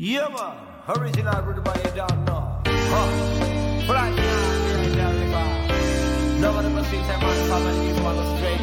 Yeah, 0.00 0.28
man. 0.28 0.56
Original 0.96 1.42
brother 1.42 1.60
by 1.60 1.74
you 1.74 1.90
down 1.90 2.24
now. 2.24 2.62
Huh. 2.64 3.82
Fly 3.84 4.14
down, 4.14 4.16
yeah, 4.16 4.94
yeah, 4.94 5.10
river. 5.10 6.40
No 6.40 6.52
one 6.52 6.66
ever 6.66 6.84
sees 6.84 7.02
a 7.02 7.18
man 7.18 7.38
family 7.50 7.88
is 7.88 7.98
one 7.98 8.22
straight. 8.38 8.62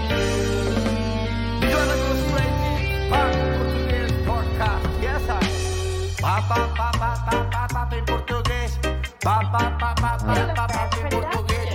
This 1.59 1.75
one 1.75 1.91
goes 1.91 2.21
straight 2.23 2.55
in. 2.71 2.79
Huh. 3.11 3.35
Portuguese 3.59 4.15
podcast. 4.23 5.01
Yes, 5.03 5.27
I. 5.27 6.21
Pa, 6.21 6.39
pa, 6.47 6.71
pa, 6.73 6.91
pa, 6.95 7.11
pa, 7.27 7.35
pa, 7.51 7.67
pa, 7.67 7.97
em 7.97 8.05
português. 8.05 8.79
Pa, 9.19 9.43
pa, 9.51 9.75
pa, 9.77 9.93
pa, 9.93 10.17
pa, 10.17 10.37
pa, 10.55 10.67
pa, 10.67 10.89
em 10.95 11.09
português. 11.09 11.67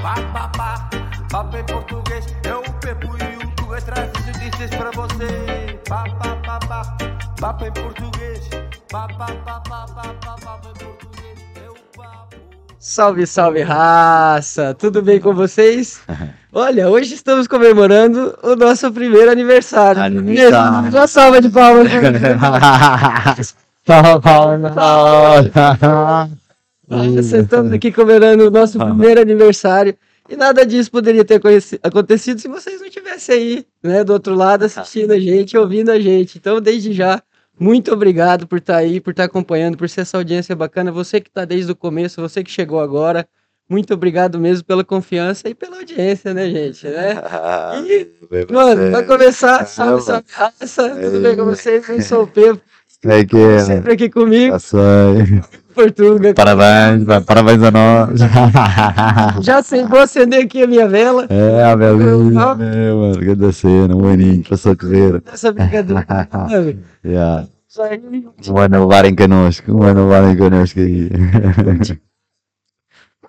Pa, 0.00 0.14
pa, 0.32 0.48
pa, 0.48 0.88
pa, 1.28 1.58
em 1.58 1.64
português. 1.64 2.24
Eu 2.42 2.62
pepo 2.80 3.08
e 3.18 3.37
o 3.68 3.70
tu 3.70 3.74
é 3.74 3.80
traz 3.82 4.10
pra 4.76 4.90
você. 4.92 5.78
Pa, 5.86 6.04
pa, 6.18 6.36
pa, 6.36 6.58
pa, 6.58 6.96
papo 7.38 7.64
em 7.66 7.72
português. 7.72 8.40
Pa, 8.90 9.06
pa, 9.08 9.26
pa, 9.26 9.60
pa, 9.60 9.86
pa, 9.86 10.14
pa, 10.14 10.36
papo 10.42 10.68
em 10.68 10.84
português. 10.84 11.38
Eu 11.62 11.74
papo. 11.94 12.36
Salve, 12.78 13.26
salve 13.26 13.60
raça! 13.60 14.74
Tudo 14.74 15.02
bem 15.02 15.20
com 15.20 15.34
vocês? 15.34 16.00
Olha, 16.50 16.88
hoje 16.88 17.14
estamos 17.14 17.46
comemorando 17.46 18.38
o 18.42 18.56
nosso 18.56 18.90
primeiro 18.90 19.30
aniversário. 19.30 20.02
Aniversário. 20.02 20.88
Uma 20.88 21.06
salva 21.06 21.42
de 21.42 21.50
palmas. 21.50 21.88
Nós 26.88 27.32
estamos 27.32 27.72
aqui 27.72 27.92
comemorando 27.92 28.48
o 28.48 28.50
nosso 28.50 28.78
primeiro 28.78 29.20
aniversário. 29.20 29.94
E 30.28 30.36
nada 30.36 30.66
disso 30.66 30.90
poderia 30.90 31.24
ter 31.24 31.40
acontecido 31.82 32.38
se 32.38 32.48
vocês 32.48 32.80
não 32.80 32.86
estivessem 32.86 33.34
aí, 33.34 33.66
né, 33.82 34.04
do 34.04 34.12
outro 34.12 34.34
lado, 34.34 34.64
assistindo 34.64 35.12
a 35.12 35.18
gente, 35.18 35.56
ouvindo 35.56 35.90
a 35.90 35.98
gente. 35.98 36.36
Então, 36.36 36.60
desde 36.60 36.92
já, 36.92 37.22
muito 37.58 37.92
obrigado 37.92 38.46
por 38.46 38.58
estar 38.58 38.76
aí, 38.76 39.00
por 39.00 39.10
estar 39.10 39.24
acompanhando, 39.24 39.78
por 39.78 39.88
ser 39.88 40.02
essa 40.02 40.18
audiência 40.18 40.54
bacana. 40.54 40.92
Você 40.92 41.20
que 41.20 41.28
está 41.28 41.44
desde 41.44 41.72
o 41.72 41.76
começo, 41.76 42.20
você 42.20 42.44
que 42.44 42.50
chegou 42.50 42.78
agora, 42.78 43.26
muito 43.68 43.92
obrigado 43.94 44.38
mesmo 44.38 44.64
pela 44.64 44.84
confiança 44.84 45.48
e 45.48 45.54
pela 45.54 45.78
audiência, 45.78 46.32
né, 46.32 46.48
gente? 46.50 46.86
Né? 46.86 47.14
E, 48.30 48.52
mano, 48.52 48.90
vai 48.90 49.04
começar. 49.04 49.64
Salve, 49.66 50.02
salve, 50.02 50.26
raça. 50.30 50.90
Tudo 50.90 51.20
bem 51.20 51.36
com 51.36 51.44
vocês? 51.44 51.88
Eu 51.88 52.02
sou 52.02 52.22
o 52.24 52.26
Pedro, 52.26 52.60
é 53.04 53.24
que 53.24 53.36
é? 53.36 53.58
sempre 53.60 53.92
aqui 53.92 54.10
comigo, 54.10 54.58
sei. 54.58 55.40
Portuga. 55.78 56.34
Parabéns, 56.34 57.04
pá, 57.04 57.20
parabéns 57.20 57.62
a 57.62 57.70
nós. 57.70 58.18
Já 59.46 59.62
sei, 59.62 59.84
vou 59.84 60.00
acender 60.00 60.42
aqui 60.44 60.64
a 60.64 60.66
minha 60.66 60.88
vela. 60.88 61.24
É, 61.30 61.62
a 61.62 61.76
beleza, 61.76 62.40
é, 62.60 62.92
mano, 62.92 63.20
grande 63.20 63.52
cena, 63.52 63.94
um 63.94 64.08
aninho, 64.08 64.42
passou 64.42 64.72
a 64.72 64.76
correr. 64.76 65.22
Essa 65.32 65.52
brincadeira. 65.52 66.04
Yeah. 67.04 67.46
Um 68.48 68.58
ano 68.58 68.88
levarem 68.88 69.14
connosco, 69.14 69.70
um 69.70 69.82
ano 69.84 70.08
levarem 70.08 70.36
connosco 70.36 70.80
aí. 70.80 71.10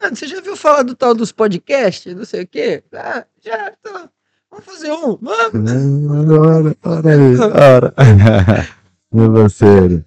Mano, 0.01 0.15
você 0.15 0.27
já 0.27 0.41
viu 0.41 0.55
falar 0.55 0.81
do 0.81 0.95
tal 0.95 1.13
dos 1.13 1.31
podcasts? 1.31 2.15
Não 2.15 2.25
sei 2.25 2.43
o 2.43 2.47
quê? 2.47 2.83
Ah, 2.95 3.25
já. 3.45 3.73
Então, 3.79 4.09
vamos 4.49 4.65
fazer 4.65 4.91
um. 4.91 5.19
Vamos. 5.21 5.71
Ora, 6.31 6.75
ora, 6.83 7.93
ora. 7.93 8.67
Meu 9.13 9.49
sério. 9.49 10.03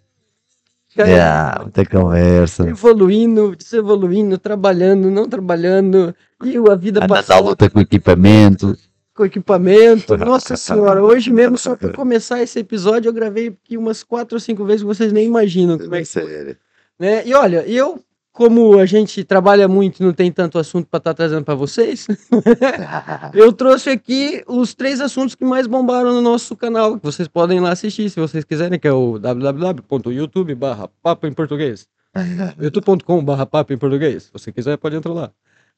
Cara, 0.94 1.08
Yeah, 1.08 1.58
muita 1.62 1.86
conversa. 1.86 2.68
Evoluindo, 2.68 3.56
desevoluindo, 3.56 4.36
trabalhando, 4.36 5.10
não 5.10 5.26
trabalhando. 5.26 6.14
E 6.44 6.56
a 6.56 6.74
vida 6.74 7.04
à 7.04 7.08
passando 7.08 7.44
luta 7.46 7.70
com 7.70 7.80
equipamento. 7.80 8.76
com 9.14 9.24
equipamento. 9.24 10.16
Nossa 10.18 10.56
senhora, 10.56 11.02
hoje 11.02 11.32
mesmo, 11.32 11.56
só 11.56 11.76
para 11.76 11.92
começar 11.92 12.42
esse 12.42 12.58
episódio, 12.58 13.08
eu 13.08 13.12
gravei 13.12 13.48
aqui 13.48 13.78
umas 13.78 14.02
quatro 14.02 14.36
ou 14.36 14.40
cinco 14.40 14.64
vezes 14.64 14.82
que 14.82 14.86
vocês 14.86 15.12
nem 15.12 15.26
imaginam 15.26 15.78
como 15.78 15.94
é 15.94 16.00
que 16.00 16.08
foi. 16.08 16.56
né? 16.98 17.26
E 17.26 17.32
olha, 17.34 17.66
eu, 17.66 17.98
como 18.32 18.78
a 18.78 18.86
gente 18.86 19.22
trabalha 19.24 19.68
muito 19.68 20.00
e 20.00 20.06
não 20.06 20.12
tem 20.12 20.32
tanto 20.32 20.58
assunto 20.58 20.86
para 20.90 20.98
estar 20.98 21.14
trazendo 21.14 21.44
para 21.44 21.54
vocês, 21.54 22.06
eu 23.34 23.52
trouxe 23.52 23.90
aqui 23.90 24.42
os 24.46 24.74
três 24.74 25.00
assuntos 25.00 25.34
que 25.34 25.44
mais 25.44 25.66
bombaram 25.66 26.12
no 26.14 26.20
nosso 26.22 26.56
canal. 26.56 26.96
que 26.98 27.04
Vocês 27.04 27.28
podem 27.28 27.60
lá 27.60 27.72
assistir 27.72 28.08
se 28.10 28.18
vocês 28.18 28.44
quiserem, 28.44 28.78
que 28.78 28.88
é 28.88 28.92
o 28.92 29.18
www.youtube 29.18 30.54
barra 30.54 30.88
papo 31.02 31.26
em 31.26 31.32
português. 31.32 31.86
youtube.com 32.60 33.24
barra 33.24 33.46
papo 33.46 33.72
em 33.72 33.78
português. 33.78 34.24
Se 34.24 34.30
você 34.32 34.52
quiser, 34.52 34.76
pode 34.78 34.96
entrar 34.96 35.12
lá. 35.12 35.30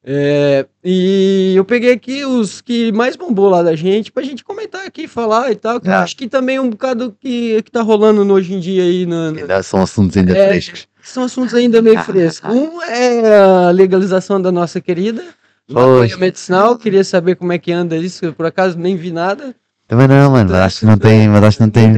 É, 0.07 0.67
e 0.83 1.53
eu 1.55 1.65
peguei 1.65 1.91
aqui 1.91 2.23
os 2.23 2.61
que 2.61 2.91
mais 2.91 3.15
bombou 3.15 3.49
lá 3.49 3.63
da 3.63 3.75
gente 3.75 4.11
pra 4.11 4.21
gente 4.21 4.43
comentar 4.43 4.85
aqui, 4.85 5.07
falar 5.07 5.51
e 5.51 5.55
tal. 5.55 5.81
Que 5.81 5.89
Ah. 5.89 6.03
acho 6.03 6.15
que 6.15 6.27
também 6.27 6.57
é 6.57 6.61
um 6.61 6.69
bocado 6.69 7.15
que, 7.19 7.61
que 7.63 7.71
tá 7.71 7.81
rolando 7.81 8.21
hoje 8.31 8.53
em 8.53 8.59
dia 8.59 8.83
aí 8.83 9.05
na, 9.07 9.31
na- 9.31 9.41
Ainda 9.41 9.63
são 9.63 9.81
assuntos 9.81 10.15
ainda 10.15 10.37
É. 10.37 10.49
frescos. 10.49 10.87
São 11.09 11.23
assuntos 11.23 11.53
ainda 11.53 11.81
meio 11.81 12.01
frescos. 12.03 12.49
Um 12.49 12.81
é 12.81 13.37
a 13.37 13.71
legalização 13.71 14.41
da 14.41 14.51
nossa 14.51 14.81
querida 14.81 15.23
maconha 15.69 16.17
medicinal. 16.17 16.77
Queria 16.77 17.03
saber 17.03 17.35
como 17.35 17.51
é 17.51 17.57
que 17.57 17.71
anda 17.71 17.97
isso. 17.97 18.33
Por 18.33 18.45
acaso 18.45 18.77
nem 18.77 18.95
vi 18.95 19.11
nada. 19.11 19.55
Também 19.87 20.07
não, 20.07 20.31
mano, 20.31 20.49
mas 20.51 20.61
acho 20.61 20.79
que 20.79 20.85
não 20.87 20.97
tem, 20.97 21.27
mas 21.29 21.43
acho 21.43 21.57
que 21.57 21.63
não 21.63 21.69
tem, 21.69 21.93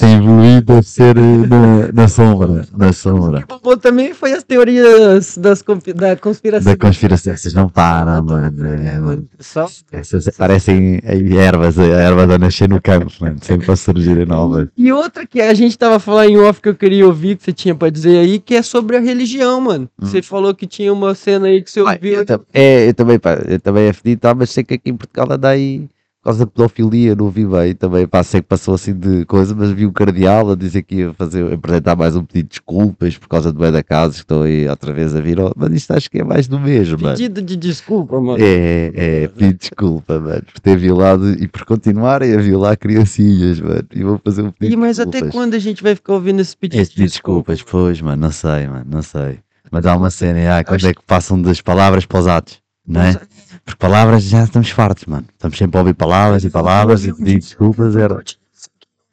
tem 0.00 0.16
evoluído 0.16 0.72
a 0.72 0.82
ser 0.82 1.16
eh, 1.16 1.20
na, 1.46 1.92
na 1.92 2.08
sombra, 2.08 2.66
na 2.76 2.88
O 2.88 2.92
sombra. 2.92 3.40
que 3.42 3.46
bombou 3.46 3.76
também 3.76 4.12
foi 4.12 4.32
as 4.32 4.42
teorias 4.42 5.38
das, 5.38 5.62
da 5.94 6.16
conspiração. 6.16 6.72
Da 6.72 6.76
conspiração, 6.76 7.32
essas 7.32 7.54
não 7.54 7.68
param, 7.68 8.24
mano. 8.24 8.66
é, 8.66 8.98
mano. 8.98 9.28
Só- 9.38 9.68
Essas 9.92 10.28
parecem 10.36 10.98
aí 11.04 11.36
ervas, 11.36 11.78
eh, 11.78 11.88
ervas 11.88 12.28
a 12.28 12.38
nascer 12.38 12.68
no 12.68 12.82
campo, 12.82 13.06
mano, 13.20 13.36
sempre 13.40 13.70
a 13.70 13.76
surgirem 13.76 14.26
novas. 14.26 14.66
E 14.76 14.90
outra 14.92 15.24
que 15.24 15.40
a 15.40 15.54
gente 15.54 15.78
tava 15.78 16.00
falando 16.00 16.30
em 16.30 16.38
off 16.38 16.60
que 16.60 16.68
eu 16.68 16.74
queria 16.74 17.06
ouvir, 17.06 17.36
que 17.36 17.44
você 17.44 17.52
tinha 17.52 17.74
pra 17.76 17.88
dizer 17.88 18.18
aí, 18.18 18.40
que 18.40 18.56
é 18.56 18.62
sobre 18.62 18.96
a 18.96 19.00
religião, 19.00 19.60
mano. 19.60 19.88
Você 19.96 20.22
falou 20.22 20.52
que 20.52 20.66
tinha 20.66 20.92
uma 20.92 21.14
cena 21.14 21.46
aí 21.46 21.62
que 21.62 21.70
você 21.70 21.80
Hum. 21.82 21.86
Ouviu. 21.88 22.24
eu, 22.28 22.46
é, 22.52 22.88
eu 22.88 22.94
também, 22.94 23.16
pá, 23.16 23.34
eu 23.46 23.60
também 23.60 23.84
é 23.86 23.92
fedido, 23.92 24.22
tá, 24.22 24.34
mas 24.34 24.50
sei 24.50 24.64
que 24.64 24.74
aqui 24.74 24.90
em 24.90 24.96
Portugal 24.96 25.28
anda 25.30 25.48
aí 25.50 25.86
causa 26.26 26.44
da 26.44 26.50
pedofilia, 26.50 27.14
não 27.14 27.30
vi 27.30 27.46
bem 27.46 27.74
também, 27.74 28.06
pá, 28.06 28.22
sei 28.22 28.40
que 28.40 28.48
passou 28.48 28.74
assim 28.74 28.92
de 28.94 29.24
coisa, 29.24 29.54
mas 29.54 29.70
vi 29.70 29.86
o 29.86 29.92
cardeal 29.92 30.50
a 30.50 30.54
dizer 30.56 30.82
que 30.82 30.96
ia 30.96 31.14
fazer, 31.14 31.52
apresentar 31.52 31.96
mais 31.96 32.14
um 32.16 32.24
pedido 32.24 32.44
de 32.46 32.50
desculpas 32.50 33.16
por 33.16 33.28
causa 33.28 33.52
do 33.52 33.58
bem 33.60 33.72
da 33.72 33.82
casa, 33.82 34.14
que 34.14 34.20
estou 34.20 34.42
aí 34.42 34.68
outra 34.68 34.92
vez 34.92 35.14
a 35.14 35.20
vir, 35.20 35.40
ó, 35.40 35.52
mas 35.56 35.72
isto 35.72 35.90
acho 35.92 36.10
que 36.10 36.18
é 36.18 36.24
mais 36.24 36.46
do 36.48 36.58
mesmo, 36.60 36.98
mano. 37.00 37.16
Pedido 37.16 37.40
de 37.42 37.56
desculpa, 37.56 38.20
mano. 38.20 38.42
É, 38.42 38.92
é, 38.94 39.28
pedir 39.28 39.54
desculpa, 39.54 40.18
mano, 40.20 40.42
por 40.52 40.60
ter 40.60 40.76
violado 40.76 41.30
e 41.32 41.48
por 41.48 41.64
continuarem 41.64 42.34
a 42.34 42.38
violar 42.38 42.76
criancinhas, 42.76 43.60
mano, 43.60 43.84
e 43.94 44.02
vou 44.02 44.20
fazer 44.24 44.42
um 44.42 44.50
pedido 44.50 44.72
E 44.74 44.76
mas 44.76 44.96
de 44.96 45.02
até 45.02 45.10
desculpas. 45.12 45.32
quando 45.32 45.54
a 45.54 45.58
gente 45.58 45.82
vai 45.82 45.94
ficar 45.94 46.12
ouvindo 46.14 46.40
esse 46.40 46.56
pedido 46.56 46.80
Esse 46.80 46.90
pedido 46.92 47.06
de 47.06 47.12
desculpas, 47.12 47.62
pois, 47.62 48.00
mano, 48.00 48.22
não 48.22 48.30
sei, 48.32 48.66
mano, 48.68 48.86
não 48.90 49.02
sei. 49.02 49.38
Mas 49.70 49.84
há 49.86 49.96
uma 49.96 50.10
cena, 50.10 50.58
ah, 50.58 50.64
quando 50.64 50.76
Acho- 50.76 50.88
é 50.88 50.94
que 50.94 51.02
passam 51.06 51.40
das 51.40 51.60
palavras 51.60 52.06
para 52.06 52.18
os 52.20 52.26
atos, 52.26 52.58
não 52.86 53.00
é? 53.02 53.20
Porque 53.66 53.78
palavras 53.78 54.22
já 54.22 54.44
estamos 54.44 54.70
fartos, 54.70 55.04
mano. 55.06 55.26
Estamos 55.32 55.58
sempre 55.58 55.76
a 55.76 55.80
ouvir 55.80 55.94
palavras 55.94 56.44
e 56.44 56.48
palavras 56.50 57.04
e 57.04 57.12
pedir 57.12 57.40
desculpas. 57.40 57.96
Era... 57.96 58.22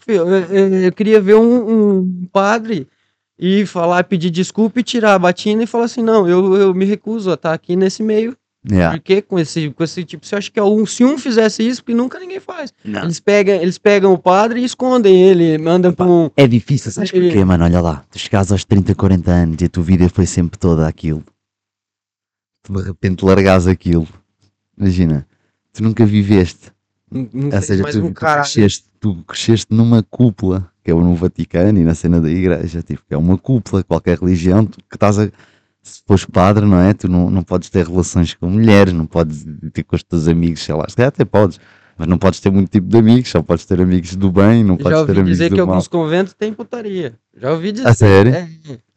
Eu, 0.08 0.30
eu- 0.30 0.74
eu 0.84 0.92
queria 0.94 1.20
ver 1.20 1.36
um, 1.36 1.98
um 2.00 2.28
padre 2.32 2.88
e 3.40 3.66
falar, 3.66 4.04
pedir 4.04 4.30
desculpa 4.30 4.80
e 4.80 4.84
tirar 4.84 5.16
a 5.16 5.20
batina 5.20 5.64
e 5.64 5.68
falar 5.68 5.86
assim, 5.86 6.04
não, 6.04 6.30
eu, 6.30 6.56
eu 6.56 6.74
me 6.74 6.86
recuso 6.86 7.32
a 7.32 7.34
estar 7.34 7.52
aqui 7.54 7.76
nesse 7.76 8.02
meio, 8.04 8.38
Yeah. 8.66 8.96
porque 8.98 9.22
com 9.22 9.38
esse, 9.38 9.72
com 9.72 9.84
esse 9.84 10.06
tipo, 10.06 10.26
você 10.26 10.38
acha 10.38 10.50
que 10.50 10.58
é 10.58 10.64
um, 10.64 10.86
se 10.86 11.04
um 11.04 11.18
fizesse 11.18 11.68
isso, 11.68 11.84
porque 11.84 11.94
nunca 11.94 12.18
ninguém 12.18 12.40
faz. 12.40 12.72
Não. 12.82 13.04
Eles 13.04 13.20
pegam, 13.20 13.56
eles 13.56 13.78
pegam 13.78 14.14
o 14.14 14.18
padre 14.18 14.62
e 14.62 14.64
escondem 14.64 15.22
ele, 15.22 15.58
mandam 15.58 15.92
para 15.92 16.06
um... 16.06 16.30
É 16.38 16.48
difícil, 16.48 16.90
sabes 16.90 17.12
porquê, 17.12 17.44
mano? 17.44 17.66
Olha 17.66 17.82
lá, 17.82 18.06
tu 18.10 18.18
chegares 18.18 18.54
aos 18.54 18.64
30, 18.64 18.96
40 18.96 19.30
anos 19.32 19.58
e 19.62 19.66
a 19.66 19.70
tua 19.70 19.84
vida 19.84 20.08
foi 20.08 20.26
sempre 20.26 20.58
toda 20.58 20.88
aquilo. 20.88 21.22
Tu 22.64 22.72
de 22.72 22.84
repente 22.84 23.26
largares 23.26 23.68
aquilo. 23.68 24.08
Imagina, 24.78 25.28
tu 25.72 25.84
nunca 25.84 26.06
viveste. 26.06 26.72
Não 27.12 27.50
Ou 27.54 27.62
seja, 27.62 27.84
tu, 27.84 28.00
um 28.00 28.08
tu 28.08 28.14
cresceste, 28.14 28.86
tu 29.00 29.24
cresceste 29.24 29.68
numa 29.70 30.02
cúpula, 30.02 30.70
que 30.84 30.90
é 30.90 30.94
no 30.94 31.16
Vaticano 31.16 31.80
e 31.80 31.84
na 31.84 31.94
cena 31.94 32.20
da 32.20 32.30
igreja, 32.30 32.82
tipo, 32.82 33.04
que 33.08 33.14
é 33.14 33.18
uma 33.18 33.38
cúpula, 33.38 33.84
qualquer 33.84 34.18
religião, 34.18 34.66
tu, 34.66 34.80
que 34.90 34.96
estás 34.96 35.20
a, 35.20 35.30
se 35.84 36.02
fores 36.08 36.26
padre, 36.26 36.66
não 36.66 36.80
é? 36.80 36.94
Tu 36.94 37.08
não, 37.08 37.30
não 37.30 37.44
podes 37.44 37.70
ter 37.70 37.86
relações 37.86 38.34
com 38.34 38.50
mulheres, 38.50 38.94
não 38.94 39.06
podes 39.06 39.46
ter 39.72 39.84
com 39.84 39.96
os 39.96 40.04
teus 40.04 40.28
amigos, 40.28 40.64
sei 40.64 40.74
lá, 40.74 40.86
se 40.90 40.96
calhar 40.96 41.10
até 41.10 41.26
podes, 41.26 41.60
mas 41.98 42.08
não 42.08 42.18
podes 42.18 42.40
ter 42.40 42.52
muito 42.52 42.70
tipo 42.70 42.88
de 42.88 42.98
amigos, 42.98 43.30
só 43.30 43.42
podes 43.42 43.66
ter 43.66 43.80
amigos 43.82 44.16
do 44.16 44.32
bem, 44.32 44.64
não 44.64 44.76
Já 44.78 44.84
podes 44.84 44.98
ter 45.00 45.00
ouvi 45.00 45.12
amigos 45.12 45.30
dizer 45.38 45.50
do 45.50 45.56
que 45.56 45.62
mal. 45.62 45.70
alguns 45.72 45.88
conventos 45.88 46.34
têm 46.34 46.52
putaria. 46.54 47.14
Já 47.38 47.52
ouvi 47.52 47.72
dizer. 47.72 47.88
A 47.88 47.94
sério? 47.94 48.34
É. 48.34 48.48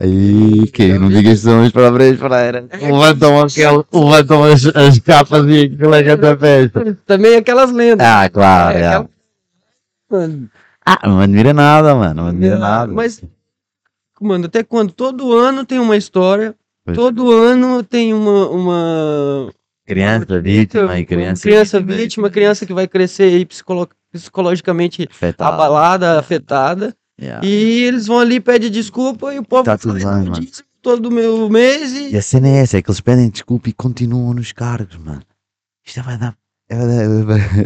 Aí, 0.01 0.67
que 0.73 0.99
não 0.99 1.09
digas 1.09 1.35
que 1.35 1.37
são 1.45 1.65
os 1.65 1.73
parabéns 1.73 2.19
para 2.19 2.51
Levantam, 2.81 3.41
aquele, 3.43 3.85
levantam 3.93 4.45
as, 4.45 4.67
as 4.75 4.99
capas 4.99 5.47
e 5.49 5.69
que 5.69 6.17
da 6.17 6.37
festa. 6.37 6.99
Também 7.07 7.37
aquelas 7.37 7.71
lendas. 7.73 8.07
Ah, 8.07 8.29
claro, 8.29 8.77
É, 8.77 8.81
é. 8.81 8.87
aquela- 8.89 9.09
Mano, 10.11 10.49
Ah, 10.85 11.01
não 11.09 11.19
admira 11.21 11.53
nada, 11.53 11.95
mano, 11.95 12.15
não 12.23 12.29
admira 12.29 12.59
nada. 12.59 12.93
Mas, 12.93 13.21
mano, 14.21 14.47
até 14.47 14.63
quando? 14.63 14.93
Todo 14.93 15.33
ano 15.37 15.65
tem 15.65 15.79
uma 15.81 15.97
história. 15.97 16.55
Pois. 16.85 16.97
Todo 16.97 17.33
ano 17.33 17.83
tem 17.83 18.15
uma. 18.15 18.49
uma 18.49 19.53
Criança 19.87 20.41
vítima 20.41 20.99
e 20.99 21.05
criança, 21.07 21.43
criança 21.43 21.81
vítima, 21.81 22.29
criança 22.31 22.67
que 22.67 22.75
vai 22.75 22.89
crescer 22.89 23.23
aí 23.25 23.47
psicolo- 23.47 23.89
psicologicamente 24.13 25.09
afetada. 25.11 25.55
abalada, 25.55 26.19
afetada. 26.19 26.95
Yeah. 27.21 27.47
E 27.47 27.85
eles 27.85 28.07
vão 28.07 28.19
ali, 28.19 28.41
pedem 28.41 28.71
desculpa 28.71 29.33
e 29.33 29.39
o 29.39 29.45
povo 29.45 29.65
Tá 29.65 29.79
tudo 29.79 29.99
o 29.99 30.03
mano. 30.05 30.35
todo 30.83 31.11
meu 31.11 31.49
mês 31.49 31.93
e. 31.93 32.11
E 32.13 32.17
a 32.19 32.23
cena 32.23 32.49
é 32.49 32.57
essa, 32.59 32.77
é 32.79 32.83
que 32.83 32.91
eles 32.91 33.01
pedem 33.01 33.31
desculpa 33.31 33.69
e 33.69 33.73
continuam 33.73 34.35
nos 34.35 34.53
cargos, 34.53 34.97
mano. 34.97 35.23
Isto 35.87 36.03
vai 36.03 36.19
dar. 36.19 36.37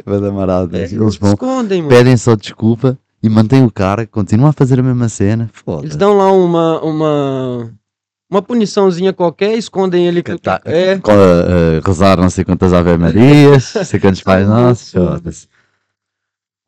Vai 0.05 0.20
dar, 0.20 0.31
marado. 0.31 0.76
É, 0.76 0.81
Eles 0.82 1.17
vão, 1.17 1.32
escondem, 1.32 1.82
mano. 1.82 1.88
pedem 1.94 2.17
só 2.17 2.37
desculpa 2.37 2.99
e 3.22 3.28
mantêm 3.28 3.64
o 3.64 3.70
cara, 3.70 4.06
continuam 4.06 4.50
a 4.50 4.52
fazer 4.52 4.78
a 4.78 4.82
mesma 4.82 5.08
cena. 5.08 5.50
Eles 5.82 5.96
dão 5.96 6.17
lá 6.17 6.31
uma, 6.31 6.81
uma, 6.82 7.72
uma 8.31 8.41
puniçãozinha 8.41 9.12
qualquer, 9.12 9.55
escondem 9.59 10.06
ele 10.06 10.23
que 10.23 10.38
Tá, 10.38 10.61
é. 10.65 10.93
eh, 10.93 11.81
rezar 11.85 12.17
não 12.19 12.31
sei 12.31 12.44
quantas 12.44 12.73
Ave 12.73 12.97
Marias, 12.97 13.75
não 13.75 13.85
sei 13.85 13.99
quantos 14.00 14.23
pais 14.23 14.47
nossos. 14.49 15.49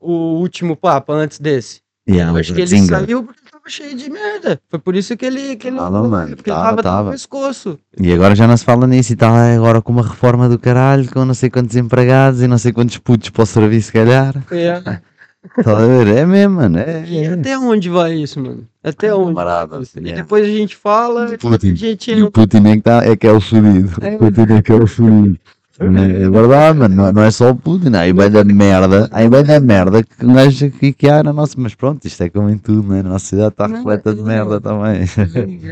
O 0.00 0.40
último 0.40 0.76
Papa 0.76 1.12
antes 1.14 1.38
desse. 1.38 1.80
Yeah, 2.08 2.32
mas 2.32 2.40
acho 2.46 2.54
que 2.54 2.60
ele 2.62 2.66
zinga. 2.66 2.98
saiu 2.98 3.22
porque 3.22 3.40
tava 3.48 3.62
cheio 3.68 3.94
de 3.96 4.10
merda. 4.10 4.60
Foi 4.68 4.80
por 4.80 4.96
isso 4.96 5.16
que 5.16 5.24
ele. 5.24 5.54
Que 5.54 5.68
ele 5.68 5.76
Tava, 5.76 6.08
mano, 6.08 6.34
porque 6.36 6.50
ele 6.50 6.56
tava, 6.56 6.68
tava, 6.70 6.82
tava. 6.82 7.04
no 7.04 7.10
pescoço. 7.12 7.78
E 7.96 8.12
agora 8.12 8.34
já 8.34 8.48
não 8.48 8.56
se 8.56 8.64
fala 8.64 8.88
nisso 8.88 9.12
e 9.12 9.14
está 9.14 9.54
agora 9.54 9.80
com 9.80 9.92
uma 9.92 10.02
reforma 10.02 10.48
do 10.48 10.58
caralho, 10.58 11.08
com 11.08 11.24
não 11.24 11.32
sei 11.34 11.48
quantos 11.48 11.76
empregados 11.76 12.42
e 12.42 12.48
não 12.48 12.58
sei 12.58 12.72
quantos 12.72 12.98
putos 12.98 13.30
para 13.30 13.44
o 13.44 13.46
serviço, 13.46 13.86
se 13.86 13.92
calhar. 13.92 14.34
É. 14.50 15.00
Tá 15.62 15.76
a 15.76 15.86
ver? 15.86 16.06
É 16.06 16.24
mesmo, 16.24 16.56
mano. 16.56 16.78
É, 16.78 17.04
é. 17.14 17.32
até 17.32 17.58
onde 17.58 17.88
vai 17.88 18.14
isso, 18.14 18.40
mano? 18.40 18.66
Até 18.82 19.12
onde? 19.14 19.40
Isso? 19.82 19.98
E 19.98 20.02
yeah. 20.02 20.22
depois 20.22 20.46
a 20.46 20.50
gente 20.50 20.76
fala, 20.76 21.36
Putin. 21.36 21.72
a 21.72 21.74
gente. 21.74 22.12
E 22.12 22.22
o 22.22 22.30
Putin 22.30 22.66
é 22.68 22.76
que, 22.76 22.82
tá, 22.82 23.04
é, 23.04 23.16
que 23.16 23.26
é 23.26 23.32
o 23.32 23.40
fudido. 23.40 23.90
É. 24.00 24.14
O 24.14 24.18
Putin 24.18 24.52
é 24.52 24.62
que 24.62 24.72
é 24.72 24.74
o 24.74 24.86
fudido. 24.86 25.38
É 25.80 26.30
verdade, 26.30 26.78
mano. 26.78 26.94
Não, 26.94 27.12
não 27.12 27.22
é 27.22 27.30
só 27.30 27.50
o 27.50 27.56
Putin. 27.56 27.94
Aí 27.96 28.12
vai 28.12 28.30
da 28.30 28.44
merda. 28.44 29.08
Aí 29.10 29.28
vai 29.28 29.42
da 29.42 29.58
merda 29.58 30.02
que 30.02 30.24
um 30.24 30.32
gajo 30.32 30.66
aqui 30.66 30.92
que 30.92 31.08
há 31.08 31.22
na 31.24 31.32
nossa. 31.32 31.54
Mas 31.58 31.74
pronto, 31.74 32.06
isto 32.06 32.22
é 32.22 32.30
como 32.30 32.48
em 32.48 32.58
tudo, 32.58 32.88
né? 32.88 33.00
A 33.00 33.04
nossa 33.04 33.26
cidade 33.26 33.48
está 33.48 33.66
repleta 33.66 34.14
de 34.14 34.20
é. 34.20 34.24
merda 34.24 34.60
também. 34.60 35.02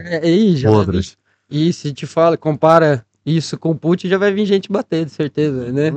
É, 0.06 0.20
aí 0.24 0.56
já. 0.56 0.70
Outras. 0.70 1.16
E 1.48 1.72
se 1.72 1.92
te 1.92 2.06
fala, 2.06 2.36
compara 2.36 3.04
isso 3.24 3.58
com 3.58 3.70
o 3.70 3.74
Putin, 3.74 4.08
já 4.08 4.18
vai 4.18 4.32
vir 4.32 4.46
gente 4.46 4.70
bater, 4.70 5.04
de 5.04 5.12
certeza, 5.12 5.70
né? 5.72 5.90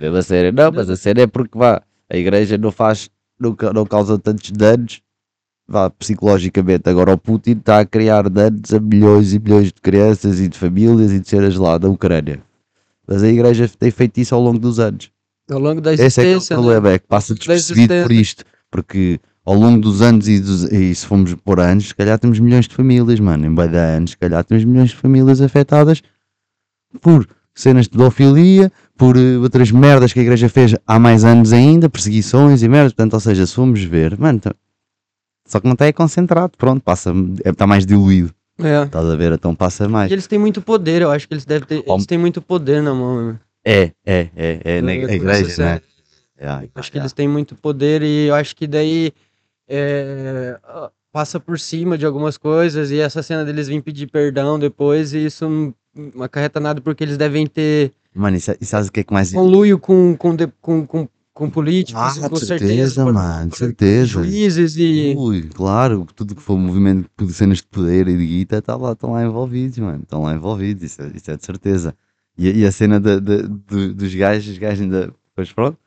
Mesmo 0.00 0.16
a 0.16 0.52
não, 0.52 0.72
mas 0.72 0.88
a 0.88 0.96
sério 0.96 1.22
é 1.22 1.26
porque 1.26 1.58
vá, 1.58 1.82
a 2.08 2.16
igreja 2.16 2.56
não 2.56 2.72
faz, 2.72 3.10
não, 3.38 3.54
não 3.74 3.84
causa 3.84 4.18
tantos 4.18 4.50
danos, 4.50 5.02
vá, 5.68 5.90
psicologicamente. 5.90 6.88
Agora 6.88 7.12
o 7.12 7.18
Putin 7.18 7.52
está 7.52 7.80
a 7.80 7.84
criar 7.84 8.30
danos 8.30 8.72
a 8.72 8.80
milhões 8.80 9.34
e 9.34 9.38
milhões 9.38 9.66
de 9.66 9.74
crianças 9.74 10.40
e 10.40 10.48
de 10.48 10.56
famílias 10.56 11.12
e 11.12 11.20
de 11.20 11.28
seres 11.28 11.56
lá 11.56 11.76
da 11.76 11.88
Ucrânia. 11.88 12.40
Mas 13.06 13.22
a 13.22 13.28
igreja 13.28 13.70
tem 13.78 13.90
feito 13.90 14.18
isso 14.18 14.34
ao 14.34 14.40
longo 14.40 14.58
dos 14.58 14.80
anos. 14.80 15.10
Ao 15.50 15.58
longo 15.58 15.82
da 15.82 15.92
Esse 15.92 16.04
é 16.04 16.10
que 16.10 16.20
é 16.20 16.22
o 16.22 16.36
existência. 16.36 16.56
né? 16.56 16.62
problema, 16.62 16.90
é 16.94 16.98
que 16.98 17.06
passa 17.06 17.34
despercebido 17.34 17.94
por 18.02 18.12
isto. 18.12 18.44
Porque 18.70 19.20
ao 19.44 19.54
longo 19.54 19.80
dos 19.80 20.00
anos 20.00 20.28
e, 20.28 20.38
dos, 20.40 20.62
e 20.64 20.94
se 20.94 21.04
formos 21.04 21.34
por 21.34 21.60
anos, 21.60 21.88
se 21.88 21.94
calhar 21.94 22.18
temos 22.18 22.38
milhões 22.38 22.66
de 22.66 22.74
famílias, 22.74 23.20
mano. 23.20 23.44
Em 23.44 23.54
de 23.54 23.76
anos, 23.76 24.12
se 24.12 24.16
calhar 24.16 24.44
temos 24.44 24.64
milhões 24.64 24.90
de 24.90 24.96
famílias 24.96 25.42
afetadas 25.42 26.02
por 27.00 27.26
cenas 27.54 27.86
de 27.86 27.90
pedofilia, 27.90 28.72
por 29.00 29.16
eh, 29.16 29.38
outras 29.38 29.70
merdas 29.70 30.12
que 30.12 30.20
a 30.20 30.22
igreja 30.22 30.46
fez 30.50 30.74
há 30.86 30.98
mais 30.98 31.24
anos 31.24 31.54
ainda, 31.54 31.88
perseguições 31.88 32.62
e 32.62 32.68
merdas. 32.68 32.92
Portanto, 32.92 33.14
ou 33.14 33.20
seja, 33.20 33.46
se 33.46 33.54
formos 33.54 33.82
ver, 33.82 34.18
mano, 34.18 34.38
tá- 34.40 34.54
só 35.48 35.58
que 35.58 35.64
não 35.66 35.72
está 35.72 35.86
aí 35.86 35.92
concentrado, 35.92 36.52
pronto, 36.58 36.82
passa, 36.82 37.10
está 37.42 37.66
mais 37.66 37.86
diluído. 37.86 38.30
É. 38.58 38.84
Estás 38.84 39.06
a 39.06 39.16
ver? 39.16 39.32
Então 39.32 39.54
passa 39.54 39.88
mais. 39.88 40.10
E 40.10 40.14
eles 40.14 40.26
têm 40.26 40.38
muito 40.38 40.60
poder, 40.60 41.00
eu 41.00 41.10
acho 41.10 41.26
que 41.26 41.32
eles 41.32 41.46
devem 41.46 41.66
ter. 41.66 41.82
Eles 41.86 42.04
têm 42.04 42.18
muito 42.18 42.42
poder 42.42 42.82
na 42.82 42.92
mão. 42.92 43.32
né? 43.32 43.40
É, 43.64 43.90
é, 44.04 44.28
é, 44.36 44.60
é, 44.64 44.80
na 44.82 44.92
igreja, 44.94 45.64
né? 45.64 45.80
é. 46.36 46.46
É, 46.46 46.68
Acho 46.74 46.92
que 46.92 46.98
eles 46.98 47.12
têm 47.14 47.26
muito 47.26 47.54
poder 47.56 48.02
e 48.02 48.26
eu 48.28 48.34
acho 48.34 48.54
que 48.54 48.66
daí 48.66 49.12
é, 49.68 50.58
ah, 50.64 50.90
passa 51.12 51.40
por 51.40 51.58
cima 51.58 51.96
de 51.96 52.04
algumas 52.04 52.36
coisas 52.36 52.90
e 52.90 52.98
essa 53.00 53.22
cena 53.22 53.44
deles 53.44 53.66
vir 53.68 53.82
pedir 53.82 54.06
perdão 54.10 54.58
depois 54.58 55.12
e 55.14 55.24
isso 55.24 55.74
acarreta 56.22 56.60
nada 56.60 56.80
porque 56.80 57.04
eles 57.04 57.16
devem 57.16 57.46
ter 57.46 57.92
Mano, 58.14 58.36
e 58.36 58.40
sa- 58.40 58.56
e 58.60 58.64
sabes 58.64 58.88
o 58.88 58.92
que 58.92 59.00
é 59.00 59.04
mais. 59.10 59.32
conluio 59.32 59.78
com, 59.78 60.16
com, 60.16 60.34
de- 60.34 60.48
com, 60.60 60.84
com, 60.86 61.08
com 61.32 61.48
políticos, 61.50 62.00
Ah, 62.18 62.28
com 62.28 62.34
de 62.36 62.44
certeza, 62.46 63.04
com- 63.04 63.12
mano, 63.12 63.44
de 63.44 63.50
com 63.50 63.56
certeza. 63.56 64.06
juízes 64.06 64.76
e 64.76 65.14
Ui, 65.16 65.42
claro, 65.54 66.06
tudo 66.14 66.34
que 66.34 66.42
for 66.42 66.58
movimento 66.58 67.08
de 67.18 67.32
cenas 67.32 67.58
de 67.58 67.64
poder 67.64 68.08
e 68.08 68.16
de 68.16 68.26
guita 68.26 68.58
está 68.58 68.76
lá, 68.76 68.92
estão 68.92 69.12
lá 69.12 69.24
envolvidos, 69.24 69.78
mano. 69.78 70.02
Estão 70.02 70.22
lá 70.22 70.34
envolvidos, 70.34 70.82
isso, 70.82 71.02
é- 71.02 71.12
isso 71.14 71.30
é 71.30 71.36
de 71.36 71.44
certeza. 71.44 71.94
E, 72.36 72.48
a- 72.48 72.52
e 72.52 72.64
a 72.66 72.72
cena 72.72 72.98
da- 73.00 73.18
da- 73.20 73.42
do- 73.42 73.94
dos 73.94 74.14
gajos, 74.14 74.52
os 74.52 74.58
gajos 74.58 74.80
ainda. 74.82 75.12
Pois 75.34 75.52
pronto, 75.52 75.78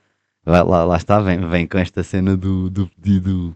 lá, 0.46 0.64
lá, 0.64 0.84
lá 0.86 0.98
está, 0.98 1.20
vem, 1.20 1.48
vem 1.50 1.68
com 1.68 1.78
esta 1.78 2.02
cena 2.04 2.36
do, 2.38 2.70
do 2.70 2.88
pedido. 2.88 3.56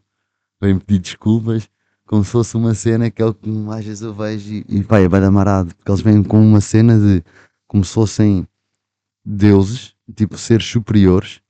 Vem 0.61 0.77
pedir 0.79 0.99
desculpas, 0.99 1.69
como 2.07 2.23
se 2.23 2.31
fosse 2.31 2.55
uma 2.55 2.73
cena 2.73 3.11
que 3.11 3.21
é 3.21 3.25
o 3.25 3.33
que 3.33 3.49
às 3.69 3.85
vezes 3.85 4.01
eu 4.01 4.13
vejo 4.13 4.51
e, 4.53 4.65
e 4.69 4.83
pá, 4.83 4.99
é 4.99 5.09
bem 5.09 5.23
amarado, 5.23 5.75
porque 5.75 5.91
eles 5.91 6.01
vêm 6.01 6.23
com 6.23 6.39
uma 6.41 6.61
cena 6.61 6.97
de. 6.97 7.23
como 7.67 7.83
se 7.83 7.93
fossem 7.93 8.47
deuses, 9.23 9.93
tipo 10.15 10.37
seres 10.37 10.65
superiores, 10.65 11.41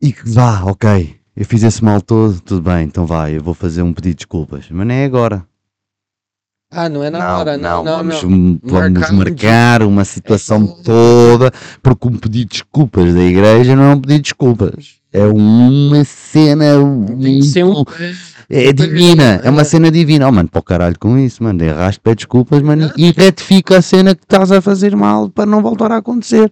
e 0.00 0.12
que 0.12 0.28
vá, 0.28 0.62
ok, 0.64 1.18
eu 1.34 1.44
fiz 1.46 1.62
esse 1.62 1.82
mal 1.82 2.02
todo, 2.02 2.40
tudo 2.40 2.62
bem, 2.62 2.84
então 2.84 3.06
vai, 3.06 3.36
eu 3.36 3.42
vou 3.42 3.54
fazer 3.54 3.82
um 3.82 3.94
pedido 3.94 4.12
de 4.12 4.16
desculpas, 4.18 4.66
mas 4.70 4.86
não 4.86 4.94
é 4.94 5.04
agora. 5.06 5.46
ah, 6.70 6.88
não 6.88 7.02
é 7.02 7.08
na 7.08 7.38
hora, 7.38 7.56
não, 7.56 7.82
não, 7.82 7.96
vamos, 7.96 8.22
não. 8.22 8.60
vamos 8.62 9.00
Marcar 9.00 9.12
marcar 9.12 9.82
uma 9.82 10.04
situação 10.04 10.66
toda, 10.82 11.50
porque 11.82 12.08
um 12.08 12.18
pedido 12.18 12.48
de 12.50 12.58
desculpas 12.58 13.14
da 13.14 13.22
igreja 13.22 13.74
não 13.74 13.84
é 13.84 13.94
um 13.94 14.00
pedido 14.00 14.16
de 14.16 14.22
desculpas. 14.22 14.98
É 15.12 15.24
uma 15.24 16.04
cena 16.04 16.64
Tem 17.20 17.40
que 17.40 17.64
um 17.64 17.84
é 18.50 18.72
divina, 18.72 19.40
é 19.44 19.50
uma 19.50 19.64
cena 19.64 19.90
divina. 19.90 20.26
Oh, 20.26 20.32
mano, 20.32 20.48
para 20.48 20.58
o 20.58 20.62
caralho 20.62 20.98
com 20.98 21.18
isso, 21.18 21.42
mano. 21.42 21.62
Erraste, 21.62 22.00
pede 22.00 22.16
desculpas, 22.16 22.62
mano, 22.62 22.90
e 22.96 23.10
retifica 23.10 23.76
a 23.78 23.82
cena 23.82 24.14
que 24.14 24.22
estás 24.22 24.50
a 24.50 24.62
fazer 24.62 24.96
mal 24.96 25.28
para 25.28 25.44
não 25.44 25.60
voltar 25.62 25.92
a 25.92 25.98
acontecer. 25.98 26.50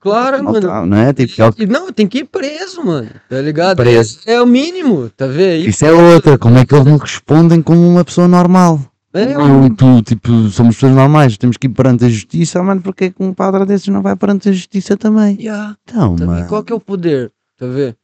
claro, 0.00 0.38
Não, 0.42 0.52
mano. 0.52 0.60
tá, 0.68 0.86
não 0.86 0.96
é? 0.96 1.12
Tipo, 1.12 1.42
é 1.42 1.48
o- 1.48 1.54
E 1.58 1.66
não, 1.66 1.92
tem 1.92 2.06
que 2.06 2.18
ir 2.18 2.24
preso, 2.24 2.82
mano. 2.84 3.10
Tá 3.28 3.40
ligado? 3.40 3.76
Preso. 3.76 4.20
É 4.24 4.40
o 4.40 4.46
mínimo, 4.46 5.10
tá 5.10 5.26
vendo? 5.26 5.68
Isso 5.68 5.84
é 5.84 5.92
outra, 5.92 6.38
como 6.38 6.56
é 6.58 6.64
que 6.64 6.74
eles 6.74 6.86
não 6.86 6.96
respondem 6.96 7.60
como 7.60 7.86
uma 7.86 8.04
pessoa 8.04 8.28
normal? 8.28 8.80
É, 9.12 9.32
Não, 9.34 9.68
tu, 9.70 10.02
tipo, 10.02 10.30
somos 10.50 10.76
pessoas 10.76 10.92
normais, 10.92 11.36
temos 11.38 11.56
que 11.56 11.66
ir 11.66 11.70
perante 11.70 12.04
a 12.04 12.08
justiça, 12.08 12.62
mano, 12.62 12.82
porque 12.82 13.04
é 13.06 13.10
que 13.10 13.22
um 13.22 13.32
padre 13.32 13.64
desses 13.64 13.88
não 13.88 14.02
vai 14.02 14.14
perante 14.14 14.48
a 14.50 14.52
justiça 14.52 14.94
também? 14.96 15.36
Yeah. 15.40 15.74
Então, 15.84 16.14
vendo? 16.16 16.26
mano. 16.26 16.46
Qual 16.48 16.62
que 16.62 16.70
é 16.72 16.76
o 16.76 16.80
poder? 16.80 17.32
Tá 17.56 17.66
vendo? 17.66 17.96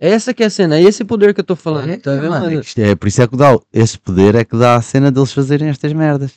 Essa 0.00 0.34
que 0.34 0.42
é 0.42 0.46
a 0.46 0.50
cena, 0.50 0.76
é 0.76 0.82
esse 0.82 1.04
poder 1.04 1.32
que 1.32 1.40
eu 1.40 1.44
tô 1.44 1.54
falando. 1.56 1.96
tá 1.98 2.14
vendo, 2.16 2.30
Mano, 2.30 2.46
mano? 2.46 2.62
é, 2.76 2.94
por 2.94 3.08
isso 3.08 3.22
é 3.22 3.26
que 3.28 3.36
dá, 3.36 3.58
esse 3.72 3.98
poder 3.98 4.34
é 4.34 4.44
que 4.44 4.56
dá 4.56 4.76
a 4.76 4.82
cena 4.82 5.10
deles 5.10 5.32
fazerem 5.32 5.68
estas 5.68 5.92
merdas. 5.92 6.32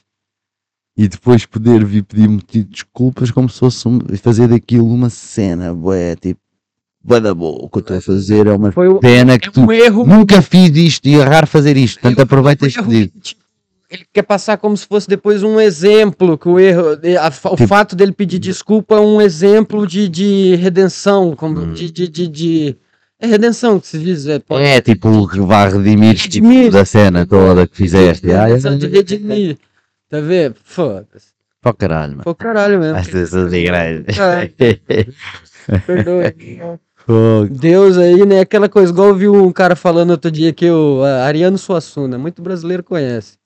E 0.95 1.07
depois 1.07 1.45
poder 1.45 1.83
vir 1.85 2.03
pedir-me 2.03 2.39
tipo, 2.41 2.69
desculpas 2.71 3.29
como 3.31 3.49
se 3.49 3.59
fosse 3.59 3.87
um- 3.87 3.99
fazer 4.21 4.47
daquilo 4.47 4.91
uma 4.93 5.09
cena, 5.09 5.73
bué, 5.73 6.15
tipo, 6.15 6.39
bué 7.03 7.19
da 7.19 7.33
boa, 7.33 7.65
o 7.65 7.69
que 7.69 7.77
eu 7.77 7.81
estou 7.81 7.97
a 7.97 8.01
fazer 8.01 8.47
é 8.47 8.53
uma 8.53 8.71
Foi 8.71 8.87
o- 8.87 8.99
pena 8.99 9.37
que 9.37 9.47
é 9.49 9.51
tu 9.51 9.61
um 9.61 9.71
erro. 9.71 10.05
nunca 10.05 10.41
fiz 10.41 10.75
isto 10.75 11.07
e 11.07 11.15
errar 11.15 11.45
fazer 11.47 11.77
isto, 11.77 11.99
portanto 11.99 12.19
aproveita 12.21 12.65
um 12.65 12.67
este 12.67 12.81
pedido. 12.81 13.13
Tipo, 13.89 13.93
Ele 14.01 14.05
quer 14.13 14.23
passar 14.23 14.57
como 14.57 14.75
se 14.75 14.85
fosse 14.85 15.07
depois 15.07 15.43
um 15.43 15.59
exemplo, 15.59 16.37
que 16.37 16.47
o 16.49 16.59
erro, 16.59 16.89
a- 17.19 17.27
o 17.49 17.55
Tipo- 17.55 17.67
fato 17.67 17.95
dele 17.95 18.11
pedir 18.11 18.39
desculpa 18.39 18.95
é 18.95 18.99
um 18.99 19.21
exemplo 19.21 19.85
de, 19.87 20.07
de 20.09 20.55
redenção, 20.55 21.35
como 21.35 21.59
Hum. 21.61 21.73
de, 21.73 21.89
de, 21.91 22.07
de, 22.07 22.27
de- 22.27 22.75
É 23.19 23.25
redenção 23.25 23.79
que 23.79 23.87
se 23.87 23.97
diz, 23.97 24.27
é, 24.27 24.37
pode- 24.39 24.63
É 24.63 24.79
tipo 24.79 25.09
vai 25.47 25.71
redimir 25.71 26.13
tipo, 26.15 26.45
Redimir. 26.47 26.71
da 26.71 26.85
cena 26.85 27.25
toda 27.25 27.65
que 27.65 27.75
fizeste. 27.75 28.31
Ai, 28.31 28.49
redenção 28.49 28.77
de 28.77 28.87
redimir. 28.87 29.57
Tá 30.09 30.19
vendo? 30.21 30.55
Foda-se. 30.63 31.35
O 31.65 31.73
caralho, 31.73 32.11
mano. 32.11 32.23
Pô, 32.23 32.35
caralho 32.35 32.79
mesmo. 32.79 32.95
As 32.97 33.07
pessoas 33.07 33.51
da 33.51 33.57
igreja. 33.57 34.05
Perdoe. 35.85 36.79
Deus 37.49 37.97
aí, 37.97 38.25
né? 38.25 38.41
Aquela 38.41 38.67
coisa, 38.69 38.91
igual 38.91 39.09
eu 39.09 39.15
vi 39.15 39.27
um 39.29 39.51
cara 39.51 39.75
falando 39.75 40.11
outro 40.11 40.29
dia 40.29 40.51
que 40.53 40.69
o 40.69 41.03
Ariano 41.03 41.57
Suassuna, 41.57 42.17
muito 42.17 42.41
brasileiro 42.41 42.83
conhece. 42.83 43.36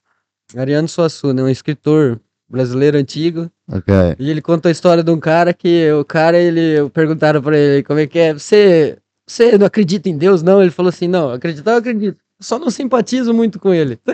Ariano 0.56 0.88
Suassuna, 0.88 1.40
é 1.40 1.44
um 1.44 1.48
escritor 1.48 2.20
brasileiro 2.48 2.98
antigo. 2.98 3.50
ok. 3.70 3.94
E 4.18 4.30
ele 4.30 4.42
conta 4.42 4.68
a 4.68 4.72
história 4.72 5.02
de 5.02 5.10
um 5.10 5.18
cara 5.18 5.52
que 5.54 5.90
o 5.92 6.04
cara, 6.04 6.38
ele 6.38 6.88
perguntaram 6.90 7.40
pra 7.42 7.56
ele 7.56 7.82
como 7.82 7.98
é 8.00 8.06
que 8.06 8.18
é. 8.18 8.34
Você, 8.34 8.98
você 9.26 9.56
não 9.56 9.66
acredita 9.66 10.08
em 10.08 10.16
Deus, 10.18 10.42
não? 10.42 10.60
Ele 10.60 10.70
falou 10.70 10.90
assim: 10.90 11.08
não, 11.08 11.30
acreditar 11.30 11.72
eu 11.72 11.76
acredito. 11.78 12.18
Só 12.40 12.58
não 12.58 12.70
simpatizo 12.70 13.32
muito 13.32 13.58
com 13.58 13.72
ele. 13.72 13.98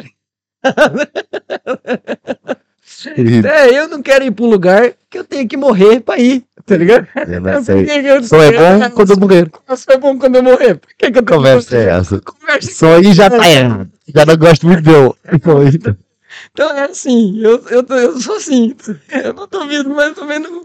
É, 3.45 3.79
eu 3.79 3.87
não 3.87 4.03
quero 4.03 4.25
ir 4.25 4.31
pra 4.33 4.45
um 4.45 4.49
lugar 4.51 4.93
que 5.09 5.19
eu 5.19 5.23
tenho 5.25 5.47
que 5.47 5.57
morrer 5.57 6.01
pra 6.01 6.19
ir, 6.19 6.43
tá 6.67 6.77
ligado? 6.77 7.07
Eu 7.29 7.41
não 7.41 7.63
sei. 7.63 7.87
eu- 8.11 8.25
Só 8.25 8.43
é 8.43 8.51
bom 8.53 8.91
quando 8.91 9.11
eu 9.13 9.17
morrer. 9.21 9.51
Só 9.77 9.93
é 9.93 9.97
bom 9.99 10.19
quando 10.19 10.37
eu 10.37 10.43
morrer. 10.43 10.75
Por 10.77 10.89
que, 10.97 11.11
que 11.13 11.19
eu 11.19 11.25
Conversa 11.25 11.77
é 11.77 11.85
essa? 11.91 12.21
Conversa 12.21 12.71
Só 12.73 12.97
aí 12.97 13.13
já 13.13 13.27
está 13.29 13.49
errado. 13.49 13.91
Já 14.13 14.27
não 14.27 14.37
gosto 14.37 14.67
muito 14.67 14.83
dele. 14.83 15.13
Foi. 15.43 15.69
Então 15.69 15.97
é 16.77 16.85
assim, 16.85 17.39
eu, 17.41 17.63
eu, 17.69 17.85
eu 17.89 18.21
sou 18.21 18.37
assim. 18.37 18.75
Eu 19.11 19.33
não 19.35 19.47
duvido, 19.49 19.91
mas 19.91 20.15
também 20.15 20.39
não, 20.39 20.63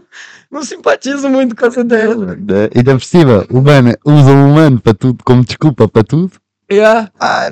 não 0.50 0.62
simpatizo 0.64 1.28
muito 1.28 1.56
com 1.56 1.66
essa 1.66 1.80
ideia. 1.80 2.14
Né? 2.14 2.36
E 2.74 2.78
ainda 2.78 2.92
por 2.94 3.04
cima, 3.04 3.46
o 3.50 3.58
humano 3.58 3.94
usa 4.04 4.30
o 4.30 4.50
humano 4.50 4.80
para 4.80 4.94
tudo, 4.94 5.22
como 5.24 5.44
desculpa 5.44 5.88
para 5.88 6.04
tudo. 6.04 6.32
Yeah. 6.70 7.10
Ah, 7.18 7.50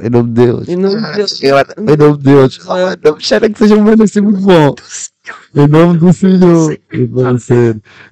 em 0.00 0.08
nome 0.10 0.30
de 0.30 0.34
Deus. 0.46 0.68
Em 0.68 0.76
nome 0.76 1.00
de 1.02 1.12
Deus. 1.14 1.42
Eu- 1.42 1.56
Em 1.58 1.96
nome 1.96 2.18
de 2.18 2.24
Deus. 2.24 2.60
Ah, 2.68 2.96
não 3.04 3.12
me 3.12 3.50
que 3.50 3.58
seja 3.58 3.76
um 3.76 3.80
humano 3.80 4.02
assim 4.02 4.20
muito 4.20 4.40
bom. 4.40 4.74
Em 5.54 5.68
nome 5.68 5.98
do 5.98 6.12
Senhor. 6.12 6.78
Eu 6.90 7.08
não. 7.08 7.36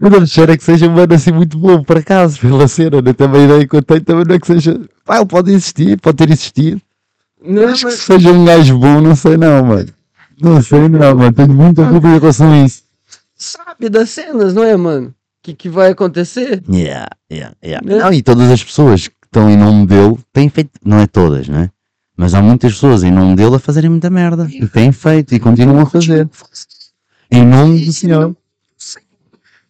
Eu 0.00 0.10
não 0.10 0.20
me 0.20 0.26
que 0.58 0.64
seja 0.64 0.86
um 0.86 0.90
humano 0.90 1.14
assim 1.14 1.32
muito 1.32 1.58
bom, 1.58 1.82
por 1.82 1.98
acaso, 1.98 2.38
pela 2.38 2.68
cena. 2.68 3.00
né? 3.02 3.12
Também 3.12 3.48
eu 3.48 3.82
tenho 3.82 4.04
também 4.04 4.24
não 4.26 4.34
é 4.34 4.38
que 4.38 4.46
seja. 4.46 4.80
Pá, 5.04 5.16
ele 5.16 5.26
pode 5.26 5.50
existir, 5.50 5.98
pode 6.00 6.18
ter 6.18 6.30
existido. 6.30 6.80
Não, 7.42 7.68
Acho 7.68 7.86
que 7.86 7.92
mas, 7.92 7.94
seja 8.00 8.32
um 8.32 8.44
gajo 8.44 8.78
bom, 8.78 9.00
não 9.00 9.16
sei 9.16 9.36
não, 9.36 9.64
mano. 9.64 9.88
Não 10.40 10.62
sei 10.62 10.88
não, 10.88 11.16
mano. 11.16 11.32
Tenho 11.32 11.52
muita 11.52 11.84
dúvida 11.84 12.16
em 12.16 12.18
relação 12.18 12.52
a 12.52 12.64
isso. 12.64 12.82
sabe 13.34 13.88
das 13.88 14.10
cenas, 14.10 14.54
não 14.54 14.64
é, 14.64 14.76
mano? 14.76 15.14
Que, 15.42 15.54
que 15.54 15.68
vai 15.68 15.90
acontecer? 15.90 16.62
Yeah, 16.68 17.08
yeah, 17.32 17.54
yeah. 17.64 17.86
Né? 17.86 17.98
Não, 17.98 18.12
e 18.12 18.22
todas 18.22 18.50
as 18.50 18.62
pessoas 18.62 19.08
que 19.08 19.14
estão 19.24 19.48
em 19.48 19.56
nome 19.56 19.86
dele 19.86 20.18
têm 20.32 20.48
feito, 20.50 20.70
não 20.84 20.98
é 20.98 21.06
todas, 21.06 21.48
não 21.48 21.60
é? 21.60 21.70
Mas 22.16 22.34
há 22.34 22.42
muitas 22.42 22.74
pessoas 22.74 23.02
em 23.02 23.10
nome 23.10 23.34
dele 23.34 23.56
a 23.56 23.58
fazerem 23.58 23.88
muita 23.88 24.10
merda. 24.10 24.46
E 24.50 24.66
têm 24.68 24.92
feito 24.92 25.34
e 25.34 25.40
continuam 25.40 25.80
a 25.80 25.86
fazer. 25.86 26.28
Em 27.30 27.46
nome 27.46 27.82
do 27.82 27.92
Senhor. 27.92 28.36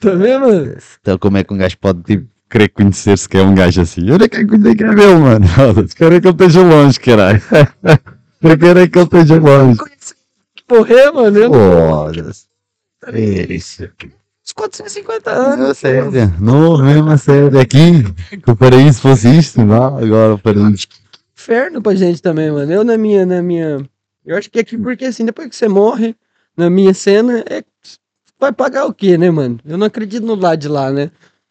Tá 0.00 0.10
vendo, 0.14 0.48
mano? 0.48 0.76
Então 1.00 1.18
como 1.18 1.36
é 1.36 1.44
que 1.44 1.54
um 1.54 1.58
gajo 1.58 1.76
pode 1.78 2.02
tipo, 2.02 2.26
querer 2.50 2.68
conhecer-se 2.68 3.28
que 3.28 3.38
é 3.38 3.42
um 3.42 3.54
gajo 3.54 3.80
assim? 3.80 4.06
Eu 4.06 4.18
nem 4.18 4.28
quero 4.28 4.48
conhecer 4.48 4.74
que 4.74 4.84
é 4.84 4.92
meu, 4.92 5.20
mano. 5.20 5.46
Quero 5.96 6.14
é 6.16 6.20
que 6.20 6.26
ele 6.26 6.34
esteja 6.34 6.62
longe, 6.62 7.00
caralho. 7.00 7.40
Eu 8.42 8.58
quero 8.58 8.78
é 8.80 8.88
que 8.88 8.98
ele 8.98 9.04
esteja 9.04 9.38
longe. 9.38 9.78
Morrer, 10.70 11.10
mano. 11.12 11.38
Eu 11.38 11.52
Foda-se. 11.52 12.46
É 13.06 13.52
isso. 13.52 13.84
Uns 13.84 14.52
450 14.54 15.30
anos. 15.30 15.58
Não, 15.58 15.74
sério. 15.74 16.10
Não, 16.40 16.78
mesmo 16.78 17.10
a 17.10 17.16
sério. 17.18 17.58
Aqui, 17.58 18.02
que 18.42 18.50
o 18.50 18.56
paraíso 18.56 19.00
fosse 19.00 19.28
isto, 19.28 19.62
não? 19.62 19.98
Agora 19.98 20.34
o 20.34 20.38
paraíso. 20.38 20.86
inferno 21.36 21.82
pra 21.82 21.94
gente 21.94 22.22
também, 22.22 22.50
mano. 22.50 22.72
Eu 22.72 22.82
na 22.82 22.96
minha, 22.96 23.26
na 23.26 23.42
minha. 23.42 23.84
Eu 24.24 24.36
acho 24.36 24.50
que 24.50 24.58
aqui, 24.58 24.78
porque 24.78 25.04
assim, 25.04 25.24
depois 25.24 25.48
que 25.48 25.56
você 25.56 25.68
morre, 25.68 26.16
na 26.56 26.70
minha 26.70 26.94
cena, 26.94 27.44
é. 27.48 27.62
Vai 28.38 28.52
pagar 28.52 28.86
o 28.86 28.94
quê, 28.94 29.18
né, 29.18 29.30
mano? 29.30 29.60
Eu 29.66 29.76
não 29.76 29.86
acredito 29.86 30.24
no 30.24 30.34
lado 30.34 30.58
de 30.58 30.68
lá, 30.68 30.90
né? 30.90 31.10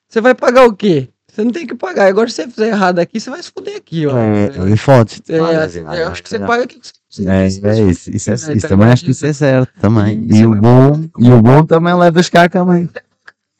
Você 0.09 0.19
vai 0.21 0.33
pagar 0.33 0.65
o 0.65 0.73
quê? 0.73 1.07
Você 1.31 1.43
não 1.43 1.51
tem 1.51 1.67
que 1.67 1.75
pagar. 1.75 2.07
Agora, 2.07 2.27
se 2.29 2.37
você 2.37 2.47
fizer 2.49 2.67
errado 2.69 2.97
aqui, 2.99 3.19
você 3.19 3.29
vai 3.29 3.41
se 3.43 3.51
fuder 3.51 3.77
aqui, 3.77 4.07
ó. 4.07 4.17
É, 4.17 4.71
é 4.73 4.75
fotos. 4.75 5.21
É, 5.29 5.37
eu 5.37 6.07
acho 6.09 6.23
que 6.23 6.29
você 6.29 6.39
paga 6.39 6.63
aqui. 6.63 6.81
É, 7.25 7.43
é 7.43 7.47
isso, 7.47 8.09
isso, 8.11 8.29
é, 8.29 8.33
É, 8.33 8.35
isso 8.35 8.45
tá 8.61 8.67
também 8.67 8.85
ligado? 8.85 8.93
acho 8.93 9.05
que 9.05 9.11
isso 9.11 9.25
é 9.25 9.33
certo 9.33 9.71
também. 9.79 10.25
Isso 10.25 10.35
E 10.37 10.41
é 10.41 10.47
o 10.47 10.55
bom, 10.55 11.03
e 11.19 11.31
o 11.31 11.41
bom 11.41 11.63
também 11.63 11.93
leva 11.93 12.19
as 12.19 12.29
cá 12.29 12.49
também. 12.49 12.89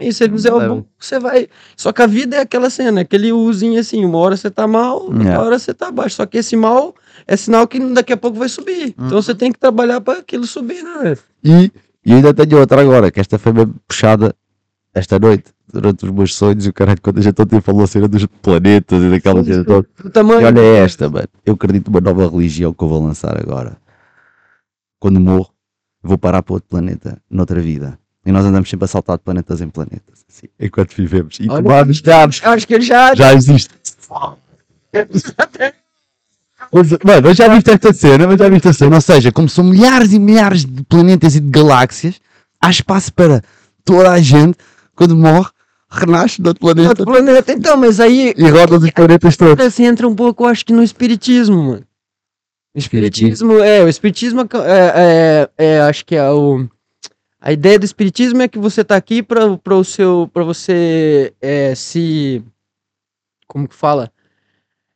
E 0.02 0.14
se 0.14 0.24
ele 0.24 0.34
fizer 0.34 0.52
o 0.54 0.58
Leva. 0.58 0.76
bom, 0.76 0.86
você 0.98 1.20
vai. 1.20 1.48
Só 1.76 1.92
que 1.92 2.02
a 2.02 2.08
vida 2.08 2.38
é 2.38 2.40
aquela 2.42 2.70
cena, 2.70 3.02
aquele 3.02 3.32
uzinho 3.34 3.80
assim, 3.80 4.04
uma 4.06 4.18
hora 4.18 4.36
você 4.38 4.50
tá 4.50 4.66
mal, 4.66 5.04
outra 5.04 5.30
É. 5.30 5.38
hora 5.38 5.60
você 5.60 5.74
tá 5.74 5.92
baixo. 5.92 6.16
Só 6.16 6.26
que 6.26 6.38
esse 6.38 6.56
mal 6.56 6.96
é 7.28 7.36
sinal 7.36 7.68
que 7.68 7.80
daqui 7.94 8.14
a 8.14 8.18
pouco 8.18 8.38
vai 8.40 8.48
subir. 8.50 8.90
Então 8.90 9.06
Uhum. 9.18 9.22
você 9.22 9.36
tem 9.36 9.52
que 9.52 9.60
trabalhar 9.60 10.00
pra 10.02 10.20
aquilo 10.20 10.46
subir, 10.48 10.82
né? 10.84 11.16
E, 11.44 11.72
e 12.06 12.14
ainda 12.14 12.34
tenho 12.34 12.60
outra 12.60 12.82
agora, 12.82 13.12
que 13.12 13.20
esta 13.20 13.38
foi 13.38 13.52
bem 13.52 13.68
puxada 13.88 14.34
esta 14.94 15.20
noite, 15.20 15.46
durante 15.72 16.06
os 16.06 16.12
meus 16.12 16.36
sonhos, 16.36 16.66
e 16.66 16.70
o 16.70 16.74
caralho, 16.74 17.00
quando 17.02 17.20
a 17.20 17.22
gente 17.22 17.42
ontem 17.42 17.62
falou 17.62 17.84
a 17.84 17.88
cena 17.88 18.08
dos 18.08 18.26
planetas 18.26 19.04
e 19.04 19.10
daquela 19.10 19.44
cena 19.44 19.64
toda. 19.64 19.88
Tamanho. 20.12 20.42
E 20.42 20.46
olha 20.46 20.62
esta, 20.62 21.10
mano. 21.10 21.28
Eu 21.46 21.54
acredito 21.54 21.90
numa 21.90 22.02
nova 22.02 22.30
religião 22.30 22.74
que 22.74 22.84
eu 22.84 22.88
vou 22.88 23.04
lançar 23.04 23.40
agora. 23.40 23.78
Quando 25.00 25.20
morro, 25.20 25.50
vou 26.04 26.18
parar 26.18 26.44
para 26.44 26.54
outro 26.56 26.70
planeta, 26.70 27.22
noutra 27.30 27.62
vida. 27.62 27.98
E 28.26 28.32
nós 28.32 28.46
andamos 28.46 28.70
sempre 28.70 28.86
a 28.86 28.88
saltar 28.88 29.18
de 29.18 29.24
planetas 29.24 29.62
em 29.62 29.70
planetas, 29.70 30.26
assim, 30.30 30.48
enquanto 30.60 30.94
vivemos. 30.96 31.38
E 31.40 31.50
Olha- 31.50 31.64
tomamos 31.64 32.02
dados. 32.02 32.42
Acho 32.44 32.68
que 32.68 32.82
já. 32.82 33.16
Já 33.16 33.34
existe. 33.34 33.74
Mano, 37.04 37.30
eu 37.30 37.34
já 37.34 37.48
viste 37.48 37.72
esta 37.72 37.94
cena, 37.94 38.28
mas 38.28 38.38
já 38.38 38.50
viste 38.50 38.68
esta 38.68 38.86
cena. 38.86 38.96
Ou 38.96 39.02
seja, 39.02 39.32
como 39.32 39.48
são 39.50 39.64
milhares 39.64 40.12
e 40.14 40.20
milhares 40.20 40.66
de 40.66 40.84
planetas 40.84 41.36
e 41.36 41.40
de 41.40 41.50
galáxias, 41.50 42.20
há 42.62 42.70
espaço 42.70 43.14
para 43.14 43.42
toda 43.84 44.12
a 44.12 44.20
gente, 44.20 44.58
quando 44.96 45.16
morre, 45.16 45.50
renasce 45.90 46.42
de 46.42 46.48
outro 46.48 46.62
planeta 46.62 46.90
Outro 46.90 47.06
planeta. 47.06 47.52
Então, 47.52 47.76
mas 47.78 48.00
aí. 48.00 48.34
e 48.38 48.50
roda 48.50 48.78
os 48.78 48.92
planetas 48.92 49.36
todos. 49.36 49.64
Você 49.74 49.84
entra 49.84 50.08
um 50.08 50.16
pouco, 50.16 50.44
eu 50.44 50.48
acho 50.48 50.66
que 50.66 50.74
no 50.74 50.84
espiritismo, 50.84 51.64
mano. 51.64 51.84
O 52.76 52.78
espiritismo, 52.78 53.60
é, 53.60 53.84
o 53.84 53.88
espiritismo 53.90 54.42
é, 54.42 55.50
é, 55.58 55.66
é, 55.66 55.82
acho 55.82 56.06
que 56.06 56.16
é 56.16 56.30
o. 56.30 56.68
A 57.42 57.52
ideia 57.52 57.80
do 57.80 57.86
espiritismo 57.86 58.42
é 58.42 58.48
que 58.48 58.60
você 58.60 58.84
tá 58.84 58.96
aqui 58.96 59.24
para 59.24 59.76
o 59.76 59.84
seu, 59.84 60.30
para 60.34 60.44
você 60.44 61.34
é, 61.42 61.74
se, 61.74 62.44
como 63.48 63.68
que 63.68 63.74
fala, 63.76 64.12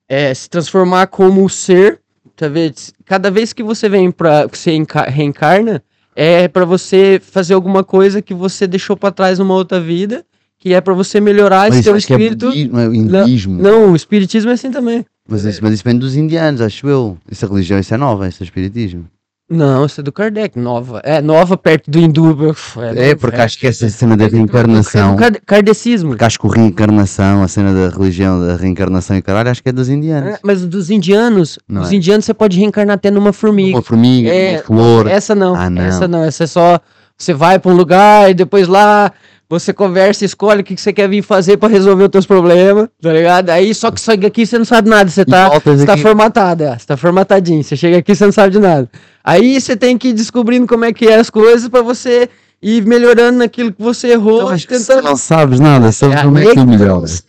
é, 0.10 0.34
se 0.34 0.50
transformar 0.50 1.08
como 1.08 1.50
ser, 1.50 2.02
tá 2.36 2.48
vendo? 2.50 2.76
Cada 3.06 3.32
vez 3.32 3.54
que 3.54 3.64
você 3.64 3.88
vem 3.88 4.12
para, 4.12 4.48
que 4.50 4.58
você 4.58 4.74
enca- 4.74 5.10
reencarna, 5.10 5.82
é 6.16 6.48
para 6.48 6.66
você 6.66 7.20
fazer 7.24 7.54
alguma 7.54 7.84
coisa 7.84 8.22
que 8.22 8.34
você 8.34 8.68
deixou 8.68 8.96
para 8.96 9.12
trás 9.14 9.40
numa 9.40 9.56
outra 9.56 9.80
vida, 9.80 10.26
que 10.64 10.74
é 10.74 10.80
para 10.80 10.94
você 10.94 11.20
melhorar 11.20 11.68
Mas 11.70 11.76
esse 11.76 11.84
teu 11.84 11.96
é 11.96 11.98
espírito. 11.98 12.46
budismo, 12.48 12.80
é 12.80 12.86
hinduísmo. 12.86 13.62
Não, 13.62 13.92
o 13.92 13.96
espiritismo 13.98 14.50
é 14.50 14.54
assim 14.54 14.72
também. 14.72 15.06
Mas, 15.28 15.44
isso, 15.44 15.60
mas 15.62 15.74
isso 15.74 15.84
vem 15.84 15.98
dos 15.98 16.16
indianos, 16.16 16.62
acho 16.62 16.88
eu. 16.88 17.18
Essa 17.30 17.46
religião, 17.48 17.78
isso 17.80 17.94
é 17.94 17.98
nova, 17.98 18.26
esse 18.30 18.42
espiritismo. 18.42 19.06
Não, 19.50 19.86
isso 19.86 20.00
é 20.00 20.04
do 20.04 20.12
Kardec, 20.14 20.58
nova. 20.58 21.02
É, 21.04 21.22
nova 21.22 21.58
perto 21.58 21.92
do 21.92 22.00
hindu. 22.00 22.50
uf, 22.50 22.80
É, 22.96 23.14
porque 23.14 23.42
acho 23.42 23.60
que 23.60 23.68
essa 23.68 23.90
cena 23.90 24.16
da 24.16 24.24
É 24.24 24.28
reencarnação. 24.30 25.18
Kard- 25.18 25.42
Kardecismo. 25.46 26.12
Porque 26.12 26.24
acho 26.24 26.40
que 26.40 26.46
o 26.46 26.50
reencarnação, 26.50 27.44
a 27.44 27.48
cena 27.50 27.74
da 27.74 27.90
religião 27.96 28.40
da 28.40 28.56
reencarnação 28.56 29.18
e 29.18 29.22
caralho, 29.22 29.50
acho 29.52 29.62
que 29.62 29.68
é 29.68 29.74
dos 29.74 29.90
indianos. 29.90 30.36
É, 30.36 30.40
mas 30.44 30.66
dos 30.66 30.90
indianos, 30.90 31.60
Não 31.68 31.82
os 31.82 31.92
é? 31.92 31.96
indianos 31.96 32.24
você 32.24 32.34
pode 32.34 32.58
reencarnar 32.58 32.96
até 32.96 33.12
numa 33.12 33.34
formiga. 33.34 33.76
Uma 33.76 33.82
formiga, 33.84 34.30
É, 34.30 34.54
uma 34.56 34.64
flor. 34.64 35.08
Essa 35.08 35.36
não, 35.36 35.56
Ah, 35.56 35.70
não. 35.70 35.82
essa 35.82 36.08
não, 36.08 36.24
essa 36.24 36.46
é 36.46 36.48
só 36.48 36.80
você 37.18 37.34
vai 37.34 37.60
para 37.60 37.72
um 37.72 37.76
lugar 37.76 38.32
e 38.32 38.34
depois 38.34 38.68
lá 38.68 39.12
você 39.60 39.72
conversa, 39.74 40.26
escolhe 40.26 40.62
o 40.62 40.64
que 40.64 40.76
que 40.76 40.82
você 40.82 40.92
quer 40.92 41.08
vir 41.08 41.22
fazer 41.22 41.58
para 41.58 41.70
resolver 41.70 42.04
os 42.04 42.10
teus 42.10 42.26
problemas, 42.26 42.88
tá 43.02 43.14
ligado? 43.14 43.50
Aí 43.50 43.74
só 43.74 43.92
que 43.92 44.02
só 44.02 44.16
que 44.18 44.26
aqui 44.26 44.46
você 44.46 44.58
não 44.58 44.66
sabe 44.66 44.90
nada, 44.90 45.10
você 45.10 45.24
tá, 45.24 45.50
você 45.60 45.86
tá 45.86 45.98
formatado, 45.98 46.64
é, 46.64 46.78
você 46.78 46.86
tá 46.86 46.98
formatadinho, 46.98 47.64
você 47.64 47.76
chega 47.76 47.98
aqui 47.98 48.16
você 48.16 48.26
não 48.26 48.32
sabe 48.32 48.52
de 48.54 48.60
nada. 48.60 48.90
Aí 49.24 49.60
você 49.60 49.76
tem 49.76 49.98
que 49.98 50.10
ir 50.10 50.14
descobrindo 50.14 50.68
como 50.68 50.86
é 50.86 50.92
que 50.92 51.08
é 51.08 51.16
as 51.16 51.30
coisas 51.30 51.70
para 51.70 51.82
você 51.82 52.30
ir 52.62 52.86
melhorando 52.86 53.38
naquilo 53.40 53.72
que 53.72 53.82
você 53.82 54.10
errou, 54.10 54.38
Então, 54.38 54.50
acho 54.50 54.68
que 54.68 54.80
se 54.80 54.88
tentando 54.88 55.06
não 55.06 55.16
sabes 55.18 55.60
nada, 55.60 55.92
sabes 55.92 56.18
É, 56.18 56.24
como 56.24 56.38
é 56.38 56.46
que 56.46 56.54
tu 56.56 56.66
melhoras. 56.68 57.24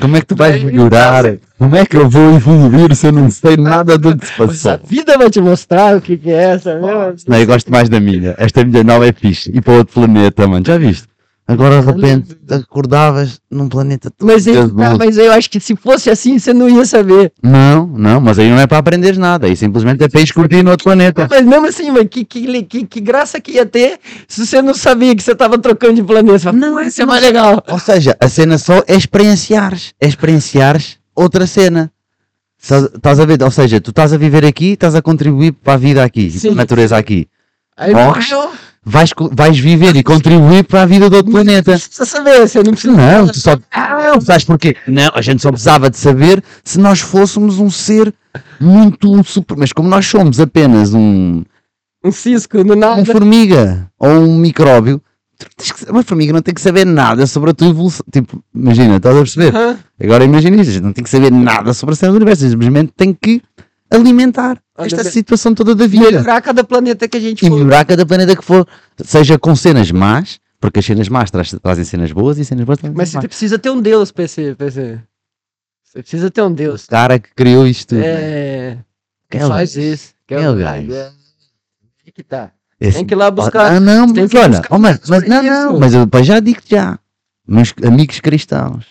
Como 0.00 0.16
é 0.16 0.20
que 0.20 0.26
tu 0.26 0.36
vais 0.36 0.62
melhorar? 0.62 1.24
Como 1.58 1.74
é 1.74 1.84
que 1.84 1.96
eu 1.96 2.08
vou 2.08 2.34
evoluir 2.36 2.94
se 2.94 3.06
eu 3.08 3.12
não 3.12 3.28
sei 3.30 3.56
nada 3.56 3.98
do 3.98 4.16
que 4.16 4.26
se 4.26 4.32
Pois 4.36 4.64
a 4.66 4.78
passou? 4.78 4.88
vida 4.88 5.18
vai 5.18 5.28
te 5.28 5.40
mostrar 5.40 5.96
o 5.96 6.00
que, 6.00 6.16
que 6.16 6.30
é 6.30 6.54
essa 6.54 6.74
mesmo. 6.78 7.16
Não, 7.26 7.36
eu 7.38 7.46
gosto 7.46 7.70
mais 7.70 7.88
da 7.88 7.98
minha. 7.98 8.34
Esta 8.38 8.64
minha 8.64 8.84
nova 8.84 9.06
é 9.08 9.12
fixe. 9.12 9.50
E 9.52 9.60
para 9.60 9.74
outro 9.74 9.94
planeta, 9.94 10.46
mano. 10.46 10.64
Já 10.64 10.78
viste? 10.78 11.08
Agora 11.46 11.80
de 11.80 11.86
repente 11.86 12.36
acordavas 12.50 13.40
num 13.50 13.68
planeta 13.68 14.10
todo 14.10 14.28
Mas, 14.28 14.46
aí, 14.46 14.54
Deus 14.54 14.72
tá, 14.72 14.96
mas 14.96 15.18
eu 15.18 15.32
acho 15.32 15.50
que 15.50 15.58
se 15.58 15.74
fosse 15.74 16.08
assim, 16.08 16.38
você 16.38 16.54
não 16.54 16.68
ia 16.68 16.84
saber. 16.84 17.32
Não, 17.42 17.86
não, 17.86 18.20
mas 18.20 18.38
aí 18.38 18.48
não 18.48 18.58
é 18.58 18.66
para 18.66 18.78
aprenderes 18.78 19.18
nada. 19.18 19.46
Aí 19.46 19.56
simplesmente 19.56 20.04
é 20.04 20.08
para 20.08 20.20
ir 20.20 20.32
curtir 20.32 20.62
no 20.62 20.70
outro 20.70 20.84
planeta. 20.84 21.26
Mas 21.28 21.44
mesmo 21.44 21.66
assim, 21.66 21.90
mano, 21.90 22.08
que, 22.08 22.24
que, 22.24 22.62
que, 22.62 22.86
que 22.86 23.00
graça 23.00 23.40
que 23.40 23.52
ia 23.52 23.66
ter 23.66 23.98
se 24.28 24.46
você 24.46 24.62
não 24.62 24.72
sabia 24.72 25.14
que 25.16 25.22
você 25.22 25.34
tava 25.34 25.58
trocando 25.58 25.94
de 25.94 26.02
planeta. 26.02 26.38
Fala, 26.38 26.56
não, 26.56 26.80
isso 26.80 27.02
é 27.02 27.06
mais 27.06 27.22
legal. 27.22 27.62
Ou 27.68 27.78
seja, 27.78 28.16
a 28.20 28.28
cena 28.28 28.56
só 28.56 28.82
é 28.86 28.94
experienciares. 28.94 29.92
É 30.00 30.06
experienciares 30.06 30.98
outra 31.14 31.46
cena. 31.46 31.90
Estás 32.62 33.18
a 33.18 33.24
ver? 33.26 33.42
Ou 33.42 33.50
seja, 33.50 33.80
tu 33.80 33.90
estás 33.90 34.12
a 34.12 34.16
viver 34.16 34.46
aqui, 34.46 34.72
estás 34.72 34.94
a 34.94 35.02
contribuir 35.02 35.50
para 35.50 35.74
a 35.74 35.76
vida 35.76 36.04
aqui, 36.04 36.32
para 36.40 36.52
a 36.52 36.54
natureza 36.54 36.96
aqui. 36.96 37.26
Aí 37.76 37.94
Morres. 37.94 38.28
Vais, 38.84 39.10
vais 39.30 39.56
viver 39.58 39.94
e 39.94 40.02
contribuir 40.02 40.64
para 40.64 40.82
a 40.82 40.86
vida 40.86 41.08
do 41.08 41.16
outro 41.16 41.30
planeta. 41.30 41.72
precisa 41.72 42.04
saber, 42.04 42.48
você 42.48 42.62
não 42.64 42.72
precisa. 42.72 42.92
Não, 42.92 43.28
tu 43.28 43.38
só. 43.38 43.56
Ah, 43.70 44.18
sabes 44.20 44.44
porquê? 44.44 44.74
Não, 44.88 45.10
a 45.14 45.22
gente 45.22 45.40
só 45.40 45.50
precisava 45.50 45.88
de 45.88 45.96
saber 45.96 46.42
se 46.64 46.80
nós 46.80 46.98
fôssemos 47.00 47.60
um 47.60 47.70
ser 47.70 48.12
muito 48.60 49.22
super. 49.24 49.56
Mas 49.56 49.72
como 49.72 49.88
nós 49.88 50.04
somos 50.04 50.40
apenas 50.40 50.92
um, 50.94 51.42
Um 52.04 52.10
cisco, 52.10 52.58
no 52.58 52.74
uma 52.74 52.76
nada. 52.76 53.04
formiga 53.04 53.88
ou 54.00 54.10
um 54.10 54.36
micróbio, 54.36 55.00
que- 55.56 55.88
uma 55.90 56.02
formiga 56.02 56.32
não 56.32 56.42
tem 56.42 56.52
que 56.52 56.60
saber 56.60 56.84
nada 56.84 57.24
sobre 57.28 57.50
a 57.50 57.54
tua 57.54 57.68
evolução. 57.68 58.04
Tipo, 58.12 58.42
imagina, 58.52 58.96
estás 58.96 59.14
a 59.16 59.20
perceber? 59.20 59.52
Agora 60.02 60.24
imagina 60.24 60.62
gente 60.64 60.80
não 60.80 60.92
tem 60.92 61.04
que 61.04 61.10
saber 61.10 61.30
nada 61.30 61.72
sobre 61.72 61.92
a 61.92 61.96
cena 61.96 62.10
do 62.10 62.16
universo, 62.16 62.48
simplesmente 62.48 62.92
tem 62.96 63.12
que 63.14 63.40
alimentar 63.94 64.58
esta 64.78 65.00
Olha, 65.02 65.10
situação 65.10 65.54
toda 65.54 65.74
da 65.74 65.86
vida. 65.86 66.04
Melhorar 66.06 66.40
cada 66.40 66.64
planeta 66.64 67.06
que 67.08 67.16
a 67.16 67.20
gente 67.20 67.44
E 67.44 67.48
for. 67.48 67.56
melhorar 67.58 67.84
cada 67.84 68.04
planeta 68.06 68.34
que 68.36 68.44
for, 68.44 68.66
seja 69.04 69.38
com 69.38 69.54
cenas 69.54 69.90
más, 69.90 70.38
porque 70.60 70.78
as 70.80 70.84
cenas 70.86 71.08
más 71.08 71.30
tra- 71.30 71.42
trazem 71.62 71.84
cenas 71.84 72.12
boas 72.12 72.38
e 72.38 72.44
cenas 72.44 72.64
boas 72.64 72.78
trazem 72.78 72.96
Mas 72.96 73.08
cenas 73.10 73.22
você 73.22 73.26
más. 73.26 73.28
precisa 73.28 73.58
ter 73.58 73.70
um 73.70 73.80
Deus 73.80 74.10
pra 74.12 74.24
esse. 74.24 74.54
Você 74.54 74.98
precisa 75.94 76.30
ter 76.30 76.42
um 76.42 76.52
Deus. 76.52 76.84
O 76.84 76.88
cara 76.88 77.18
que 77.18 77.34
criou 77.34 77.66
isto 77.66 77.94
né? 77.94 78.02
É. 78.06 78.78
Que 79.30 79.38
Quem 79.38 79.46
é 79.46 79.48
faz 79.48 79.76
isso. 79.76 80.14
Que 80.26 80.34
Quem 80.36 80.44
é 80.44 80.50
o 80.50 80.56
gajo? 80.56 80.92
Aí 82.04 82.12
que 82.12 82.22
tá. 82.22 82.50
Esse- 82.80 82.98
Tem 82.98 83.06
que 83.06 83.14
ir 83.14 83.16
lá 83.16 83.30
buscar. 83.30 83.72
Ah, 83.76 83.80
não, 83.80 84.06
mas 84.08 84.32
ir 84.32 84.36
olha, 84.38 84.48
buscar 84.58 84.74
oh, 84.74 84.78
mas, 84.78 85.00
mas 85.08 85.28
não, 85.28 85.42
não, 85.42 85.78
mas 85.78 85.94
eu 85.94 86.08
já 86.24 86.40
digo 86.40 86.60
já. 86.66 86.98
Meus 87.46 87.72
amigos 87.84 88.18
cristãos, 88.20 88.86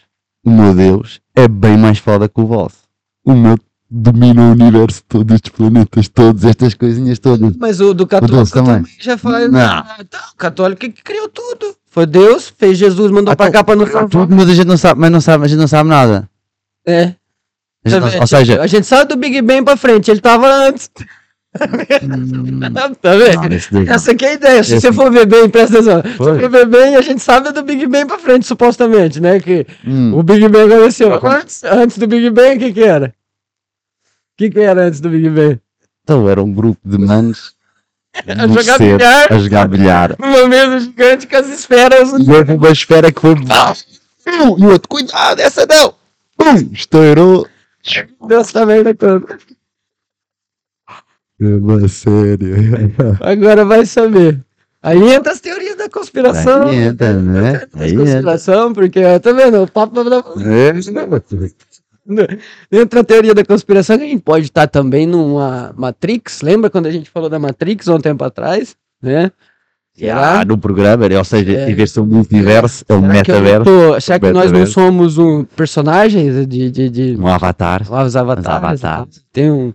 o 0.46 0.50
meu 0.50 0.74
Deus 0.74 1.20
é 1.36 1.48
bem 1.48 1.78
mais 1.78 1.98
foda 2.00 2.30
que 2.30 2.40
o 2.40 2.46
vosso. 2.46 2.78
O 3.26 3.34
meu 3.34 3.58
domina 3.94 4.42
o 4.42 4.52
universo 4.54 5.04
todo, 5.08 5.34
estes 5.34 5.52
planetas 5.52 6.08
todos, 6.08 6.46
estas 6.46 6.74
coisinhas 6.74 7.20
todas. 7.20 7.56
Mas 7.58 7.82
o 7.82 7.94
do 7.94 8.08
católico 8.08 8.38
Deus 8.38 8.50
também. 8.52 8.76
também 8.76 8.92
já 9.00 9.18
faz. 9.18 9.52
Não. 9.52 9.60
Ah, 9.60 9.98
Então, 10.00 10.20
o 10.34 10.38
católico 10.38 10.80
que 10.80 10.90
criou 11.04 11.28
tudo. 11.28 11.76
Foi 11.90 12.06
Deus, 12.06 12.54
fez 12.58 12.78
Jesus, 12.78 13.12
mandou 13.12 13.36
pra 13.36 13.52
cá 13.52 13.64
pra 13.66 13.76
nos 13.76 13.92
salvar. 13.92 14.10
Tudo, 14.10 14.34
mas 14.34 14.48
a 14.50 14.54
gente 14.54 14.68
não 14.68 14.78
sabe, 14.78 15.02
mas 15.02 15.12
não 15.12 15.20
sabe, 15.20 15.44
a 15.44 15.48
gente 15.50 15.60
não 15.60 15.68
sabe 15.68 15.90
nada. 15.90 16.30
É. 16.88 17.14
A 17.84 17.90
gente 17.90 18.00
Tá 18.02 18.12
não- 18.16 18.20
ou 18.22 18.28
seja, 18.28 18.62
a 18.62 18.68
gente 18.68 18.88
sabe 18.88 19.10
do 19.14 19.18
Big 19.20 19.42
Bang 19.42 19.64
pra 19.66 19.76
frente, 19.76 20.10
ele 20.10 20.22
tava 20.22 20.48
antes. 20.48 20.90
tá 21.52 21.66
vendo? 21.68 22.18
não, 22.18 22.96
não. 23.72 23.94
Essa 23.94 24.12
aqui 24.14 24.24
é 24.26 24.30
a 24.30 24.34
ideia. 24.36 24.64
Se 24.64 24.76
Esse- 24.76 24.88
você 24.88 24.94
for 24.94 25.12
ver 25.12 25.26
bem, 25.26 25.50
presta 25.50 25.80
atenção. 25.80 26.02
Se 26.02 26.18
Foi. 26.18 26.40
for 26.40 26.50
ver 26.50 26.66
bem, 26.66 26.96
a 26.96 27.02
gente 27.02 27.22
sabe 27.22 27.52
do 27.52 27.62
Big 27.62 27.86
Bang 27.88 28.06
pra 28.06 28.18
frente, 28.20 28.46
supostamente, 28.48 29.20
né? 29.20 29.40
Que 29.42 29.66
Hum, 29.86 30.14
o 30.16 30.24
Big 30.24 30.48
Bang 30.48 30.74
aconteceu. 30.74 31.14
Antes, 31.28 31.62
antes 31.66 31.98
do 31.98 32.08
Big 32.08 32.30
Bang, 32.30 32.56
o 32.56 32.60
que 32.60 32.72
que 32.74 32.84
era? 32.84 33.14
O 34.42 34.44
que 34.44 34.50
que 34.50 34.60
era 34.60 34.88
antes 34.88 35.00
do 35.00 35.08
Big 35.08 35.30
Bang? 35.30 35.60
então 36.04 36.28
era 36.28 36.42
um 36.42 36.52
grupo 36.52 36.80
de 36.84 36.98
manos 36.98 37.54
A 38.28 38.48
jogar 38.48 38.78
cedo, 38.78 38.98
bilhar. 38.98 39.32
a 39.32 39.38
jogar 39.38 39.68
bilhar. 39.68 40.16
Uma 40.18 40.48
mesa 40.48 40.80
gigante 40.80 41.28
com 41.28 41.36
as 41.36 41.48
esferas. 41.48 42.10
E 42.14 42.32
houve 42.32 42.54
uma 42.54 42.72
esfera 42.72 43.12
que 43.12 43.22
foi. 43.22 43.36
E 44.26 44.42
o 44.42 44.66
outro, 44.66 44.90
cuidado, 44.90 45.40
essa 45.40 45.68
não! 45.68 45.94
Pum, 46.36 46.72
estourou. 46.74 47.48
Dessa 48.28 48.66
merda 48.66 48.96
toda. 48.96 49.38
É 51.40 51.46
uma 51.46 51.88
sério. 51.88 52.56
Agora 53.22 53.64
vai 53.64 53.86
saber. 53.86 54.40
Aí 54.82 55.14
entra 55.14 55.34
as 55.34 55.40
teorias 55.40 55.76
da 55.76 55.88
conspiração. 55.88 56.64
Aí 56.64 56.78
entra, 56.78 57.14
né? 57.14 57.68
Aí 57.76 57.92
entra. 57.92 58.06
conspiração, 58.06 58.74
porque, 58.74 59.20
tá 59.20 59.32
vendo? 59.34 59.62
O 59.62 59.72
papo 59.72 60.04
da... 60.04 60.18
É, 60.18 60.74
Entra 62.72 63.00
a 63.00 63.04
teoria 63.04 63.34
da 63.34 63.44
conspiração 63.46 63.98
que 63.98 64.04
a 64.04 64.08
gente 64.08 64.22
pode 64.22 64.46
estar 64.46 64.68
também 64.68 65.06
numa 65.06 65.74
Matrix. 65.78 66.42
Lembra 66.42 66.70
quando 66.70 66.86
a 66.88 66.92
gente 66.92 67.10
falou 67.10 67.30
da 67.30 67.40
Matrix 67.40 67.88
há 67.88 67.96
um 67.96 68.00
tempo 68.00 68.24
atrás? 68.24 68.76
Né? 69.02 69.32
Ah, 70.10 70.44
no 70.46 70.58
programa, 70.58 71.08
né? 71.10 71.18
ou 71.18 71.24
seja, 71.24 71.52
É. 71.52 71.70
em 71.70 71.76
vez 71.76 71.90
de 71.90 71.96
ser 71.96 72.00
um 72.00 72.06
multiverso, 72.06 72.84
é 72.88 72.94
um 72.94 73.02
Será 73.02 73.14
metaverso, 73.14 73.64
tô- 73.66 74.00
será 74.02 74.20
que 74.20 74.26
nós 74.28 74.36
não 74.46 74.60
Metaverso. 74.60 74.74
somos 74.74 75.18
um 75.18 75.44
personagens 75.44 76.48
de, 76.48 76.72
de, 76.72 76.90
de 76.90 77.18
um 77.20 77.28
avatar. 77.28 77.82
os 77.84 78.16
avatares? 78.16 78.48
avatares. 78.84 79.24
Tem 79.34 79.52
um, 79.52 79.74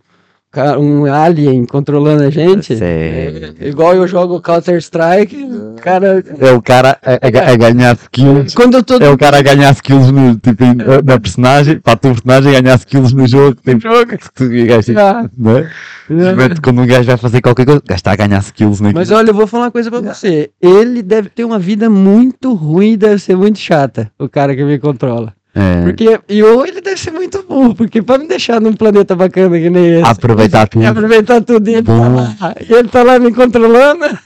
um 0.78 1.04
alien 1.12 1.64
controlando 1.66 2.22
a 2.24 2.30
gente? 2.30 2.76
É, 2.82 3.52
igual 3.60 3.94
eu 3.94 4.06
jogo 4.06 4.40
Counter 4.40 4.76
Strike, 4.78 5.48
cara. 5.82 6.22
É 6.38 6.52
o 6.52 6.60
cara 6.62 6.98
a, 7.02 7.12
a- 7.12 7.52
a 7.52 7.56
ganhar 7.56 7.96
skills. 7.96 8.54
Quando 8.54 8.76
eu 8.78 8.82
tô 8.82 8.96
É 8.98 9.08
o 9.10 9.16
cara 9.18 9.38
a 9.38 9.42
ganhar 9.42 9.72
skills 9.72 10.10
no, 10.10 10.36
tipo, 10.36 10.64
na 11.04 11.18
personagem, 11.20 11.78
para 11.78 11.92
a 11.92 11.96
tua 11.96 12.12
personagem 12.12 12.52
ganhar 12.62 12.76
skills 12.78 13.12
no 13.12 13.26
jogo. 13.26 13.56
Tipo, 13.64 13.80
jogo, 13.80 14.06
que 14.18 14.32
tu, 14.34 14.44
e 14.52 14.66
gajo, 14.66 14.82
tipo, 14.82 14.98
Ah, 15.00 15.28
não 15.36 15.58
é? 15.58 15.70
Simplesmente 16.08 16.60
Quando 16.60 16.82
um 16.82 16.86
gajo 16.86 17.04
vai 17.04 17.16
fazer 17.16 17.40
qualquer 17.40 17.64
coisa, 17.66 17.82
gajo 17.84 17.96
está 17.98 18.12
a 18.12 18.16
ganhar 18.16 18.38
skills 18.40 18.80
naquilo. 18.80 18.98
Mas 19.00 19.10
olha, 19.10 19.30
eu 19.30 19.34
vou 19.34 19.46
falar 19.46 19.64
uma 19.64 19.70
coisa 19.70 19.90
pra 19.90 20.00
você. 20.00 20.50
Ele 20.62 21.02
deve 21.02 21.28
ter 21.28 21.44
uma 21.44 21.58
vida 21.58 21.90
muito 21.90 22.54
ruim 22.54 22.92
e 22.92 22.96
deve 22.96 23.18
ser 23.20 23.36
muito 23.36 23.58
chata, 23.58 24.10
o 24.18 24.28
cara 24.28 24.54
que 24.54 24.64
me 24.64 24.78
controla. 24.78 25.32
É, 25.58 25.84
Porque, 25.84 26.20
e 26.28 26.42
ou 26.42 26.66
ele 26.66 26.82
deve 26.82 27.00
ser 27.00 27.12
muito 27.12 27.42
burro, 27.44 27.74
porque 27.74 28.02
pra 28.02 28.18
me 28.18 28.28
deixar 28.28 28.60
num 28.60 28.74
planeta 28.74 29.16
bacana 29.16 29.58
que 29.58 29.70
nem 29.70 30.00
esse, 30.00 30.10
aproveitar 30.10 30.68
tudo. 30.68 30.84
aproveitar 30.86 31.40
tudo, 31.40 31.70
e 31.70 31.74
ele, 31.76 31.82
tá 31.82 31.92
Bom. 31.94 32.14
lá, 32.14 32.54
e 32.60 32.72
ele 32.74 32.88
tá 32.88 33.02
lá 33.02 33.18
me 33.18 33.32
controlando, 33.32 34.18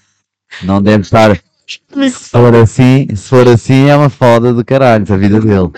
Não 0.64 0.82
deve 0.82 1.02
estar. 1.02 1.38
Se 2.10 2.30
for 2.30 2.54
assim, 2.56 3.08
se 3.14 3.28
for 3.28 3.48
assim 3.48 3.88
é 3.88 3.96
uma 3.96 4.08
foda 4.08 4.52
do 4.52 4.64
caralho, 4.64 5.04
a 5.08 5.16
vida 5.16 5.40
dele. 5.40 5.70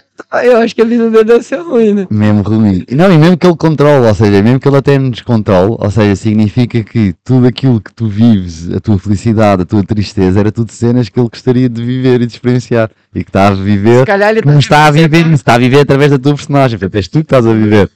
eu 0.45 0.57
acho 0.59 0.75
que 0.75 0.83
a 0.83 0.85
vida 0.85 1.11
dele 1.11 1.25
deve 1.25 1.43
ser 1.43 1.61
ruim, 1.61 1.93
né? 1.95 2.07
Mesmo 2.11 2.43
ruim. 2.43 2.85
E 2.89 2.95
Não, 2.95 3.13
e 3.13 3.19
mesmo 3.19 3.37
que 3.37 3.47
ele 3.47 3.57
controle, 3.57 4.07
ou 4.07 4.15
seja, 4.15 4.43
mesmo 4.43 4.59
que 4.61 4.69
ele 4.69 4.77
até 4.77 4.99
nos 4.99 5.21
controle, 5.21 5.77
ou 5.79 5.91
seja, 5.91 6.17
significa 6.17 6.83
que 6.83 7.15
tudo 7.25 7.47
aquilo 7.47 7.81
que 7.81 7.93
tu 7.93 8.07
vives, 8.07 8.71
a 8.73 8.81
tua 8.81 8.99
felicidade, 8.99 9.63
a 9.63 9.65
tua 9.65 9.83
tristeza, 9.83 10.41
era 10.41 10.51
tudo 10.51 10.73
cenas 10.73 11.09
que 11.09 11.19
ele 11.19 11.29
gostaria 11.29 11.69
de 11.69 11.85
viver 11.85 12.21
e 12.23 12.27
de 12.27 12.33
experienciar. 12.33 12.91
E 13.15 13.23
que 13.23 13.29
está 13.29 13.49
a 13.49 13.55
Se 13.55 13.63
viver, 13.63 14.07
calhar 14.07 14.31
ele 14.31 14.43
não 14.45 14.59
está 14.59 14.87
a 14.87 14.91
viver, 14.91 15.27
não 15.27 15.35
está 15.35 15.55
a 15.55 15.59
viver 15.59 15.81
através 15.81 16.11
da 16.11 16.19
tua 16.19 16.35
personagem. 16.35 16.79
Portanto, 16.79 16.97
és 16.97 17.09
tu 17.09 17.19
que 17.19 17.25
estás 17.25 17.47
a 17.47 17.53
viver. 17.53 17.91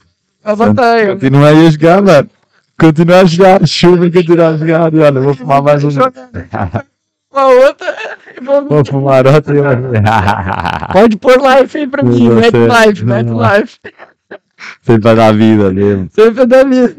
a 0.45 0.55
batalha. 0.55 1.13
Continua 1.15 1.49
aí 1.49 1.67
a 1.67 1.71
jogar, 1.71 2.03
mano. 2.03 2.29
Continua 2.79 3.21
a 3.21 3.25
jogar, 3.25 3.67
chuva 3.67 4.11
continua 4.11 4.49
a 4.49 4.57
jogar. 4.59 4.93
E 4.93 4.99
olha, 4.99 5.21
vou 5.21 5.35
fumar 5.35 5.63
mais 5.63 5.83
um. 5.83 5.89
Uma 7.37 7.47
outra, 7.49 7.97
e 8.35 8.45
vou- 8.45 8.85
fumar 8.85 9.27
outra 9.27 9.55
e 9.55 9.61
pode 10.93 11.17
pôr 11.19 11.37
life 11.39 11.77
aí 11.77 11.87
pra 11.87 12.03
mim, 12.03 12.29
Você- 12.31 12.35
mete 12.35 12.57
life, 12.57 13.05
mete 13.05 13.29
life, 13.31 13.79
Sempre 14.81 15.03
vai 15.03 15.17
dar 15.17 15.35
vida 15.35 15.71
mesmo. 15.71 16.09
sempre 16.11 16.47
da 16.47 16.65
vida. 16.65 16.97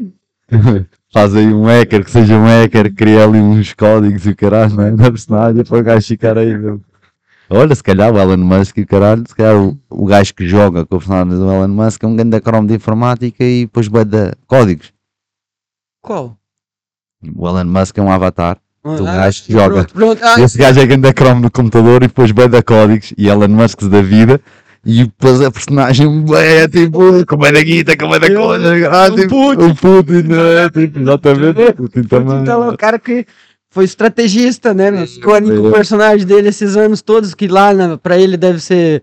Faz 1.12 1.34
aí 1.34 1.52
um 1.52 1.64
hacker, 1.64 2.04
que 2.04 2.10
seja 2.10 2.34
um 2.36 2.44
hacker, 2.44 2.94
cria 2.94 3.24
ali 3.24 3.38
uns 3.40 3.72
códigos 3.74 4.26
e 4.26 4.30
o 4.30 4.36
caralho, 4.36 4.74
não 4.76 4.84
é? 4.84 4.90
Na 4.92 5.10
personagem 5.10 5.64
para 5.64 5.78
o 5.78 5.82
gajo 5.82 6.06
ficar 6.06 6.38
aí 6.38 6.56
mesmo. 6.56 6.84
Olha, 7.50 7.74
se 7.74 7.82
calhar 7.82 8.12
o 8.12 8.18
Elon 8.18 8.36
Musk 8.36 8.76
e 8.76 8.82
o 8.82 8.86
caralho, 8.86 9.24
se 9.26 9.34
calhar 9.34 9.56
o, 9.56 9.76
o 9.88 10.04
gajo 10.04 10.34
que 10.34 10.46
joga 10.46 10.84
com 10.86 10.96
o 10.96 10.98
personagem 10.98 11.30
do 11.36 11.50
Elon 11.50 11.66
Musk 11.68 12.04
é 12.04 12.06
um 12.06 12.14
grande 12.14 12.38
cromo 12.42 12.68
de 12.68 12.74
informática 12.74 13.42
e 13.42 13.62
depois 13.64 13.88
vai 13.88 14.04
dar 14.04 14.36
códigos. 14.46 14.92
Qual? 16.02 16.36
O 17.34 17.48
Elon 17.48 17.64
Musk 17.64 17.96
é 17.98 18.02
um 18.02 18.12
avatar. 18.12 18.58
Do 18.84 19.06
Ah, 19.06 19.16
gajo 19.16 19.42
que 19.44 19.52
joga. 19.52 19.74
Pronto, 19.74 19.94
pronto. 19.94 20.20
Ah, 20.22 20.40
Esse 20.40 20.56
gajo 20.58 20.80
é 20.80 20.86
grande 20.86 21.12
cromo 21.12 21.42
no 21.42 21.50
computador 21.50 21.96
e 22.02 22.06
depois 22.06 22.30
vai 22.30 22.48
dar 22.48 22.62
códigos 22.62 23.12
e 23.18 23.28
Elon 23.28 23.48
Musk 23.48 23.82
da 23.84 24.00
vida. 24.00 24.40
E 24.84 25.04
depois 25.04 25.40
a 25.40 25.50
personagem 25.50 26.24
é 26.36 26.68
tipo, 26.68 27.26
como 27.26 27.44
é 27.44 27.52
da 27.52 27.62
guita, 27.62 27.96
como 27.96 28.14
é 28.14 28.20
da 28.20 28.32
coisa, 28.32 28.88
ah, 28.90 29.08
o 29.12 29.16
tipo, 29.16 29.28
Putin. 29.28 29.64
o 29.64 29.74
Putin, 29.74 30.28
não 30.28 30.40
é? 30.46 30.70
Tipo, 30.70 31.00
exatamente, 31.00 31.60
o 31.62 31.74
Putin 31.74 32.02
também. 32.04 32.40
Então 32.40 32.64
é 32.64 32.68
o 32.68 32.76
cara 32.76 32.98
que 32.98 33.26
foi 33.70 33.84
estrategista, 33.84 34.72
né? 34.72 35.06
Ficou 35.06 35.34
ali 35.34 35.48
com 35.48 35.62
o 35.62 35.68
é. 35.70 35.72
personagem 35.72 36.26
dele 36.26 36.48
esses 36.48 36.76
anos 36.76 37.02
todos, 37.02 37.34
que 37.34 37.48
lá 37.48 37.74
na, 37.74 37.98
pra 37.98 38.16
ele 38.16 38.36
deve 38.36 38.60
ser 38.60 39.02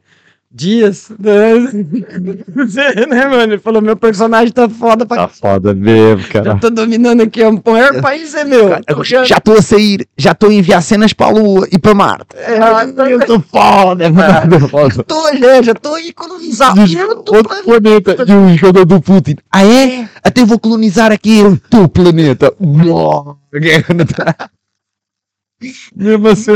dias. 0.55 1.09
Né, 1.19 1.53
né 3.07 3.25
mano? 3.27 3.53
Ele 3.53 3.57
falou: 3.59 3.81
meu 3.81 3.95
personagem 3.97 4.51
tá 4.53 4.69
foda 4.69 5.05
pra 5.05 5.17
Tá 5.17 5.27
foda 5.27 5.73
mesmo, 5.73 6.21
Já 6.21 6.29
cara. 6.43 6.55
tô 6.59 6.69
dominando 6.69 7.21
aqui, 7.21 7.43
ó, 7.43 7.49
o 7.49 7.61
maior 7.71 8.01
país 8.01 8.33
é 8.33 8.43
meu. 8.43 8.69
Tô 8.85 9.03
já- 9.03 9.23
Já 9.25 9.37
estou 9.37 9.57
a 9.57 9.61
sair, 9.61 10.07
já 10.17 10.31
estou 10.31 10.49
a 10.49 10.53
enviar 10.53 10.81
cenas 10.81 11.13
para 11.13 11.27
a 11.27 11.29
Lua 11.31 11.67
e 11.71 11.77
para 11.77 11.93
Marte. 11.93 12.27
É, 12.35 12.57
Eu 13.11 13.19
estou 13.19 13.39
foda, 13.41 14.09
mano. 14.09 14.67
Foda. 14.69 15.03
tô, 15.03 15.35
já, 15.37 15.61
já 15.61 15.73
tô. 15.73 15.97
E 15.97 16.13
os- 16.17 16.59
Outro 17.27 17.63
planeta. 17.63 18.15
E 18.27 18.33
o 18.33 18.57
jogador 18.57 18.85
do 18.85 19.01
Putin. 19.01 19.35
Ah 19.51 19.65
é? 19.65 20.07
Até 20.23 20.43
vou 20.45 20.57
colonizar 20.59 21.11
aqui 21.11 21.41
o 21.43 21.57
teu 21.57 21.87
planeta. 21.89 22.53
Uau. 22.61 23.37
Mesmo 25.95 26.27
assim. 26.27 26.51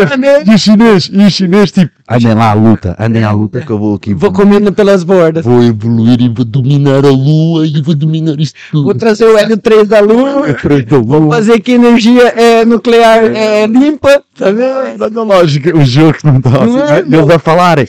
E 0.46 0.54
o 0.54 0.58
chinês, 0.58 1.10
e 1.12 1.26
o 1.26 1.30
chinês 1.30 1.72
tipo. 1.72 1.92
Andem 2.10 2.34
lá 2.34 2.52
à 2.52 2.54
luta, 2.54 2.96
andem 3.00 3.24
à 3.24 3.32
luta 3.32 3.62
que 3.62 3.70
eu 3.70 3.80
vou 3.80 3.96
aqui. 3.96 4.14
Vou 4.14 4.32
comendo 4.32 4.74
pelas 4.74 5.04
bordas. 5.04 5.46
Vou 5.46 5.64
evoluir 5.64 6.20
e 6.22 6.28
vou 6.28 6.44
dominar 6.44 7.06
a 7.06 7.10
lua 7.10 7.66
e 7.66 7.82
vou 7.82 7.96
dominar 7.96 8.38
isto 8.40 8.58
Vou 8.74 8.84
tudo. 8.88 9.00
trazer 9.00 9.26
o 9.26 9.38
Hélio 9.38 9.58
3 9.58 9.88
da 9.88 10.02
Lua. 10.02 10.46
Lua. 10.92 11.36
Fazer 11.36 11.60
que 11.62 11.74
energia 11.74 12.28
é, 12.28 12.66
nuclear 12.66 13.24
é 13.24 13.68
limpa. 13.68 14.22
Tá 14.38 14.52
vendo? 14.52 15.10
Dá 15.10 15.24
lógica, 15.24 15.76
o 15.78 15.86
jogo 15.86 16.14
que 16.14 16.26
não 16.26 16.38
está 16.38 16.50
assim, 16.64 16.74
Não 16.74 16.88
é, 16.88 17.04
né? 17.04 17.18
Eles 17.18 17.30
a 17.30 17.40
falarem. 17.40 17.88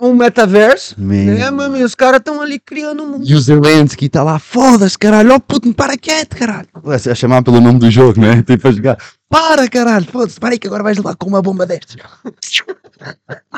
Um 0.00 0.14
metaverso. 0.14 0.94
Man. 0.98 1.14
Né, 1.34 1.50
mano? 1.50 1.76
E 1.76 1.82
os 1.84 1.94
caras 1.94 2.18
estão 2.18 2.40
ali 2.40 2.58
criando 2.58 3.02
um 3.02 3.06
mundo. 3.06 3.24
E 3.28 3.34
o 3.34 3.40
Zelensky 3.40 4.06
está 4.06 4.22
lá, 4.22 4.38
foda-se, 4.38 4.96
caralho, 4.98 5.34
ó 5.34 5.38
Putin, 5.38 5.72
para 5.72 5.96
quieto, 5.98 6.36
caralho. 6.36 6.68
A 6.84 7.14
chamar 7.14 7.42
pelo 7.42 7.60
nome 7.60 7.78
do 7.78 7.90
jogo, 7.90 8.20
né? 8.20 8.42
Tipo 8.46 8.68
a 8.68 8.72
jogar, 8.72 8.98
para, 9.28 9.68
caralho, 9.68 10.06
foda-se, 10.06 10.40
para 10.40 10.50
aí 10.54 10.58
que 10.58 10.66
agora 10.66 10.82
vais 10.82 10.96
levar 10.96 11.14
com 11.16 11.28
uma 11.28 11.42
bomba 11.42 11.66
destas. 11.66 11.96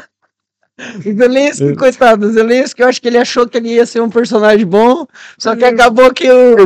O 0.98 1.02
Zelensky, 1.16 1.76
coitado, 1.76 2.26
o 2.26 2.32
Zelensky, 2.32 2.82
eu 2.82 2.88
acho 2.88 3.00
que 3.00 3.06
ele 3.06 3.18
achou 3.18 3.46
que 3.46 3.56
ele 3.58 3.68
ia 3.74 3.86
ser 3.86 4.00
um 4.00 4.08
personagem 4.10 4.66
bom, 4.66 5.06
só 5.38 5.54
que 5.54 5.64
acabou 5.64 6.12
que 6.12 6.28
o, 6.28 6.56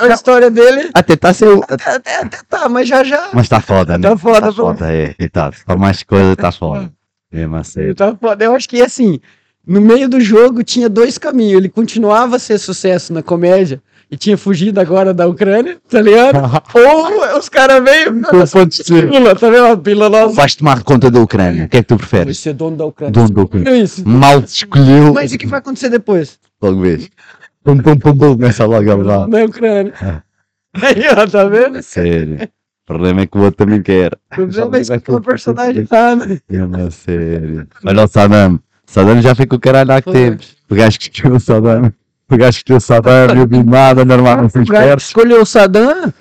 a 0.00 0.08
história 0.14 0.50
dele. 0.50 0.90
Até 0.94 1.32
ser. 1.32 1.48
o- 1.48 1.62
Até, 1.68 1.94
até, 1.94 2.16
até 2.22 2.38
tá, 2.48 2.68
mas 2.68 2.88
já 2.88 3.04
já. 3.04 3.28
Mas 3.32 3.44
está 3.44 3.60
foda, 3.60 3.96
né? 3.98 4.08
Tá 4.08 4.16
foda, 4.16 4.40
Tá 4.40 4.52
foda, 4.52 4.92
é, 4.92 5.14
coitado. 5.14 5.56
Para 5.64 5.76
mais 5.76 6.02
coisa, 6.02 6.32
está 6.32 6.50
foda. 6.50 6.90
É, 7.32 7.46
mas 7.46 7.76
é. 7.76 7.94
Tá 7.94 8.14
foda. 8.14 8.44
Eu 8.44 8.54
acho 8.54 8.68
que 8.68 8.82
assim, 8.82 9.18
no 9.66 9.80
meio 9.80 10.08
do 10.08 10.20
jogo 10.20 10.62
tinha 10.62 10.88
dois 10.88 11.16
caminhos. 11.18 11.54
Ele 11.58 11.68
continuava 11.68 12.36
a 12.36 12.38
ser 12.38 12.58
sucesso 12.58 13.12
na 13.12 13.22
comédia 13.22 13.82
e 14.10 14.16
tinha 14.16 14.36
fugido 14.36 14.78
agora 14.78 15.14
da 15.14 15.26
Ucrânia, 15.26 15.78
tá 15.88 16.00
ligado? 16.02 16.36
Ou 16.74 17.38
os 17.38 17.48
caras 17.48 17.82
veio. 17.82 18.12
Pila, 19.10 19.34
tá 19.34 19.48
vendo? 19.48 19.78
Pila 19.78 20.10
nossa. 20.10 20.34
Vais 20.34 20.54
tomar 20.54 20.82
conta 20.82 21.10
da 21.10 21.18
Ucrânia, 21.20 21.64
o 21.64 21.68
que 21.68 21.78
é 21.78 21.82
que 21.82 21.88
tu 21.88 21.96
Vai 21.96 22.06
preferes? 22.06 22.38
ser 22.38 22.52
dono 22.52 22.76
da 22.76 22.84
Ucrânia. 22.84 23.12
Dono 23.12 23.30
da 23.30 23.42
Ucrânia. 23.42 23.76
Isso. 23.82 24.06
Mal 24.06 24.40
escolheu. 24.40 25.14
Mas 25.14 25.32
o 25.32 25.38
que 25.38 25.46
vai 25.46 25.60
acontecer 25.60 25.88
depois? 25.88 26.38
Logo 26.60 26.80
vês. 26.82 27.08
Pum, 27.64 27.78
pum, 27.78 27.96
pum, 27.96 28.16
pum, 28.16 28.36
começa 28.36 28.66
logo 28.66 28.90
a 28.90 28.94
levar. 28.94 29.28
Na 29.28 29.44
Ucrânia. 29.44 29.94
Aí, 30.74 31.02
ó, 31.16 31.26
tá 31.26 31.44
vendo? 31.44 31.82
Sério. 31.82 32.48
O 32.84 32.86
problema 32.86 33.20
é 33.22 33.26
que 33.26 33.38
o 33.38 33.42
outro 33.42 33.64
também 33.64 33.80
quer. 33.82 34.12
O 34.32 34.34
problema 34.48 34.76
é 34.76 34.98
que 34.98 35.12
o 35.12 35.20
personagem 35.20 35.86
tá, 35.86 36.16
né? 36.16 36.38
É 36.50 36.90
sério. 36.90 37.68
Olha 37.84 38.04
o 38.04 38.08
Saddam. 38.08 38.60
Saddam 38.86 39.22
já 39.22 39.34
foi 39.34 39.46
com 39.46 39.56
o 39.56 39.60
caralho 39.60 39.92
há 39.92 40.02
que 40.02 40.10
tempos. 40.10 40.56
O 40.68 40.74
gajo 40.74 40.98
que 40.98 41.04
escolheu 41.10 41.36
o 41.36 41.40
Saddam. 41.40 41.92
O 42.30 42.36
gajo 42.36 42.64
que 42.64 42.72
escolheu 42.72 42.78
o 42.78 42.80
Saddam 42.80 43.36
e 43.36 43.40
o 43.40 43.46
Bin 43.46 43.70
Laden 43.70 44.12
armaram-se 44.12 44.58
O 44.58 44.62
os 44.62 44.68
cara 44.68 44.80
que 44.82 44.88
pertos. 44.88 45.06
escolheu 45.06 45.42
o 45.42 45.46
Saddam, 45.46 46.12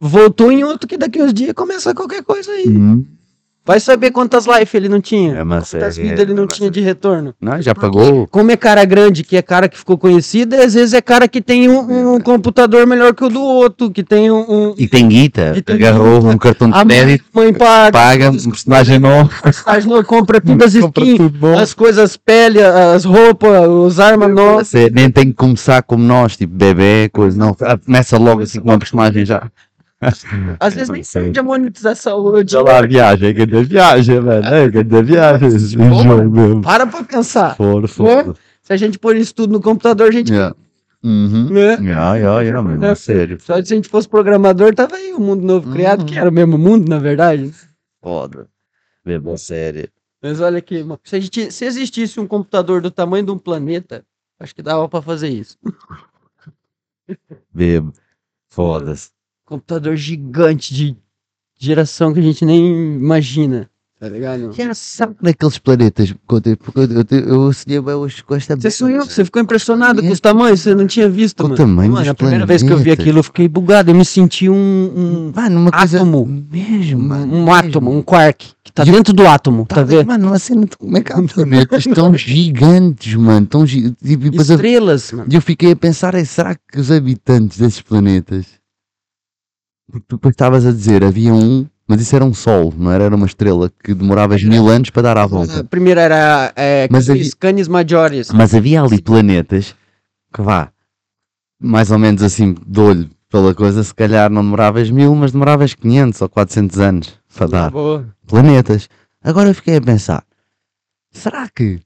voltou 0.00 0.52
em 0.52 0.62
outro 0.62 0.86
que 0.86 0.96
daqui 0.96 1.20
uns 1.20 1.34
dias 1.34 1.52
começa 1.52 1.92
qualquer 1.94 2.22
coisa 2.22 2.50
aí. 2.52 2.68
Hum, 2.68 3.04
Vai 3.66 3.80
saber 3.80 4.10
quantas 4.10 4.44
lives 4.44 4.74
ele 4.74 4.90
não 4.90 5.00
tinha. 5.00 5.36
É 5.36 5.42
uma 5.42 5.56
quantas 5.62 5.68
série, 5.94 6.08
vidas 6.08 6.20
ele 6.20 6.32
é 6.32 6.34
não 6.34 6.42
uma 6.42 6.48
tinha 6.48 6.70
de 6.70 6.80
retorno. 6.80 7.34
Não, 7.40 7.62
já 7.62 7.74
pagou. 7.74 8.26
Como 8.28 8.50
é 8.50 8.56
cara 8.58 8.84
grande, 8.84 9.24
que 9.24 9.38
é 9.38 9.42
cara 9.42 9.70
que 9.70 9.78
ficou 9.78 9.96
conhecido, 9.96 10.54
às 10.56 10.74
vezes 10.74 10.92
é 10.92 11.00
cara 11.00 11.26
que 11.26 11.40
tem 11.40 11.70
um, 11.70 12.14
um 12.14 12.20
computador 12.20 12.86
melhor 12.86 13.14
que 13.14 13.24
o 13.24 13.30
do 13.30 13.40
outro, 13.40 13.90
que 13.90 14.02
tem 14.02 14.30
um. 14.30 14.44
um 14.70 14.74
E 14.76 14.86
tem 14.86 15.08
guita. 15.08 15.54
Agarrou 15.66 16.26
um 16.26 16.36
cartão 16.36 16.68
de 16.70 16.84
crédito, 16.84 17.24
mãe 17.32 17.54
paga, 17.54 17.92
paga 17.92 18.30
um 18.30 18.50
personagem 18.50 18.98
novo. 18.98 19.30
faz 19.64 19.86
no- 19.86 20.04
compra 20.04 20.42
todas 20.42 20.74
as 20.74 20.74
skins, 20.74 21.16
tudo 21.16 21.46
as 21.56 21.72
coisas, 21.72 22.18
pele, 22.18 22.62
as 22.62 23.04
roupas, 23.06 23.66
os 23.66 23.98
armas 23.98 24.30
novas. 24.30 24.72
Nem 24.92 25.10
tem 25.10 25.28
que 25.28 25.32
começar 25.34 25.82
como 25.82 26.04
nós, 26.04 26.36
tipo 26.36 26.52
bebê, 26.54 27.08
coisa. 27.10 27.38
Não, 27.38 27.56
começa 27.84 28.18
logo 28.18 28.42
assim 28.42 28.60
com 28.60 28.68
uma 28.68 28.78
personagem 28.78 29.24
já. 29.24 29.50
Às 30.60 30.74
vezes 30.74 30.88
nem 30.88 31.02
perde 31.02 31.38
a 31.38 31.42
monetização. 31.42 32.24
Já 32.46 32.60
lá 32.62 32.82
viagem, 32.82 33.28
é 33.28 33.32
grande 33.32 33.64
viagem, 33.64 34.20
velho. 34.20 34.44
É 34.46 34.68
grande 34.68 35.02
viagem. 35.02 35.48
esse 35.48 35.68
jogo 35.68 36.30
mesmo. 36.30 36.62
Para 36.62 36.86
pra 36.86 37.02
pensar. 37.04 37.56
Fora, 37.56 37.86
fora. 37.88 38.34
Se 38.62 38.72
a 38.72 38.76
gente 38.76 38.98
pôr 38.98 39.16
isso 39.16 39.34
tudo 39.34 39.52
no 39.52 39.60
computador, 39.60 40.08
a 40.08 40.12
gente. 40.12 40.32
Yeah. 40.32 40.54
Uhum. 41.02 41.50
Né? 41.50 41.74
Yeah, 41.82 42.16
yeah, 42.16 42.40
yeah, 42.40 42.62
mano. 42.62 42.82
É. 42.84 42.94
Sério. 42.94 43.38
Só 43.40 43.54
se 43.62 43.72
a 43.74 43.76
gente 43.76 43.88
fosse 43.90 44.08
programador, 44.08 44.74
tava 44.74 44.96
aí 44.96 45.12
o 45.12 45.20
mundo 45.20 45.44
novo 45.44 45.70
criado, 45.70 46.00
Uhum. 46.00 46.06
que 46.06 46.18
era 46.18 46.30
o 46.30 46.32
mesmo 46.32 46.56
mundo, 46.56 46.88
na 46.88 46.98
verdade. 46.98 47.52
Foda. 48.02 48.46
Mesmo 49.04 49.36
sério. 49.36 49.88
Mas 50.22 50.40
olha 50.40 50.56
aqui, 50.56 50.82
se, 51.04 51.20
gente- 51.20 51.52
se 51.52 51.66
existisse 51.66 52.18
um 52.18 52.26
computador 52.26 52.80
do 52.80 52.90
tamanho 52.90 53.26
de 53.26 53.30
um 53.32 53.36
planeta, 53.36 54.02
acho 54.40 54.54
que 54.54 54.62
dava 54.62 54.88
pra 54.88 55.02
fazer 55.02 55.28
isso. 55.28 55.58
Bebo. 57.52 57.92
Foda-se. 58.48 59.10
Computador 59.54 59.96
gigante 59.96 60.74
de 60.74 60.96
geração 61.58 62.12
que 62.12 62.18
a 62.18 62.22
gente 62.22 62.44
nem 62.44 62.96
imagina. 62.96 63.70
Tá 64.00 64.08
ligado? 64.08 64.52
Já 64.52 64.74
sabe 64.74 65.14
naqueles 65.22 65.56
planetas. 65.56 66.12
Porque 66.26 66.50
eu, 66.50 66.56
porque 66.58 66.78
eu, 66.80 67.06
eu, 67.08 67.84
eu 67.88 67.98
hoje 68.00 68.22
com 68.22 68.34
esta 68.34 68.54
Você 68.54 68.70
sonhou, 68.70 69.06
você 69.06 69.24
ficou 69.24 69.40
impressionado 69.40 70.02
com 70.02 70.10
os 70.10 70.20
tamanhos, 70.20 70.60
você 70.60 70.74
não 70.74 70.86
tinha 70.86 71.08
visto, 71.08 71.38
Com 71.38 71.44
o 71.44 71.48
mano. 71.50 71.56
tamanho 71.56 71.92
Mano, 71.92 72.10
a 72.10 72.14
primeira 72.14 72.44
vez 72.44 72.62
que 72.62 72.68
eu 72.70 72.76
vi 72.76 72.82
planetas. 72.82 73.02
aquilo, 73.02 73.18
eu 73.20 73.22
fiquei 73.22 73.48
bugado. 73.48 73.90
Eu 73.90 73.94
me 73.94 74.04
senti 74.04 74.48
um, 74.50 74.54
um, 74.54 75.32
Mano, 75.34 75.60
uma 75.60 75.70
coisa. 75.70 75.98
átomo. 75.98 76.26
Mesmo, 76.50 77.02
mano. 77.02 77.24
um 77.32 77.44
mesmo. 77.44 77.52
átomo, 77.54 77.96
um 77.96 78.02
quark, 78.02 78.46
que 78.62 78.72
tá 78.72 78.84
dentro 78.84 79.14
do 79.14 79.26
átomo, 79.26 79.64
tá 79.64 79.82
vendo? 79.82 80.06
Mano, 80.06 80.32
de 80.36 80.76
como 80.76 80.98
é 80.98 81.00
que 81.00 81.12
há 81.12 81.22
planetas 81.22 81.84
tão 81.84 82.14
gigantes, 82.14 83.14
mano. 83.14 83.46
Tão 83.46 83.66
gi... 83.66 83.94
e 84.02 84.16
depois 84.16 84.50
eu, 84.50 84.56
Estrelas, 84.56 85.12
mano. 85.12 85.28
e 85.30 85.34
eu 85.34 85.40
fiquei 85.40 85.72
a 85.72 85.76
pensar, 85.76 86.14
é, 86.14 86.24
será 86.24 86.54
que 86.54 86.78
os 86.78 86.90
habitantes 86.90 87.56
desses 87.58 87.80
planetas. 87.80 88.63
Porque 89.90 90.06
tu 90.08 90.16
depois 90.16 90.32
estavas 90.32 90.64
a 90.66 90.72
dizer, 90.72 91.04
havia 91.04 91.32
um, 91.34 91.66
mas 91.86 92.00
isso 92.00 92.16
era 92.16 92.24
um 92.24 92.32
sol, 92.34 92.72
não 92.76 92.90
era? 92.90 93.04
Era 93.04 93.14
uma 93.16 93.26
estrela 93.26 93.70
que 93.82 93.92
demoravas 93.94 94.42
mil 94.42 94.68
anos 94.68 94.90
para 94.90 95.02
dar 95.02 95.16
à 95.18 95.22
A 95.22 95.26
volta. 95.26 95.62
primeira 95.64 96.00
era 96.00 96.52
é, 96.56 96.88
Mas 96.90 97.08
havia- 97.10 97.30
Canis 97.38 97.68
Majores. 97.68 98.30
Mas 98.30 98.54
havia 98.54 98.82
ali 98.82 99.00
planetas 99.02 99.74
que 100.32 100.40
vá, 100.42 100.70
mais 101.60 101.90
ou 101.90 101.98
menos 101.98 102.22
assim, 102.22 102.54
de 102.66 102.80
olho 102.80 103.10
pela 103.30 103.54
coisa, 103.54 103.82
se 103.84 103.94
calhar 103.94 104.30
não 104.30 104.42
demoravas 104.42 104.90
mil, 104.90 105.14
mas 105.14 105.32
demoravas 105.32 105.74
500 105.74 106.22
ou 106.22 106.28
400 106.28 106.78
anos 106.78 107.18
para 107.34 107.46
dar. 107.46 107.70
Boa. 107.70 108.06
planetas. 108.26 108.88
Agora 109.22 109.50
eu 109.50 109.54
fiquei 109.54 109.76
a 109.76 109.80
pensar, 109.80 110.24
será 111.10 111.48
que, 111.48 111.80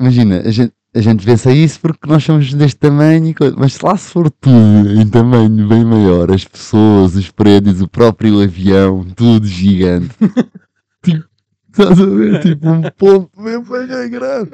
imagina, 0.00 0.40
a 0.40 0.50
gente, 0.50 0.72
a 0.94 1.00
gente 1.00 1.26
pensa 1.26 1.50
isso 1.50 1.80
porque 1.80 2.06
nós 2.06 2.22
somos 2.22 2.54
deste 2.54 2.76
tamanho, 2.76 3.34
mas 3.56 3.74
se 3.74 3.84
lá 3.84 3.96
se 3.96 4.10
for 4.10 4.30
tudo 4.30 5.00
em 5.00 5.06
tamanho 5.08 5.68
bem 5.68 5.84
maior, 5.84 6.30
as 6.30 6.44
pessoas, 6.44 7.16
os 7.16 7.30
prédios, 7.30 7.80
o 7.80 7.88
próprio 7.88 8.40
avião, 8.40 9.04
tudo 9.16 9.44
gigante. 9.44 10.10
tipo, 11.02 11.24
estás 11.68 12.00
a 12.00 12.06
ver? 12.06 12.40
Tipo 12.42 12.68
um 12.68 12.82
ponto 12.96 13.30
mesmo 13.36 13.64
bem 13.64 14.08
grande. 14.08 14.50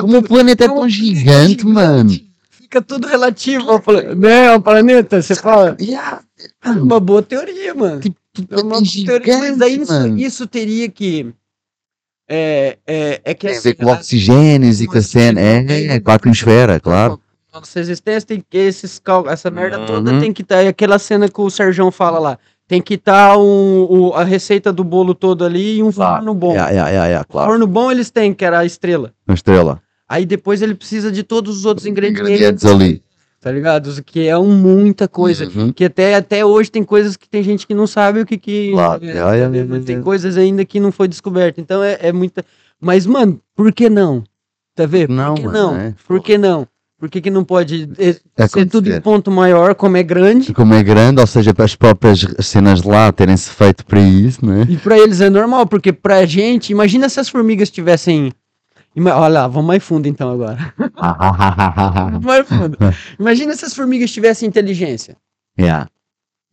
Como 0.00 0.18
o 0.18 0.22
planeta 0.22 0.64
é 0.64 0.68
tão 0.68 0.88
gigante, 0.88 1.66
mano. 1.66 2.10
Fica 2.48 2.80
tudo 2.80 3.06
relativo 3.06 3.70
ao 3.70 3.78
planeta. 3.78 4.14
Né, 4.14 4.48
ao 4.48 4.62
planeta, 4.62 5.20
você 5.20 5.34
fala. 5.34 5.76
Yeah. 5.78 6.22
É 6.64 6.70
uma 6.70 6.98
boa 6.98 7.22
teoria, 7.22 7.74
mano. 7.74 8.00
Tipo, 8.00 8.16
É 8.50 8.56
uma 8.56 8.78
é 8.78 8.80
boa 8.80 9.04
teoria, 9.04 9.38
mas 9.38 9.60
aí 9.60 9.80
isso, 9.80 10.06
isso 10.16 10.46
teria 10.46 10.88
que. 10.88 11.32
É, 12.28 12.78
é, 12.86 13.20
é 13.24 13.34
que 13.34 13.46
Tem 13.46 13.56
a 13.56 13.58
assim, 13.58 13.68
ver 13.70 13.74
com 13.74 13.86
oxigênios 13.86 14.80
e 14.80 14.86
com 14.86 14.96
a 14.96 15.02
cena. 15.02 15.40
É, 15.40 16.00
com 16.00 16.10
a 16.10 16.14
atmosfera, 16.14 16.80
claro. 16.80 17.20
Nossa 17.52 17.78
existência 17.78 18.26
tem 18.26 18.44
que 18.48 18.58
esses 18.58 19.00
essa 19.30 19.50
merda 19.50 19.78
toda 19.86 20.12
Uhum. 20.12 20.20
tem 20.20 20.32
que 20.32 20.42
estar. 20.42 20.66
aquela 20.66 20.98
cena 20.98 21.28
que 21.28 21.40
o 21.40 21.48
Serjão 21.50 21.90
fala 21.92 22.18
lá. 22.18 22.38
Tem 22.66 22.80
que 22.80 22.94
estar 22.94 23.36
a 24.14 24.24
receita 24.24 24.72
do 24.72 24.82
bolo 24.82 25.14
todo 25.14 25.44
ali 25.44 25.76
e 25.76 25.82
um 25.82 25.92
forno 25.92 26.34
bom. 26.34 26.52
Yeah, 26.52 26.70
yeah, 26.70 26.88
yeah, 26.90 27.06
yeah, 27.08 27.24
claro. 27.30 27.50
Forno 27.50 27.66
bom 27.66 27.90
eles 27.92 28.10
têm, 28.10 28.32
que 28.32 28.44
era 28.44 28.60
a 28.60 28.64
estrela. 28.64 29.12
Uma 29.28 29.34
estrela. 29.34 29.80
Aí 30.08 30.24
depois 30.24 30.62
ele 30.62 30.74
precisa 30.74 31.12
de 31.12 31.22
todos 31.22 31.58
os 31.58 31.64
outros 31.64 31.86
ingredientes, 31.86 32.22
Ingredientes 32.22 32.64
ali. 32.64 33.02
Tá 33.44 33.52
ligado? 33.52 34.02
Que 34.02 34.26
é 34.26 34.38
um, 34.38 34.56
muita 34.56 35.06
coisa. 35.06 35.46
Uhum. 35.54 35.70
Que 35.70 35.84
até, 35.84 36.14
até 36.14 36.46
hoje 36.46 36.70
tem 36.70 36.82
coisas 36.82 37.14
que 37.14 37.28
tem 37.28 37.42
gente 37.42 37.66
que 37.66 37.74
não 37.74 37.86
sabe 37.86 38.20
o 38.20 38.24
que 38.24 38.38
que... 38.38 38.70
Claro. 38.72 39.04
é, 39.04 39.08
Yeah, 39.08 39.34
yeah, 39.34 39.54
yeah, 39.54 39.84
tem 39.84 39.96
yeah. 39.96 40.02
coisas 40.02 40.38
ainda 40.38 40.64
que 40.64 40.80
não 40.80 40.90
foi 40.90 41.06
descoberto. 41.06 41.60
Então 41.60 41.84
é, 41.84 41.98
é 42.00 42.10
muita... 42.10 42.42
Mas, 42.80 43.04
mano, 43.04 43.38
por 43.54 43.70
que 43.70 43.90
não? 43.90 44.24
Tá 44.74 44.86
vendo? 44.86 45.12
Não, 45.12 45.34
por 45.34 45.40
que 45.42 45.46
mano, 45.46 45.58
não? 45.58 45.76
é. 45.76 45.94
Por 46.08 46.22
que 46.22 46.38
não? 46.38 46.66
Por 46.98 47.10
que, 47.10 47.20
que 47.20 47.28
não 47.28 47.44
pode 47.44 47.86
é, 47.98 48.14
ser 48.14 48.22
Acontecer. 48.38 48.66
tudo 48.66 48.90
em 48.90 48.98
ponto 48.98 49.30
maior, 49.30 49.74
como 49.74 49.98
é 49.98 50.02
grande? 50.02 50.54
Como 50.54 50.72
é 50.72 50.82
grande, 50.82 51.20
ou 51.20 51.26
seja, 51.26 51.52
para 51.52 51.66
as 51.66 51.76
próprias 51.76 52.24
cenas 52.40 52.82
lá 52.82 53.12
terem-se 53.12 53.50
feito 53.50 53.84
para 53.84 54.00
isso, 54.00 54.46
né? 54.46 54.64
E 54.70 54.78
pra 54.78 54.98
eles 54.98 55.20
é 55.20 55.28
normal, 55.28 55.66
porque 55.66 55.92
pra 55.92 56.24
gente... 56.24 56.70
Imagina 56.70 57.10
se 57.10 57.20
as 57.20 57.28
formigas 57.28 57.68
tivessem... 57.68 58.32
Olha 58.96 59.28
lá, 59.28 59.48
vamos 59.48 59.66
mais 59.66 59.82
fundo 59.82 60.06
então 60.06 60.30
agora. 60.30 60.72
Mais 62.22 62.46
fundo. 62.48 62.78
Imagina 63.18 63.54
se 63.56 63.64
as 63.64 63.74
formigas 63.74 64.10
tivessem 64.12 64.48
inteligência. 64.48 65.16
yeah. 65.58 65.88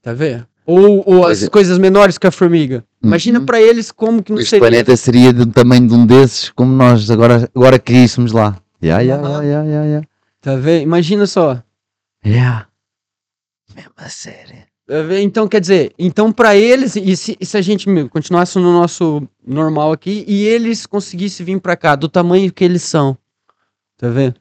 Tá 0.01 0.13
vendo? 0.13 0.47
Ou, 0.65 1.03
ou 1.05 1.27
as 1.27 1.43
é. 1.43 1.49
coisas 1.49 1.77
menores 1.77 2.17
que 2.17 2.25
a 2.27 2.31
formiga. 2.31 2.83
Imagina 3.03 3.39
Uhum. 3.39 3.45
pra 3.45 3.61
eles 3.61 3.91
como 3.91 4.23
que 4.23 4.31
não 4.31 4.39
Este 4.39 4.51
seria. 4.51 4.67
planeta 4.67 4.95
seria 4.97 5.33
do 5.33 5.45
tamanho 5.45 5.87
de 5.87 5.93
um 5.93 6.05
desses, 6.05 6.49
como 6.51 6.71
nós 6.71 7.09
agora, 7.11 7.49
agora 7.55 7.77
caíssemos 7.79 8.31
lá. 8.31 8.57
Yeah, 8.83 9.01
yeah, 9.03 9.21
yeah, 9.27 9.43
yeah, 9.43 9.65
yeah, 9.67 9.85
yeah. 9.85 10.07
Tá 10.39 10.55
vendo? 10.55 10.81
Imagina 10.83 11.27
só. 11.27 11.61
Yeah. 12.25 12.67
Mesmo 13.75 13.91
a 13.97 14.09
sério. 14.09 14.47
Tá 14.47 14.53
vendo? 14.55 14.70
Então, 15.21 15.47
quer 15.47 15.61
dizer, 15.61 15.93
então 15.97 16.31
pra 16.31 16.55
eles, 16.55 16.95
e 16.95 17.15
se, 17.15 17.37
e 17.39 17.45
se 17.45 17.55
a 17.57 17.61
gente 17.61 17.87
continuasse 18.09 18.59
no 18.59 18.73
nosso 18.73 19.23
normal 19.45 19.91
aqui, 19.91 20.25
e 20.27 20.43
eles 20.43 20.85
conseguissem 20.85 21.45
vir 21.45 21.61
pra 21.61 21.77
cá, 21.77 21.95
do 21.95 22.09
tamanho 22.09 22.51
que 22.51 22.63
eles 22.63 22.81
são. 22.83 23.17
Tá 23.97 24.09
vendo? 24.09 24.35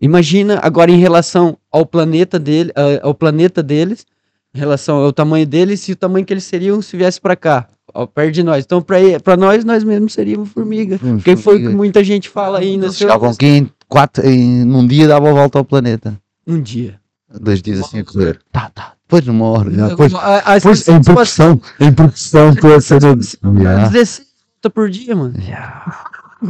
Imagina 0.00 0.58
agora 0.60 0.90
em 0.90 0.98
relação 0.98 1.56
ao 1.70 1.86
planeta 1.86 2.36
dele, 2.38 2.72
ao 3.02 3.14
planeta 3.14 3.62
deles, 3.62 4.04
em 4.52 4.58
relação 4.58 4.96
ao 4.96 5.12
tamanho 5.12 5.46
deles, 5.46 5.88
e 5.88 5.92
o 5.92 5.96
tamanho 5.96 6.26
que 6.26 6.32
eles 6.32 6.44
seriam 6.44 6.82
se 6.82 6.96
viesse 6.96 7.20
pra 7.20 7.36
cá, 7.36 7.68
ó, 7.94 8.04
perto 8.04 8.32
de 8.32 8.42
nós. 8.42 8.64
Então, 8.64 8.82
pra, 8.82 8.96
pra 9.22 9.36
nós, 9.36 9.64
nós 9.64 9.84
mesmos 9.84 10.12
seríamos 10.12 10.48
formiga. 10.50 10.98
Porque 10.98 11.36
foi 11.36 11.56
o 11.58 11.68
que 11.68 11.74
muita 11.76 12.02
gente 12.02 12.28
fala 12.28 12.58
aí 12.58 12.76
nesse 12.76 12.96
Chegavam 12.96 13.30
aqui 13.30 13.46
em 13.46 13.70
quatro, 13.88 14.26
em, 14.26 14.64
num 14.64 14.84
dia 14.84 15.06
dava 15.06 15.30
a 15.30 15.32
volta 15.32 15.58
ao 15.58 15.64
planeta. 15.64 16.18
um 16.44 16.60
dia. 16.60 17.00
Dois 17.40 17.62
dias 17.62 17.80
assim 17.80 18.00
a 18.00 18.04
correr. 18.04 18.38
Tá, 18.50 18.70
tá. 18.74 18.94
Depois 19.12 19.26
numa 19.26 19.44
hora. 19.46 19.70
Já, 19.70 19.88
depois, 19.88 20.14
A- 20.14 20.42
a- 20.52 20.54
depois, 20.58 20.78
se- 20.78 20.90
em 20.92 21.02
produção, 21.02 21.60
em 21.80 21.92
produção, 21.92 22.50
estou 22.52 22.74
a 22.74 22.80
ser. 22.80 23.02
Yeah. 23.02 23.88
16 23.88 24.26
volta 24.62 24.70
por 24.70 24.88
dia, 24.88 25.14
mano. 25.14 25.34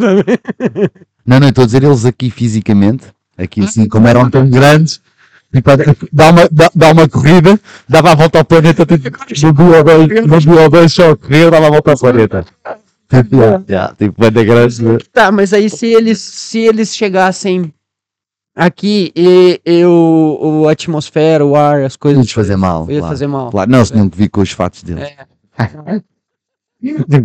Não, 1.27 1.38
não, 1.38 1.48
estou 1.48 1.62
a 1.62 1.66
dizer 1.66 1.85
eles 1.85 2.05
aqui 2.05 2.31
fisicamente, 2.31 3.05
aqui 3.38 3.62
assim, 3.62 3.88
como 3.88 4.09
eram 4.09 4.29
tão 4.29 4.48
grandes, 4.51 5.01
tipo, 5.55 5.70
dá 6.12 6.31
uma, 6.31 6.48
dá, 6.51 6.70
dá 6.75 6.90
uma 6.92 7.09
corrida, 7.09 7.61
dava 7.88 8.11
a 8.12 8.14
volta 8.14 8.38
ao 8.38 8.44
planeta, 8.44 8.85
tipo, 8.85 9.09
no 10.27 10.40
dia 10.40 10.53
ou 10.62 10.68
dois, 10.70 10.92
só 10.92 11.14
correr, 11.14 11.51
dava 11.51 11.66
a 11.68 11.70
volta 11.70 11.92
ao 11.92 11.98
planeta. 11.98 12.44
Tipo, 13.09 13.37
yeah, 13.37 13.64
yeah, 13.68 13.94
tipo, 13.96 14.14
grande. 14.44 14.83
né? 14.83 14.98
Tá, 15.12 15.31
mas 15.31 15.53
aí 15.53 15.68
se 15.70 15.87
eles, 15.87 16.18
se 16.18 16.59
eles 16.61 16.96
chegassem 16.96 17.72
aqui 18.54 19.12
e, 19.16 19.60
e 19.64 19.84
o, 19.84 20.66
a 20.68 20.72
atmosfera, 20.72 21.44
o 21.44 21.56
ar, 21.56 21.82
as 21.82 21.96
coisas. 21.96 22.18
Nos 22.18 22.32
fazer 22.32 22.56
mal. 22.56 22.90
Ia 22.90 23.00
fazer 23.02 23.26
mal. 23.26 23.50
Claro, 23.50 23.70
não, 23.70 23.84
se 23.84 23.96
não 23.96 24.08
vi 24.12 24.28
com 24.28 24.40
os 24.40 24.50
fatos 24.50 24.82
dele. 24.82 25.00
É. 25.02 25.26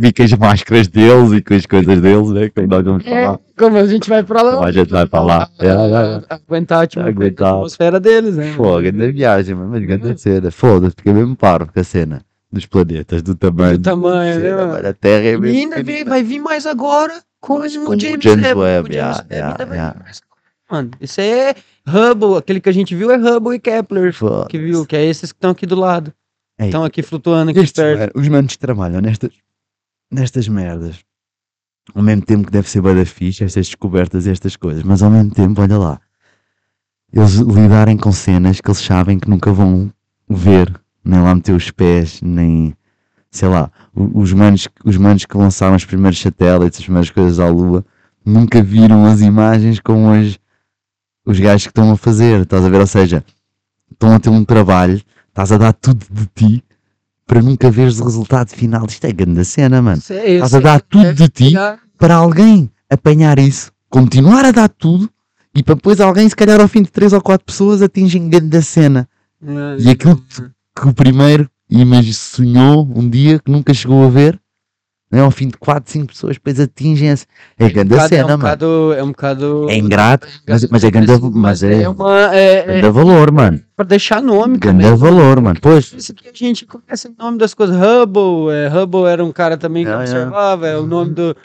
Fica 0.02 0.24
as 0.24 0.34
máscaras 0.34 0.88
deles 0.88 1.32
e 1.32 1.42
com 1.42 1.56
as 1.56 1.66
coisas 1.66 2.00
deles, 2.00 2.30
né? 2.30 2.50
Como 2.50 2.68
nós 2.68 2.84
vamos 2.86 3.06
É, 3.08 3.24
falar. 3.26 3.40
como 3.58 3.78
a 3.78 3.88
gente 3.88 4.08
vai 4.08 4.22
pra 4.22 4.44
lá. 4.44 4.52
Como 4.54 4.66
a 4.68 4.72
gente 4.72 4.92
vai 4.92 5.08
pra 5.08 5.20
lá. 5.22 5.50
É, 5.60 5.68
é, 5.68 5.70
é. 5.72 6.24
Aguentar 6.30 6.88
a 6.96 7.08
Aguentar. 7.08 7.54
atmosfera 7.54 8.00
deles, 8.00 8.36
né? 8.38 8.52
Fogo, 8.54 8.82
grande 8.84 9.12
viagem, 9.14 9.56
mano, 9.56 9.72
mas 9.72 9.84
grande 9.84 10.22
cena. 10.22 10.52
Foda-se, 10.52 10.94
fiquei 10.96 11.12
mesmo 11.12 11.36
paro 11.36 11.66
com 11.74 11.80
a 11.80 11.84
cena 11.84 12.22
dos 12.52 12.68
planetas, 12.68 13.24
do 13.24 13.34
tamanho. 13.34 13.80
Do 13.80 13.84
tamanho, 13.84 14.36
da 14.36 14.40
né, 14.40 14.42
cena, 14.50 14.58
mano? 14.58 14.74
mano, 14.74 14.88
A 14.90 14.94
Terra 14.94 15.24
é 15.26 15.34
E 15.34 15.58
ainda 15.58 15.82
vem, 15.84 16.06
vai 16.06 16.22
vir 16.22 16.40
mais 16.40 16.68
agora 16.68 17.14
com, 17.42 17.56
com 17.58 17.66
o 17.66 17.68
James, 18.00 18.24
James 18.24 18.54
Webb. 18.54 18.94
James 18.94 18.96
yeah, 18.96 19.26
yeah, 19.32 19.74
yeah. 19.74 19.96
Mano, 20.70 20.92
isso 21.00 21.22
aí 21.22 21.30
é 21.30 21.56
Hubble, 21.88 22.38
aquele 22.38 22.60
que 22.60 22.70
a 22.70 22.74
gente 22.74 22.94
viu 22.96 23.10
é 23.12 23.18
Hubble 23.18 23.56
e 23.56 23.60
Kepler, 23.60 24.14
Foda-se. 24.14 24.50
que 24.50 24.58
viu, 24.58 24.86
que 24.86 24.96
é 24.96 25.06
esses 25.06 25.32
que 25.32 25.38
estão 25.38 25.52
aqui 25.52 25.66
do 25.66 25.76
lado. 25.76 26.14
Ei, 26.60 26.68
Estão 26.68 26.84
aqui 26.84 27.02
flutuando 27.02 27.52
aqui 27.52 27.72
perto. 27.72 28.00
mano, 28.00 28.12
os 28.16 28.28
manos 28.28 28.54
que 28.54 28.60
trabalham 28.60 29.00
nestas, 29.00 29.32
nestas 30.12 30.48
merdas, 30.48 31.00
ao 31.94 32.02
mesmo 32.04 32.24
tempo 32.24 32.46
que 32.48 32.52
deve 32.52 32.70
ser 32.70 32.82
bué 32.82 32.94
da 32.96 33.06
fixe, 33.06 33.44
estas 33.44 33.68
descobertas 33.68 34.26
e 34.26 34.32
estas 34.32 34.56
coisas, 34.56 34.84
mas 34.84 35.02
ao 35.02 35.10
mesmo 35.10 35.32
tempo, 35.32 35.62
olha 35.62 35.78
lá, 35.78 36.02
eles 37.14 37.36
lidarem 37.36 37.96
com 37.96 38.12
cenas 38.12 38.60
que 38.60 38.68
eles 38.70 38.80
sabem 38.82 39.20
que 39.20 39.30
nunca 39.30 39.52
vão 39.54 39.90
ver, 40.28 40.74
nem 41.06 41.22
lá 41.22 41.34
meter 41.34 41.54
os 41.56 41.72
pés, 41.72 42.22
nem, 42.22 42.76
sei 43.32 43.48
lá, 43.48 43.72
os 43.96 44.34
manos, 44.34 44.68
os 44.84 44.98
manos 44.98 45.26
que 45.26 45.38
lançaram 45.38 45.76
os 45.76 45.86
primeiros 45.86 46.20
satélites, 46.20 46.80
as 46.80 46.86
primeiras 46.86 47.10
coisas 47.10 47.40
à 47.40 47.48
Lua, 47.48 47.86
nunca 48.26 48.62
viram 48.62 49.06
as 49.06 49.22
imagens 49.22 49.80
como 49.80 50.12
as, 50.12 50.38
os 51.28 51.40
gajos 51.40 51.64
que 51.64 51.72
estão 51.72 51.92
a 51.92 51.98
fazer, 51.98 52.42
estás 52.42 52.64
a 52.64 52.70
ver? 52.70 52.80
Ou 52.80 52.88
seja, 52.88 53.24
estão 53.92 54.14
a 54.14 54.20
ter 54.20 54.30
um 54.30 54.44
trabalho, 54.46 55.02
estás 55.30 55.52
a 55.52 55.58
dar 55.58 55.74
tudo 55.74 56.06
de 56.10 56.26
ti 56.34 56.64
para 57.26 57.42
nunca 57.42 57.70
veres 57.70 58.00
o 58.00 58.06
resultado 58.06 58.50
final. 58.50 58.86
Isto 58.88 59.06
é 59.06 59.12
grande 59.12 59.44
cena, 59.44 59.82
mano. 59.82 60.02
É- 60.10 60.36
Estás 60.36 60.54
a 60.56 60.60
dar 60.60 60.82
tudo 60.82 61.14
de 61.14 61.28
ti 61.30 61.54
para 61.98 62.16
alguém 62.16 62.72
apanhar 62.90 63.38
isso, 63.38 63.72
continuar 63.90 64.46
a 64.46 64.52
dar 64.52 64.70
tudo 64.70 65.10
e 65.54 65.62
para 65.62 65.76
depois 65.76 66.00
alguém, 66.00 66.30
se 66.30 66.36
calhar 66.36 66.60
ao 66.62 66.68
fim 66.68 66.84
de 66.84 66.90
três 66.92 67.12
ou 67.14 67.22
quatro 67.22 67.46
pessoas, 67.46 67.82
atingem 67.82 68.30
grande 68.30 68.62
cena. 68.62 69.10
E 69.80 69.90
aquilo 69.90 70.16
que, 70.76 70.88
o 70.88 70.94
primeiro 70.94 71.50
imagi- 71.70 72.14
sonhou 72.14 72.88
um 72.96 73.10
dia 73.10 73.40
que 73.40 73.52
nunca 73.52 73.74
chegou 73.74 74.06
a 74.06 74.10
ver, 74.10 74.40
né, 75.12 75.22
ao 75.22 75.32
fim 75.32 75.48
de 75.48 75.58
quatro, 75.58 75.92
cinco 75.92 76.08
pessoas, 76.08 76.36
depois 76.36 76.60
atingem 76.60 77.10
esse. 77.10 77.26
É 77.58 77.70
grande 77.70 77.92
Cada- 77.92 78.04
é 78.06 78.08
cena, 78.10 78.26
um 78.26 78.28
mano. 78.30 78.40
bocado, 78.44 78.94
é 78.94 79.04
um 79.04 79.08
bocado. 79.08 79.68
É 79.70 79.78
ingrato, 79.78 80.28
mas, 80.48 80.68
mas 80.70 80.84
é 80.84 80.92
grande, 80.92 81.12
mas 81.34 81.64
é, 81.64 81.84
É 81.84 81.90
uma. 81.90 82.36
É, 82.36 82.80
é 82.80 82.90
valor, 82.92 83.32
mano. 83.32 83.62
pra 83.76 83.86
deixar 83.86 84.22
nome 84.22 84.58
Grande 84.58 84.84
também. 84.84 84.98
valor, 84.98 85.40
mano. 85.42 85.58
Pois, 85.62 85.94
Isso 85.94 86.14
que 86.14 86.28
a 86.28 86.32
gente 86.34 86.66
conhece 86.66 87.08
o 87.08 87.16
nome 87.18 87.38
das 87.38 87.54
coisas. 87.54 87.76
Hubble, 87.78 88.52
é, 88.54 88.68
Hubble 88.68 89.06
era 89.06 89.24
um 89.24 89.32
cara 89.32 89.58
também 89.58 89.86
que 89.86 89.90
É, 89.92 89.94
é. 89.94 89.98
observava, 89.98 90.68
é 90.68 90.78
o 90.78 90.86
nome 90.86 91.12
do 91.14 91.36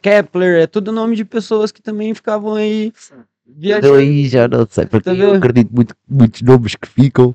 Kepler, 0.00 0.62
é 0.62 0.66
tudo 0.66 0.92
nome 0.92 1.16
de 1.16 1.24
pessoas 1.24 1.70
que 1.72 1.82
também 1.82 2.14
ficavam 2.14 2.54
aí 2.54 2.92
viajando. 3.46 3.94
aí 3.94 4.26
já 4.28 4.48
não 4.48 4.66
sei, 4.70 4.86
porque 4.86 5.10
eu 5.10 5.34
acredito 5.34 5.70
muito 5.74 5.94
que 5.94 6.00
muitos 6.08 6.40
nomes 6.42 6.74
que 6.74 6.88
ficam, 6.88 7.34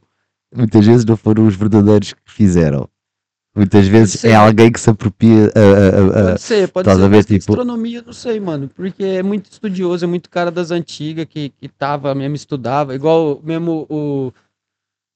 muitas 0.56 0.86
vezes 0.86 1.06
não 1.06 1.16
foram 1.18 1.46
os 1.48 1.56
verdadeiros 1.56 2.14
que 2.14 2.20
fizeram. 2.26 2.88
Muitas 3.58 3.88
vezes 3.88 4.24
é 4.24 4.36
alguém 4.36 4.72
que 4.72 4.80
se 4.80 4.90
apropria 4.90 5.52
a- 5.56 5.60
a- 5.60 6.20
a- 6.20 6.30
Pode 6.30 6.42
ser, 6.42 6.68
pode 6.70 6.88
ser. 6.88 6.94
a 6.96 6.98
ver, 7.08 7.10
mas 7.18 7.26
tipo- 7.26 7.52
Astronomia, 7.54 8.04
não 8.06 8.14
sei, 8.14 8.40
mano. 8.40 8.70
Porque 8.74 9.04
é 9.04 9.24
muito 9.24 9.52
estudioso, 9.52 10.06
é 10.06 10.08
muito 10.08 10.30
cara 10.30 10.52
das 10.52 10.70
antigas 10.70 11.26
que, 11.28 11.50
que 11.50 11.68
tava 11.68 12.14
mesmo, 12.14 12.36
estudava. 12.36 12.94
Igual 12.94 13.42
mesmo 13.44 13.88
o, 13.90 14.32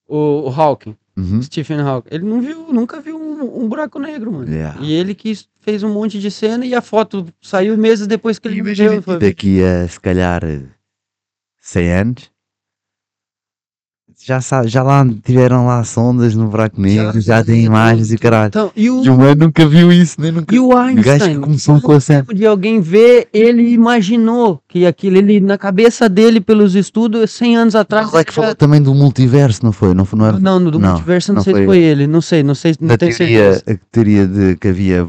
o, 0.08 0.48
o 0.48 0.50
Hawking, 0.50 0.96
Uhum. 1.16 1.42
Stephen 1.42 1.82
Hawking. 1.82 2.08
Ele 2.16 2.24
não 2.26 2.42
viu, 2.42 2.74
nunca 2.74 3.00
viu 3.00 3.16
um, 3.18 3.64
um 3.64 3.68
buraco 3.70 4.00
negro, 4.00 4.32
mano. 4.32 4.50
Yeah. 4.52 4.80
E 4.82 4.92
ele 4.94 5.14
que 5.14 5.38
fez 5.60 5.84
um 5.84 5.94
monte 5.94 6.20
de 6.20 6.32
cena 6.32 6.66
e 6.66 6.74
a 6.74 6.82
foto 6.82 7.28
saiu 7.42 7.78
meses 7.78 8.08
depois 8.08 8.40
que 8.40 8.48
ele 8.48 8.58
Imagina 8.60 8.96
que 8.96 9.02
Foi- 9.02 9.20
daqui 9.20 9.62
a 9.64 9.88
se 9.88 10.00
calhar 10.00 10.42
100 11.60 11.92
anos 11.94 12.31
já, 14.24 14.40
já 14.66 14.84
lá 14.84 15.06
tiveram 15.24 15.66
lá 15.66 15.84
sondas 15.84 16.36
no 16.36 16.48
buraco 16.48 16.80
negro, 16.80 17.20
já, 17.20 17.38
já, 17.40 17.44
tem 17.44 17.62
já, 17.62 17.68
imagens 17.68 18.12
e 18.12 18.18
caralho. 18.18 18.48
Então, 18.50 18.72
e 18.76 18.90
o, 18.90 19.04
E 19.04 19.10
o 19.10 19.18
mano 19.18 19.46
nunca 19.46 19.66
viu 19.68 19.92
isso, 19.92 20.20
nem 20.22 20.32
nunca. 20.32 20.54
e 20.54 20.60
o 20.60 20.68
O 20.68 20.76
gajo 20.76 21.02
que 21.02 21.10
Einstein? 21.10 21.42
começou 21.42 21.82
com 21.82 21.92
a 21.94 22.00
cena. 22.00 22.26
de 22.34 22.46
alguém 22.46 22.80
ver, 22.82 23.28
ele 23.34 23.70
imaginou 23.74 24.62
que 24.68 24.86
aquilo, 24.86 25.18
ele, 25.18 25.40
na 25.40 25.58
cabeça 25.58 26.08
dele, 26.08 26.40
pelos 26.40 26.76
estudos, 26.76 27.32
100 27.32 27.58
anos 27.58 27.76
atrás. 27.76 28.10
Ele 28.12 28.22
é 28.22 28.24
que 28.24 28.30
ele 28.30 28.36
falou 28.36 28.50
já- 28.52 28.56
também 28.56 28.82
do 28.82 28.94
multiverso, 28.94 29.64
não 29.64 29.72
foi? 29.72 29.94
Não, 29.94 30.06
foi, 30.06 30.20
não 30.20 30.26
era 30.28 30.40
Não, 30.40 30.64
do 30.64 30.78
Não, 30.80 30.90
multiverso, 30.92 31.32
não, 31.32 31.38
não 31.38 31.44
sei 31.44 31.54
foi 31.54 31.62
se 31.62 31.66
foi 31.66 31.78
ele, 31.80 32.08
não 32.08 32.22
sei, 32.22 32.44
não 32.44 32.56
sei, 32.56 32.76
não 32.80 32.88
da 32.90 32.98
tenho 32.98 33.16
teoria, 33.18 33.54
certeza. 33.54 33.80
a 33.80 33.86
teoria 33.92 34.28
de 34.28 34.56
que 34.58 34.68
havia 34.68 35.06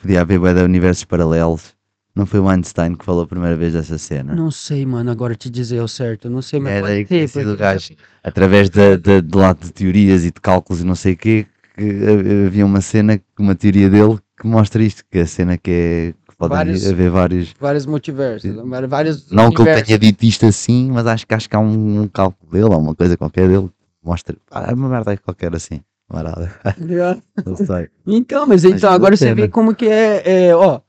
podia 0.00 0.20
haver 0.22 0.38
bué 0.38 0.54
de 0.54 0.60
universos 0.62 1.04
paralelos. 1.04 1.73
Não 2.14 2.26
foi 2.26 2.38
o 2.38 2.48
Einstein 2.48 2.94
que 2.94 3.04
falou 3.04 3.24
a 3.24 3.26
primeira 3.26 3.56
vez 3.56 3.72
dessa 3.72 3.98
cena? 3.98 4.34
Não 4.34 4.50
sei, 4.50 4.86
mano, 4.86 5.10
agora 5.10 5.34
te 5.34 5.50
dizer 5.50 5.80
o 5.80 5.88
certo, 5.88 6.30
não 6.30 6.40
sei, 6.40 6.60
mas 6.60 6.72
Era 6.74 6.86
aí 6.86 7.04
pode 7.04 7.08
ter. 7.08 7.28
sido 7.28 7.40
porque- 7.42 7.54
o 7.54 7.56
gajo. 7.56 7.94
Através 8.22 8.70
da, 8.70 8.96
de 8.96 9.20
lá 9.36 9.52
de 9.52 9.72
teorias 9.72 10.22
e 10.24 10.30
de 10.30 10.40
cálculos 10.40 10.80
e 10.82 10.86
não 10.86 10.94
sei 10.94 11.14
o 11.14 11.16
quê, 11.16 11.46
que 11.76 11.82
ha- 11.82 12.46
havia 12.46 12.64
uma 12.64 12.80
cena, 12.80 13.20
uma 13.38 13.54
teoria 13.56 13.90
dele 13.90 14.18
que 14.40 14.46
mostra 14.46 14.80
isto, 14.82 15.02
que 15.10 15.18
a 15.18 15.26
cena 15.26 15.58
que 15.58 15.70
é 15.70 16.14
que 16.30 16.36
podem 16.36 16.56
Vários- 16.56 16.86
haver 16.86 17.10
vários. 17.10 17.54
Vários 17.60 17.84
multiversos, 17.84 18.54
vários- 18.64 18.90
vários 18.90 19.30
Não 19.32 19.48
que 19.50 19.56
ele 19.56 19.62
universos. 19.62 19.86
tenha 19.88 19.98
dito 19.98 20.24
isto 20.24 20.46
assim, 20.46 20.90
mas 20.92 21.06
acho 21.08 21.26
que 21.26 21.34
acho 21.34 21.48
que 21.50 21.56
há 21.56 21.60
um, 21.60 22.02
um 22.02 22.06
cálculo 22.08 22.52
dele, 22.52 22.64
ou 22.66 22.78
uma 22.78 22.94
coisa 22.94 23.16
qualquer 23.16 23.48
dele, 23.48 23.68
que 23.68 24.08
mostra. 24.08 24.36
Ah, 24.52 24.66
é 24.70 24.74
uma 24.74 24.88
merda 24.88 25.16
qualquer 25.16 25.52
assim. 25.54 25.80
Marada. 26.08 26.52
Não 27.44 27.56
sei. 27.56 27.88
Então, 28.06 28.46
mas 28.46 28.64
então, 28.64 28.92
agora 28.92 29.16
você 29.16 29.34
vê 29.34 29.48
como 29.48 29.74
que 29.74 29.86
é, 29.88 30.46
é, 30.48 30.54
ó, 30.54 30.80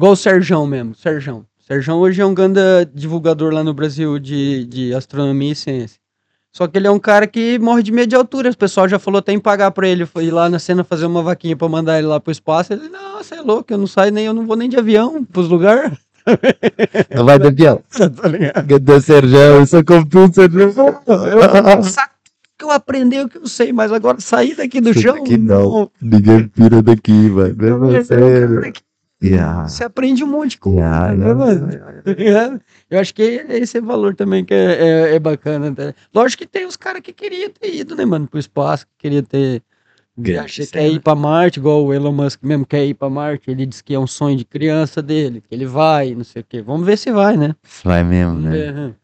igual 0.00 0.12
o 0.12 0.16
Serjão 0.16 0.66
mesmo, 0.66 0.94
Serjão. 0.94 1.44
Serjão 1.58 1.98
hoje 1.98 2.22
é 2.22 2.24
um 2.24 2.32
grande 2.32 2.58
divulgador 2.94 3.52
lá 3.52 3.62
no 3.62 3.74
Brasil 3.74 4.18
de, 4.18 4.64
de 4.64 4.94
astronomia 4.94 5.52
e 5.52 5.54
ciência. 5.54 6.00
Só 6.50 6.66
que 6.66 6.78
ele 6.78 6.86
é 6.86 6.90
um 6.90 6.98
cara 6.98 7.26
que 7.26 7.58
morre 7.58 7.82
de 7.82 7.92
medo 7.92 8.08
de 8.08 8.16
altura. 8.16 8.48
O 8.48 8.56
pessoal 8.56 8.88
já 8.88 8.98
falou 8.98 9.18
até 9.18 9.32
em 9.32 9.38
pagar 9.38 9.70
pra 9.72 9.86
ele 9.86 10.08
ir 10.16 10.30
lá 10.30 10.48
na 10.48 10.58
cena 10.58 10.82
fazer 10.82 11.04
uma 11.04 11.22
vaquinha 11.22 11.54
pra 11.54 11.68
mandar 11.68 11.98
ele 11.98 12.06
lá 12.06 12.18
pro 12.18 12.32
espaço. 12.32 12.72
Ele, 12.72 12.88
não, 12.88 13.18
você 13.18 13.34
é 13.34 13.42
louco, 13.42 13.72
eu 13.72 13.76
não 13.76 13.86
saio 13.86 14.10
nem, 14.10 14.24
eu 14.24 14.32
não 14.32 14.46
vou 14.46 14.56
nem 14.56 14.70
de 14.70 14.78
avião 14.78 15.22
pros 15.22 15.48
lugares. 15.48 15.92
Não 17.14 17.24
vai 17.24 17.38
ter 17.38 17.54
piada. 17.54 17.82
tá 17.90 18.28
ligado? 18.28 18.66
Ganda 18.66 19.00
Sérgio, 19.00 19.38
eu 19.38 19.66
sou 19.66 19.82
como 19.82 20.06
tu, 20.06 20.30
Sérgio. 20.32 20.72
Saco 21.82 22.14
que 22.58 22.64
eu 22.64 22.70
aprendi 22.70 23.20
o 23.20 23.28
que 23.28 23.38
eu 23.38 23.46
sei, 23.46 23.72
mas 23.72 23.90
agora 23.90 24.20
sair 24.20 24.54
daqui 24.54 24.82
do 24.82 24.92
Sair 24.92 25.02
chão. 25.02 25.14
daqui 25.14 25.38
não. 25.38 25.90
Ninguém 26.00 26.46
pira 26.46 26.82
daqui. 26.82 27.30
Mesmo 27.30 27.96
a 27.96 28.04
sério. 28.04 28.72
Yeah. 29.22 29.68
Você 29.68 29.84
aprende 29.84 30.24
um 30.24 30.26
monte 30.26 30.52
de 30.52 30.58
coisa, 30.58 30.80
Yeah, 30.80 31.14
né, 31.14 32.14
yeah? 32.18 32.60
Eu 32.88 33.00
acho 33.00 33.14
que 33.14 33.22
esse 33.22 33.76
é 33.76 33.80
valor 33.80 34.14
também 34.14 34.44
que 34.44 34.54
é, 34.54 35.10
é, 35.10 35.14
é 35.16 35.18
bacana. 35.18 35.74
Tá? 35.74 35.94
Lógico 36.14 36.42
que 36.42 36.48
tem 36.48 36.64
os 36.64 36.76
caras 36.76 37.02
que 37.02 37.12
queriam 37.12 37.50
ter 37.50 37.74
ido, 37.74 37.94
né, 37.94 38.04
mano, 38.06 38.26
pro 38.26 38.40
espaço, 38.40 38.86
que 38.86 38.92
queria 38.98 39.22
ter. 39.22 39.62
Grande 40.16 40.66
quer 40.66 40.88
ir 40.88 41.00
pra 41.00 41.14
Marte, 41.14 41.58
igual 41.58 41.84
o 41.84 41.94
Elon 41.94 42.12
Musk 42.12 42.42
mesmo 42.42 42.66
quer 42.66 42.84
ir 42.84 42.94
pra 42.94 43.08
Marte. 43.08 43.50
Ele 43.50 43.64
disse 43.64 43.82
que 43.82 43.94
é 43.94 43.98
um 43.98 44.06
sonho 44.06 44.36
de 44.36 44.44
criança 44.44 45.00
dele, 45.00 45.40
que 45.40 45.54
ele 45.54 45.64
vai, 45.64 46.14
não 46.14 46.24
sei 46.24 46.42
o 46.42 46.44
quê. 46.46 46.60
Vamos 46.60 46.84
ver 46.84 46.98
se 46.98 47.10
vai, 47.10 47.36
né? 47.36 47.54
Vai 47.84 48.02
mesmo, 48.02 48.34
Vamos 48.34 48.44
né? 48.44 48.50
ver, 48.50 48.74
né? 48.74 48.94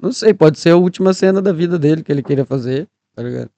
Não 0.00 0.12
sei, 0.12 0.34
pode 0.34 0.58
ser 0.58 0.70
a 0.70 0.76
última 0.76 1.14
cena 1.14 1.40
da 1.40 1.52
vida 1.52 1.78
dele 1.78 2.02
que 2.02 2.10
ele 2.10 2.22
queira 2.22 2.44
fazer, 2.44 2.88
tá 3.14 3.22
ligado? 3.22 3.50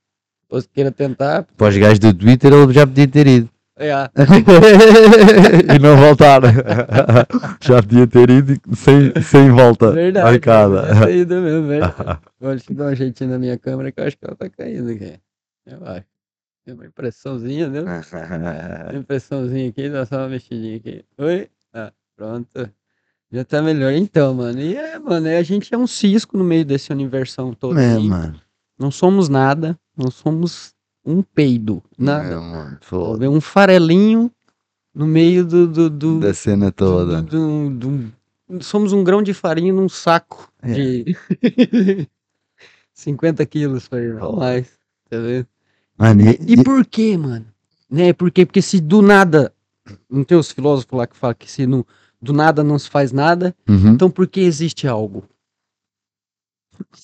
Depois 0.43 0.67
queira 0.67 0.93
tentar. 0.93 1.47
Para 1.57 1.79
gajos 1.79 1.99
do 1.99 2.13
Twitter 2.13 2.53
ele 2.53 2.73
já 2.73 2.87
podia 2.87 3.09
ter 3.09 3.27
ido. 3.27 3.49
É, 3.77 3.91
ah, 3.91 4.09
e 5.75 5.79
não 5.81 5.97
voltar. 5.97 6.43
já 7.61 7.83
podia 7.83 8.07
ter 8.07 8.31
ido 8.31 8.55
sem, 8.77 9.13
sem 9.21 9.51
volta. 9.51 9.91
verdade. 9.91 11.25
Do 11.25 11.41
mesmo, 11.41 11.67
verdade. 11.67 12.21
Olha, 12.41 12.57
deixa 12.57 12.73
eu 12.73 12.77
dar 12.77 12.93
um 12.93 12.95
jeitinho 12.95 13.31
na 13.31 13.39
minha 13.39 13.59
câmera 13.59 13.91
que 13.91 14.01
eu 14.01 14.05
acho 14.05 14.17
que 14.17 14.25
ela 14.25 14.37
tá 14.37 14.49
caindo 14.49 14.91
aqui. 14.91 15.19
Eu 15.67 15.85
acho. 15.87 16.07
Tem 16.65 16.75
uma 16.75 16.87
impressãozinha, 16.87 17.69
né? 17.69 17.81
Uma 18.91 18.99
impressãozinha 18.99 19.69
aqui, 19.69 19.91
dá 19.91 20.07
só 20.07 20.17
uma 20.19 20.29
mexidinha 20.29 20.77
aqui. 20.77 21.05
Oi? 21.19 21.51
Ah, 21.75 21.93
pronto. 22.17 22.71
Já 23.31 23.45
tá 23.45 23.61
melhor. 23.61 23.93
Então, 23.93 24.33
mano. 24.33 24.61
E 24.61 24.75
é, 24.77 24.99
mano, 24.99 25.27
é, 25.27 25.37
a 25.37 25.43
gente 25.43 25.75
é 25.75 25.77
um 25.77 25.87
cisco 25.87 26.39
no 26.39 26.45
meio 26.45 26.65
desse 26.65 26.91
universão 26.91 27.53
todo. 27.53 27.79
É, 27.79 27.97
aí. 27.97 28.09
mano. 28.09 28.41
Não 28.79 28.91
somos 28.91 29.29
nada. 29.29 29.79
Não 29.97 30.11
somos 30.11 30.74
um 31.05 31.23
peido. 31.23 31.83
Nada. 31.99 32.25
É, 32.29 32.35
mano. 32.37 32.79
Foda. 32.81 33.31
Um 33.31 33.41
farelinho 33.41 34.31
no 34.95 35.07
meio 35.07 35.45
do. 35.45 35.67
do, 35.67 35.91
do 35.91 36.21
Da 36.21 36.33
cena 36.35 36.71
toda. 36.73 37.21
do- 37.23 37.71
do- 37.71 38.13
do- 38.49 38.65
somos 38.65 38.93
um 38.93 39.03
grão 39.05 39.23
de 39.23 39.33
farinha 39.35 39.73
num 39.73 39.89
saco 39.89 40.51
É. 40.63 40.73
de 40.73 41.17
50 42.93 43.45
quilos, 43.47 43.87
foi 43.87 44.13
Oh. 44.15 44.37
mais. 44.37 44.67
Tá 45.11 45.19
vendo? 45.19 45.47
Mano, 45.97 46.23
e, 46.23 46.53
E 46.55 46.65
por 46.65 46.85
quê, 46.87 47.17
mano? 47.17 47.47
Né? 47.91 48.13
Por 48.13 48.31
quê? 48.31 48.45
Porque 48.47 48.63
se 48.63 48.81
do 48.81 49.03
nada. 49.03 49.53
Não 50.11 50.25
tem 50.25 50.37
os 50.39 50.51
filósofos 50.51 50.97
lá 50.97 51.07
que 51.07 51.17
falam 51.17 51.37
que 51.39 51.51
se 51.51 51.67
não, 51.67 51.85
do 52.21 52.33
nada 52.33 52.65
não 52.65 52.79
se 52.79 52.89
faz 52.89 53.13
nada, 53.13 53.55
Uhum. 53.69 53.91
então 53.93 54.11
por 54.11 54.27
que 54.27 54.41
existe 54.41 54.89
algo? 54.89 55.25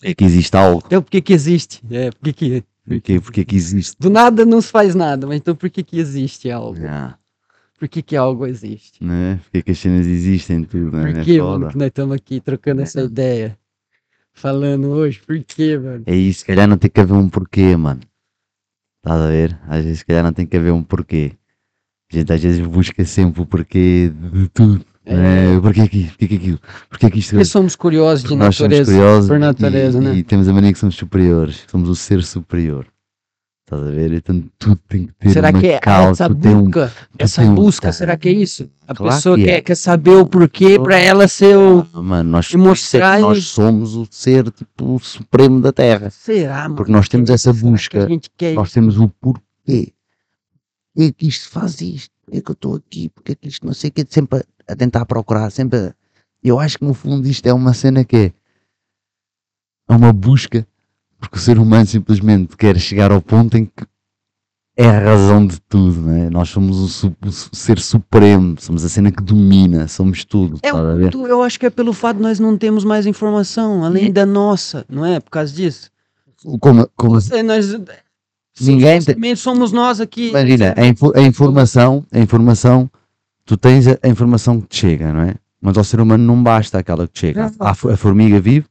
É 0.03 0.15
que 0.15 0.25
existe 0.25 0.57
algo. 0.57 0.83
Então 0.87 1.03
por 1.03 1.11
que 1.11 1.33
existe? 1.33 1.83
É, 1.91 2.11
por 2.11 2.33
que 2.33 2.65
que 2.99 3.01
Porque, 3.01 3.21
porque 3.21 3.45
que 3.45 3.57
existe. 3.57 3.97
Do 3.99 4.11
nada 4.11 4.45
não 4.45 4.61
se 4.61 4.71
faz 4.71 4.95
nada, 4.95 5.27
mas 5.27 5.37
então 5.37 5.55
por 5.55 5.71
que 5.71 5.83
que 5.83 5.99
existe 5.99 6.51
algo? 6.51 6.79
Ah, 6.87 7.17
Por 7.79 7.89
que 7.89 8.03
que 8.03 8.17
algo 8.17 8.47
existe? 8.47 9.03
né? 9.05 9.39
Porque 9.45 9.63
que 9.63 9.71
as 9.73 9.79
cenas 9.79 10.07
existem 10.07 10.65
tudo, 10.65 10.97
né? 10.97 11.13
Por 11.13 11.21
É 11.21 11.25
que, 11.25 11.39
foda. 11.39 11.59
mano, 11.59 11.71
que 11.73 11.79
nós 11.79 11.87
estamos 11.89 12.17
aqui 12.17 12.41
trocando 12.41 12.83
essa 12.83 13.01
ideia? 13.03 13.57
Falando 14.33 14.89
hoje, 14.89 15.21
por 15.27 15.43
que, 15.43 15.77
mano? 15.79 16.03
É 16.07 16.15
isso, 16.15 16.41
se 16.41 16.45
calhar 16.47 16.67
não 16.69 16.79
tem 16.79 16.91
que 16.91 17.01
haver 17.01 17.15
um 17.15 17.29
porquê, 17.29 17.77
mano. 17.77 18.01
Estás 18.99 19.21
a 19.21 19.27
ver? 19.29 19.59
Às 19.67 19.85
vezes, 19.85 19.99
se 20.01 20.05
calhar 20.07 20.23
não 20.23 20.33
tem 20.33 20.47
que 20.47 20.57
haver 20.57 20.73
um 20.73 20.83
porquê. 20.83 21.33
A 22.13 22.17
gente 22.17 22.33
às 22.33 22.43
vezes 22.43 22.61
busca 22.67 23.05
sempre 23.05 23.41
o 23.43 23.47
porquê 23.47 24.11
de 24.33 24.49
tudo. 24.49 24.85
É. 25.07 25.59
Porquê 25.61 25.81
aqui? 25.81 26.05
Porquê 26.09 26.29
que 26.29 26.37
aquilo? 26.37 26.61
Porquê 26.89 27.11
que 27.11 27.19
isto 27.21 27.31
Porque 27.31 27.45
somos 27.47 27.75
curiosos 27.75 28.29
de 28.29 28.35
nós 28.37 28.55
somos 28.57 28.71
natureza. 28.71 28.93
curiosos 28.93 29.29
por 29.29 29.37
e- 29.37 29.41
natureza, 29.41 29.99
e, 29.99 30.01
né? 30.01 30.15
e 30.17 30.23
temos 30.23 30.47
a 30.49 30.53
mania 30.53 30.73
que 30.73 30.79
somos 30.79 30.95
superiores, 30.95 31.63
que 31.63 31.71
somos 31.71 31.89
o 31.89 31.95
ser 31.97 32.23
superior. 32.23 32.87
Estás 33.67 33.87
a 33.87 33.91
ver? 33.93 34.13
Então 34.13 34.43
tudo 34.59 34.81
tem 34.89 35.07
que 35.07 35.13
ter 35.15 35.31
Será 35.31 35.51
uma 35.51 35.61
que 35.61 35.69
é 35.69 35.79
causa, 35.79 36.25
essa 36.25 36.35
tem 36.35 36.55
um- 36.55 36.65
busca? 36.65 36.93
essa 37.19 37.43
um- 37.43 37.55
busca, 37.55 37.93
será 37.93 38.17
que 38.17 38.29
é 38.29 38.33
isso? 38.33 38.69
A 38.87 38.95
Claro 38.95 39.15
pessoa 39.15 39.37
que 39.37 39.43
é. 39.43 39.47
quer, 39.47 39.61
quer 39.63 39.75
saber 39.77 40.11
o 40.17 40.27
porquê 40.27 40.79
pra 40.79 40.99
ela 40.99 41.27
ser 41.29 41.57
o. 41.57 41.87
Ah, 41.95 42.03
Mano, 42.03 42.31
nós, 42.31 42.53
mostrar 42.55 43.15
é 43.15 43.17
que 43.17 43.23
nós 43.23 43.45
somos 43.47 43.95
o 43.95 44.07
ser 44.11 44.51
tipo 44.51 44.99
supremo 45.01 45.61
da 45.61 45.73
Terra. 45.73 46.11
Será, 46.11 46.65
mano? 46.65 46.75
Porque 46.75 46.91
nós 46.93 47.09
temos 47.09 47.31
essa 47.31 47.53
Será 47.55 47.65
que 47.65 47.71
busca. 47.71 48.09
Quer 48.37 48.55
Nós 48.55 48.73
temos 48.73 48.99
o 48.99 49.09
porquê. 49.09 49.93
Porquê 50.93 51.09
é 51.09 51.13
que 51.13 51.29
isto 51.29 51.49
faz 51.49 51.81
isto? 51.81 52.11
Porquê 52.25 52.39
é 52.39 52.41
que 52.43 52.51
eu 52.51 52.55
estou 52.55 52.75
aqui? 52.75 53.09
Porquê 53.09 53.33
é 53.33 53.35
que 53.37 53.49
isto 53.49 53.65
não 53.65 53.73
sei 53.73 53.89
o 53.91 53.93
que? 53.93 54.05
Sempre 54.11 54.43
a, 54.73 54.77
tentar 54.77 55.05
procurar, 55.07 55.51
sempre 55.51 55.93
Eu 56.43 56.59
acho 56.61 56.79
que 56.79 56.85
no 56.85 56.95
fundo 56.95 57.27
isto 57.29 57.47
é 57.47 57.53
uma 57.53 57.75
cena 57.75 58.05
que 58.05 58.17
é. 58.17 58.33
É 59.89 59.97
uma 59.97 60.13
busca. 60.13 60.67
Porque 61.19 61.37
o 61.37 61.41
ser 61.41 61.59
humano 61.59 61.85
simplesmente 61.87 62.57
quer 62.57 62.79
chegar 62.79 63.13
ao 63.13 63.21
ponto 63.21 63.57
em 63.57 63.67
que 63.67 63.85
é 64.77 64.87
a 64.87 64.99
razão 64.99 65.47
de 65.47 65.61
tudo, 65.61 66.01
não 66.01 66.13
é? 66.15 66.31
Nós 66.31 66.49
somos 66.49 67.05
o, 67.05 67.15
o 67.27 67.31
ser 67.31 67.79
supremo, 67.79 68.57
somos 68.59 68.83
a 68.85 68.89
cena 68.89 69.13
que 69.13 69.23
domina, 69.23 69.87
somos 69.87 70.25
tudo. 70.25 70.59
É, 70.63 70.71
tu- 71.11 71.27
eu 71.27 71.43
acho 71.43 71.61
que 71.61 71.67
é 71.67 71.71
pelo 71.71 71.93
fato 71.93 72.17
de 72.17 72.23
nós 72.23 72.39
não 72.41 72.57
termos 72.57 72.85
mais 72.85 73.05
informação, 73.05 73.85
além 73.85 74.11
da 74.11 74.25
nossa, 74.25 74.87
não 74.89 75.05
é? 75.05 75.21
Por 75.21 75.31
causa 75.31 75.53
disso. 75.53 75.91
Como, 76.59 76.89
como 76.97 77.17
assim? 77.17 77.43
Nós, 77.43 77.67
Ninguém 78.59 78.93
tem- 78.93 79.01
simplesmente 79.03 79.41
somos 79.41 79.73
nós 79.73 80.01
aqui. 80.01 80.29
Imagina, 80.31 80.73
a, 80.75 80.87
info- 80.87 81.13
a 81.15 81.21
informação, 81.21 82.07
a 82.11 82.19
informação, 82.19 82.91
tu 83.51 83.57
tens 83.57 83.87
a, 83.89 83.99
a 84.03 84.09
informação 84.09 84.61
que 84.61 84.69
te 84.69 84.77
chega, 84.77 85.13
não 85.13 85.23
é? 85.23 85.35
Mas 85.61 85.77
ao 85.77 85.83
ser 85.85 86.01
humano 86.01 86.23
não 86.25 86.41
basta 86.43 86.79
aquela 86.79 87.07
que 87.09 87.13
te 87.15 87.21
chega. 87.21 87.47
A, 87.59 87.71
a 87.73 87.97
formiga 87.97 88.41
vive 88.41 88.67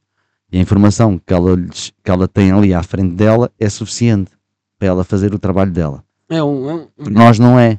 e 0.50 0.58
a 0.58 0.60
informação 0.60 1.18
que 1.18 1.34
ela, 1.34 1.54
lhes- 1.54 1.92
que 2.02 2.10
ela 2.10 2.26
tem 2.26 2.50
ali 2.50 2.72
à 2.72 2.82
frente 2.82 3.14
dela 3.14 3.50
é 3.60 3.68
suficiente 3.68 4.30
para 4.78 4.88
ela 4.88 5.04
fazer 5.04 5.34
o 5.34 5.38
trabalho 5.38 5.70
dela. 5.70 6.02
É 6.30 6.42
um, 6.42 6.70
é 6.70 6.74
um- 6.74 6.86
Para 7.04 7.10
nós 7.12 7.38
não 7.38 7.58
é. 7.60 7.78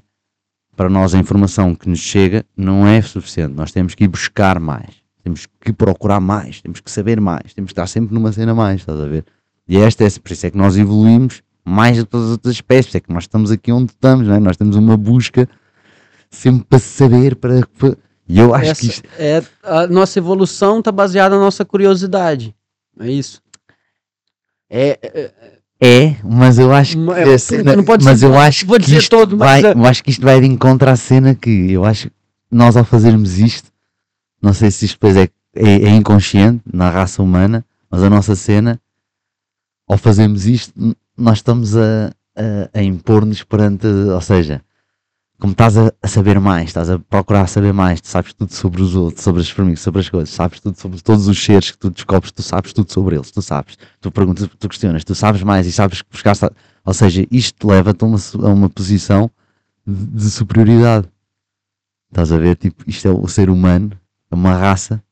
Para 0.75 0.89
nós 0.89 1.15
a 1.15 1.17
informação 1.17 1.73
que 1.73 1.89
nos 1.89 1.99
chega 1.99 2.45
não 2.55 2.85
é 2.87 3.01
suficiente. 3.01 3.53
Nós 3.55 3.71
temos 3.71 3.95
que 3.95 4.03
ir 4.03 4.07
buscar 4.07 4.59
mais. 4.59 5.01
Temos 5.23 5.47
que 5.59 5.73
procurar 5.73 6.19
mais. 6.19 6.61
Temos 6.61 6.79
que 6.79 6.89
saber 6.91 7.19
mais. 7.19 7.53
Temos 7.55 7.69
que 7.69 7.73
estar 7.73 7.87
sempre 7.87 8.13
numa 8.13 8.31
cena 8.31 8.53
mais, 8.53 8.81
estás 8.81 8.99
a 8.99 9.07
ver? 9.07 9.25
E 9.67 9.77
esta 9.77 10.03
é, 10.05 10.09
por 10.09 10.31
isso 10.31 10.45
é 10.45 10.51
que 10.51 10.57
nós 10.57 10.77
evoluímos 10.77 11.41
mais 11.65 11.97
que 11.97 12.05
todas 12.05 12.27
as 12.27 12.31
outras 12.33 12.53
espécies. 12.55 12.93
É 12.95 12.99
que 12.99 13.11
nós 13.11 13.23
estamos 13.23 13.51
aqui 13.51 13.71
onde 13.71 13.91
estamos, 13.91 14.27
não 14.27 14.35
é? 14.35 14.39
Nós 14.39 14.55
temos 14.55 14.75
uma 14.75 14.95
busca 14.95 15.47
sempre 16.31 16.63
para 16.65 16.79
saber, 16.79 17.35
para... 17.35 17.59
E 18.27 18.39
eu 18.39 18.55
acho 18.55 18.71
essa 18.71 18.81
que 18.81 18.87
isto... 18.87 19.09
é 19.19 19.43
a 19.63 19.85
nossa 19.87 20.17
evolução 20.17 20.79
está 20.79 20.91
baseada 20.91 21.35
na 21.35 21.41
nossa 21.41 21.65
curiosidade. 21.65 22.55
É 22.99 23.11
isso. 23.11 23.41
É, 24.69 24.97
é, 25.03 25.31
É, 25.83 26.15
mas 26.23 26.57
eu 26.59 26.71
acho 26.71 26.95
que 26.95 27.11
é, 27.11 27.33
a 27.33 27.39
cena- 27.39 27.75
não 27.75 27.83
pode 27.83 28.05
mas 28.05 28.19
ser- 28.19 28.25
eu 28.27 28.37
acho 28.39 28.65
vou 28.65 28.77
que 28.79 28.85
dizer 28.85 29.07
todo, 29.09 29.35
vai, 29.35 29.61
mas 29.61 29.71
é- 29.75 29.77
eu 29.77 29.85
acho 29.85 30.03
que 30.03 30.11
isto 30.11 30.21
vai 30.23 30.39
de 30.39 30.45
encontro 30.47 30.89
à 30.89 30.95
cena 30.95 31.35
que 31.35 31.71
eu 31.71 31.83
acho 31.83 32.07
que 32.09 32.15
nós 32.51 32.77
ao 32.77 32.85
fazermos 32.85 33.37
isto, 33.39 33.69
não 34.41 34.53
sei 34.53 34.71
se 34.71 34.85
isto 34.85 34.95
depois 34.95 35.17
é, 35.17 35.27
é, 35.55 35.71
é 35.83 35.89
inconsciente 35.89 36.61
na 36.71 36.89
raça 36.89 37.21
humana, 37.21 37.65
mas 37.89 38.01
a 38.03 38.09
nossa 38.09 38.35
cena, 38.35 38.79
ao 39.87 39.97
fazermos 39.97 40.45
isto, 40.45 40.73
nós 41.17 41.39
estamos 41.39 41.75
a, 41.75 42.13
a, 42.35 42.79
a 42.79 42.83
impor-nos 42.83 43.43
perante, 43.43 43.87
ou 43.87 44.21
seja, 44.21 44.61
como 45.41 45.54
estás 45.54 45.75
a, 45.75 45.91
a 45.99 46.08
saber 46.08 46.39
mais, 46.39 46.69
estás 46.69 46.88
a 46.88 46.99
procurar 46.99 47.47
saber 47.47 47.73
mais, 47.73 47.99
tu 47.99 48.08
sabes 48.08 48.32
tudo 48.32 48.54
sobre 48.54 48.80
os 48.80 48.95
outros, 48.95 49.23
sobre 49.23 49.41
as 49.41 49.49
formigas, 49.49 49.80
sobre 49.80 50.01
as 50.01 50.08
coisas, 50.08 50.30
sabes 50.30 50.60
tudo 50.60 50.80
sobre 50.80 51.01
todos 51.01 51.27
os 51.27 51.43
seres 51.43 51.71
que 51.71 51.80
tu 51.80 51.89
descobres, 51.89 52.32
tu 52.32 52.43
sabes 52.43 52.71
tudo 52.71 52.93
sobre 52.93 53.15
eles, 53.15 53.32
tu 53.32 53.41
sabes, 53.41 53.75
tu 53.99 54.12
perguntas, 54.12 54.47
tu 54.60 54.69
questionas, 54.69 55.04
tu 55.04 55.15
sabes 55.15 55.41
mais 55.41 55.65
e 55.65 55.71
sabes 55.71 56.04
que 56.04 56.12
buscaste, 56.12 56.47
ou 56.86 56.93
seja, 56.93 57.25
isto 57.32 57.67
leva-te 57.67 58.04
a 58.04 58.08
uma, 58.08 58.19
a 58.19 58.47
uma 58.49 58.69
posição 58.69 59.32
de, 59.86 60.06
de 60.06 60.30
superioridade. 60.30 61.10
Estás 62.12 62.32
a 62.32 62.38
ver? 62.38 62.56
Tipo, 62.56 62.84
isto 62.88 63.08
é 63.08 63.12
o 63.12 63.27
ser 63.27 63.49
humano, 63.49 63.99
é 64.30 64.36
uma 64.36 64.54
raça, 64.54 65.04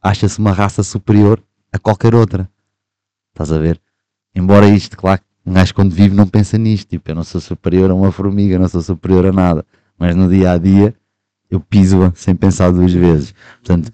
acha-se 0.00 0.38
uma 0.38 0.52
raça 0.52 0.84
superior 0.84 1.42
a 1.72 1.78
qualquer 1.80 2.14
outra. 2.14 2.48
Estás 3.32 3.50
a 3.50 3.58
ver? 3.58 3.80
Embora 4.32 4.68
isto, 4.68 4.96
claro, 4.96 5.20
um 5.48 5.52
gajo 5.52 5.74
quando 5.74 5.92
vive 5.92 6.14
não 6.14 6.26
pensa 6.26 6.56
nisto. 6.58 6.88
Tipo, 6.88 7.10
eu 7.10 7.14
não 7.14 7.24
sou 7.24 7.40
superior 7.40 7.90
a 7.90 7.94
uma 7.94 8.12
formiga, 8.12 8.54
eu 8.54 8.60
não 8.60 8.68
sou 8.68 8.82
superior 8.82 9.26
a 9.26 9.32
nada. 9.32 9.64
Mas 9.98 10.14
no 10.14 10.28
dia 10.28 10.52
a 10.52 10.58
dia 10.58 10.94
eu 11.50 11.60
piso-a 11.60 12.12
sem 12.14 12.34
pensar 12.34 12.70
duas 12.70 12.92
vezes. 12.92 13.34
Portanto, 13.64 13.90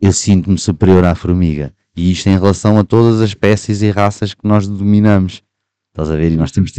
eu 0.00 0.12
sinto-me 0.12 0.58
superior 0.58 1.04
à 1.04 1.14
formiga. 1.14 1.72
E 1.96 2.12
isto 2.12 2.28
em 2.28 2.34
relação 2.38 2.78
a 2.78 2.84
todas 2.84 3.20
as 3.20 3.30
espécies 3.30 3.82
e 3.82 3.90
raças 3.90 4.34
que 4.34 4.46
nós 4.46 4.68
dominamos. 4.68 5.42
Estás 5.90 6.10
a 6.10 6.16
ver? 6.16 6.30
E 6.32 6.36
nós 6.36 6.52
temos 6.52 6.72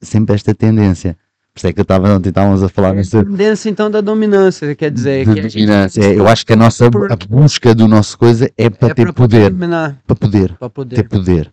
sempre 0.00 0.34
esta 0.34 0.54
tendência. 0.54 1.16
Por 1.52 1.58
isso 1.60 1.66
é 1.68 1.72
que 1.72 1.78
eu 1.78 1.82
estava 1.82 2.12
ontem 2.12 2.30
estávamos 2.30 2.64
a 2.64 2.68
falar 2.68 2.88
é 2.88 2.90
a 2.90 2.94
nessa 2.94 3.24
tendência 3.24 3.70
então 3.70 3.88
da 3.88 4.00
dominância, 4.00 4.74
quer 4.74 4.90
dizer, 4.90 5.24
que 5.24 5.38
a 5.38 5.42
gente- 5.42 5.54
dominância. 5.54 6.02
É, 6.02 6.18
Eu 6.18 6.26
acho 6.26 6.44
que 6.44 6.52
a 6.52 6.56
nossa 6.56 6.86
a 6.86 7.16
busca 7.28 7.72
do 7.72 7.86
nosso 7.86 8.18
coisa 8.18 8.50
é 8.58 8.68
para 8.68 8.88
é 8.88 8.94
ter 8.94 9.12
poder. 9.12 9.52
Para 10.04 10.16
poder. 10.16 10.54
pra 10.58 10.68
poder. 10.68 10.96
Ter 10.96 11.08
poder. 11.08 11.52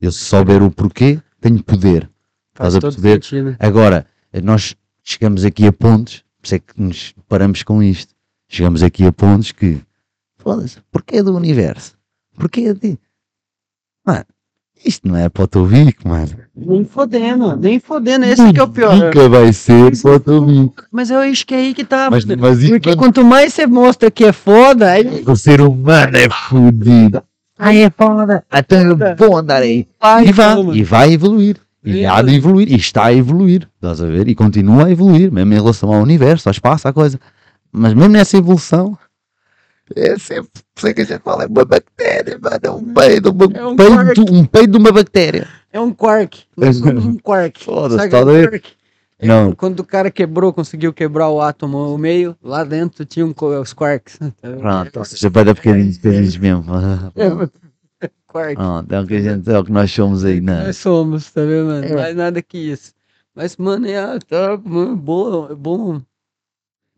Eu 0.00 0.10
se 0.10 0.20
souber 0.24 0.62
o 0.62 0.70
porquê, 0.70 1.20
tenho 1.44 1.62
poder. 1.62 2.10
Faz 2.54 2.74
estás 2.74 2.94
a 2.94 3.00
perceber? 3.00 3.22
sentido. 3.22 3.56
Agora, 3.60 4.06
nós 4.42 4.74
chegamos 5.02 5.44
aqui 5.44 5.66
a 5.66 5.72
pontos, 5.72 6.24
por 6.40 6.46
isso 6.46 6.54
é 6.54 6.58
que 6.58 6.80
nos 6.80 7.14
paramos 7.28 7.62
com 7.62 7.82
isto. 7.82 8.14
Chegamos 8.48 8.82
aqui 8.82 9.04
a 9.04 9.12
pontos 9.12 9.52
que, 9.52 9.80
foda-se, 10.38 10.78
porquê 10.90 11.22
do 11.22 11.36
universo? 11.36 11.96
Porquê 12.36 12.72
de. 12.72 12.98
Mano, 14.06 14.24
isto 14.84 15.06
não 15.06 15.16
é 15.16 15.28
para 15.28 15.44
o 15.44 15.46
teu 15.46 15.66
bico, 15.66 16.08
mano. 16.08 16.30
Nem 16.54 16.84
fodendo, 16.84 17.56
nem 17.56 17.78
fodendo, 17.78 18.24
esse 18.24 18.52
que 18.52 18.60
é 18.60 18.62
o 18.62 18.68
pior. 18.68 18.96
Nunca 18.96 19.28
vai 19.28 19.52
ser 19.52 20.00
para 20.00 20.16
o 20.16 20.20
teu 20.20 20.40
bico. 20.42 20.84
Mas 20.90 21.10
eu 21.10 21.18
acho 21.18 21.46
que 21.46 21.54
é 21.54 21.58
aí 21.58 21.74
que 21.74 21.84
tá. 21.84 22.08
Mas, 22.10 22.24
mas 22.24 22.68
Porque 22.68 22.96
quanto 22.96 23.22
mais 23.22 23.52
você 23.52 23.66
mostra 23.66 24.10
que 24.10 24.24
é 24.24 24.32
foda, 24.32 24.92
aí 24.92 25.24
o 25.26 25.36
ser 25.36 25.60
humano 25.60 26.16
é 26.16 26.28
fodido. 26.30 27.22
Ai, 27.58 27.82
é 27.84 27.90
foda. 27.90 28.44
Até 28.50 28.82
eu 28.84 28.96
vou 29.16 29.36
andar 29.36 29.62
aí. 29.62 29.86
vai, 30.00 30.26
E 30.26 30.32
vai, 30.32 30.56
e 30.72 30.82
vai 30.84 31.12
evoluir. 31.12 31.56
E 31.84 32.00
É. 32.00 32.06
há 32.08 32.22
de 32.22 32.34
evoluir. 32.34 32.70
E 32.72 32.76
está 32.76 33.06
a 33.06 33.12
evoluir. 33.14 33.68
Estás 33.76 34.02
a 34.02 34.06
ver? 34.06 34.26
E 34.28 34.34
continua 34.34 34.86
a 34.86 34.90
evoluir, 34.90 35.30
mesmo 35.30 35.52
em 35.52 35.56
relação 35.56 35.92
ao 35.92 36.00
universo, 36.00 36.48
ao 36.48 36.52
espaço, 36.52 36.88
à 36.88 36.92
coisa. 36.92 37.20
Mas 37.70 37.92
mesmo 37.94 38.10
nessa 38.12 38.36
evolução, 38.38 38.96
é 39.94 40.16
sempre. 40.18 40.50
É 40.82 40.92
que 40.94 41.02
a 41.02 41.04
gente 41.04 41.20
fala, 41.22 41.44
é 41.44 41.46
uma 41.46 41.64
bactéria, 41.64 42.38
mano. 42.40 42.58
É 42.62 42.70
um 42.70 42.94
peido, 42.94 43.30
uma, 43.30 43.44
É 43.54 43.66
um 43.66 43.76
peido, 43.76 44.32
um 44.32 44.44
peido 44.46 44.72
de 44.72 44.78
uma 44.78 44.92
bactéria. 44.92 45.46
É 45.72 45.78
um 45.80 45.92
quark. 45.92 46.44
Nós 46.56 46.76
somos 46.76 47.04
um 47.04 47.18
quark. 47.18 47.60
Foda-se, 47.62 48.08
tá 48.08 48.24
doido? 48.24 48.48
quark? 48.50 48.66
É, 48.68 48.83
Não. 49.22 49.52
Quando 49.54 49.80
o 49.80 49.84
cara 49.84 50.10
quebrou, 50.10 50.52
conseguiu 50.52 50.92
quebrar 50.92 51.28
o 51.30 51.40
átomo 51.40 51.78
ao 51.78 51.96
meio, 51.96 52.36
lá 52.42 52.64
dentro 52.64 53.04
tinha 53.04 53.24
um, 53.24 53.34
os 53.60 53.72
quarks. 53.72 54.18
Pronto, 54.40 54.98
ou 54.98 55.04
seja, 55.04 55.30
para 55.30 55.54
pequeninos, 55.54 55.98
pequeninos 55.98 56.36
mesmo. 56.36 56.64
É, 58.04 58.08
quark. 58.26 58.56
Pronto, 58.56 58.92
é 58.92 59.00
o 59.00 59.06
que 59.06 59.14
a 59.14 59.20
gente, 59.20 59.50
é 59.50 59.58
o 59.58 59.64
que 59.64 59.72
nós 59.72 59.90
somos 59.90 60.24
aí, 60.24 60.40
não 60.40 60.52
é? 60.54 60.66
Nós 60.66 60.76
somos, 60.76 61.30
tá 61.30 61.42
vendo, 61.42 61.66
mano? 61.66 61.84
É. 61.86 61.94
Mais 61.94 62.16
nada 62.16 62.42
que 62.42 62.58
isso. 62.58 62.92
Mas, 63.34 63.56
mano, 63.56 63.86
é, 63.86 64.18
tá, 64.18 64.58
mano, 64.62 64.96
boa, 64.96 65.54
bom, 65.54 66.00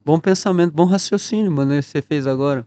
bom 0.04 0.18
pensamento, 0.18 0.72
bom 0.72 0.84
raciocínio, 0.84 1.52
mano, 1.52 1.74
que 1.76 1.82
você 1.82 2.02
fez 2.02 2.26
agora. 2.26 2.66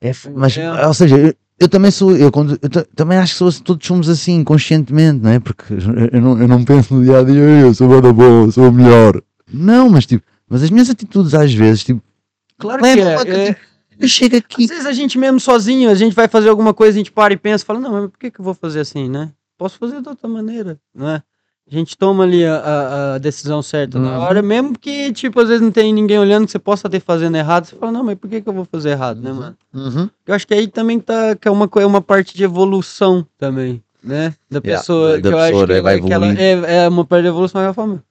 É, 0.00 0.12
mas, 0.34 0.56
É. 0.56 0.86
ou 0.86 0.94
seja, 0.94 1.34
eu, 1.60 1.68
também 1.68 1.90
sou, 1.90 2.16
eu, 2.16 2.30
eu 2.62 2.68
ta- 2.70 2.86
também 2.96 3.18
acho 3.18 3.34
que 3.34 3.38
sou, 3.38 3.48
assim, 3.48 3.62
todos 3.62 3.86
somos 3.86 4.08
assim, 4.08 4.42
conscientemente, 4.42 5.22
não 5.22 5.30
é? 5.30 5.38
Porque 5.38 5.64
eu, 6.12 6.20
não, 6.20 6.40
eu 6.40 6.48
não 6.48 6.64
penso 6.64 6.94
no 6.94 7.04
dia 7.04 7.18
a 7.18 7.22
dia, 7.22 7.34
eu 7.34 7.74
sou 7.74 7.88
bada 7.88 8.12
boa, 8.12 8.50
sou 8.50 8.68
o 8.68 8.72
melhor. 8.72 9.22
Não, 9.52 9.88
mas 9.88 10.06
tipo, 10.06 10.24
mas 10.48 10.62
as 10.62 10.70
minhas 10.70 10.90
atitudes 10.90 11.34
às 11.34 11.52
vezes, 11.52 11.84
tipo, 11.84 12.02
Claro 12.58 12.82
que 12.82 12.88
é. 12.88 13.16
Uma 13.16 13.28
é. 13.28 13.56
eu 13.98 14.08
chego 14.08 14.36
aqui, 14.36 14.64
Às 14.64 14.70
vezes 14.70 14.86
a 14.86 14.92
gente 14.92 15.18
mesmo 15.18 15.38
sozinho, 15.40 15.90
a 15.90 15.94
gente 15.94 16.14
vai 16.14 16.28
fazer 16.28 16.48
alguma 16.48 16.74
coisa, 16.74 16.96
a 16.96 16.98
gente 16.98 17.12
para 17.12 17.32
e 17.32 17.36
pensa, 17.36 17.64
fala, 17.64 17.78
não, 17.80 17.92
mas 17.92 18.10
por 18.10 18.18
que, 18.18 18.30
que 18.30 18.40
eu 18.40 18.44
vou 18.44 18.54
fazer 18.54 18.80
assim, 18.80 19.08
né? 19.08 19.30
Posso 19.58 19.78
fazer 19.78 20.00
de 20.00 20.08
outra 20.08 20.28
maneira, 20.28 20.78
não 20.94 21.08
é? 21.08 21.22
A 21.70 21.74
gente 21.74 21.96
toma 21.96 22.24
ali 22.24 22.44
a, 22.44 22.56
a- 22.56 23.14
a 23.14 23.18
decisão 23.18 23.62
certa 23.62 23.96
na 23.98 24.16
Uhum. 24.18 24.24
hora, 24.24 24.42
mesmo 24.42 24.76
que, 24.76 25.12
tipo, 25.12 25.38
às 25.40 25.46
vezes 25.48 25.62
não 25.62 25.70
tem 25.70 25.92
ninguém 25.92 26.18
olhando, 26.18 26.44
que 26.46 26.50
você 26.50 26.58
possa 26.58 26.88
estar 26.88 27.00
fazendo 27.00 27.36
errado, 27.36 27.66
você 27.66 27.76
fala, 27.76 27.92
não, 27.92 28.02
mas 28.02 28.16
por 28.16 28.28
que, 28.28 28.40
que 28.40 28.48
eu 28.48 28.52
vou 28.52 28.64
fazer 28.64 28.90
errado, 28.90 29.20
né, 29.22 29.32
mano? 29.32 29.56
Uhum. 29.72 30.10
Eu 30.26 30.34
acho 30.34 30.46
que 30.48 30.54
aí 30.54 30.66
também 30.66 30.98
tá, 30.98 31.36
que 31.36 31.46
é 31.46 31.50
uma, 31.50 31.70
é 31.76 31.86
uma 31.86 32.02
parte 32.02 32.36
de 32.36 32.42
evolução 32.42 33.24
também. 33.38 33.80
né? 34.02 34.34
Da 34.50 34.58
Yeah, 34.64 34.80
pessoa, 34.80 35.20
da 35.20 35.28
que 35.28 35.34
eu 35.34 35.38
acho 35.38 35.66
que, 35.66 35.72
né, 35.74 35.80
vai 35.80 36.00
que 36.00 36.12
ela 36.12 36.26
é, 36.26 36.84
é 36.84 36.88
uma 36.88 37.04
parte 37.04 37.22
da 37.22 37.28
evolução, 37.28 37.60
é 37.60 37.66
a 37.68 37.72
forma. 37.74 38.02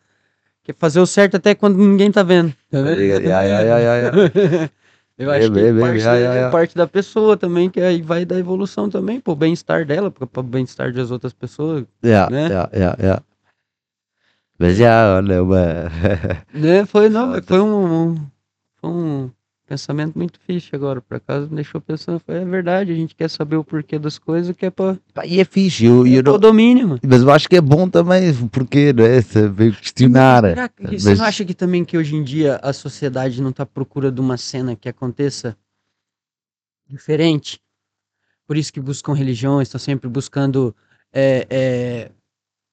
Que 0.64 0.72
é 0.72 0.74
fazer 0.78 1.00
o 1.02 1.06
certo 1.06 1.36
até 1.36 1.54
quando 1.54 1.78
ninguém 1.78 2.12
tá 2.12 2.24
vendo. 2.24 2.54
Tá 2.72 2.82
vendo? 2.82 3.02
Yeah, 3.02 3.42
yeah, 3.44 3.62
yeah, 3.62 3.80
yeah, 3.80 4.70
Eu 5.18 5.32
acho 5.32 5.50
Bem, 5.52 5.66
que 5.66 5.72
bem, 5.74 5.82
parte, 5.82 5.98
yeah, 5.98 6.14
da, 6.14 6.18
yeah, 6.18 6.34
yeah. 6.36 6.52
parte 6.52 6.76
da 6.78 6.88
pessoa 6.88 7.36
também, 7.36 7.70
que 7.70 7.82
aí 7.82 8.02
vai 8.02 8.24
da 8.24 8.38
evolução 8.38 8.90
também, 8.90 9.20
pro 9.20 9.36
bem-estar 9.36 9.84
dela, 9.86 10.10
pro, 10.10 10.26
pro 10.26 10.42
bem-estar 10.42 10.94
das 10.94 11.12
outras 11.12 11.34
pessoas, 11.34 11.84
Yeah, 12.06 12.30
Né? 12.32 12.48
yeah, 12.48 12.70
yeah, 12.74 12.98
yeah. 13.02 13.22
Mas 14.60 14.76
já, 14.78 15.16
olha, 15.16 15.42
uma... 15.44 15.56
né? 16.54 16.86
Foi, 16.86 17.08
não, 17.10 17.42
foi 17.42 17.62
um, 17.62 18.10
um- 18.12 18.28
foi 18.82 18.90
um 18.90 19.32
pensamento 19.66 20.18
muito 20.18 20.40
fixe 20.46 20.70
agora, 20.76 21.00
por 21.00 21.16
acaso 21.18 21.48
me 21.50 21.56
deixou 21.56 21.80
pensando, 21.80 22.20
foi, 22.20 22.36
é 22.38 22.44
verdade, 22.46 22.92
a 22.92 22.96
gente 22.96 23.16
quer 23.16 23.30
saber 23.30 23.56
o 23.56 23.64
porquê 23.64 23.98
das 24.00 24.18
coisas, 24.18 24.56
que 24.56 24.66
é 24.66 24.70
pra, 24.72 24.98
E 25.26 25.40
é 25.40 25.46
fixe, 25.46 25.86
eu, 25.86 26.06
é 26.06 26.10
eu 26.10 26.24
não- 26.24 26.40
domínio, 26.40 26.88
mano. 26.90 27.00
mas 27.08 27.22
eu 27.22 27.30
acho 27.32 27.48
que 27.48 27.56
é 27.56 27.62
bom 27.62 27.88
também, 27.88 28.34
porque, 28.48 28.92
não 28.92 29.06
é? 29.06 29.22
Saber 29.22 29.76
questionar. 29.78 30.42
Será 30.44 30.68
que- 30.70 30.84
Você 31.00 31.10
Mas- 31.10 31.20
não 31.20 31.26
acha 31.26 31.46
que 31.46 31.54
também 31.54 31.86
que 31.86 31.98
hoje 31.98 32.16
em 32.16 32.24
dia 32.24 32.60
a 32.64 32.74
sociedade 32.74 33.42
não 33.42 33.52
está 33.52 33.64
à 33.64 33.66
procura 33.66 34.12
de 34.12 34.20
uma 34.20 34.38
cena 34.38 34.76
que 34.76 34.90
aconteça 34.90 35.56
diferente? 36.88 37.60
Por 38.48 38.58
isso 38.58 38.74
que 38.74 38.80
buscam 38.82 39.14
religiões, 39.14 39.68
estão 39.68 39.80
sempre 39.80 40.10
buscando 40.10 40.76
é, 41.14 41.46
é, 41.50 42.12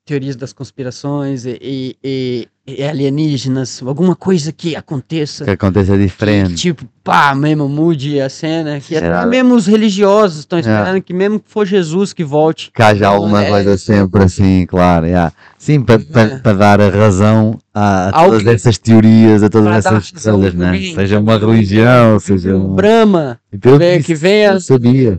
teorias 0.06 0.36
das 0.36 0.52
conspirações 0.52 1.44
e, 1.44 1.58
e- 2.02 2.48
e- 2.64 2.82
alienígenas, 2.84 3.82
alguma 3.84 4.14
coisa 4.14 4.52
que 4.52 4.76
aconteça. 4.76 5.44
Que 5.44 5.50
aconteça 5.50 5.92
que, 5.92 5.98
diferente. 5.98 6.54
tipo, 6.54 6.84
pá, 7.02 7.34
mesmo 7.34 7.68
mude 7.68 8.20
a 8.20 8.28
cena. 8.28 8.78
Que 8.78 8.94
Será? 8.94 9.20
até 9.22 9.26
mesmo 9.28 9.56
os 9.56 9.66
religiosos 9.66 10.38
estão 10.40 10.58
É. 10.58 10.62
esperando 10.62 11.02
que 11.02 11.12
mesmo 11.12 11.40
que 11.40 11.50
for 11.50 11.66
Jesus 11.66 12.12
que 12.12 12.22
volte. 12.22 12.70
Que 12.72 12.82
haja 12.82 13.08
alguma 13.08 13.44
É. 13.44 13.50
coisa 13.50 13.76
sempre 13.76 14.22
assim, 14.22 14.64
claro. 14.66 15.06
yeah. 15.06 15.32
Sim, 15.58 15.80
para 15.82 15.96
É. 15.96 16.54
dar 16.54 16.80
a 16.80 16.88
razão 16.88 17.58
a, 17.74 18.08
a 18.08 18.24
todas 18.24 18.46
essas 18.46 18.78
teorias, 18.78 19.42
a 19.42 19.48
todas 19.48 19.84
essas 19.84 20.12
coisas, 20.12 20.54
né? 20.54 20.72
Seja 20.94 21.18
uma 21.18 21.36
religião, 21.36 22.20
seja 22.20 22.54
um. 22.56 22.76
Brahma, 22.76 23.40
vê- 23.52 23.96
disse, 23.96 24.06
que 24.06 24.14
venha. 24.14 24.52
eu 24.52 24.60
sabia. 24.60 25.18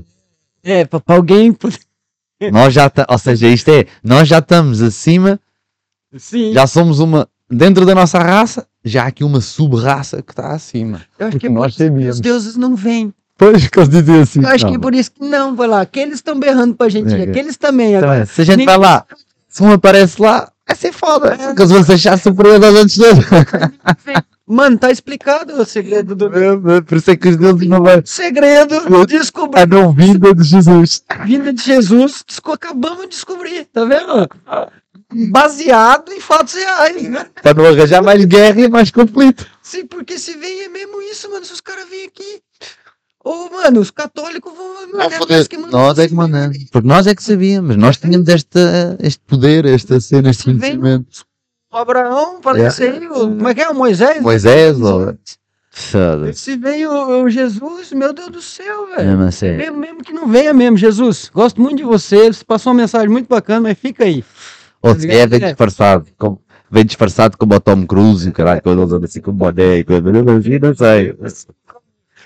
É, 0.64 0.86
pra 0.86 1.02
alguém. 1.08 1.54
Nós 2.52 2.74
já, 2.74 2.92
ou 3.10 3.18
seja, 3.18 3.48
isto 3.48 3.70
é, 3.70 3.86
nós 4.04 4.28
já 4.28 4.38
estamos 4.40 4.82
acima, 4.82 5.40
Sim. 6.18 6.54
já 6.54 6.68
somos 6.68 7.00
uma, 7.00 7.28
dentro 7.50 7.86
da 7.86 7.96
nossa 7.96 8.20
raça, 8.20 8.68
já 8.86 9.04
há 9.04 9.08
aqui 9.08 9.24
uma 9.24 9.42
sub-raça 9.42 10.22
que 10.22 10.32
está 10.32 10.52
acima. 10.52 11.02
Eu 11.18 11.28
acho 11.28 11.40
que 11.40 11.48
é 11.48 11.50
nós 11.50 11.76
que 11.76 11.84
sabíamos. 11.86 12.16
os 12.16 12.22
deuses 12.22 12.56
não 12.56 12.76
vêm. 12.76 13.14
Pois 13.38 13.68
que 13.68 13.80
eles 13.80 13.90
dizem 13.90 14.22
assim. 14.22 14.42
Eu 14.42 14.48
acho 14.50 14.66
que 14.66 14.72
é 14.72 14.74
não. 14.74 14.80
por 14.82 14.96
isso 14.96 15.12
que 15.12 15.24
não, 15.24 15.56
vai 15.56 15.68
lá. 15.68 15.82
Aqueles 15.82 16.16
estão 16.16 16.40
berrando 16.40 16.74
pra 16.76 16.90
gente, 16.90 17.14
É, 17.14 17.20
é. 17.20 17.24
aqueles 17.24 17.56
também. 17.58 17.90
Então, 17.94 18.10
Agora, 18.10 18.22
é, 18.24 18.26
se 18.26 18.42
a 18.42 18.46
gente 18.46 18.58
ninguém- 18.58 18.66
vai 18.66 18.78
lá, 18.78 19.06
se 19.48 19.62
um 19.64 19.72
aparece 19.72 20.20
lá, 20.22 20.52
vai 20.68 20.76
ser 20.76 20.92
foda. 20.92 21.38
Porque 21.38 21.62
eles 21.62 21.72
vão 21.72 21.84
se 21.84 21.94
achar 21.94 22.18
superior 22.18 22.64
aos 22.64 22.76
outros 22.76 22.98
dois. 22.98 23.18
Mano, 24.50 24.78
tá 24.78 24.89
explicado 24.89 25.62
o 25.62 25.66
segredo 25.66 26.16
do. 26.16 26.30
Por 26.86 26.98
isso 26.98 27.12
é 27.12 27.18
que 27.18 27.28
os 27.28 27.36
deuses 27.36 27.68
não 27.68 27.84
vão. 27.84 28.02
Segredo, 28.06 28.76
descobri. 29.06 29.60
A 29.62 29.66
não 29.66 29.91
vinda 29.91 30.34
de 30.34 30.43
Jesus. 30.43 31.04
A 31.10 31.26
vinda 31.26 31.52
de 31.52 31.62
Jesus, 31.62 32.24
desco- 32.26 32.54
acabamos 32.54 33.02
de 33.04 33.10
descobrir, 33.10 33.66
tá 33.66 33.84
vendo? 33.84 34.30
Baseado 35.32 36.12
em 36.14 36.22
fatos 36.22 36.54
reais, 36.54 37.02
né? 37.10 37.28
Para 37.41 37.54
não 37.54 37.66
arranjar 37.66 38.02
mais 38.02 38.24
guerra 38.24 38.62
e 38.62 38.70
mais 38.70 38.89
conflito. 38.89 39.45
Sim, 39.62 39.86
porque 39.86 40.18
se 40.18 40.34
vem 40.38 40.64
é 40.64 40.70
mesmo 40.70 41.02
isso, 41.02 41.30
mano. 41.30 41.43
Se 41.45 41.52
os 41.54 41.62
caras 41.62 41.89
vêm 41.89 42.06
aqui. 42.06 42.41
Ô, 43.24 43.50
mano, 43.50 43.82
os 43.82 43.91
católicos 43.91 44.54
vão. 44.54 44.88
Não, 44.88 45.02
é 45.02 45.10
foder. 45.10 45.38
nós 45.39 45.48
que 45.50 45.58
mandamos 45.58 45.74
Nós 45.88 46.00
é 46.00 46.08
que 46.08 46.14
mandamos. 46.14 46.58
Porque 46.72 46.88
nós 46.88 47.08
é 47.08 47.14
que 47.16 47.24
sabíamos. 47.24 47.76
Nós 47.76 47.98
tínhamos 47.98 48.30
esta, 48.30 48.98
este 49.02 49.20
poder, 49.28 49.66
esta 49.66 50.00
cena, 50.00 50.30
este 50.30 50.43
Se 50.43 50.54
vem 50.54 50.78
conhecimento. 50.80 51.26
O 51.78 51.82
Abraão, 51.82 52.41
faleceu. 52.41 52.99
Como 53.11 53.47
é 53.47 53.53
que 53.53 53.61
é? 53.61 53.69
O 53.69 53.75
Moisés? 53.75 54.19
Moisés, 54.19 54.82
ou. 54.82 55.15
Foda-se. 55.69 56.39
Se 56.39 56.57
vem 56.57 56.88
o, 56.88 57.30
Jesus, 57.30 57.93
meu 57.93 58.11
Deus 58.11 58.30
do 58.30 58.41
céu, 58.41 58.88
velho. 58.88 59.09
Mesmo 59.09 59.23
a 59.25 59.32
sério. 59.32 59.57
Mesmo, 59.57 59.78
mesmo 59.78 60.03
que 60.03 60.11
não 60.11 60.28
venha 60.28 60.55
mesmo, 60.55 60.75
Jesus. 60.75 61.30
Gosto 61.32 61.61
muito 61.61 61.78
de 61.78 61.84
você. 61.84 62.34
Você 62.34 62.43
passou 62.43 62.71
uma 62.71 62.82
mensagem 62.82 63.09
muito 63.09 63.28
bacana, 63.28 63.61
mas 63.61 63.78
fica 63.78 64.05
aí. 64.05 64.25
Ou 64.82 64.95
Tá 64.95 64.99
se 64.99 65.05
ligado? 65.05 65.19
é, 65.21 65.28
vem 65.28 65.39
disfarçado. 65.49 66.07
Como, 66.17 66.41
vem 66.71 66.84
disfarçado 66.84 67.38
como 67.38 67.53
o 67.53 67.59
Tom 67.59 67.86
Cruise 67.86 68.28
o 68.28 68.32
caralho, 68.34 68.61
andam 68.65 68.99
assim 69.03 69.21
com 69.21 69.32
boné 69.32 69.84
coisa. 69.84 70.09
Eu 70.09 70.59
não 70.59 70.75
sei. 70.75 71.15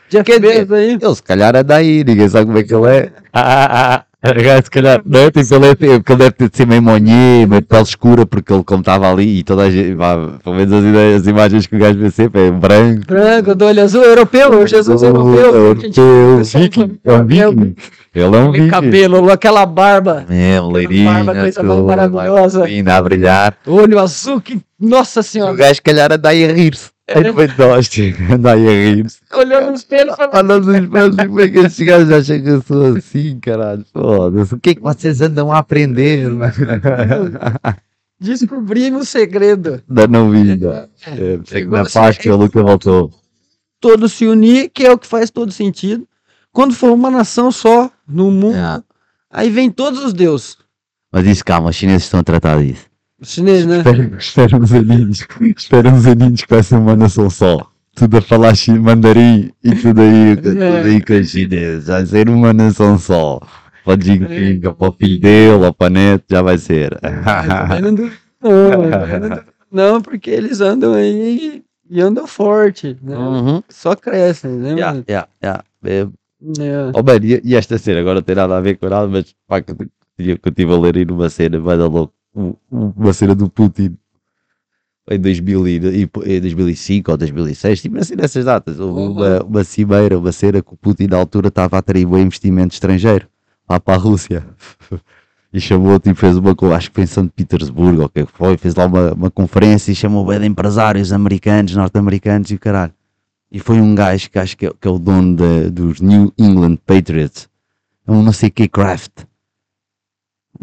Já 0.07 0.23
fez 0.23 0.71
aí. 0.71 0.91
Ele 0.93 1.15
se 1.15 1.23
calhar 1.23 1.53
anda 1.53 1.75
aí, 1.75 2.05
ninguém 2.05 2.29
sabe 2.29 2.45
como 2.45 2.57
é 2.57 2.63
que 2.63 2.73
ele 2.73 2.87
é. 2.87 3.13
Ah, 3.33 3.65
ah, 3.65 3.95
ah. 3.95 4.05
Se 4.24 4.69
calhar, 4.69 5.01
não 5.03 5.19
é? 5.19 5.32
Tipo, 5.32 5.55
ele, 5.55 5.65
é, 5.65 5.69
tipo, 5.76 5.86
ele 6.13 6.17
deve 6.19 6.32
ter 6.34 6.49
de 6.49 6.55
ser 6.57 6.67
meio 6.67 6.82
monhê, 6.82 7.43
meio 7.47 7.59
de 7.61 7.67
pele 7.67 7.82
escura, 7.82 8.24
porque 8.24 8.53
ele, 8.53 8.63
como 8.63 8.82
estava 8.82 9.11
ali 9.11 9.39
e 9.39 9.43
toda 9.43 9.63
a 9.63 9.72
gente, 9.72 9.95
vá, 9.95 10.15
pelo 10.43 10.55
menos 10.55 10.72
as, 10.72 10.84
ideias, 10.84 11.22
as 11.22 11.28
imagens 11.28 11.65
que 11.65 11.76
o 11.76 11.80
gajo 11.80 11.97
vê 11.97 12.11
sempre 12.11 12.47
é 12.47 12.51
branco. 12.51 13.01
Branco, 13.07 13.55
do 13.55 13.65
olho 13.65 13.82
azul, 13.82 14.03
europeu, 14.03 14.51
o 14.61 14.67
Jesus 14.67 15.01
europeu. 15.01 15.55
europeu, 15.55 16.43
viking, 16.43 16.99
é 17.03 17.13
um 17.13 17.26
viking. 17.26 17.76
Ele 18.13 18.24
é 18.36 18.39
um 18.39 18.51
viking. 18.51 18.67
cabelo, 18.67 19.32
aquela 19.32 19.65
barba, 19.65 20.24
É, 20.30 20.61
um 20.61 20.69
leirinho, 20.72 21.11
barba, 21.11 21.34
coisa 21.41 21.63
maravilhosa. 21.63 22.65
Ainda 22.65 22.97
a 22.97 23.01
brilhar. 23.01 23.55
olho 23.65 23.97
azul, 23.97 24.39
que. 24.39 24.61
Nossa 24.80 25.22
O 25.22 25.24
senhora. 25.24 25.55
gajo, 25.55 25.76
se 25.76 25.82
calhar, 25.82 26.11
anda 26.11 26.30
aí 26.30 26.45
a 26.45 26.53
rir-se. 26.53 26.90
É 27.07 27.21
depois 27.21 27.51
de 27.51 27.57
nós, 27.59 27.89
anda 28.31 28.53
aí 28.53 28.67
a 28.67 28.71
rir-se. 28.95 29.19
Olhando 29.33 29.67
no 29.71 29.73
espelho, 29.73 30.15
falando. 30.15 30.67
Olha 30.69 30.81
nos 30.81 30.83
espelhos, 30.85 31.15
como 31.17 31.39
é 31.41 31.49
que 31.49 31.59
estes 31.59 31.85
gajos 31.85 32.11
acham 32.11 32.41
que 32.41 32.49
eu 32.49 32.61
sou 32.61 32.95
assim, 32.95 33.39
caralho? 33.39 33.85
Foda-se. 33.91 34.55
O 34.55 34.59
que 34.59 34.69
é 34.69 34.75
que 34.75 34.81
vocês 34.81 35.19
andam 35.19 35.51
a 35.51 35.57
aprender, 35.57 36.29
mano? 36.31 36.53
Descobrimos 38.19 39.01
o 39.01 39.05
segredo. 39.05 39.81
Da 39.89 40.07
não 40.07 40.29
vinda. 40.29 40.89
É, 41.05 41.39
sei 41.45 41.63
que 41.63 41.67
na 41.69 41.83
Páscoa 41.83 42.13
ele 42.31 42.37
nunca 42.37 42.61
voltou. 42.61 43.11
Todos 43.79 44.13
se 44.13 44.27
unir, 44.27 44.69
que 44.69 44.85
é 44.85 44.91
o 44.91 44.97
que 44.97 45.07
faz 45.07 45.31
todo 45.31 45.51
sentido. 45.51 46.07
Quando 46.53 46.73
for 46.75 46.91
uma 46.91 47.09
nação 47.09 47.51
só 47.51 47.89
no 48.07 48.29
mundo, 48.29 48.55
É. 48.57 48.81
aí 49.31 49.49
vem 49.49 49.71
todos 49.71 50.03
os 50.05 50.13
deuses. 50.13 50.55
Mas 51.11 51.25
isso, 51.25 51.43
calma, 51.43 51.69
os 51.71 51.75
chineses 51.75 52.03
estão 52.03 52.19
a 52.19 52.23
tratar 52.23 52.61
disso. 52.61 52.85
Os 53.22 53.30
chineses, 53.30 53.65
né? 53.67 53.84
Espera, 54.17 54.57
uns 54.57 54.74
aninhos. 54.74 55.28
Espera 55.55 55.89
uns 55.89 56.05
aninhos 56.05 56.41
que 56.41 56.49
vai 56.53 56.63
ser 56.63 56.76
uma 56.76 56.95
nação 56.95 57.30
só. 57.30 57.67
Tudo 57.95 58.17
a 58.17 58.22
falar 58.22 58.53
mandarim 58.80 59.51
e 59.63 59.76
tudo 59.76 60.01
aí, 60.01 60.36
tudo 60.38 60.63
aí 60.63 61.01
com 61.01 61.13
os 61.13 61.30
chineses. 61.30 61.88
Vai 61.88 62.05
ser 62.05 62.30
uma 62.30 62.51
nação 62.53 62.97
só. 62.97 63.39
Para 63.84 63.99
o 63.99 64.01
Jinping, 64.01 64.59
para 64.61 64.89
o 64.89 64.91
filho 64.91 65.19
dele, 65.19 65.65
ou 65.65 65.74
para 65.74 65.88
a 65.88 65.89
neto, 65.89 66.26
já 66.30 66.41
vai 66.41 66.57
ser. 66.57 66.97
Não 67.82 67.95
não, 69.72 70.01
porque 70.01 70.30
eles 70.30 70.59
andam 70.59 70.93
aí 70.93 71.63
e 71.89 72.01
andam 72.01 72.28
forte, 72.28 72.97
né? 73.01 73.17
Uhum. 73.17 73.63
Só 73.69 73.95
crescem, 73.95 74.51
né? 74.51 74.72
Yeah, 74.74 75.03
yeah, 75.07 75.28
yeah. 75.41 75.63
É, 75.84 76.01
É. 76.01 76.91
Oh, 76.93 77.01
mano, 77.03 77.26
e, 77.26 77.41
e 77.43 77.55
esta 77.55 77.78
cena 77.78 78.01
agora 78.01 78.15
não 78.15 78.22
tem 78.22 78.36
nada 78.36 78.57
a 78.57 78.61
ver 78.61 78.78
com 78.78 78.89
nada, 78.89 79.07
mas 79.07 79.34
pá, 79.47 79.61
que 79.61 79.72
eu 79.72 80.38
estive 80.45 80.74
a 80.74 80.78
ler 80.78 80.97
aí 80.97 81.05
numa 81.05 81.30
cena, 81.30 81.59
vai 81.59 81.78
dar 81.78 81.88
louco, 81.88 82.13
um- 82.36 82.53
um- 82.71 82.93
uma 82.95 83.13
cena 83.13 83.36
do 83.36 83.49
Putin 83.49 83.97
em 85.09 85.19
2000 85.19 85.67
e, 85.67 85.75
em 86.25 86.41
2005 86.41 87.11
ou 87.11 87.17
2006, 87.17 87.82
tipo 87.82 87.97
assim 87.97 88.15
nessas 88.15 88.45
datas, 88.45 88.79
houve 88.79 89.01
uma, 89.01 89.43
uma 89.43 89.63
cimeira, 89.63 90.17
uma 90.17 90.32
cena 90.32 90.61
que 90.61 90.73
o 90.73 90.77
Putin 90.77 91.07
na 91.07 91.17
altura 91.17 91.47
estava 91.49 91.75
a 91.75 91.79
atrair 91.79 92.05
um 92.05 92.17
investimento 92.17 92.73
estrangeiro 92.73 93.27
lá 93.69 93.79
para 93.79 93.95
a 93.95 93.97
Rússia. 93.97 94.45
E 95.53 95.59
chamou, 95.59 95.99
tipo, 95.99 96.15
fez 96.15 96.38
uma, 96.38 96.55
acho 96.77 96.88
que 96.89 96.95
foi 96.95 97.03
em 97.03 97.07
São 97.07 97.27
Petersburgo, 97.27 97.99
ou 97.99 98.05
o 98.05 98.09
que 98.09 98.21
é 98.21 98.25
que 98.25 98.32
foi, 98.32 98.55
fez 98.55 98.73
lá 98.73 98.86
uma, 98.86 99.11
uma 99.11 99.29
conferência 99.29 99.91
e 99.91 99.95
chamou 99.95 100.25
bem 100.25 100.39
de 100.39 100.45
empresários 100.45 101.11
americanos, 101.11 101.75
norte-americanos 101.75 102.49
e 102.51 102.55
o 102.55 102.57
caralho. 102.57 102.93
E 103.51 103.59
foi 103.59 103.82
um 103.82 103.93
gajo 103.93 104.29
que 104.32 104.39
acho 104.39 104.55
que 104.55 104.65
é, 104.67 104.71
que 104.79 104.88
é 104.88 104.89
o 104.89 104.97
dono 104.97 105.36
da- 105.36 105.67
dos 105.69 105.99
New 105.99 106.32
England 106.38 106.77
Patriots. 106.86 107.49
É 108.07 108.11
um 108.13 108.23
não 108.23 108.32
sei 108.32 108.49
que 108.49 108.65
Craft. 108.69 109.11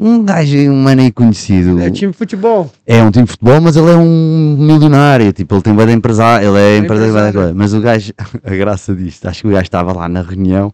Um 0.01 0.23
gajo, 0.25 0.57
um 0.71 0.81
mano 0.83 1.03
aí 1.03 1.11
conhecido. 1.11 1.81
É 1.81 1.91
time 1.91 2.13
de 2.13 2.19
futebol. 2.19 2.71
É 2.87 3.03
um 3.03 3.11
time 3.11 3.25
de 3.25 3.33
futebol, 3.33 3.61
mas 3.61 3.75
ele 3.77 3.91
é 3.91 3.97
um 3.97 4.57
milionário. 4.57 5.33
Tipo, 5.33 5.57
ele 5.57 5.63
tem 5.63 5.75
bem 5.75 5.87
de 5.87 5.93
empresário. 5.93 6.49
Ele 6.49 6.59
é, 6.59 6.77
É 6.77 6.79
empresário. 6.79 7.29
empresário. 7.31 7.57
Mas 7.57 7.75
o 7.75 7.81
gajo, 7.81 8.13
a 8.45 8.51
graça 8.55 8.95
disto, 8.95 9.27
acho 9.27 9.43
que 9.43 9.49
o 9.49 9.51
gajo 9.51 9.63
estava 9.65 9.93
lá 9.93 10.09
na 10.09 10.23
reunião 10.23 10.73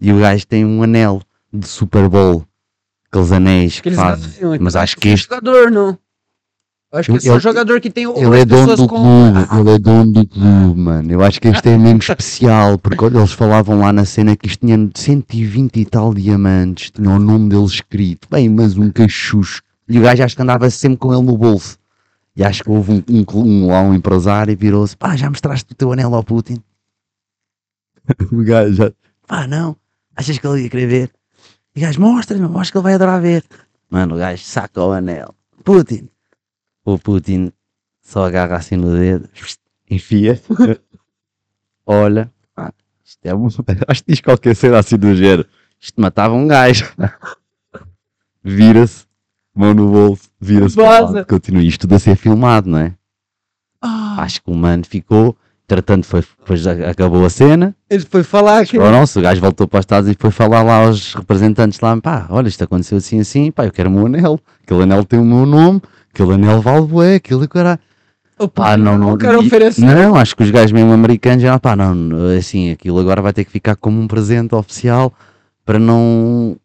e 0.00 0.12
o 0.12 0.18
gajo 0.18 0.44
tem 0.46 0.64
um 0.64 0.82
anel 0.82 1.22
de 1.52 1.66
Super 1.68 2.08
Bowl. 2.08 2.44
Aqueles 3.10 3.32
anéis 3.32 3.80
que 3.80 3.90
ganham, 3.90 4.18
Mas 4.60 4.76
acho 4.76 4.96
que 4.96 5.08
este 5.08 5.28
jogador, 5.28 5.70
não. 5.70 5.96
Acho 6.90 7.10
que 7.12 7.18
esse 7.18 7.28
é 7.28 7.32
o 7.32 7.34
Ele- 7.34 7.40
jogador 7.40 7.80
que 7.82 7.90
tem 7.90 8.06
o- 8.06 8.16
Ele 8.16 8.40
é 8.40 8.44
dono 8.46 8.62
pessoas 8.62 8.80
do 8.80 8.88
com- 8.88 8.96
clube, 8.96 9.60
ele 9.60 9.70
é 9.74 9.78
dono 9.78 10.12
do 10.12 10.26
clube, 10.26 10.80
mano. 10.80 11.12
Eu 11.12 11.22
acho 11.22 11.38
que 11.38 11.48
este 11.48 11.68
é 11.68 11.76
mesmo 11.76 11.98
especial, 11.98 12.78
porque 12.78 13.04
olha, 13.04 13.18
eles 13.18 13.32
falavam 13.32 13.80
lá 13.80 13.92
na 13.92 14.06
cena 14.06 14.34
que 14.34 14.46
isto 14.46 14.60
tinha 14.66 14.90
120 14.94 15.80
e 15.80 15.84
tal 15.84 16.14
diamantes, 16.14 16.90
tinha 16.90 17.10
o 17.10 17.18
nome 17.18 17.50
dele 17.50 17.64
escrito, 17.66 18.26
bem, 18.30 18.48
mas 18.48 18.76
um 18.78 18.90
cachucho. 18.90 19.60
E 19.86 19.98
o 19.98 20.02
gajo 20.02 20.22
acho 20.24 20.34
que 20.34 20.40
andava 20.42 20.70
sempre 20.70 20.96
com 20.98 21.12
ele 21.12 21.22
no 21.22 21.36
bolso. 21.36 21.76
E 22.34 22.42
acho 22.42 22.62
que 22.64 22.70
houve 22.70 22.92
um, 22.92 23.04
um, 23.10 23.24
um 23.42 23.66
lá, 23.66 23.82
um 23.82 23.92
empresário, 23.92 24.52
e 24.52 24.56
virou-se, 24.56 24.96
pá, 24.96 25.14
já 25.14 25.28
mostraste 25.28 25.70
o 25.70 25.74
teu 25.74 25.92
anel 25.92 26.14
ao 26.14 26.24
Putin? 26.24 26.56
o 28.32 28.42
gajo 28.44 28.72
já, 28.74 28.92
pá, 29.26 29.46
não, 29.46 29.76
achas 30.16 30.38
que 30.38 30.46
ele 30.46 30.62
ia 30.62 30.70
querer 30.70 30.86
ver? 30.86 31.10
E 31.76 31.80
o 31.80 31.82
gajo, 31.82 32.00
mostra-lhe, 32.00 32.40
meu, 32.40 32.58
acho 32.58 32.72
que 32.72 32.78
ele 32.78 32.82
vai 32.82 32.94
adorar 32.94 33.20
ver. 33.20 33.44
Mano, 33.90 34.14
o 34.14 34.18
gajo 34.18 34.42
saca 34.42 34.82
o 34.82 34.92
anel. 34.92 35.34
Putin. 35.64 36.08
O 36.88 36.98
Putin 36.98 37.52
só 38.00 38.24
agarra 38.24 38.56
assim 38.56 38.74
no 38.74 38.90
dedo, 38.96 39.28
enfia, 39.90 40.40
olha. 41.84 42.32
Ah, 42.56 42.72
isto 43.04 43.26
é. 43.26 43.30
Acho 43.86 44.02
que 44.02 44.12
diz 44.12 44.22
qualquer 44.22 44.56
cena 44.56 44.78
assim 44.78 44.96
do 44.96 45.14
género. 45.14 45.46
Isto 45.78 46.00
matava 46.00 46.32
um 46.32 46.48
gajo. 46.48 46.90
Vira-se, 48.42 49.04
mão 49.54 49.74
no 49.74 49.90
bolso, 49.90 50.30
vira-se 50.40 50.76
para 50.76 50.84
o 50.84 50.86
Vaza. 50.86 51.12
lado, 51.18 51.26
continua 51.26 51.62
isto 51.62 51.82
tudo 51.82 51.96
a 51.96 51.98
ser 51.98 52.16
filmado, 52.16 52.70
não 52.70 52.78
é? 52.78 52.94
Acho 54.16 54.42
que 54.42 54.50
o 54.50 54.54
mano 54.54 54.86
ficou, 54.86 55.36
tratando 55.66 56.04
foi, 56.04 56.22
depois 56.38 56.66
acabou 56.66 57.22
a 57.26 57.28
cena, 57.28 57.76
Ele 57.90 58.04
foi 58.06 58.22
falar 58.22 58.64
que. 58.64 58.78
ou 58.78 58.90
não, 58.90 59.06
se 59.06 59.18
o 59.18 59.22
gajo 59.22 59.42
voltou 59.42 59.68
para 59.68 59.80
os 59.80 59.82
Estados 59.82 60.08
e 60.08 60.16
foi 60.18 60.30
falar 60.30 60.62
lá 60.62 60.86
aos 60.86 61.12
representantes 61.12 61.80
lá, 61.80 62.00
pá, 62.00 62.26
olha, 62.30 62.48
isto 62.48 62.64
aconteceu 62.64 62.96
assim 62.96 63.20
assim, 63.20 63.50
pá, 63.50 63.66
eu 63.66 63.72
quero 63.72 63.90
o 63.90 63.92
meu 63.92 64.06
anel, 64.06 64.40
aquele 64.62 64.84
anel 64.84 65.04
tem 65.04 65.18
o 65.20 65.24
meu 65.24 65.44
nome, 65.44 65.82
aquele 66.22 66.34
anel 66.34 66.60
vale 66.60 66.86
bué, 66.86 67.14
aquele 67.16 67.46
caralho. 67.46 67.78
Opa, 68.38 68.62
Pá, 68.62 68.76
não, 68.76 68.96
não, 68.96 69.14
o 69.14 69.18
cara 69.18 69.34
e- 69.42 69.46
ofereceu. 69.46 69.84
não, 69.84 70.14
acho 70.14 70.36
que 70.36 70.42
os 70.44 70.50
gajos 70.50 70.70
mesmo 70.72 70.92
americanos 70.92 71.42
já, 71.42 71.58
pá, 71.58 71.74
não, 71.74 71.92
assim, 72.38 72.70
aquilo 72.70 72.98
agora 73.00 73.20
vai 73.20 73.32
ter 73.32 73.44
que 73.44 73.50
ficar 73.50 73.74
como 73.76 74.00
um 74.00 74.06
presente 74.06 74.54
oficial 74.54 75.12
para 75.64 75.78
não 75.78 76.56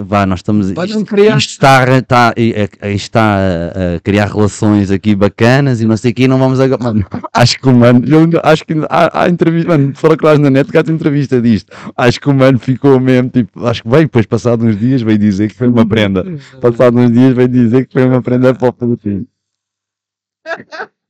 vá, 0.00 0.26
nós 0.26 0.40
estamos, 0.40 0.72
Para 0.72 0.86
isto, 0.86 1.04
criar- 1.04 1.36
isto 1.38 1.50
está, 1.50 1.84
a- 1.84 1.98
está, 1.98 2.28
a- 2.30 2.86
a- 2.86 2.90
está 2.90 3.20
a, 3.36 3.96
a 3.96 4.00
criar 4.00 4.26
relações 4.26 4.90
aqui 4.90 5.14
bacanas 5.14 5.80
e 5.80 5.86
não 5.86 5.96
sei 5.96 6.10
o 6.10 6.14
que, 6.14 6.26
não 6.28 6.38
vamos 6.38 6.58
agora, 6.60 6.82
mano, 6.82 7.06
acho 7.32 7.60
que 7.60 7.68
o 7.68 7.72
mano, 7.74 8.00
acho 8.42 8.64
que 8.64 8.74
há, 8.88 9.22
há 9.22 9.28
entrevista, 9.28 9.68
mano, 9.68 9.92
fora 9.94 10.16
claro 10.16 10.38
na 10.38 10.50
net, 10.50 10.70
que 10.70 10.76
há 10.78 10.80
entrevista 10.80 11.40
disto, 11.40 11.72
acho 11.96 12.20
que 12.20 12.28
o 12.28 12.34
mano 12.34 12.58
ficou 12.58 12.98
mesmo, 12.98 13.28
tipo, 13.30 13.64
acho 13.66 13.82
que 13.82 13.88
veio, 13.88 14.02
depois 14.02 14.26
passado 14.26 14.64
uns 14.64 14.78
dias 14.78 15.02
veio 15.02 15.18
dizer 15.18 15.48
que 15.48 15.54
foi 15.54 15.68
uma 15.68 15.86
prenda, 15.86 16.24
passado 16.60 16.98
uns 16.98 17.12
dias 17.12 17.34
veio 17.34 17.48
dizer 17.48 17.86
que 17.86 17.92
foi 17.92 18.04
uma 18.04 18.20
prenda 18.22 18.52
para 18.54 18.68
o 18.68 18.72
Putin. 18.72 19.26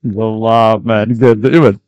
Vamos 0.03 0.43
lá, 0.43 0.79
mano. 0.83 1.15
Mano, 1.19 1.81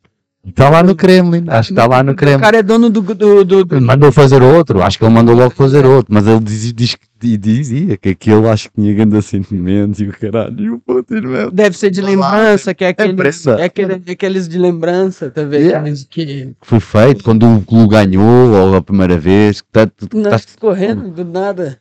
Está 0.43 0.69
lá 0.71 0.81
no 0.81 0.95
Kremlin, 0.95 1.45
acho 1.49 1.67
que 1.67 1.73
está 1.73 1.85
lá 1.85 2.01
no 2.01 2.13
O 2.13 2.15
Kremlin. 2.15 2.39
cara 2.41 2.57
é 2.57 2.63
dono 2.63 2.89
do. 2.89 2.99
do, 3.01 3.45
do, 3.45 3.63
do- 3.63 3.81
Mandou 3.81 4.11
fazer 4.11 4.41
outro, 4.41 4.81
acho 4.81 4.97
que 4.97 5.05
ele 5.05 5.13
mandou 5.13 5.35
logo 5.35 5.51
fazer 5.51 5.85
outro, 5.85 6.11
mas 6.11 6.25
ele 6.25 6.39
diz, 6.39 6.73
diz, 6.73 6.95
que- 6.95 7.37
dizia 7.37 7.95
que 7.95 8.09
aquele 8.09 8.47
acho 8.49 8.69
que 8.71 8.81
tinha 8.81 8.91
grandes 8.95 9.25
sentimentos 9.27 9.99
e 9.99 10.05
o 10.05 10.11
caralho, 10.11 10.59
e 10.59 10.69
o 10.71 10.79
Putin, 10.79 11.27
meu. 11.27 11.51
Deve 11.51 11.77
ser 11.77 11.91
de 11.91 12.01
lembrança, 12.01 12.73
que 12.73 12.83
é 12.83 12.87
aqueles, 12.87 13.45
é 13.45 13.63
aquele, 13.65 14.01
aqueles 14.11 14.47
de 14.49 14.57
lembrança, 14.57 15.29
tá 15.29 15.43
vendo? 15.43 15.61
Yeah. 15.61 15.91
Que. 16.09 16.53
Foi 16.63 16.79
feito 16.79 17.23
quando 17.23 17.45
o 17.47 17.61
clube 17.61 17.89
ganhou, 17.89 18.49
ou 18.51 18.75
a 18.75 18.81
primeira 18.81 19.19
vez, 19.19 19.61
que 19.61 19.67
tá, 19.71 19.85
tu 19.85 20.07
Nós 20.11 20.25
estás- 20.41 20.55
correndo 20.59 21.09
do 21.11 21.23
nada. 21.23 21.77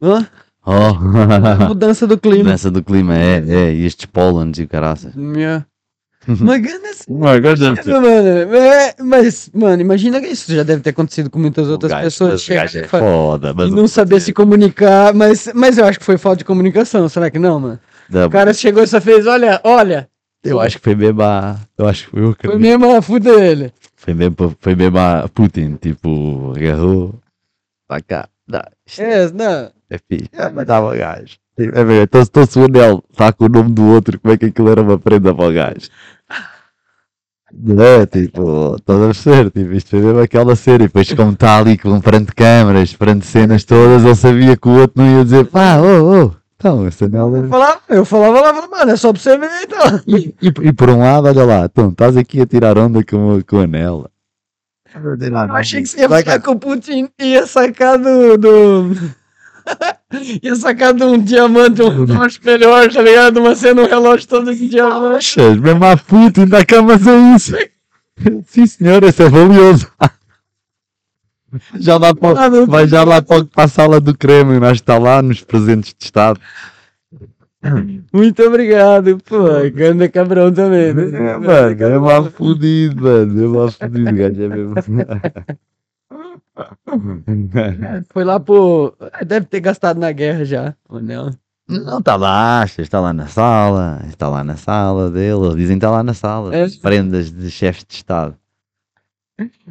Hã? 0.00 0.26
Oh, 0.64 1.66
Mudança 1.68 2.06
do 2.06 2.16
clima. 2.16 2.44
mudança 2.44 2.70
do 2.70 2.82
clima, 2.84 3.16
é, 3.18 3.42
é, 3.48 3.74
e 3.74 3.84
estes 3.84 4.06
pólenes 4.06 4.58
e 4.58 4.62
o 4.62 4.68
caraças. 4.68 5.12
Minha. 6.38 6.60
Mas, 6.60 6.84
assim, 6.84 7.12
Mano, 7.14 7.42
gosto 7.42 7.74
de- 7.74 7.90
mano, 7.90 8.56
é, 8.56 8.94
mas, 9.02 9.50
mano, 9.54 9.80
imagina 9.82 10.20
que 10.20 10.28
isso 10.28 10.54
já 10.54 10.62
deve 10.62 10.82
ter 10.82 10.90
acontecido 10.90 11.30
com 11.30 11.38
muitas 11.38 11.68
O 11.68 11.72
outras 11.72 11.90
gajo- 11.92 12.04
pessoas. 12.04 12.46
o 12.46 12.54
gajo 12.54 12.78
é 12.78 12.84
foda, 12.84 13.54
mas 13.54 13.68
e 13.68 13.74
não 13.74 13.88
saber 13.88 14.20
se 14.20 14.32
comunicar, 14.32 15.12
mas, 15.14 15.50
mas 15.54 15.78
eu 15.78 15.84
acho 15.84 15.98
que 15.98 16.04
foi 16.04 16.18
falta 16.18 16.38
de 16.38 16.44
comunicação, 16.44 17.08
será 17.08 17.30
que 17.30 17.38
não, 17.38 17.58
mano? 17.60 17.80
da- 18.08 18.26
O 18.26 18.30
cara 18.30 18.52
chegou 18.52 18.82
e 18.82 18.86
só 18.86 19.00
fez, 19.00 19.26
olha, 19.26 19.60
olha, 19.64 20.08
eu 20.44 20.60
acho 20.60 20.78
que 20.78 20.84
foi 20.84 20.94
mesmo 20.94 21.22
a, 21.22 21.56
eu 21.78 21.86
acho 21.88 22.04
que 22.04 22.10
foi 22.10 22.34
que 22.34 22.46
foi 22.46 22.58
mesmo 22.58 22.96
a 22.96 23.02
fuder 23.02 23.38
ele. 23.42 23.72
Foi 23.96 24.14
mesmo, 24.14 24.56
foi 24.60 24.74
mesmo 24.74 24.98
a 24.98 25.28
Putin, 25.32 25.76
tipo, 25.80 26.52
agarrou, 26.56 27.14
tá 27.88 28.00
cá, 28.00 28.28
isto 28.86 29.00
É, 29.02 29.30
não, 29.32 29.70
é 29.90 29.96
é, 30.32 30.48
mas 30.50 30.66
dava 30.66 30.96
gajo. 30.96 31.36
É 31.64 31.84
ver, 31.84 32.02
então 32.04 32.24
se 32.24 32.30
se 32.52 32.58
o 32.58 32.64
anel 32.64 33.02
está 33.10 33.32
com 33.32 33.44
o 33.44 33.48
nome 33.48 33.70
do 33.72 33.84
outro, 33.86 34.18
como 34.20 34.32
é 34.34 34.36
que 34.36 34.46
aquilo 34.46 34.70
era 34.70 34.82
uma 34.82 34.98
prenda 34.98 35.34
para 35.34 35.48
o 35.48 35.52
gajo? 35.52 35.88
Não 37.52 37.82
é, 37.82 38.06
tipo, 38.06 38.76
estás 38.76 39.00
a 39.00 39.04
perceber, 39.06 39.50
tipo, 39.50 39.72
isto 39.72 39.90
foi 39.90 40.00
mesmo 40.00 40.20
aquela 40.20 40.54
cena, 40.54 40.76
e 40.84 40.86
depois 40.86 41.12
como 41.12 41.32
está 41.32 41.58
ali 41.58 41.76
com 41.76 42.00
perante 42.00 42.32
câmaras, 42.32 42.92
perante 42.94 43.26
cenas 43.26 43.64
todas, 43.64 44.04
ele 44.04 44.14
sabia 44.14 44.56
que 44.56 44.68
o 44.68 44.80
outro 44.80 45.02
não 45.02 45.18
ia 45.18 45.24
dizer, 45.24 45.46
pá, 45.46 45.78
ô, 45.78 46.26
ô, 46.26 46.32
então, 46.56 46.86
esse 46.86 47.04
anel 47.04 47.34
eu 47.36 47.44
é... 47.46 47.48
falava, 47.48 47.80
eu 47.88 48.04
falava 48.04 48.40
lá, 48.40 48.68
mano, 48.68 48.92
é 48.92 48.96
só 48.96 49.12
pra 49.12 49.20
você 49.20 49.36
ver, 49.36 49.50
então. 49.64 50.00
E, 50.06 50.34
e- 50.40 50.68
e 50.68 50.72
por 50.72 50.90
um 50.90 50.98
lado, 51.00 51.26
olha 51.26 51.44
lá, 51.44 51.64
então, 51.64 51.88
estás 51.88 52.16
aqui 52.16 52.40
a 52.40 52.46
tirar 52.46 52.78
onda 52.78 53.02
com, 53.02 53.38
o- 53.38 53.44
com 53.44 53.56
o 53.56 53.60
anel. 53.62 54.08
Eu 55.48 55.56
achei 55.56 55.82
que 55.82 55.88
você 55.88 56.00
ia 56.02 56.08
ficar 56.18 56.40
com 56.40 56.52
o 56.52 56.58
Putin 56.58 57.08
e 57.18 57.24
ia 57.32 57.46
sacar 57.46 57.98
do. 57.98 58.36
do... 58.38 58.94
ia 60.42 60.56
sacar 60.56 60.92
de 60.94 61.04
um 61.04 61.18
diamante, 61.18 61.82
um 61.82 62.04
relógio 62.04 62.40
melhor, 62.44 62.90
tá 62.92 63.02
ligado? 63.02 63.38
Uma 63.40 63.54
cena, 63.54 63.82
um 63.82 63.86
relógio 63.86 64.26
todo 64.28 64.54
de 64.54 64.68
diamante. 64.68 65.40
Mesmo 65.40 65.84
a 65.84 65.96
Putin 65.96 66.46
da 66.46 66.64
cama 66.64 66.98
sem 66.98 67.36
isso. 67.36 67.56
Sim, 68.46 68.66
senhor, 68.66 69.02
esse 69.04 69.22
é 69.22 69.28
valioso. 69.28 69.86
Já 71.78 71.96
lá 71.96 72.14
para, 72.14 72.44
Ah, 72.44 72.66
vai 72.66 72.86
já 72.86 73.02
lá 73.02 73.20
para, 73.22 73.44
para 73.44 73.64
a 73.64 73.68
sala 73.68 74.00
do 74.00 74.16
Kremlin, 74.16 74.64
acho 74.64 74.74
que 74.74 74.90
está 74.90 74.98
lá 74.98 75.20
nos 75.22 75.42
presentes 75.42 75.94
de 75.98 76.04
Estado. 76.04 76.40
Muito 78.12 78.42
obrigado, 78.42 79.18
pô. 79.18 79.44
Ganda 79.74 80.08
cabrão 80.08 80.52
também. 80.52 80.94
né? 80.94 81.04
É, 81.32 81.36
mano, 81.38 81.82
é 81.84 81.98
mal 81.98 82.24
fudido, 82.30 83.02
mano. 83.02 83.44
É 83.44 83.48
mal 83.48 83.70
fudido, 83.70 84.12
gajo, 84.14 84.42
é 84.42 84.48
mesmo. 84.48 84.74
Foi 88.12 88.24
lá 88.24 88.38
pro. 88.40 88.94
Deve 89.26 89.46
ter 89.46 89.60
gastado 89.60 89.98
na 89.98 90.12
guerra 90.12 90.44
já, 90.44 90.74
o 90.88 90.96
anel. 90.96 91.30
Não, 91.68 91.98
está 91.98 92.16
lá, 92.16 92.62
achas, 92.62 92.80
está 92.80 92.98
lá 92.98 93.12
na 93.12 93.28
sala, 93.28 94.02
está 94.08 94.28
lá 94.28 94.42
na 94.42 94.56
sala 94.56 95.08
dele, 95.08 95.38
eles 95.44 95.56
dizem 95.56 95.78
que 95.78 95.84
está 95.84 95.90
lá 95.90 96.02
na 96.02 96.14
sala. 96.14 96.54
É. 96.54 96.62
As 96.62 96.76
prendas 96.76 97.30
de 97.30 97.48
chefes 97.48 97.84
de 97.86 97.94
Estado. 97.94 98.36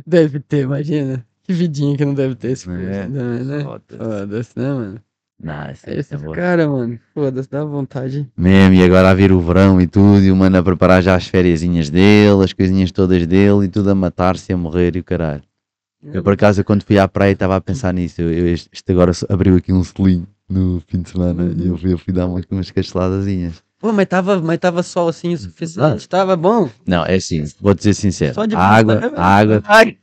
Deve 0.07 0.39
ter, 0.39 0.63
imagina. 0.63 1.25
Que 1.43 1.51
vidinha 1.51 1.97
que 1.97 2.05
não 2.05 2.13
deve 2.13 2.35
ter 2.35 2.51
esse 2.51 2.69
É. 2.69 2.73
coisa 2.73 3.03
também, 3.03 3.43
né? 3.43 3.63
Foda-se. 3.63 4.57
Né, 4.57 4.73
mano? 4.73 4.99
Não, 5.41 5.71
isso 5.71 6.15
é 6.15 6.35
caras, 6.35 6.67
mano. 6.67 6.99
Foda-se, 7.13 7.49
dá 7.49 7.65
vontade. 7.65 8.29
Mesmo, 8.37 8.75
e 8.75 8.83
agora 8.83 9.09
a 9.09 9.13
vir 9.13 9.31
o 9.31 9.41
verão 9.41 9.79
e 9.81 9.87
tudo, 9.87 10.21
e 10.21 10.31
o 10.31 10.35
mano 10.35 10.57
a 10.57 10.63
preparar 10.63 11.01
já 11.01 11.15
as 11.15 11.27
fériasinhas 11.27 11.89
dele, 11.89 12.43
as 12.43 12.53
coisinhas 12.53 12.91
todas 12.91 13.25
dele, 13.25 13.65
e 13.65 13.67
tudo 13.67 13.89
a 13.89 13.95
matar-se 13.95 14.51
e 14.51 14.53
a 14.53 14.57
morrer 14.57 14.95
e 14.95 14.99
o 14.99 15.03
caralho. 15.03 15.43
Eu 16.03 16.23
por 16.23 16.33
acaso, 16.33 16.63
quando 16.63 16.83
fui 16.83 16.97
à 16.97 17.07
praia, 17.07 17.33
estava 17.33 17.57
a 17.57 17.61
pensar 17.61 17.93
nisso. 17.93 18.21
Eu, 18.21 18.47
este, 18.47 18.69
este 18.71 18.91
agora 18.91 19.11
abriu 19.29 19.57
aqui 19.57 19.73
um 19.73 19.83
selinho 19.83 20.27
no 20.49 20.81
fim 20.87 21.01
de 21.01 21.09
semana 21.09 21.53
e 21.55 21.67
eu 21.67 21.77
fui, 21.77 21.93
eu 21.93 21.97
fui 21.97 22.13
dar 22.13 22.25
umas, 22.25 22.45
umas 22.49 22.71
casteladazinhas. 22.71 23.61
Pô, 23.79 23.93
mas 23.93 24.07
tava, 24.07 24.41
mas 24.41 24.57
tava 24.57 24.83
sol 24.83 25.07
assim 25.07 25.33
o 25.33 25.37
suficiente, 25.37 26.07
tava 26.09 26.35
bom. 26.35 26.69
Não, 26.85 27.05
é 27.05 27.15
assim, 27.15 27.45
vou-te 27.61 27.83
ser 27.83 27.93
sincero. 27.93 28.33
Só 28.33 28.45
de 28.45 28.55
a 28.55 28.59
água, 28.59 28.95
né, 28.95 29.11
a 29.15 29.25
água, 29.25 29.63
Ai, 29.67 29.97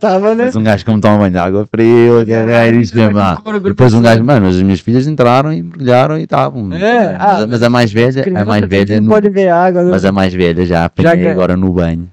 tava, 0.00 0.34
né? 0.34 0.46
mas 0.46 0.56
um 0.56 0.62
gajo 0.62 0.84
como 0.84 1.00
toma 1.00 1.18
banho 1.18 1.30
de 1.30 1.38
água 1.38 1.66
fria, 1.66 2.26
caralho, 2.26 2.80
isto 2.80 2.96
mesmo 2.96 3.16
lá. 3.16 3.40
Depois 3.62 3.94
um 3.94 4.02
gajo, 4.02 4.24
mano, 4.24 4.48
as 4.48 4.60
minhas 4.60 4.80
filhas 4.80 5.06
entraram 5.06 5.52
e 5.52 5.62
mergulharam 5.62 6.18
e 6.18 6.24
estavam. 6.24 6.72
É, 6.72 7.14
ah, 7.14 7.38
mas, 7.40 7.46
mas 7.46 7.62
a 7.62 7.70
mais 7.70 7.92
velha, 7.92 8.24
a 8.40 8.44
mais 8.44 8.66
velha, 8.66 9.00
não 9.00 9.08
pode 9.08 9.30
ver 9.30 9.50
água, 9.50 9.84
né? 9.84 9.90
Mas 9.90 10.04
a 10.04 10.10
mais 10.10 10.34
velha 10.34 10.66
já 10.66 10.84
apanhei 10.84 11.22
Já 11.22 11.30
agora 11.30 11.56
no 11.56 11.72
banho. 11.72 12.10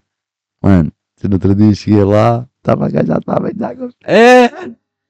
Mano, 0.62 0.92
se 1.16 1.28
no 1.28 1.36
outro 1.36 1.56
dia 1.56 1.74
cheguei 1.74 2.04
lá, 2.04 2.46
estava 2.62 2.86
a 2.86 2.90
já 2.90 3.02
estava 3.18 3.40
banho 3.40 3.54
de 3.56 3.64
água. 3.64 3.90
É, 4.06 4.50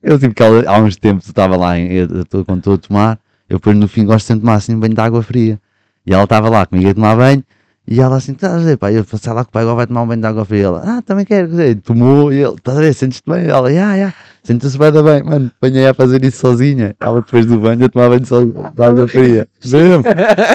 Eu 0.02 0.18
tipo 0.20 0.34
que 0.34 0.44
há 0.44 0.78
uns 0.80 0.96
tempos 0.96 1.28
eu 1.28 1.32
estava 1.32 1.58
lá, 1.58 1.78
em- 1.78 1.92
eu, 1.92 2.08
eu 2.32 2.46
quando 2.46 2.60
estou 2.60 2.74
a 2.76 2.78
tomar, 2.78 3.20
eu 3.50 3.58
depois 3.58 3.76
no 3.78 3.88
fim 3.88 4.06
gosto 4.06 4.34
de 4.34 4.40
tomar 4.40 4.56
assim 4.56 4.78
banho 4.80 4.94
de 4.94 5.02
água 5.02 5.22
fria. 5.22 5.60
E 6.06 6.14
ela 6.14 6.24
estava 6.24 6.50
lá 6.50 6.66
comigo 6.66 6.90
a 6.90 6.94
tomar 6.94 7.16
banho 7.18 7.44
e 7.92 8.00
ela 8.00 8.18
assim, 8.18 8.34
estás 8.34 8.54
a 8.54 8.60
ver, 8.60 8.78
pá, 8.78 8.92
eu 8.92 9.04
sei 9.04 9.34
lá 9.34 9.44
que 9.44 9.50
o 9.50 9.52
pai 9.52 9.64
agora 9.64 9.78
vai 9.78 9.88
tomar 9.88 10.04
um 10.04 10.08
banho 10.08 10.22
de 10.22 10.28
água 10.28 10.46
fria. 10.46 10.66
Ela, 10.66 10.84
ah, 10.86 11.02
também 11.02 11.26
quero, 11.26 11.48
quer 11.48 11.52
dizer, 11.52 11.82
tomou 11.82 12.32
e 12.32 12.40
ele, 12.40 12.54
estás 12.54 12.78
a 12.78 12.82
ver, 12.82 12.94
sentes-te 12.94 13.28
bem? 13.28 13.48
Ela, 13.48 13.74
já, 13.74 13.98
já, 13.98 14.14
sente-se 14.44 14.78
bem 14.78 14.92
da 14.92 15.02
bem, 15.02 15.24
mano, 15.24 15.52
apanhei 15.58 15.88
a 15.88 15.94
fazer 15.96 16.24
isso 16.24 16.38
sozinha. 16.38 16.96
Ela 17.00 17.22
depois 17.22 17.48
do 17.48 17.60
banho 17.60 17.84
a 17.84 17.90
tomar 17.90 18.10
banho 18.10 18.22
de 18.22 18.84
água 18.84 19.08
fria. 19.08 19.48
Mesmo. 19.66 20.04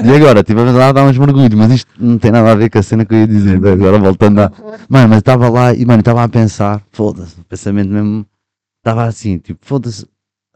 E 0.04 0.16
agora, 0.16 0.40
estive 0.40 0.60
a 0.60 0.92
dar 0.92 1.02
uns 1.02 1.18
mergulhos, 1.18 1.54
mas 1.54 1.72
isto 1.72 1.90
não 1.98 2.18
tem 2.18 2.30
nada 2.30 2.52
a 2.52 2.54
ver 2.54 2.70
com 2.70 2.78
a 2.78 2.82
cena 2.84 3.04
que 3.04 3.12
eu 3.12 3.18
ia 3.18 3.26
dizer. 3.26 3.56
Agora 3.66 3.98
voltando 3.98 4.40
a. 4.40 4.52
Mano, 4.88 5.08
mas 5.08 5.18
estava 5.18 5.48
lá 5.48 5.74
e, 5.74 5.84
mano, 5.84 6.00
estava 6.00 6.22
a 6.22 6.28
pensar, 6.28 6.82
foda-se, 6.92 7.40
o 7.40 7.44
pensamento 7.44 7.88
mesmo. 7.88 8.24
Estava 8.78 9.06
assim, 9.06 9.38
tipo, 9.38 9.58
foda-se, 9.60 10.06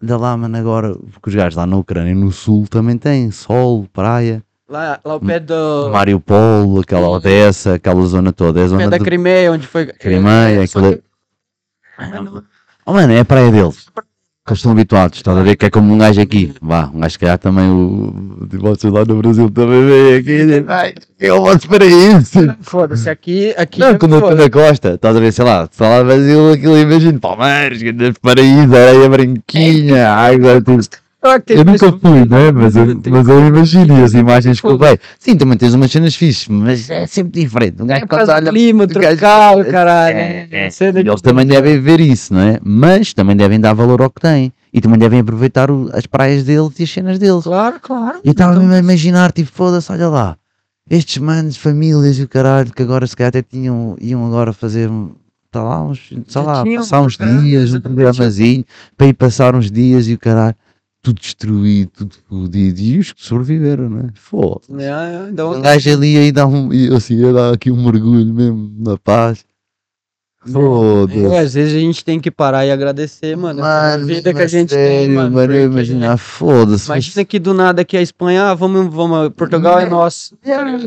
olha 0.00 0.16
lá, 0.16 0.36
mano, 0.36 0.56
agora, 0.56 0.94
porque 0.94 1.30
os 1.30 1.34
gajos 1.34 1.56
lá 1.56 1.66
na 1.66 1.76
Ucrânia, 1.76 2.14
no 2.14 2.30
sul, 2.30 2.68
também 2.68 2.96
têm 2.96 3.32
sol, 3.32 3.84
praia, 3.92 4.44
lá, 4.68 5.00
lá 5.04 5.12
ao 5.14 5.20
pé 5.20 5.40
do. 5.40 5.90
Mariupol, 5.92 6.80
aquela 6.80 7.08
Odessa, 7.08 7.74
aquela 7.74 8.02
zona 8.06 8.32
toda. 8.32 8.60
É 8.60 8.62
a 8.62 8.66
pé 8.66 8.70
zona 8.70 8.90
da 8.90 8.98
do 8.98 9.04
Crimeia, 9.04 9.52
onde 9.52 9.66
foi. 9.66 9.86
Crimeia, 9.86 10.66
Só 10.66 10.78
aquela. 10.78 10.96
que- 10.96 11.02
Oh, 12.86 12.92
mano, 12.92 13.12
é 13.12 13.20
a 13.20 13.24
praia 13.24 13.50
deles. 13.50 13.86
que 14.46 14.52
eles 14.52 14.60
estão 14.60 14.72
habituados, 14.72 15.18
estás 15.18 15.36
a 15.36 15.42
ver 15.42 15.56
que 15.56 15.66
é 15.66 15.70
como 15.70 15.92
um 15.92 15.98
gajo 15.98 16.22
aqui, 16.22 16.54
vá, 16.62 16.86
um 16.94 17.00
gajo 17.00 17.12
se 17.12 17.18
calhar 17.18 17.36
também 17.36 17.68
o, 17.68 18.46
de 18.48 18.56
vocês 18.56 18.90
lá 18.90 19.04
no 19.04 19.16
Brasil 19.16 19.50
também 19.50 19.84
vem 19.86 20.14
aqui 20.14 20.30
e 20.30 20.46
diz, 20.46 20.68
ai, 20.68 20.94
eu 21.20 21.42
voto 21.42 21.68
para 21.68 21.84
isso. 21.84 22.38
Foda-se, 22.62 23.10
aqui, 23.10 23.52
aqui 23.58 23.78
Não, 23.80 23.88
é 23.88 23.98
quando 23.98 24.12
eu 24.14 24.18
estou 24.20 24.34
na 24.36 24.48
costa, 24.48 24.94
estás 24.94 25.14
a 25.14 25.20
ver, 25.20 25.32
sei 25.34 25.44
lá, 25.44 25.64
está 25.70 25.86
lá 25.86 26.02
Brasil, 26.02 26.52
aquilo 26.52 26.78
imagino, 26.78 27.20
Palmeiras, 27.20 27.82
grande 27.82 28.18
paraíso, 28.22 28.74
areia 28.74 29.08
branquinha, 29.10 30.08
água, 30.08 30.62
tudo. 30.62 30.86
Ah, 31.20 31.40
Eu 31.48 31.64
nunca 31.64 31.90
fui, 31.92 32.24
né? 32.24 32.52
Mas 32.52 32.76
eu, 32.76 32.86
mas 33.10 33.28
eu 33.28 33.46
imagino 33.48 33.98
e 33.98 34.02
as 34.04 34.14
imagens 34.14 34.60
que 34.60 34.66
eu 34.68 34.78
vejo. 34.78 34.98
Sim, 35.18 35.36
também 35.36 35.58
tens 35.58 35.74
umas 35.74 35.90
cenas 35.90 36.14
fixes, 36.14 36.46
mas 36.46 36.88
é 36.88 37.06
sempre 37.08 37.40
diferente. 37.42 37.82
Um 37.82 37.86
gajo 37.86 38.04
É 38.04 38.06
do 38.24 38.30
olha 38.32 38.50
clima, 38.52 38.84
o 38.84 38.86
gajo- 38.86 39.00
tropical, 39.00 39.64
caralho. 39.64 40.16
É, 40.16 40.48
é. 40.50 40.70
Cena 40.70 41.00
E 41.00 41.02
de- 41.02 41.10
eles 41.10 41.20
também 41.20 41.44
devem 41.44 41.80
ver 41.80 41.98
isso, 42.00 42.32
não 42.32 42.40
é? 42.40 42.60
Mas 42.62 43.12
também 43.12 43.36
devem 43.36 43.58
dar 43.58 43.72
valor 43.74 44.00
ao 44.00 44.10
que 44.10 44.20
têm. 44.20 44.52
E 44.72 44.80
também 44.80 44.98
devem 44.98 45.18
aproveitar 45.18 45.70
o- 45.72 45.90
as 45.92 46.06
praias 46.06 46.44
deles 46.44 46.78
e 46.78 46.84
as 46.84 46.90
cenas 46.90 47.18
deles. 47.18 47.42
Claro, 47.42 47.80
claro. 47.82 48.20
E 48.22 48.28
eu 48.28 48.32
estava 48.32 48.54
Então, 48.54 48.70
a 48.70 48.78
imaginar, 48.78 49.32
tipo, 49.32 49.50
foda-se, 49.52 49.90
olha 49.90 50.08
lá. 50.08 50.36
Estes 50.88 51.18
manos, 51.18 51.56
famílias 51.56 52.18
e 52.18 52.22
o 52.22 52.28
caralho, 52.28 52.72
que 52.72 52.82
agora 52.82 53.06
se 53.08 53.16
calhar 53.16 53.30
até 53.30 53.42
tinham, 53.42 53.96
iam 54.00 54.24
agora 54.24 54.52
fazer, 54.52 54.88
um- 54.88 55.10
tá 55.50 55.62
lá, 55.64 55.82
uns, 55.82 55.98
sei 56.28 56.42
lá, 56.42 56.64
passar 56.64 57.00
uns 57.00 57.16
dias, 57.16 57.74
um 57.74 57.80
programazinho, 57.80 58.64
para 58.96 59.06
ir 59.08 59.14
passar 59.14 59.56
uns 59.56 59.68
dias 59.70 60.06
e 60.06 60.14
o 60.14 60.18
caralho. 60.18 60.54
Tudo 61.02 61.20
destruído, 61.20 61.90
tudo 61.96 62.14
fodido. 62.28 62.80
E 62.80 62.98
os 62.98 63.12
que 63.12 63.24
sobreviveram, 63.24 63.88
não 63.88 64.00
é? 64.00 64.08
Foda-se. 64.14 64.72
É, 64.82 65.28
é, 65.28 65.32
dá 65.32 65.48
Um 65.48 65.60
gajo 65.62 65.90
ali 65.92 66.16
aí 66.16 66.32
dá 66.32 66.46
um, 66.46 66.68
assim, 66.96 67.14
ia 67.14 67.32
dar 67.32 67.54
aqui 67.54 67.70
um 67.70 67.84
mergulho 67.84 68.34
mesmo 68.34 68.72
na 68.78 68.98
paz. 68.98 69.44
Foda-se. 70.50 71.24
É, 71.26 71.38
às 71.40 71.54
vezes 71.54 71.74
a 71.76 71.80
gente 71.80 72.04
tem 72.04 72.18
que 72.20 72.30
parar 72.30 72.64
e 72.64 72.70
agradecer, 72.70 73.36
mano. 73.36 73.60
a 73.62 73.90
Mano, 73.92 74.06
vida 74.06 74.32
que 74.32 74.38
a 74.38 74.42
mas 74.42 74.50
gente 74.50 74.70
tem, 74.70 74.78
sério, 75.00 75.14
mano. 75.16 75.30
mano, 75.34 75.46
porque- 75.48 75.64
imagino, 75.64 76.10
ah, 76.10 76.16
foda-se. 76.16 76.86
Imagina 76.86 77.24
que 77.24 77.38
do 77.38 77.52
nada 77.52 77.82
aqui 77.82 77.96
a 77.96 78.02
Espanha, 78.02 78.44
ah, 78.50 78.54
vamos, 78.54 78.92
vamos, 78.94 79.30
Portugal 79.36 79.80
é 79.80 79.88
nosso. 79.88 80.38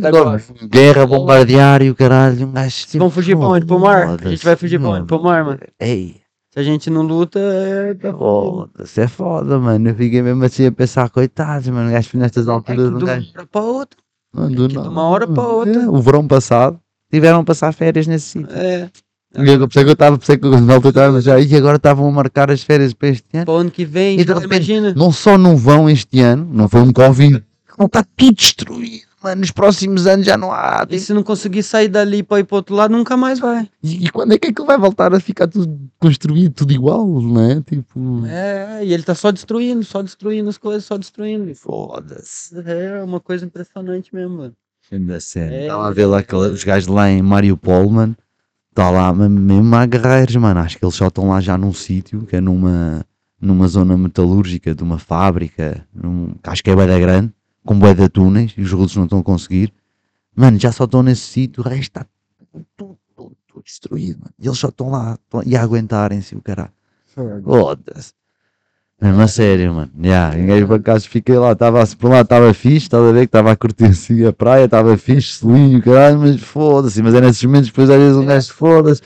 Agora, 0.03 0.41
Guerra, 0.69 1.05
bombardear 1.05 1.81
e 1.83 1.89
o 1.89 1.95
caralho, 1.95 2.47
um 2.47 2.51
gajo. 2.51 2.85
tipo, 2.87 2.97
vamos 2.99 3.13
fugir 3.13 3.35
pra 3.37 3.47
onde? 3.47 3.65
Pro 3.65 3.79
mar? 3.79 4.17
A 4.23 4.29
gente 4.29 4.43
vai 4.43 4.55
fugir 4.55 4.79
pra 4.79 4.87
onde? 4.87 4.95
mano. 4.99 5.05
Pro 5.07 5.21
mar, 5.21 5.43
mano. 5.43 5.59
Ei, 5.79 6.20
Se 6.53 6.59
a 6.59 6.63
gente 6.63 6.89
não 6.89 7.01
luta, 7.03 7.39
é. 7.39 7.93
tá 7.93 8.09
fudido. 8.11 8.17
foda-se, 8.17 9.01
é 9.01 9.07
foda, 9.07 9.57
mano. 9.57 9.89
Eu 9.89 9.95
fiquei 9.95 10.21
mesmo 10.21 10.43
assim 10.43 10.65
a 10.65 10.71
pensar, 10.71 11.09
coitados, 11.09 11.67
mano. 11.69 11.89
O 11.89 11.91
gajo 11.93 12.09
nestas 12.15 12.43
É 12.43 12.45
que 12.45 12.51
alturas, 12.51 12.87
de 12.89 12.93
um 12.93 12.97
uma 12.97 13.05
gajo. 13.05 13.27
hora 13.35 13.47
pra 13.47 13.61
outra. 13.61 13.99
Mano, 14.33 14.55
que 14.55 14.67
de 14.67 14.77
uma 14.77 15.03
hora 15.03 15.27
pra 15.27 15.43
outra. 15.47 15.81
É, 15.83 15.87
o 15.89 16.01
verão 16.01 16.27
passado, 16.27 16.79
tiveram 17.11 17.39
a 17.39 17.43
passar 17.43 17.73
férias 17.73 18.05
nesse 18.07 18.25
sítio. 18.27 18.53
É. 18.55 18.89
E 19.37 19.47
eu 19.49 19.65
pensei 19.65 19.83
que 19.85 19.89
eu 19.89 19.93
estava, 19.93 20.17
pensei 20.17 20.37
que 20.37 20.45
eu 20.45 20.59
na 20.59 20.73
altura 20.73 20.89
estava 20.89 21.21
já, 21.21 21.39
e 21.39 21.55
agora 21.55 21.77
estavam 21.77 22.05
a 22.05 22.11
marcar 22.11 22.51
as 22.51 22.61
férias 22.63 22.93
para 22.93 23.07
este 23.07 23.25
ano. 23.33 23.45
Pro 23.45 23.55
ano 23.55 23.71
que 23.71 23.85
vem, 23.85 24.15
E 24.15 24.17
de 24.17 24.23
então, 24.23 24.35
repente, 24.39 24.71
imagina. 24.73 24.93
não 24.93 25.09
só 25.09 25.37
não 25.37 25.55
vão 25.55 25.89
este 25.89 26.19
ano, 26.19 26.45
não 26.51 26.67
foi 26.67 26.81
um 26.81 26.91
Covid, 26.91 27.41
não 27.79 27.85
está 27.85 28.03
tudo 28.03 28.33
destruído, 28.35 29.07
mano. 29.23 29.41
Nos 29.41 29.51
próximos 29.51 30.07
anos 30.07 30.25
já 30.25 30.37
não 30.37 30.51
há. 30.51 30.85
E 30.89 30.99
se 30.99 31.13
não 31.13 31.23
conseguir 31.23 31.63
sair 31.63 31.87
dali 31.87 32.23
pra 32.23 32.39
ir 32.39 32.43
pro 32.43 32.57
outro 32.57 32.75
lado, 32.75 32.91
nunca 32.95 33.15
mais 33.17 33.39
vai. 33.39 33.69
E, 33.83 34.05
e 34.05 34.09
quando 34.09 34.33
é 34.33 34.37
que 34.37 34.47
aquilo 34.47 34.67
vai 34.67 34.77
voltar 34.77 35.13
a 35.13 35.19
ficar 35.19 35.47
tudo 35.47 35.79
construído, 35.99 36.53
tudo 36.53 36.73
igual, 36.73 37.05
não 37.07 37.41
é? 37.51 37.61
Tipo, 37.61 38.25
É, 38.25 38.83
e 38.85 38.93
ele 38.93 39.03
tá 39.03 39.13
só 39.15 39.31
destruindo, 39.31 39.83
só 39.83 40.01
destruindo 40.01 40.49
as 40.49 40.57
coisas, 40.57 40.85
só 40.85 40.97
destruindo. 40.97 41.53
foda-se. 41.55 42.55
É 42.65 43.03
uma 43.03 43.19
coisa 43.19 43.45
impressionante 43.45 44.13
mesmo, 44.13 44.37
mano. 44.37 44.53
Ainda 44.91 45.19
sério. 45.21 45.55
É. 45.55 45.61
Estava 45.63 45.87
a 45.87 45.91
ver 45.91 46.05
lá 46.05 46.19
aquele- 46.19 46.49
os 46.51 46.63
gajos 46.63 46.87
lá 46.87 47.09
em 47.09 47.21
Mariupol, 47.21 47.89
mano. 47.89 48.15
Está 48.71 48.89
lá 48.89 49.13
me- 49.13 49.27
mesmo 49.29 49.75
a 49.75 49.85
guerreiros, 49.85 50.35
mano. 50.35 50.59
Acho 50.59 50.77
que 50.77 50.83
eles 50.85 50.95
só 50.95 51.07
estão 51.07 51.29
lá 51.29 51.39
já 51.41 51.57
num 51.57 51.73
sítio, 51.73 52.25
que 52.25 52.35
é 52.35 52.41
numa, 52.41 53.05
numa 53.39 53.67
zona 53.67 53.97
metalúrgica 53.97 54.73
de 54.75 54.83
uma 54.83 54.97
fábrica, 54.99 55.85
num, 55.93 56.33
acho 56.43 56.63
que 56.63 56.69
é 56.69 56.75
da 56.75 56.99
grande, 56.99 57.33
com 57.65 57.77
bué 57.77 57.93
de 57.93 58.07
túneis, 58.09 58.53
e 58.57 58.61
os 58.61 58.71
russos 58.71 58.97
não 58.97 59.03
estão 59.05 59.19
a 59.19 59.23
conseguir. 59.23 59.73
Mano, 60.35 60.59
já 60.59 60.71
só 60.71 60.85
estão 60.85 61.03
nesse 61.03 61.21
sítio, 61.21 61.61
o 61.63 61.67
resto 61.67 61.81
está 61.83 62.05
tudo, 62.51 62.65
tudo, 62.77 62.97
tudo, 63.15 63.63
destruído, 63.63 64.19
mano. 64.19 64.33
E 64.39 64.47
eles 64.47 64.57
só 64.57 64.69
estão 64.69 64.89
lá 64.89 65.17
estão- 65.21 65.43
e 65.45 65.55
a 65.55 65.61
aguentarem-se 65.61 66.35
o 66.35 66.41
caralho. 66.41 66.71
Foda-se. 67.43 68.13
Mesmo 69.01 69.19
a 69.21 69.27
sério, 69.27 69.73
mano. 69.73 69.91
Yeah, 70.01 70.37
em 70.37 70.45
gajo 70.45 70.67
por 70.67 70.75
acaso 70.79 71.09
fiquei 71.09 71.35
lá, 71.37 71.53
estava 71.53 71.83
por 71.97 72.11
lá, 72.11 72.21
estava 72.21 72.53
fixe, 72.53 72.85
estava 72.85 73.09
a 73.09 73.11
ver 73.11 73.21
que 73.21 73.25
estava 73.25 73.51
a 73.51 73.55
curtir 73.55 73.85
assim 73.89 74.23
a 74.25 74.31
praia, 74.31 74.65
estava 74.65 74.95
fixe, 74.95 75.39
selinho, 75.39 75.81
caralho, 75.81 76.19
mas 76.19 76.39
foda-se, 76.39 77.01
mas 77.01 77.15
é 77.15 77.21
nesses 77.21 77.43
momentos 77.43 77.69
depois 77.69 77.89
às 77.89 77.97
vezes 77.97 78.15
um 78.17 78.25
gajo 78.25 78.53
foda-se. 78.53 79.01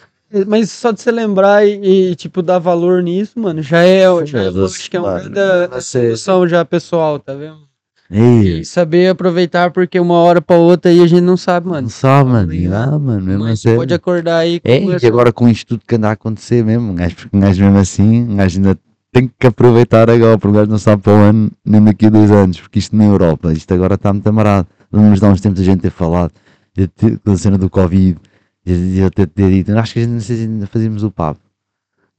Mas 0.48 0.70
só 0.70 0.92
de 0.92 1.00
você 1.02 1.12
lembrar 1.12 1.66
e, 1.66 2.10
e, 2.12 2.16
tipo, 2.16 2.42
dar 2.42 2.60
valor 2.60 3.02
nisso, 3.02 3.40
mano, 3.40 3.62
já 3.62 3.84
é, 3.84 4.04
já 4.26 4.44
é 4.44 4.48
acho 4.50 4.90
que 4.92 4.98
é 4.98 5.00
uma 5.00 5.14
mano. 5.14 5.30
grande 5.30 5.74
A 5.76 5.80
sério. 5.80 6.08
evolução 6.08 6.46
já 6.48 6.66
pessoal, 6.66 7.18
tá 7.18 7.34
vendo? 7.34 7.66
Ei, 8.10 8.60
E 8.60 8.66
saber 8.66 9.10
aproveitar, 9.10 9.72
porque 9.72 10.00
uma 10.00 10.14
hora 10.16 10.40
pra 10.42 10.56
outra 10.58 10.92
aí 10.92 11.02
a 11.02 11.08
gente 11.08 11.22
não 11.24 11.36
sabe, 11.36 11.68
mano. 11.68 11.84
não 11.84 11.90
sabe, 11.90 12.30
mano. 12.30 12.52
Amanhã, 12.52 12.72
Ah, 12.94 13.00
mano, 13.00 13.22
mesmo 13.24 13.44
Mas 13.44 13.62
sério. 13.62 13.80
pode 13.80 13.94
acordar 13.94 14.38
aí 14.40 14.60
com 14.60 14.70
É, 14.70 14.84
e 14.84 14.92
essa- 14.94 15.08
agora 15.08 15.34
com 15.34 15.50
isto 15.50 15.68
tudo 15.70 15.82
que 15.88 15.96
anda 15.96 16.10
a 16.10 16.12
acontecer 16.12 16.64
mesmo, 16.64 16.92
um 16.92 16.96
gajo, 16.96 17.16
um 17.34 17.40
mesmo 17.40 17.78
assim, 17.78 18.22
um 18.30 18.36
gajo 18.36 18.58
ainda 18.60 18.78
tem 19.12 19.32
que 19.40 19.48
aproveitar 19.48 20.08
agora, 20.10 20.38
porque 20.38 20.56
um 20.56 20.60
gajo 20.60 20.70
não 20.72 20.78
sabe 20.78 21.02
para 21.02 21.14
o 21.14 21.16
ano, 21.16 21.52
nem 21.66 21.84
daqui 21.84 22.06
a 22.06 22.10
dois 22.10 22.30
anos, 22.30 22.60
porque 22.60 22.78
isto 22.80 22.96
na 22.96 23.06
Europa, 23.06 23.52
isto 23.54 23.74
agora 23.74 23.96
está 23.96 24.14
muito 24.14 24.28
amarado. 24.28 24.68
Vamos 24.92 25.20
dar 25.20 25.30
uns 25.30 25.42
tempos 25.42 25.60
a 25.62 25.64
gente 25.64 25.82
ter 25.82 25.90
falado 25.90 26.32
de 26.76 26.88
da 27.24 27.36
cena 27.38 27.58
do 27.58 27.70
Covid, 27.70 28.18
eu 28.66 29.10
ter, 29.10 29.28
ter 29.28 29.50
dito, 29.50 29.76
acho 29.78 29.94
que 29.94 30.00
a 30.00 30.02
gente 30.04 30.12
não 30.14 30.20
sei 30.22 30.36
se 30.38 30.42
ainda 30.44 30.68
fazíamos 30.68 31.02
o 31.04 31.10
papo, 31.10 31.40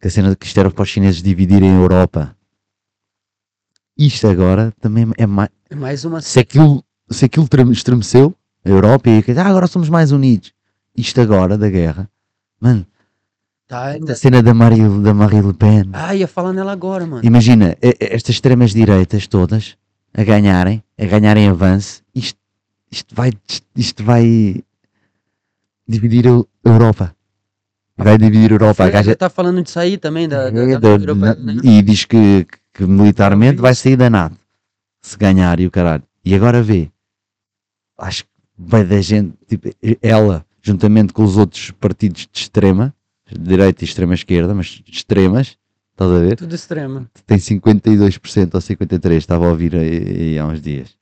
que 0.01 0.09
a 0.09 0.11
cena 0.11 0.31
de 0.31 0.37
que 0.37 0.47
isto 0.47 0.59
era 0.59 0.71
para 0.71 0.83
os 0.83 0.89
chineses 0.89 1.23
dividirem 1.23 1.71
a 1.71 1.75
Europa. 1.81 2.36
Isto 3.99 4.29
agora 4.29 4.73
também 4.81 5.07
é 5.17 5.27
mais. 5.27 5.49
É 5.71 5.75
mais 5.75 6.05
uma 6.05 6.21
Se 6.21 6.39
aquilo, 6.41 6.85
se 7.11 7.25
aquilo 7.25 7.49
trem- 7.49 7.71
estremeceu, 7.73 8.35
a 8.65 8.69
Europa, 8.69 9.09
e 9.09 9.25
ah, 9.39 9.47
agora 9.49 9.67
somos 9.67 9.89
mais 9.89 10.13
unidos. 10.13 10.53
Isto 10.97 11.21
agora 11.21 11.57
da 11.59 11.69
guerra, 11.69 12.09
mano, 12.61 12.87
tá, 13.67 13.97
a 14.09 14.15
cena 14.15 14.43
da 14.43 14.53
Marie, 14.55 14.89
da 15.03 15.13
Marie 15.15 15.41
Le 15.43 15.53
Pen. 15.53 15.85
Ah, 15.93 16.15
ia 16.15 16.27
falar 16.29 16.53
nela 16.53 16.73
agora, 16.73 17.07
mano. 17.07 17.25
Imagina, 17.25 17.77
estas 17.81 18.35
extremas 18.37 18.73
direitas 18.73 19.27
todas 19.27 19.77
a 20.15 20.25
ganharem, 20.25 20.83
a 20.99 21.05
ganharem 21.07 21.49
avanço, 21.49 22.03
isto, 22.15 22.39
isto 22.91 23.15
vai, 23.15 23.33
isto 23.77 24.03
vai 24.05 24.63
dividir 25.89 26.27
a 26.29 26.43
Europa. 26.69 27.15
Vai 27.99 28.19
dividir 28.19 28.51
a 28.53 28.55
Europa. 28.55 28.85
A 28.85 28.91
gaja- 28.91 29.17
tá 29.17 29.31
falando 29.31 29.63
disso 29.63 29.79
aí 29.79 29.97
também, 29.97 30.29
da, 30.29 30.51
da, 30.51 30.61
é 30.63 30.67
da 30.73 30.79
da- 30.79 30.89
Europa, 30.89 31.15
na- 31.15 31.35
né? 31.35 31.61
E 31.65 31.83
diz 31.83 32.05
que, 32.05 32.47
que 32.77 32.85
militarmente 32.85 33.57
vai 33.57 33.75
sair 33.75 33.97
da 33.97 34.11
NATO. 34.11 34.37
Se 35.01 35.17
ganhar 35.17 35.59
e 35.59 35.67
o 35.67 35.71
caralho. 35.71 36.03
E 36.23 36.35
agora 36.35 36.63
vê. 36.63 36.91
Acho 37.97 38.25
que 38.25 38.31
vai 38.59 38.85
da 38.85 39.01
gente, 39.01 39.35
tipo, 39.47 39.71
ela, 40.03 40.45
juntamente 40.61 41.15
com 41.15 41.25
os 41.25 41.39
outros 41.39 41.71
partidos 41.71 42.29
de 42.31 42.39
extrema, 42.39 42.95
de 43.27 43.39
direita 43.39 43.83
e 43.83 43.87
extrema 43.87 44.13
esquerda, 44.13 44.55
mas 44.55 44.67
de 44.67 44.91
extremas, 44.91 45.57
estás 45.93 46.11
a 46.11 46.19
ver? 46.19 46.37
Tudo 46.37 46.55
extremo. 46.55 47.07
Tem 47.25 47.39
52% 47.39 48.55
ou 48.55 48.61
53%, 48.61 49.13
estava 49.17 49.47
a 49.47 49.51
ouvir 49.51 49.75
aí 49.75 50.39
há 50.39 50.47
uns 50.47 50.61
dias. 50.61 50.95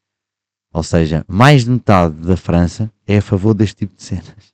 Ou 0.72 0.82
seja, 0.84 1.24
mais 1.26 1.64
de 1.64 1.72
metade 1.72 2.14
da 2.14 2.36
França 2.36 2.88
é 3.04 3.18
a 3.18 3.22
favor 3.22 3.52
deste 3.52 3.78
tipo 3.78 3.96
de 3.96 4.02
cenas. 4.04 4.53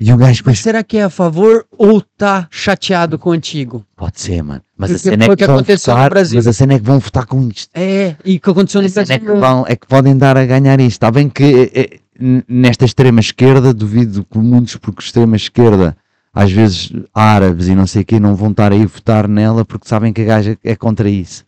E 0.00 0.12
o 0.12 0.16
gajo 0.16 0.38
depois 0.38 0.60
será 0.60 0.84
que 0.84 0.96
é 0.96 1.02
a 1.02 1.10
favor 1.10 1.66
ou 1.76 2.00
tá 2.00 2.46
chateado 2.52 3.18
com 3.18 3.30
o 3.30 3.32
antigo? 3.32 3.84
Pode 3.96 4.20
ser, 4.20 4.42
mano. 4.42 4.62
Mas 4.76 4.90
a 4.90 4.94
Porque 4.94 5.10
cena 5.10 5.24
é 5.24 5.28
que, 5.28 5.36
que 5.36 5.46
vão 5.46 5.56
aconteceu 5.56 5.92
no 5.92 5.96
votar, 5.96 6.10
Brasil. 6.10 6.36
mas 6.36 6.46
a 6.46 6.52
cena 6.52 6.74
é 6.74 6.78
que 6.78 6.84
vão 6.84 6.98
votar 7.00 7.26
com 7.26 7.48
isto. 7.48 7.70
É, 7.74 8.14
e 8.24 8.36
o 8.36 8.40
que 8.40 8.50
aconteceu 8.50 8.80
no 8.80 8.86
A 8.86 8.90
cena 8.90 9.02
é 9.14 9.18
Brasil? 9.18 9.34
que, 9.34 9.40
vão, 9.40 9.64
é 9.66 9.74
que 9.74 9.86
podem 9.88 10.16
dar 10.16 10.36
a 10.36 10.46
ganhar 10.46 10.78
isto. 10.80 10.92
Está 10.92 11.10
bem 11.10 11.28
que 11.28 11.70
é, 11.74 11.80
é, 11.80 12.00
nesta 12.48 12.84
extrema 12.84 13.18
esquerda, 13.18 13.74
duvido 13.74 14.24
que 14.30 14.38
muitos, 14.38 14.76
porque 14.76 15.02
extrema 15.02 15.34
esquerda, 15.34 15.96
às 16.32 16.52
vezes 16.52 16.92
árabes 17.12 17.66
e 17.66 17.74
não 17.74 17.86
sei 17.86 18.02
o 18.02 18.04
quê, 18.04 18.20
não 18.20 18.36
vão 18.36 18.52
estar 18.52 18.70
aí 18.70 18.82
a 18.84 18.86
votar 18.86 19.26
nela 19.26 19.64
porque 19.64 19.88
sabem 19.88 20.12
que 20.12 20.22
a 20.22 20.26
gaja 20.26 20.56
é 20.62 20.76
contra 20.76 21.10
isso. 21.10 21.44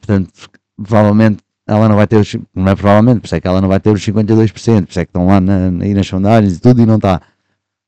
Portanto, 0.00 0.28
provavelmente 0.76 1.38
ela 1.68 1.88
não 1.88 1.94
vai 1.94 2.08
ter 2.08 2.16
os, 2.16 2.36
não 2.52 2.66
é 2.68 2.74
provavelmente, 2.74 3.20
por 3.20 3.26
isso 3.26 3.36
é 3.36 3.40
que 3.40 3.46
ela 3.46 3.60
não 3.60 3.68
vai 3.68 3.78
ter 3.78 3.90
os 3.90 4.00
52%, 4.04 4.50
por 4.50 4.62
isso 4.90 5.00
é 5.00 5.04
que 5.04 5.10
estão 5.10 5.26
lá 5.28 5.40
na, 5.40 5.68
aí 5.84 5.94
nas 5.94 6.08
sondagens 6.08 6.56
e 6.56 6.60
tudo 6.60 6.82
e 6.82 6.86
não 6.86 6.96
está. 6.96 7.22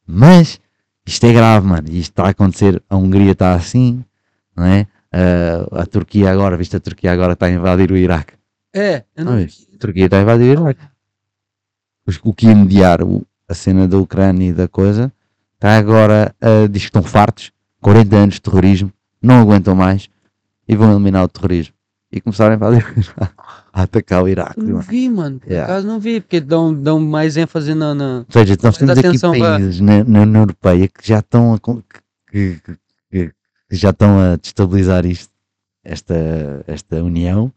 Mas 0.06 0.60
isto 1.06 1.24
é 1.24 1.32
grave, 1.32 1.66
mano. 1.66 1.88
Isto 1.88 2.10
está 2.12 2.24
a 2.24 2.30
acontecer. 2.30 2.82
A 2.88 2.96
Hungria 2.96 3.32
está 3.32 3.54
assim, 3.54 4.04
não 4.56 4.64
é? 4.64 4.86
Ah, 5.12 5.82
a 5.82 5.86
Turquia 5.86 6.30
agora, 6.30 6.56
viste 6.56 6.76
a 6.76 6.80
Turquia 6.80 7.12
agora 7.12 7.34
está 7.34 7.46
a 7.46 7.50
invadir 7.50 7.92
o 7.92 7.96
Iraque. 7.96 8.34
É, 8.74 9.04
eu 9.14 9.24
não... 9.24 9.36
Não, 9.36 9.44
a 9.44 9.78
Turquia 9.78 10.06
está 10.06 10.18
a 10.18 10.22
invadir 10.22 10.58
o 10.58 10.62
Iraque. 10.62 10.80
O 12.22 12.34
que 12.34 12.46
ia 12.46 12.54
mediar 12.54 12.98
a 13.48 13.54
cena 13.54 13.86
da 13.86 13.96
Ucrânia 13.96 14.48
e 14.48 14.52
da 14.52 14.66
coisa 14.66 15.12
está 15.54 15.78
agora 15.78 16.34
a 16.40 16.66
diz 16.66 16.82
que 16.82 16.88
estão 16.88 17.02
fartos, 17.02 17.52
40 17.80 18.16
anos 18.16 18.34
de 18.34 18.42
terrorismo, 18.42 18.92
não 19.22 19.40
aguentam 19.40 19.74
mais 19.74 20.10
e 20.66 20.74
vão 20.74 20.90
eliminar 20.90 21.24
o 21.24 21.28
terrorismo. 21.28 21.74
E 22.10 22.20
começaram 22.20 22.52
a 22.52 22.56
invadir 22.56 22.84
o 22.84 23.00
Iraque, 23.00 23.34
a 23.76 23.82
atacar 23.82 24.22
o 24.22 24.28
Iraque. 24.28 24.60
Não 24.62 24.78
vi, 24.80 25.08
mano. 25.08 25.40
Por 25.40 25.50
Yeah. 25.50 25.72
acaso 25.72 25.86
não 25.86 25.98
vi, 25.98 26.20
porque 26.20 26.40
dão, 26.40 26.72
dão 26.72 27.00
mais 27.00 27.36
ênfase 27.36 27.74
na. 27.74 27.92
na... 27.94 28.18
Ou 28.18 28.26
seja, 28.30 28.56
nós 28.62 28.78
temos 28.78 28.96
aqui 28.96 29.18
países 29.18 29.80
na, 29.80 30.04
na 30.04 30.20
União 30.22 30.42
Europeia 30.42 30.86
que 30.86 31.06
já 31.08 31.18
estão 31.18 31.54
a, 31.54 31.58
que, 31.58 32.60
que- 32.62 32.76
que- 33.10 33.32
já 33.72 33.90
estão 33.90 34.18
a 34.20 34.36
destabilizar 34.36 35.04
isto 35.04 35.28
esta, 35.84 36.14
esta 36.68 37.02
união 37.02 37.52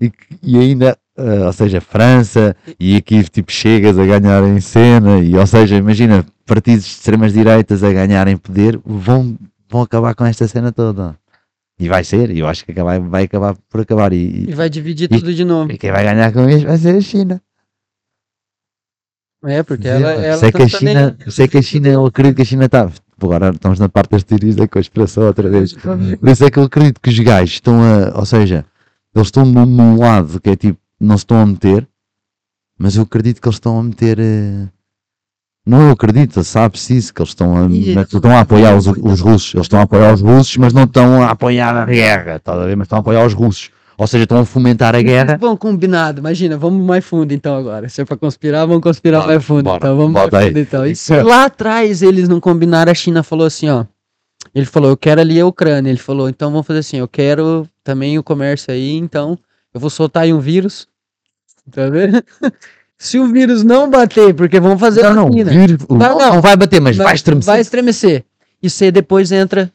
e, 0.00 0.12
e 0.42 0.58
ainda, 0.58 0.96
eh, 1.16 1.44
ou 1.46 1.52
seja, 1.52 1.80
França 1.80 2.54
e 2.78 2.94
aqui 2.96 3.24
tipo 3.24 3.50
chegas 3.50 3.98
a 3.98 4.04
ganhar 4.06 4.44
em 4.44 4.60
cena 4.60 5.18
e 5.18 5.34
ou 5.34 5.46
seja, 5.46 5.76
imagina 5.76 6.24
partidos 6.46 6.84
de 6.84 6.90
extremas 6.90 7.32
direitas 7.32 7.82
a 7.82 7.90
ganharem 7.92 8.36
poder 8.36 8.78
vão, 8.84 9.36
vão 9.68 9.80
acabar 9.82 10.14
com 10.14 10.24
esta 10.26 10.46
cena 10.46 10.70
toda. 10.70 11.16
E 11.80 11.88
vai 11.88 12.02
ser, 12.02 12.30
e 12.30 12.40
eu 12.40 12.46
acho 12.48 12.64
que 12.64 12.72
acabar, 12.72 12.98
vai 13.00 13.24
acabar 13.24 13.54
por 13.68 13.80
acabar. 13.80 14.12
E, 14.12 14.50
E 14.50 14.54
vai 14.54 14.68
dividir 14.68 15.04
E- 15.12 15.18
tudo 15.18 15.32
de 15.32 15.44
novo. 15.44 15.70
e 15.70 15.78
quem 15.78 15.92
vai 15.92 16.02
ganhar 16.04 16.32
com 16.32 16.48
isso 16.48 16.66
vai 16.66 16.76
ser 16.76 16.96
a 16.96 17.00
China. 17.00 17.40
É, 19.44 19.62
porque 19.62 19.86
ela, 19.86 20.10
ela 20.14 20.36
sei 20.38 20.50
tá 20.50 20.58
que 20.58 20.64
a 20.64 20.68
China, 20.68 21.16
sei 21.28 21.46
que 21.48 21.58
a 21.58 21.62
China, 21.62 21.88
eu 21.88 22.06
acredito 22.06 22.36
que 22.36 22.42
a 22.42 22.44
China 22.44 22.64
está. 22.64 22.90
Agora 23.22 23.50
estamos 23.50 23.78
na 23.78 23.88
parte 23.88 24.10
das 24.10 24.24
teorias 24.24 24.56
da 24.56 24.66
conspiração 24.66 25.24
outra 25.24 25.48
vez. 25.48 25.72
Por 26.20 26.28
isso 26.28 26.44
é 26.44 26.50
que 26.50 26.58
eu 26.58 26.64
acredito 26.64 27.00
que 27.00 27.10
os 27.10 27.18
gajos 27.20 27.54
estão 27.54 27.80
a. 27.80 28.18
Ou 28.18 28.26
seja, 28.26 28.64
eles 29.14 29.28
estão 29.28 29.44
num, 29.44 29.96
lado 29.98 30.40
que 30.40 30.50
é 30.50 30.56
tipo, 30.56 30.80
não 31.00 31.16
se 31.16 31.22
estão 31.22 31.40
a 31.40 31.46
meter, 31.46 31.88
mas 32.76 32.96
eu 32.96 33.04
acredito 33.04 33.40
que 33.40 33.46
eles 33.46 33.56
estão 33.56 33.78
a 33.78 33.82
meter. 33.84 34.18
eh, 34.18 34.66
Não 35.68 35.82
eu 35.82 35.90
acredito, 35.90 36.42
sabe-se 36.42 36.96
isso, 36.96 37.12
que 37.12 37.20
eles 37.20 37.28
estão 37.28 37.54
a, 37.54 37.68
estão 38.00 38.30
a 38.30 38.40
apoiar 38.40 38.74
os, 38.74 38.86
os 38.86 39.20
russos. 39.20 39.52
Eles 39.52 39.66
estão 39.66 39.78
a 39.78 39.82
apoiar 39.82 40.14
os 40.14 40.22
russos, 40.22 40.56
mas 40.56 40.72
não 40.72 40.84
estão 40.84 41.22
a 41.22 41.32
apoiar 41.32 41.76
a 41.76 41.84
guerra, 41.84 42.36
estás 42.36 42.58
a 42.58 42.64
ver? 42.64 42.74
Mas 42.74 42.86
estão 42.86 42.96
a 42.96 43.00
apoiar 43.00 43.26
os 43.26 43.34
russos. 43.34 43.70
Ou 43.98 44.06
seja, 44.06 44.24
estão 44.24 44.38
a 44.38 44.46
fomentar 44.46 44.96
a 44.96 45.02
guerra. 45.02 45.36
Bom, 45.36 45.54
combinado. 45.58 46.20
Imagina, 46.20 46.56
vamos 46.56 46.86
mais 46.86 47.04
fundo 47.04 47.34
então 47.34 47.54
agora. 47.54 47.86
Se 47.90 48.00
é 48.00 48.04
pra 48.06 48.16
conspirar, 48.16 48.66
vamos 48.66 48.82
conspirar 48.82 49.20
Bora, 49.20 49.32
mais 49.34 49.44
fundo. 49.44 49.64
bora, 49.64 49.76
então 49.76 49.94
vamos 49.94 50.12
mais 50.12 50.30
fundo 50.30 50.58
então. 50.58 50.86
E 50.86 50.94
lá 51.22 51.44
atrás 51.44 52.00
eles 52.00 52.30
não 52.30 52.40
combinaram, 52.40 52.90
a 52.90 52.94
China 52.94 53.22
falou 53.22 53.46
assim, 53.46 53.68
ó. 53.68 53.84
Ele 54.54 54.64
falou, 54.64 54.88
eu 54.88 54.96
quero 54.96 55.20
ali 55.20 55.38
a 55.38 55.44
Ucrânia. 55.44 55.90
Ele 55.90 55.98
falou, 55.98 56.30
então 56.30 56.50
vamos 56.50 56.66
fazer 56.66 56.78
assim, 56.78 56.96
eu 56.96 57.08
quero 57.08 57.68
também 57.84 58.18
o 58.18 58.22
comércio 58.22 58.72
aí, 58.72 58.96
então 58.96 59.38
eu 59.74 59.78
vou 59.78 59.90
soltar 59.90 60.22
aí 60.22 60.32
um 60.32 60.40
vírus. 60.40 60.88
Tá 61.70 61.90
vendo? 61.90 62.22
Se 62.98 63.18
o 63.18 63.28
vírus 63.28 63.62
não 63.62 63.88
bater, 63.88 64.34
porque 64.34 64.58
vão 64.58 64.76
fazer 64.76 65.02
Não, 65.04 65.14
não, 65.14 65.26
vacina, 65.28 65.50
vir- 65.52 65.78
o- 65.88 65.96
Vai, 65.96 66.08
não. 66.08 66.18
não 66.34 66.40
vai 66.40 66.56
bater, 66.56 66.80
mas 66.80 66.96
vai 66.96 67.14
estremecer. 67.14 67.46
Vai 67.52 67.60
estremecer. 67.60 68.24
E 68.62 68.68
você 68.68 68.90
depois 68.90 69.30
entra. 69.30 69.70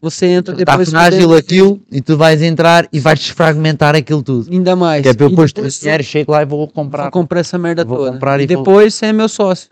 Você 0.00 0.26
entra 0.26 0.54
Está 0.54 0.72
depois. 0.72 0.90
frágil 0.90 1.20
dentro, 1.20 1.34
aquilo 1.36 1.82
e 1.90 2.00
tu 2.02 2.16
vais 2.16 2.42
entrar 2.42 2.86
e 2.92 3.00
vais 3.00 3.18
desfragmentar 3.18 3.94
aquilo 3.94 4.22
tudo. 4.22 4.50
Ainda 4.50 4.74
mais. 4.76 5.02
Que 5.02 5.08
é 5.08 5.14
para 5.14 5.24
eu 5.26 5.68
dinheiro, 5.68 6.02
chego 6.02 6.32
lá 6.32 6.42
e 6.42 6.44
vou 6.46 6.58
Vou 6.58 6.68
comprar. 6.68 7.10
comprar 7.10 7.40
essa 7.40 7.56
merda 7.58 7.84
Vou 7.84 7.98
toda. 7.98 8.12
comprar 8.12 8.40
e 8.40 8.44
e 8.44 8.46
depois 8.46 8.94
você 8.94 9.06
é 9.06 9.12
meu 9.12 9.28
sócio. 9.28 9.70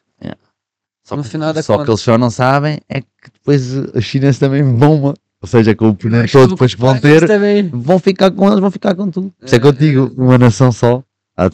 Só 1.05 1.17
no 1.17 1.23
que, 1.25 1.29
final 1.31 1.53
da 1.53 1.63
só 1.63 1.73
conta. 1.75 1.85
que 1.87 1.91
eles 1.91 2.01
só 2.01 2.17
não 2.17 2.31
sabem 2.31 2.79
é 2.89 3.01
que 3.01 3.07
depois 3.33 3.75
os 3.75 4.05
chineses 4.05 4.39
também 4.39 4.63
vão, 4.63 5.03
ou 5.03 5.15
seja, 5.49 5.75
com 5.75 5.89
o 5.89 5.95
poder 5.97 6.31
todo 6.31 6.51
depois 6.51 6.75
que 6.77 6.81
vão 6.81 6.97
ter, 6.99 7.27
vão 7.73 7.99
ficar 7.99 8.31
com 8.31 8.47
eles, 8.47 8.61
vão 8.61 8.71
ficar 8.71 8.95
com 8.95 9.11
tudo. 9.11 9.33
Por 9.37 9.45
isso 9.47 9.55
é 9.55 9.59
que 9.59 9.67
eu 9.67 9.73
digo, 9.73 10.13
uma 10.17 10.39
nação 10.39 10.71
só, 10.71 11.03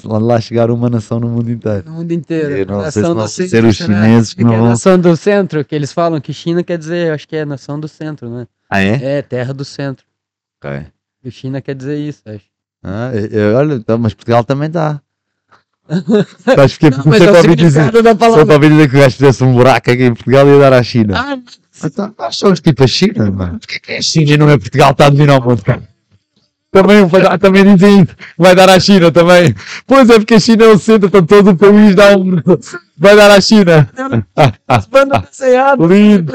lá 0.05 0.41
chegar 0.41 0.71
uma 0.71 0.89
nação 0.91 1.21
no 1.21 1.29
mundo 1.29 1.51
inteiro. 1.51 1.85
No 1.87 1.93
mundo 1.97 2.13
inteiro. 2.13 2.57
Eu 2.57 2.67
não 2.67 2.83
sei 2.83 2.91
se 2.91 3.01
Nação 3.01 3.15
do 3.15 3.29
ser 3.29 3.49
centro, 3.49 3.69
os 3.69 3.81
né? 3.81 3.87
chineses 3.87 4.35
que 4.35 4.45
não 4.45 4.53
é 4.53 4.59
vão- 4.59 4.69
nação 4.69 4.99
do 4.99 5.17
centro, 5.17 5.65
que 5.65 5.75
eles 5.75 5.93
falam 5.93 6.21
que 6.21 6.33
China 6.33 6.63
quer 6.63 6.79
dizer, 6.79 7.13
acho 7.13 7.27
que 7.29 7.37
é 7.37 7.45
nação 7.45 7.79
do 7.79 7.87
centro, 7.89 8.29
né? 8.29 8.47
Ah, 8.71 8.83
é? 8.83 9.19
É, 9.19 9.23
terra 9.23 9.55
do 9.55 9.65
centro. 9.65 10.05
Ok. 10.63 10.87
E 11.25 11.31
China 11.31 11.61
quer 11.61 11.75
dizer 11.75 11.97
isso, 11.99 12.23
acho. 12.27 12.45
Ah, 12.83 13.11
eu- 13.15 13.55
olha, 13.57 13.75
então, 13.75 13.99
mas 13.99 14.15
Portugal 14.15 14.45
também 14.45 14.69
está. 14.69 15.01
Acho 16.63 16.79
que 16.79 16.91
Não, 16.91 17.03
mas 17.07 17.23
é 17.23 17.31
o 17.31 17.57
dizer, 17.57 17.81
significado 17.81 18.03
da 18.03 18.11
sempre 18.11 18.29
palavra. 18.29 18.55
ouvi 18.55 18.69
dizer 18.69 18.91
que 18.91 18.97
o 18.97 19.01
gajo 19.01 19.17
fizesse 19.17 19.43
um 19.43 19.55
buraco 19.55 19.91
aqui 19.91 20.05
em 20.05 20.15
Portugal 20.15 20.47
e 20.47 20.51
ia 20.53 20.59
dar 20.59 20.73
à 20.75 20.83
China. 20.83 21.15
Ah, 21.19 21.39
Então, 21.83 22.15
nós 22.19 22.37
somos 22.37 22.61
tipo 22.61 22.85
a 22.85 22.87
China, 22.87 23.31
mano. 23.31 23.59
Porquê 23.59 23.81
que 23.81 23.93
é 23.93 23.99
a 23.99 24.03
China 24.03 24.31
e 24.33 24.37
não 24.37 24.51
é 24.51 24.59
Portugal? 24.59 24.91
Está 24.91 25.07
a 25.07 25.11
dominar 25.11 25.39
o 25.39 25.43
mundo, 25.49 25.63
cara. 25.63 25.83
Também, 26.71 27.07
vai 27.07 27.39
também 27.39 27.75
dizem 27.75 28.03
isso. 28.03 28.15
Vai 28.37 28.55
dar 28.55 28.69
à 28.69 28.79
China 28.79 29.11
também. 29.11 29.55
Pois 29.87 30.09
é, 30.11 30.19
porque 30.19 30.35
a 30.35 30.41
China 30.41 30.65
é 30.65 30.69
o 30.69 30.79
centro, 30.79 31.09
então 31.09 31.25
todo 31.25 31.51
o 31.51 31.57
país 31.57 31.95
dá 31.95 32.15
um. 32.15 32.37
Vai 33.01 33.17
dar 33.17 33.31
à 33.31 33.41
China. 33.41 33.89
as 34.67 34.85
bandas 34.87 35.23
desenhadas. 35.31 35.89
Lindo. 35.89 36.33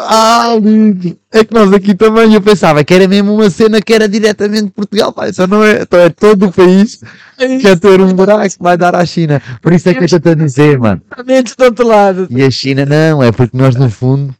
Ah, 0.00 0.56
lindo. 0.58 1.18
É 1.30 1.44
que 1.44 1.52
nós 1.52 1.70
aqui 1.74 1.94
também, 1.94 2.32
eu 2.32 2.40
pensava 2.40 2.82
que 2.82 2.94
era 2.94 3.06
mesmo 3.06 3.34
uma 3.34 3.50
cena 3.50 3.82
que 3.82 3.92
era 3.92 4.08
diretamente 4.08 4.64
de 4.64 4.70
Portugal. 4.70 5.12
Pá, 5.12 5.28
isso 5.28 5.46
não 5.46 5.62
é. 5.62 5.82
Então 5.82 6.00
é 6.00 6.08
todo 6.08 6.46
o 6.46 6.52
país 6.52 7.00
que 7.36 7.58
quer 7.58 7.78
ter 7.78 8.00
um 8.00 8.14
buraco 8.14 8.48
que 8.48 8.62
vai 8.62 8.78
dar 8.78 8.94
à 8.94 9.04
China. 9.04 9.42
Por 9.60 9.74
isso 9.74 9.90
é 9.90 9.94
que 9.94 10.00
eu 10.00 10.06
estou 10.06 10.32
a 10.32 10.34
dizer, 10.34 10.78
mano. 10.78 11.02
Exatamente 11.12 11.54
do 11.54 11.64
outro 11.64 11.86
lado. 11.86 12.28
E 12.30 12.42
a 12.42 12.50
China 12.50 12.86
não, 12.86 13.22
é 13.22 13.30
porque 13.30 13.56
nós 13.56 13.76
no 13.76 13.90
fundo 13.90 14.34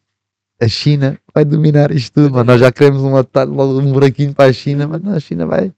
a 0.60 0.68
China 0.68 1.18
vai 1.34 1.44
dominar 1.44 1.90
isto 1.90 2.12
tudo, 2.14 2.32
mano. 2.32 2.44
Nós 2.44 2.60
já 2.60 2.72
queremos 2.72 3.02
um 3.02 3.16
atalho, 3.16 3.52
logo 3.52 3.78
um 3.80 3.92
buraquinho 3.92 4.34
para 4.34 4.50
a 4.50 4.52
China, 4.52 4.86
mas 4.88 5.02
não, 5.02 5.12
a 5.14 5.20
China 5.20 5.46
vai. 5.46 5.66
A 5.68 5.72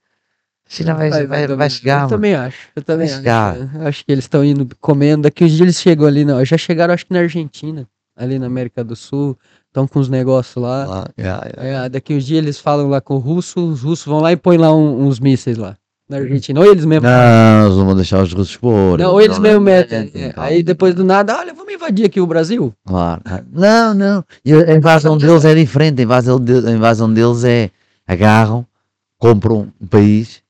China 0.70 0.94
vai, 0.94 1.10
vai, 1.10 1.26
vai, 1.26 1.46
dominar. 1.46 1.70
chegar, 1.70 1.94
Eu 1.94 1.98
mano. 2.00 2.08
também 2.10 2.34
acho. 2.34 2.58
Eu 2.76 2.82
também 2.82 3.08
Vai 3.08 3.26
acho. 3.26 3.70
Eu 3.74 3.86
Acho 3.88 4.04
que 4.04 4.12
eles 4.12 4.24
estão 4.24 4.44
indo 4.44 4.68
comendo. 4.80 5.22
Daqui 5.22 5.44
uns 5.44 5.50
dias 5.50 5.60
eles 5.62 5.80
chegam 5.80 6.06
ali, 6.06 6.24
não. 6.24 6.44
Já 6.44 6.56
chegaram, 6.58 6.92
acho 6.94 7.06
que 7.06 7.12
na 7.12 7.20
Argentina, 7.20 7.88
ali 8.16 8.38
na 8.38 8.46
América 8.46 8.84
do 8.84 8.94
Sul. 8.94 9.36
Estão 9.66 9.86
com 9.86 9.98
os 10.00 10.08
negócios 10.08 10.56
lá. 10.62 10.86
Lá, 10.86 11.08
yeah, 11.18 11.46
yeah. 11.56 11.84
É, 11.84 11.88
daqui 11.90 12.14
uns 12.14 12.24
dias 12.24 12.38
eles 12.42 12.58
falam 12.58 12.88
lá 12.88 13.00
com 13.02 13.14
o 13.14 13.18
russo, 13.18 13.60
os 13.68 13.82
russos 13.82 14.06
vão 14.06 14.18
lá 14.20 14.32
e 14.32 14.36
põem 14.36 14.56
lá 14.58 14.74
um- 14.74 15.06
uns 15.06 15.20
mísseis 15.20 15.58
lá. 15.58 15.76
Na 16.08 16.16
Argentina. 16.16 16.58
Ou 16.60 16.66
eles 16.66 16.84
mesmo. 16.86 17.06
Não, 17.06 17.66
eles 17.66 17.76
não 17.76 17.84
vão 17.86 17.94
deixar 17.94 18.22
os 18.22 18.32
russos 18.32 18.56
pôr. 18.56 18.98
Não, 18.98 19.12
ou 19.12 19.20
eles 19.20 19.38
mesmo 19.38 19.60
metem. 19.60 20.10
É, 20.14 20.32
aí 20.36 20.62
depois 20.62 20.94
do 20.94 21.04
nada, 21.04 21.36
olha, 21.36 21.52
vamos 21.52 21.72
invadir 21.72 22.06
aqui 22.06 22.18
o 22.20 22.26
Brasil. 22.26 22.72
Claro. 22.86 23.20
Não, 23.52 23.92
não. 23.92 24.24
E 24.44 24.52
a 24.54 24.74
invasão 24.74 25.18
deles 25.18 25.44
é 25.44 25.54
diferente. 25.54 26.00
A 26.00 26.04
invasão, 26.04 26.40
de- 26.40 26.66
a 26.66 26.70
invasão 26.70 27.12
deles 27.12 27.44
é 27.44 27.70
agarram, 28.06 28.64
compram 29.18 29.70
um 29.78 29.86
país, 29.86 30.42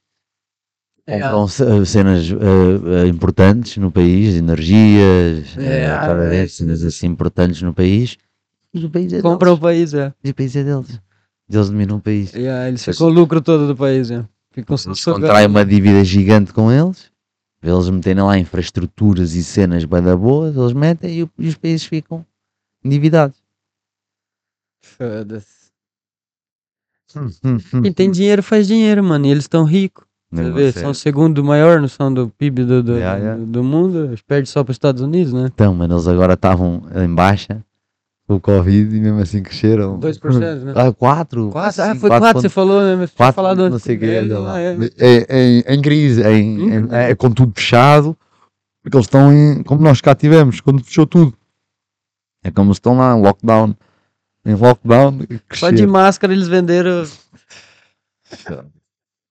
É, 1.05 1.19
compram 1.21 1.49
ce- 1.49 1.87
cenas 1.87 2.29
eh, 2.31 3.09
importantes 3.09 3.79
no 3.79 3.91
país, 3.91 4.37
energias, 4.37 5.57
É, 5.59 5.89
para 5.89 6.35
é. 6.37 6.47
cenas 6.47 6.85
assim 6.85 7.09
importantes 7.09 7.61
no 7.63 7.75
país. 7.75 8.17
E 8.73 8.85
o 8.85 8.91
país 8.91 9.13
é 9.13 9.21
compram 9.23 9.55
o 9.55 9.57
deles. 9.57 9.91
país, 9.91 9.95
é. 9.95 10.13
E 10.23 10.31
o 10.31 10.35
país 10.35 10.55
é 10.55 10.63
deles. 10.63 11.01
Eles 11.51 11.69
dominam 11.71 11.97
o 11.97 12.01
país. 12.01 12.33
Aí 12.33 12.47
eles 12.69 12.85
ficam 12.85 13.09
o 13.09 13.11
lucro 13.11 13.41
todo 13.41 13.67
do 13.67 13.75
país, 13.75 14.09
é. 14.13 14.23
Só 14.77 14.91
Eles 14.91 15.05
contraem 15.05 15.47
uma 15.47 15.65
dívida 15.65 16.05
gigante 16.05 16.53
com 16.53 16.71
eles. 16.71 17.11
Eles 17.63 17.91
meterem 17.91 18.23
lá 18.23 18.39
infraestruturas 18.39 19.35
e 19.35 19.43
cenas 19.43 19.85
bem 19.85 20.03
da 20.03 20.17
boas, 20.17 20.57
eles 20.57 20.73
metem 20.73 21.29
e, 21.39 21.49
os 21.49 21.57
países 21.57 21.85
ficam 21.85 22.25
endividados. 22.85 23.37
Foda-se. 24.81 25.59
Quem 27.83 27.93
tem 27.93 28.11
dinheiro 28.11 28.43
faz 28.43 28.67
dinheiro, 28.67 29.03
mano. 29.03 29.27
E 29.27 29.31
eles 29.31 29.45
estão 29.45 29.65
ricos. 29.65 30.07
Sério. 30.33 30.73
são 30.75 30.91
o 30.91 30.95
segundo 30.95 31.43
maior 31.43 31.81
noção 31.81 32.13
do 32.13 32.29
PIB 32.29 32.65
do, 32.65 32.83
do, 32.83 32.93
Yeah, 32.99 33.19
yeah. 33.19 33.41
do, 33.41 33.47
do 33.47 33.65
mundo. 33.65 34.05
Eles 34.05 34.21
perdem 34.21 34.45
só 34.45 34.63
para 34.63 34.73
os 34.73 34.75
Estados 34.75 35.01
Unidos, 35.01 35.33
né? 35.33 35.51
Então, 35.53 35.75
mano, 35.75 35.95
eles 35.95 36.07
agora 36.07 36.35
estavam 36.35 36.83
em 36.95 37.13
baixa 37.13 37.65
o 38.29 38.39
Covid 38.41 38.95
e 38.95 39.01
mesmo 39.01 39.21
assim 39.21 39.43
cresceram. 39.43 39.99
2%, 39.99 40.39
né? 40.65 40.73
Ah, 40.77 40.93
4. 40.93 41.51
Quatro, 41.51 41.83
ah, 41.83 41.95
foi 41.95 42.11
4 42.11 42.41
você 42.43 42.49
falou, 42.51 42.83
né? 42.83 42.95
Tinha 43.07 43.09
4, 43.17 43.35
falado 43.35 43.71
não 43.71 43.79
sei 43.79 43.97
o 43.97 43.99
que 43.99 44.05
É, 44.05 44.17
é, 44.19 44.23
não, 44.23 44.57
é. 44.57 44.77
em, 45.31 45.65
em 45.67 45.83
crise, 45.83 46.23
em, 46.23 46.75
em- 46.75 46.89
é, 46.93 47.15
com 47.15 47.31
tudo 47.31 47.53
fechado, 47.55 48.17
porque 48.83 48.97
eles 48.97 49.07
estão 49.07 49.33
em, 49.33 49.63
como 49.63 49.81
nós 49.83 50.01
cá 50.03 50.15
tivemos, 50.15 50.61
quando 50.61 50.85
fechou 50.85 51.07
tudo. 51.07 51.35
É 52.45 52.51
como 52.51 52.73
se 52.75 52.79
estão 52.79 52.97
lá 52.99 53.17
em 53.17 53.23
lockdown. 53.23 53.75
Em 54.45 54.55
lockdown, 54.55 55.19
Só 55.53 55.71
de 55.71 55.77
cresceram. 55.77 55.93
máscara 55.93 56.33
eles 56.33 56.49
venderam. 56.49 57.05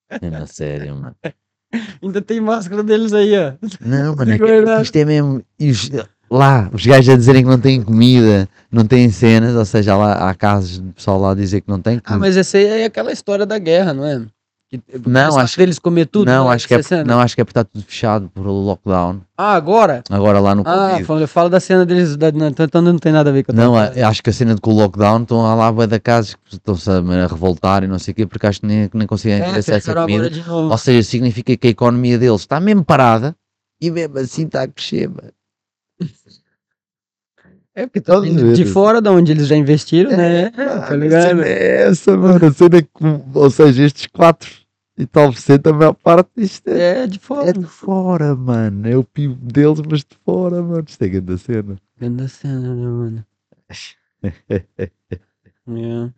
É 0.10 0.30
na 0.30 0.48
sério, 0.48 0.96
mano. 0.96 1.16
Ainda 2.02 2.22
tem 2.22 2.40
máscara 2.40 2.82
deles 2.82 3.12
aí, 3.14 3.34
ó. 3.38 3.54
Não, 3.82 4.16
mano, 4.16 4.32
é 4.32 4.38
que 4.40 4.82
isto 4.82 4.96
é 4.96 5.06
mesmo. 5.06 5.44
os- 5.60 5.92
lá, 6.30 6.70
os 6.74 6.86
gajos 6.86 7.14
a 7.14 7.18
dizerem 7.18 7.44
que 7.44 7.50
não 7.50 7.60
têm 7.60 7.82
comida, 7.82 8.48
não 8.72 8.86
têm 8.86 9.10
cenas, 9.10 9.56
ou 9.56 9.66
seja, 9.66 9.96
lá, 9.96 10.30
há 10.30 10.34
casos 10.36 10.82
de 10.82 10.92
pessoal 10.94 11.20
lá 11.20 11.34
dizer 11.34 11.62
que 11.62 11.70
não 11.70 11.80
tem 11.80 11.98
Ah, 11.98 12.02
comida. 12.02 12.20
mas 12.20 12.38
essa 12.38 12.58
aí 12.58 12.66
é 12.66 12.86
aquela 12.86 13.12
história 13.12 13.46
da 13.46 13.58
guerra, 13.58 13.94
não 13.94 14.06
é? 14.06 14.22
Que, 14.70 14.82
Não, 15.06 15.32
só 15.32 15.40
acho- 15.40 15.58
deles 15.58 15.80
comer 15.80 16.08
tudo. 16.08 16.26
não, 16.30 16.50
né? 16.50 16.56
acho 16.56 16.68
que 16.68 16.74
é, 16.74 16.82
60. 16.82 17.06
não, 17.06 17.22
acho 17.22 17.34
que 17.36 17.40
é 17.42 17.46
porque 17.46 17.58
está 17.58 17.64
tudo 17.64 17.86
fechado 17.86 18.30
por 18.36 18.46
lockdown. 18.46 19.22
Ah, 19.38 19.54
agora? 19.54 20.04
Agora 20.10 20.42
lá 20.42 20.54
no 20.54 20.64
Ah, 20.66 21.00
fala- 21.06 21.22
eu 21.22 21.28
falo 21.30 21.48
da 21.50 21.62
cena 21.62 21.86
deles. 21.86 22.18
Da, 22.18 22.34
não, 22.34 22.48
então 22.48 22.82
não 22.82 22.98
tem 22.98 23.14
nada 23.14 23.30
a 23.30 23.34
ver 23.34 23.44
com 23.46 23.54
a 23.54 23.56
Não, 23.56 23.80
é- 23.80 24.02
acho 24.04 24.22
que 24.22 24.30
a 24.30 24.34
cena 24.34 24.58
com 24.60 24.72
o 24.72 24.76
lockdown 24.78 25.22
estão 25.22 25.56
lá 25.56 25.72
bué 25.72 25.88
da 25.88 26.02
casa 26.02 26.36
que 26.44 26.56
estão-se 26.56 26.90
a, 26.92 26.96
a 26.98 27.28
revoltar 27.28 27.86
e 27.86 27.88
não 27.88 27.98
sei 27.98 28.12
o 28.12 28.16
quê, 28.16 28.26
porque 28.26 28.46
acho 28.46 28.60
que 28.60 28.68
nem, 28.68 28.90
que 28.90 28.98
nem 28.98 29.08
conseguem 29.08 29.40
É, 29.40 29.52
acesso 29.56 29.90
agora 29.90 30.06
comida. 30.06 30.30
Ou 30.52 30.78
seja, 30.78 31.02
significa 31.02 31.56
que 31.56 31.68
a 31.68 31.70
economia 31.72 32.18
deles 32.18 32.42
está 32.42 32.60
mesmo 32.60 32.84
parada 32.84 33.34
e 33.80 33.90
mesmo 33.90 34.18
assim 34.20 34.48
está 34.48 34.64
a 34.64 34.68
crescer. 34.68 35.08
mano. 35.08 35.30
É 37.76 37.86
porque 37.86 38.02
tá 38.02 38.20
de 38.20 38.66
fora, 38.66 39.00
da 39.00 39.12
onde 39.12 39.32
eles 39.32 39.48
já 39.48 39.56
investiram, 39.56 40.10
né? 40.18 40.48
Ah, 40.58 40.88
Tá 40.88 40.96
ligado? 40.96 41.44
é 41.44 41.84
essa, 41.84 42.18
mano. 42.18 42.52
Cena 42.52 42.78
é 42.78 42.82
que, 42.82 42.90
ou 43.36 43.50
seja, 43.52 43.84
estes 43.84 44.08
4 44.08 44.50
e 44.98 45.06
tal 45.06 45.32
por 45.32 45.38
cento, 45.40 45.68
a 45.68 45.74
maior 45.74 45.94
parte 45.94 46.32
disto 46.36 46.68
é, 46.70 47.04
É, 47.04 47.08
de 47.08 47.20
fora. 47.20 47.50
é 47.50 47.54
de 47.54 47.66
fora, 47.68 48.36
mano. 48.36 48.88
É 48.90 48.98
o 48.98 49.04
PIB 49.04 49.36
deles, 49.54 49.80
mas 49.88 50.00
de 50.00 50.18
fora, 50.26 50.60
mano. 50.64 50.84
Isto 50.88 51.04
é 51.04 51.08
grande 51.08 51.38
cena. 51.38 51.78
Grande 52.00 52.28
cena, 52.30 52.74
né, 52.74 52.88
mano? 52.88 53.26
É. 55.70 56.10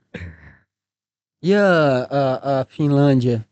E 1.42 1.56
a, 1.56 2.04
a, 2.04 2.62
a 2.62 2.66
Finlândia? 2.66 3.44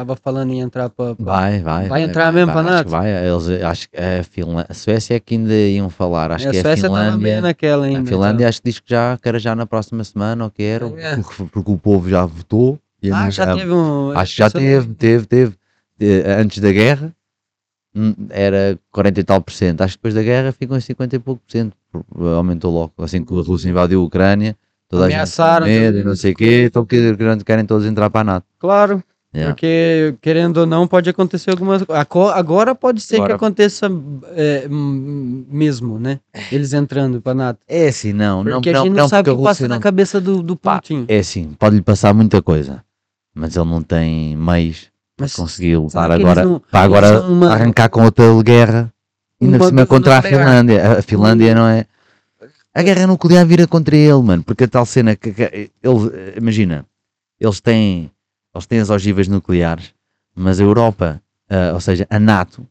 Tava 0.00 0.16
falando 0.16 0.50
em 0.50 0.60
entrar 0.60 0.88
pra- 0.88 1.14
Vai, 1.18 1.60
vai. 1.60 1.86
Vai 1.86 2.02
entrar 2.04 2.32
mesmo 2.32 2.54
NATO? 2.54 2.86
que 2.86 2.90
Vai, 2.90 3.10
eles, 3.26 3.48
acho 3.62 3.90
que 3.90 3.96
a, 3.98 4.24
Finlândia, 4.24 4.66
a 4.70 4.72
Suécia 4.74 5.14
é 5.14 5.20
que 5.20 5.34
ainda 5.34 5.52
iam 5.54 5.90
falar. 5.90 6.32
Acho 6.32 6.48
a 6.48 6.50
que 6.50 6.56
é 6.56 6.60
a 6.60 6.62
Suécia 6.62 6.88
bem 6.88 6.98
Finlândia. 6.98 7.40
naquela 7.42 7.84
ainda. 7.86 8.00
A 8.00 8.06
Finlândia 8.06 8.48
acho 8.48 8.62
que 8.62 8.70
diz 8.70 8.80
que 8.80 8.88
já 8.90 9.18
que 9.18 9.28
era 9.28 9.38
já 9.38 9.54
na 9.54 9.66
próxima 9.66 10.02
semana 10.02 10.44
ou 10.44 10.50
que 10.50 10.62
era, 10.62 10.86
É. 10.98 11.16
porque, 11.16 11.44
porque 11.52 11.70
o 11.70 11.76
povo 11.76 12.08
já 12.08 12.24
votou. 12.24 12.78
então. 13.02 13.18
Ah, 13.18 13.24
não- 13.24 13.30
já 13.30 13.54
teve 13.54 13.72
um. 13.72 14.10
Acho 14.18 14.32
que 14.32 14.38
já 14.38 14.50
teve, 14.50 14.94
teve, 14.94 15.26
teve. 15.26 15.54
Eh, 16.00 16.36
Antes 16.40 16.60
da 16.60 16.72
guerra 16.72 17.12
hum, 17.94 18.14
era 18.30 18.78
40 18.90 19.20
e 19.20 19.24
tal 19.24 19.42
por 19.42 19.52
cento. 19.52 19.82
Acho 19.82 19.94
que 19.94 19.98
depois 19.98 20.14
da 20.14 20.22
guerra 20.22 20.50
ficam 20.52 20.78
em 20.78 20.80
50 20.80 21.14
e 21.16 21.18
pouco 21.18 21.42
por 21.46 21.52
cento. 21.52 21.76
Aumentou 22.36 22.72
logo. 22.72 22.92
Assim 22.98 23.22
que 23.22 23.34
a 23.34 23.42
Rússia 23.42 23.68
invadiu 23.68 24.00
a 24.00 24.04
Ucrânia, 24.04 24.56
toda 24.88 25.04
a 25.04 25.08
gente 25.08 25.16
Ameaçaram 25.16 25.66
medo 25.66 25.98
e 25.98 26.04
não 26.04 26.16
sei 26.16 26.32
o 26.32 26.34
quê, 26.36 26.64
então 26.66 26.86
que- 26.86 27.16
querem, 27.16 27.38
querem 27.40 27.64
todos 27.66 27.86
entrar 27.86 28.08
para 28.08 28.20
a 28.22 28.24
NATO. 28.24 28.46
Claro, 28.58 29.02
Yeah. 29.32 29.52
porque 29.54 30.16
querendo 30.20 30.56
ou 30.58 30.66
não, 30.66 30.88
pode 30.88 31.08
acontecer 31.08 31.50
algumas. 31.52 31.84
Agora 32.34 32.74
pode 32.74 33.00
ser 33.00 33.14
que 33.16 33.20
Agora- 33.20 33.36
aconteça 33.36 33.86
é, 34.34 34.66
mesmo, 34.68 36.00
né? 36.00 36.18
Eles 36.50 36.72
entrando 36.72 37.20
pra 37.20 37.32
NATO. 37.32 37.60
É 37.68 37.86
assim, 37.88 38.12
não, 38.12 38.42
não, 38.42 38.54
Porque 38.54 38.72
não, 38.72 38.80
a 38.80 38.84
gente 38.84 38.92
não, 38.96 39.02
não, 39.04 39.08
sabe 39.08 39.30
o 39.30 39.36
que 39.36 39.42
passa 39.44 39.50
Rússia 39.50 39.68
na 39.68 39.74
não- 39.76 39.80
cabeça 39.82 40.20
do, 40.20 40.42
do 40.42 40.56
Putin. 40.56 41.04
É 41.06 41.18
assim, 41.20 41.52
pode-lhe 41.58 41.80
passar 41.82 42.12
muita 42.12 42.42
coisa, 42.42 42.82
mas 43.32 43.54
ele 43.56 43.66
não 43.66 43.82
tem 43.82 44.34
meios 44.36 44.90
para 45.16 45.24
Mas 45.26 45.34
conseguir 45.34 45.76
lutar 45.76 46.08
que 46.08 46.14
agora, 46.14 46.44
não- 46.44 46.60
para 46.70 46.80
agora 46.80 47.20
uma- 47.22 47.52
arrancar 47.52 47.88
com 47.88 48.02
outra 48.02 48.24
guerra, 48.42 48.92
ainda 49.40 49.58
por 49.58 49.64
Uma 49.64 49.68
cima 49.70 49.86
contra 49.86 50.18
a. 50.18 50.22
Finlândia. 50.22 50.98
A 50.98 51.02
Finlândia 51.02 51.54
não 51.54 51.68
é. 51.68 51.84
A 52.74 52.82
guerra 52.82 53.06
nuclear 53.06 53.46
vira 53.46 53.64
contra 53.68 53.96
ele, 53.96 54.22
mano, 54.22 54.42
porque 54.42 54.64
a 54.64 54.68
tal 54.68 54.84
cena 54.86 55.14
que, 55.14 55.32
que 55.32 55.42
ele, 55.42 55.70
imagina, 56.36 56.84
eles 57.38 57.60
têm, 57.60 58.10
eles 58.54 58.66
têm 58.66 58.80
as 58.80 58.90
ogivas 58.90 59.28
nucleares, 59.28 59.92
mas 60.34 60.60
a 60.60 60.64
Europa, 60.64 61.20
ah, 61.48 61.72
ou 61.74 61.80
seja, 61.80 62.06
a 62.10 62.18
NATO, 62.18 62.66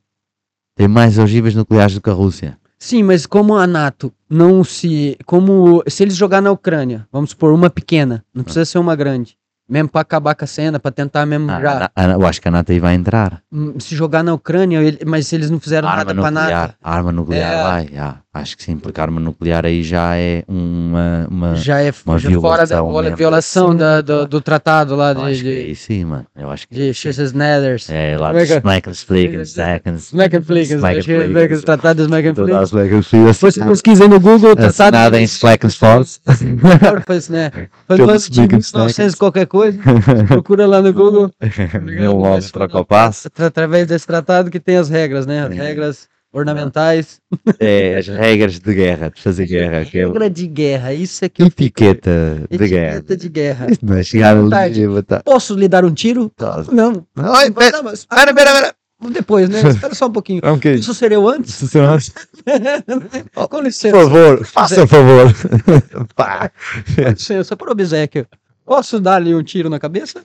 tem 0.75 0.87
mais 0.87 1.17
ogivas 1.17 1.53
nucleares 1.55 1.95
do 1.95 2.01
que 2.01 2.09
a 2.09 2.13
Rússia. 2.13 2.57
Sim, 2.77 3.03
mas 3.03 3.25
como 3.25 3.55
a 3.57 3.67
NATO 3.67 4.13
não 4.29 4.63
se. 4.63 5.17
Como. 5.25 5.83
Se 5.87 6.01
eles 6.03 6.15
jogar 6.15 6.41
na 6.41 6.49
Ucrânia, 6.51 7.05
vamos 7.11 7.31
supor, 7.31 7.53
uma 7.53 7.69
pequena, 7.69 8.23
não 8.33 8.41
precisa 8.43 8.63
ser 8.63 8.77
uma 8.79 8.95
grande. 8.95 9.37
Mesmo 9.67 9.89
pra 9.89 10.01
acabar 10.01 10.33
com 10.33 10.45
a 10.45 10.47
cena, 10.47 10.79
pra 10.79 10.89
tentar 10.89 11.25
mesmo 11.27 11.51
Ah, 11.51 11.61
já. 11.61 11.91
a- 11.95 12.05
a- 12.05 12.11
eu 12.13 12.25
acho 12.25 12.41
que 12.41 12.47
a 12.47 12.51
NATO 12.51 12.71
aí 12.71 12.79
vai 12.79 12.95
entrar. 12.95 13.43
hum, 13.51 13.77
Se 13.79 13.93
jogar 13.95 14.23
na 14.23 14.33
Ucrânia, 14.33 14.81
ele- 14.81 14.99
mas 15.05 15.27
se 15.27 15.35
eles 15.35 15.49
não 15.51 15.59
fizeram 15.59 15.87
Arma 15.89 16.05
nada 16.05 16.13
nuclear, 16.13 16.49
nada. 16.61 16.75
arma 16.81 17.11
nuclear 17.11 17.51
É. 17.53 17.63
vai, 17.63 17.87
já. 17.93 18.17
Acho 18.33 18.55
que 18.55 18.63
sim, 18.63 18.77
porque 18.77 18.99
a 19.01 19.03
arma 19.03 19.19
nuclear 19.19 19.65
aí 19.65 19.81
já 19.83 20.15
é 20.15 20.43
uma, 20.47 21.27
uma 21.29 21.55
Já 21.55 21.81
é 21.81 21.91
uma 22.05 22.19
já 22.19 22.29
fora 22.39 22.65
da 22.67 22.81
violação 22.81 23.15
violação 23.15 23.75
da- 23.75 24.01
do, 24.01 24.27
do 24.27 24.39
tratado 24.41 24.95
lá 24.95 25.13
de, 25.13 25.21
acho 25.21 25.35
que 25.43 25.43
de, 25.43 25.49
aí 25.49 25.75
sim, 25.75 26.05
mano, 26.05 26.25
eu 26.37 26.49
acho 26.49 26.67
que 26.67 26.75
de 26.75 26.93
Schuss 26.93 27.33
Nethers. 27.33 27.89
é 27.89 28.17
lá 28.17 28.29
é 28.29 28.33
dos 28.39 28.47
que 28.47 28.53
é? 28.53 28.57
Smackens, 28.57 29.03
Flickens, 29.03 29.49
Seconds, 29.51 30.03
Smeckenflickens, 30.09 30.77
Smeckenflickens. 30.79 31.61
tratado 31.63 31.97
de 31.97 32.03
Smeckenflickens. 32.03 32.47
todas 32.49 32.63
as 32.63 32.69
Smackens, 32.69 33.07
Flickens, 33.07 33.37
Você 33.37 33.63
pesquisa 33.65 34.07
no 34.07 34.19
Google, 34.19 34.55
tratado 34.55 34.69
assinada 34.69 35.19
em 35.21 35.27
Foi 37.05 37.17
isso, 37.17 37.31
né? 37.31 37.51
Os 37.89 37.97
de 38.29 38.31
Smeckenflickens. 38.31 38.71
1900 38.73 39.15
qualquer 39.15 39.47
coisa. 39.47 39.79
Procura 40.27 40.65
lá 40.67 40.81
no 40.81 40.93
Google. 40.93 41.31
meu 41.81 42.13
nome 42.19 42.41
troca 42.51 42.77
o 42.79 42.85
passo, 42.85 43.29
Através 43.37 43.87
desse 43.87 44.05
tratado 44.05 44.49
que 44.51 44.59
tem 44.59 44.77
as 44.77 44.89
regras, 44.89 45.25
né? 45.25 45.43
As 45.45 45.51
É. 45.51 45.55
regras 45.55 46.07
ornamentais. 46.31 47.19
é 47.59 47.97
as 47.97 48.07
regras 48.07 48.59
de 48.59 48.73
guerra, 48.73 49.09
de 49.09 49.21
fazer 49.21 49.45
guerra, 49.47 49.85
que 49.85 49.97
é 49.99 50.05
Regra 50.05 50.29
de 50.29 50.47
guerra, 50.47 50.93
isso 50.93 51.25
é 51.25 51.29
que 51.29 51.41
eu 51.41 51.47
fico- 51.47 51.61
etiqueta 51.63 52.43
de 52.49 52.57
guerra. 52.67 52.95
Etiqueta 52.97 53.17
de 53.17 53.29
guerra. 53.29 53.67
Não 53.81 53.97
é 53.97 54.03
chegar 54.03 54.49
Tarde. 54.49 54.81
e 54.81 54.87
botar. 54.87 55.23
Posso 55.23 55.55
lhe 55.55 55.67
dar 55.67 55.83
um 55.85 55.93
tiro? 55.93 56.31
Não. 56.71 57.05
Ai, 57.17 57.49
pera, 57.51 57.77
Não, 57.77 57.83
mas 57.83 58.05
pera, 58.05 58.33
pera, 58.33 58.51
pera. 58.53 58.75
depois, 59.11 59.47
né? 59.49 59.61
Espera 59.69 59.95
só 59.95 60.07
um 60.07 60.11
pouquinho. 60.11 60.41
Bocadinho. 60.41 60.75
Isso 60.79 60.93
seria 60.93 61.15
eu 61.15 61.27
antes? 61.27 61.61
Com 63.33 63.47
Por 63.47 63.63
licença, 63.63 63.95
favor, 63.97 64.45
faça 64.45 64.87
favor. 64.87 65.33
Pá. 66.15 66.51
com 66.95 67.01
licença, 67.09 67.55
por 67.57 67.69
obsequio. 67.69 68.25
Posso 68.69 68.99
dar-lhe 68.99 69.33
um 69.33 69.41
tiro 69.41 69.67
na 69.67 69.79
cabeça? 69.79 70.23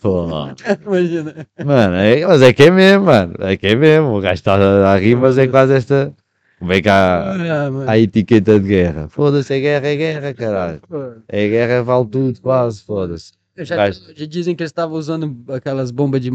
Pô. 0.00 0.28
Imagina. 0.86 1.44
Mano, 1.66 1.96
é, 1.96 2.24
mas 2.24 2.40
é 2.40 2.52
que 2.52 2.62
é 2.62 2.70
mesmo, 2.70 3.06
mano. 3.06 3.34
É 3.40 3.56
que 3.56 3.66
é 3.66 3.74
mesmo. 3.74 4.16
O 4.16 4.20
gajo 4.20 4.34
está 4.34 4.54
a 4.54 4.96
rir, 4.96 5.16
mas 5.16 5.36
é 5.36 5.48
quase 5.48 5.74
esta. 5.74 6.14
Como 6.60 6.72
é 6.72 6.80
que 6.80 6.88
há 6.88 7.32
Ah, 7.32 7.68
mano. 7.68 7.90
a 7.90 7.98
etiqueta 7.98 8.60
de 8.60 8.68
guerra? 8.68 9.08
Foda-se, 9.08 9.52
é 9.54 9.58
guerra, 9.58 9.88
é 9.88 9.96
guerra, 9.96 10.34
caralho. 10.34 10.80
É 11.26 11.48
guerra, 11.48 11.82
vale 11.82 12.06
tudo, 12.06 12.40
quase, 12.40 12.80
foda-se. 12.84 13.32
Já, 13.56 13.74
Gajo. 13.74 14.02
já 14.14 14.24
dizem 14.26 14.54
que 14.54 14.62
eles 14.62 14.70
estavam 14.70 14.96
usando 14.96 15.36
aquelas 15.52 15.90
bombas 15.90 16.20
de 16.20 16.30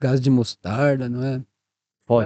gás 0.00 0.20
de 0.20 0.30
mostarda, 0.30 1.08
não 1.08 1.24
é? 1.24 1.40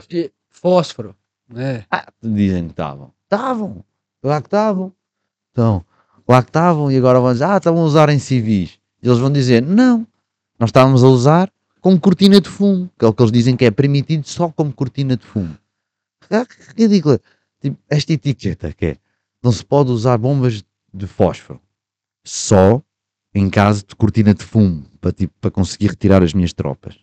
De 0.06 0.30
fósforo, 0.50 1.16
né? 1.48 1.84
Ah, 1.90 2.08
dizem 2.22 2.64
que 2.64 2.72
estavam. 2.72 3.10
Estavam. 3.22 3.82
Lá 4.22 4.38
que 4.42 4.48
estavam. 4.48 4.92
Então, 5.52 5.82
lá 6.26 6.42
que 6.42 6.48
estavam 6.48 6.90
e 6.90 6.96
agora 6.96 7.20
vão 7.20 7.32
dizer, 7.32 7.44
ah, 7.44 7.56
estavam 7.56 7.82
a 7.82 7.84
usar 7.84 8.08
em 8.08 8.18
civis. 8.18 8.78
E 9.02 9.08
eles 9.08 9.18
vão 9.18 9.30
dizer, 9.30 9.62
não, 9.62 10.06
nós 10.58 10.68
estávamos 10.68 11.04
a 11.04 11.08
usar 11.08 11.50
como 11.80 12.00
cortina 12.00 12.40
de 12.40 12.48
fumo, 12.48 12.90
que 12.98 13.04
é 13.04 13.08
o 13.08 13.12
que 13.12 13.22
eles 13.22 13.32
dizem 13.32 13.56
que 13.56 13.64
é 13.64 13.70
permitido 13.70 14.26
só 14.26 14.48
como 14.48 14.72
cortina 14.72 15.16
de 15.16 15.24
fumo. 15.24 15.56
Ah, 16.30 16.46
que 16.46 16.82
ridícula. 16.82 17.20
Tipo, 17.60 17.78
esta 17.88 18.12
etiqueta 18.12 18.72
que 18.72 18.86
é, 18.86 18.96
não 19.42 19.52
se 19.52 19.64
pode 19.64 19.90
usar 19.90 20.16
bombas 20.16 20.64
de 20.92 21.06
fósforo, 21.06 21.60
só 22.24 22.82
em 23.34 23.50
caso 23.50 23.84
de 23.86 23.94
cortina 23.94 24.32
de 24.32 24.44
fumo, 24.44 24.84
para, 25.00 25.12
tipo, 25.12 25.34
para 25.40 25.50
conseguir 25.50 25.88
retirar 25.88 26.22
as 26.22 26.32
minhas 26.32 26.52
tropas. 26.52 26.96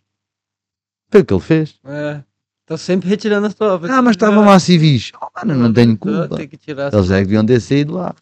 Foi 1.09 1.21
o 1.21 1.25
que 1.25 1.33
ele 1.33 1.41
fez. 1.41 1.79
É. 1.83 2.23
Estão 2.61 2.77
sempre 2.77 3.09
retirando 3.09 3.47
as 3.47 3.53
tropas. 3.53 3.89
Ah, 3.91 4.01
mas 4.01 4.15
estavam 4.15 4.45
lá 4.45 4.57
civis. 4.57 5.11
Oh, 5.21 5.27
mano, 5.35 5.61
não 5.61 5.73
tenho 5.73 5.97
culpa. 5.97 6.29
Eles 6.39 7.11
é 7.11 7.19
que 7.19 7.25
deviam 7.25 7.45
ter 7.45 7.59
saído 7.59 7.93
lá. 7.93 8.15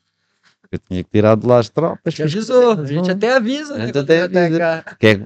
Eu 0.71 0.77
tinha 0.79 1.03
que 1.03 1.09
tirar 1.09 1.35
de 1.35 1.47
lá 1.47 1.57
as 1.59 1.69
tropas. 1.69 2.13
Já 2.13 2.25
avisou, 2.25 2.73
a 2.73 2.85
gente 2.85 3.09
até 3.09 3.35
avisa. 3.35 3.73
A 3.75 3.85
gente 3.85 3.97
até 3.97 4.21
avisa. 4.23 4.83
Que 4.99 5.07
é... 5.07 5.19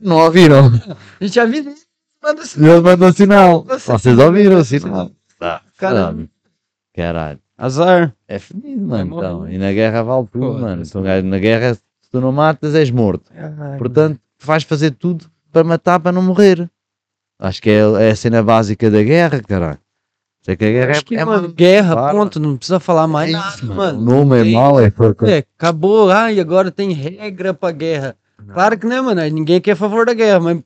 Não 0.00 0.16
ouviram? 0.16 0.70
A 1.20 1.24
gente 1.24 1.38
avisa. 1.38 1.74
Manda. 2.22 2.40
Eles 2.40 2.56
mandam 2.82 3.12
sinal. 3.12 3.64
Você- 3.64 3.92
Vocês 3.92 4.18
ouviram 4.18 4.58
o 4.58 4.64
sinal? 4.64 5.10
Tá. 5.38 5.60
Caralho. 5.76 6.28
Caralho. 6.94 7.38
Azar. 7.58 8.14
É 8.26 8.38
fedido, 8.38 8.80
mano. 8.86 9.10
morrer. 9.10 9.26
Então. 9.26 9.48
E 9.50 9.58
na 9.58 9.72
guerra 9.72 10.02
vale 10.02 10.26
tudo, 10.32 10.46
Foda-se. 10.46 10.62
mano. 10.62 10.84
Se 10.86 10.98
um 10.98 11.02
gajo 11.02 11.26
na 11.26 11.38
guerra, 11.38 11.74
se 11.74 11.80
tu 12.10 12.20
não 12.20 12.32
matas, 12.32 12.74
és 12.74 12.90
morto. 12.90 13.30
Portanto, 13.78 14.18
vais 14.40 14.62
fazer 14.62 14.92
tudo 14.92 15.26
para 15.52 15.64
matar, 15.64 16.00
para 16.00 16.12
não 16.12 16.22
morrer. 16.22 16.68
Acho 17.38 17.60
que 17.60 17.70
é, 17.70 17.80
é 18.08 18.10
a 18.12 18.16
cena 18.16 18.42
básica 18.42 18.90
da 18.90 19.02
guerra, 19.02 19.42
caralho. 19.42 19.78
Sei 20.42 20.56
que 20.56 20.64
a 20.64 20.70
guerra 20.70 20.90
Acho 20.90 21.00
é, 21.00 21.04
que 21.04 21.14
é 21.16 21.24
uma 21.24 21.38
uma- 21.38 21.48
guerra, 21.48 21.92
Claro. 21.94 22.18
ponto, 22.18 22.40
não 22.40 22.56
precisa 22.56 22.80
falar 22.80 23.06
mais 23.06 23.30
É 23.30 23.32
nada, 23.32 23.48
isso, 23.54 23.66
mano. 23.66 24.00
mano. 24.02 24.34
É 24.34 24.40
é. 25.28 25.38
É, 25.38 25.44
acabou, 25.56 26.10
ah, 26.10 26.32
e 26.32 26.40
agora 26.40 26.70
tem 26.70 26.92
regra 26.92 27.54
pra 27.54 27.70
guerra. 27.70 28.16
Claro 28.52 28.76
que 28.76 28.86
não, 28.86 28.96
é, 28.96 29.00
mano, 29.00 29.22
ninguém 29.34 29.56
aqui 29.56 29.70
é 29.70 29.72
a 29.72 29.76
favor 29.76 30.04
da 30.04 30.14
guerra, 30.14 30.40
mas 30.40 30.60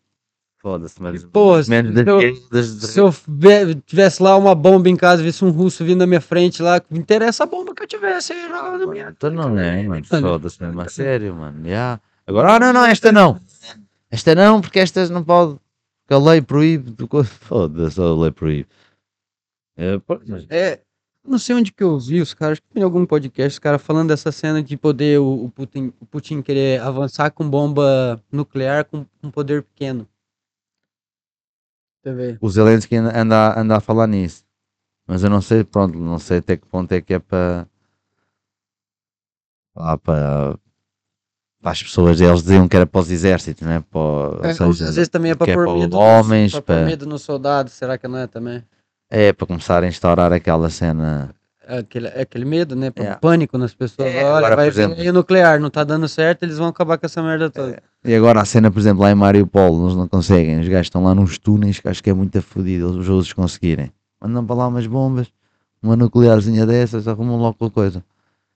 Foda-se, 0.63 1.01
mas. 1.01 1.23
Pô, 1.25 1.53
menos 1.69 1.95
das, 1.95 2.07
eu- 2.07 2.49
das, 2.51 2.67
se 2.67 2.99
eu 2.99 3.15
ve- 3.29 3.77
tivesse 3.87 4.21
lá 4.21 4.37
uma 4.37 4.53
bomba 4.53 4.89
em 4.89 4.97
casa, 4.97 5.23
visse 5.23 5.45
um 5.45 5.51
russo 5.51 5.85
vindo 5.85 5.99
na 5.99 6.07
minha 6.09 6.21
frente 6.21 6.61
lá, 6.61 6.83
me 6.91 6.99
interessa 6.99 7.45
a 7.45 7.47
bomba 7.47 7.73
que 7.73 7.83
eu 7.85 7.87
tivesse 7.87 8.33
aí 8.33 8.49
lá 8.51 8.77
na 8.77 8.85
minha. 8.87 9.15
Então 9.17 9.31
não 9.31 9.57
é, 9.57 9.83
mano. 9.85 10.03
Mano. 10.11 10.29
Foda-se 10.29 10.61
mesmo, 10.61 10.81
a 10.81 10.89
sério, 10.89 11.37
mano. 11.37 11.59
já. 11.69 12.01
Agora, 12.27 12.55
ah, 12.55 12.59
não, 12.59 12.73
não, 12.73 12.85
esta 12.85 13.13
não. 13.13 13.39
Esta 14.11 14.35
não, 14.35 14.61
porque 14.61 14.81
estas 14.81 15.09
não 15.09 15.23
pode. 15.23 15.57
Porque 16.05 16.15
a 16.15 16.19
lei 16.31 16.41
proíbe. 16.41 16.91
do 16.91 17.07
co- 17.07 17.23
Foda-se, 17.23 18.01
a 18.01 18.05
lei 18.15 18.31
proíbe. 18.33 18.67
É, 19.77 20.01
É, 20.51 20.81
não 21.27 21.39
sei 21.39 21.55
onde 21.57 21.73
que 21.73 21.83
eu 21.83 21.99
vi 21.99 22.21
os 22.21 22.33
caras, 22.33 22.59
acho 22.59 22.63
que 22.73 22.79
em 22.79 22.83
algum 22.83 23.05
podcast, 23.05 23.55
os 23.55 23.59
caras 23.59 23.83
falando 23.83 24.09
dessa 24.09 24.31
cena 24.33 24.63
de 24.63 24.77
poder 24.77 25.21
o, 25.21 25.45
o 25.45 25.51
Putin, 25.51 25.93
o 26.01 26.07
Putin 26.07 26.41
querer 26.41 26.81
avançar 26.81 27.31
com 27.31 27.49
bomba 27.49 28.23
nuclear 28.31 28.85
com 28.85 29.05
um 29.23 29.31
poder 29.31 29.63
pequeno. 29.63 30.09
Você 32.05 32.39
o 32.41 32.49
Zelensky 32.49 32.97
anda, 32.97 33.59
anda, 33.61 33.77
a 33.77 33.81
falar 33.81 34.07
nisso. 34.07 34.45
Mas 35.09 35.25
eu 35.25 35.31
não 35.31 35.41
sei, 35.41 35.65
pronto, 35.65 35.99
não 35.99 36.19
sei 36.19 36.39
até 36.39 36.57
que 36.57 36.67
ponto 36.67 36.91
é 36.93 37.01
que 37.01 37.15
é 37.15 37.19
para. 37.19 37.67
Lá 39.75 39.99
para. 39.99 40.59
Para 41.61 41.73
as 41.73 41.83
pessoas, 41.83 42.21
eles 42.21 42.43
diziam 42.43 42.69
que 42.69 42.77
era 42.77 42.87
para 42.87 43.01
os 43.01 43.11
exércitos, 43.11 43.67
né? 43.67 43.85
Para, 43.91 44.49
É, 44.51 44.55
seja, 44.55 44.85
às 44.85 44.95
vezes 44.95 45.09
também 45.09 45.33
é 45.33 45.35
para 45.35 45.47
que 45.47 45.51
é 45.51 45.55
para 45.55 45.73
medo, 45.73 45.97
homens, 45.97 46.61
para- 46.61 46.85
medo 46.85 47.07
nos 47.07 47.23
soldados, 47.23 47.73
será 47.73 47.99
que 47.99 48.07
não 48.07 48.19
é 48.19 48.27
também? 48.29 48.65
É 49.11 49.33
para 49.33 49.47
começar 49.47 49.83
a 49.83 49.87
instaurar 49.87 50.33
aquela 50.33 50.69
cena. 50.71 51.35
Aquele, 51.67 52.07
é 52.09 52.21
aquele 52.23 52.45
medo, 52.45 52.77
né? 52.77 52.93
É. 52.95 53.15
Pânico 53.17 53.59
nas 53.59 53.75
pessoas. 53.75 54.09
É, 54.09 54.25
Olha, 54.25 54.37
agora, 54.39 54.57
vai 54.57 54.69
exemplo- 54.69 54.97
vir 54.97 55.13
nuclear, 55.13 55.59
não 55.59 55.69
tá 55.69 55.83
dando 55.83 56.07
certo, 56.09 56.45
eles 56.45 56.59
vão 56.59 56.69
acabar 56.69 56.97
com 56.97 57.07
essa 57.07 57.21
merda 57.23 57.51
toda. 57.51 57.83
E 58.05 58.15
agora 58.15 58.41
a 58.41 58.45
cena, 58.45 58.71
por 58.71 58.79
exemplo, 58.79 59.03
lá 59.03 59.11
em 59.11 59.17
Mariupol, 59.17 59.83
eles 59.85 59.97
não 59.97 60.07
conseguem. 60.07 60.61
Os 60.61 60.69
gajos 60.69 60.87
estão 60.87 61.03
lá 61.03 61.13
nos 61.13 61.39
túneis, 61.39 61.81
que 61.81 61.89
acho 61.89 62.03
que 62.03 62.11
é 62.11 62.15
muito 62.15 62.41
fodido 62.41 62.89
os 62.97 63.09
outros 63.09 63.33
conseguirem. 63.33 63.91
Mandam 64.21 64.47
para 64.47 64.55
lá 64.57 64.69
umas 64.69 64.87
bombas, 64.87 65.27
uma 65.83 65.97
nuclearzinha 65.97 66.65
dessas, 66.65 67.09
arrumam 67.09 67.37
logo 67.37 67.55
qualquer 67.59 67.75
coisa. 67.75 68.05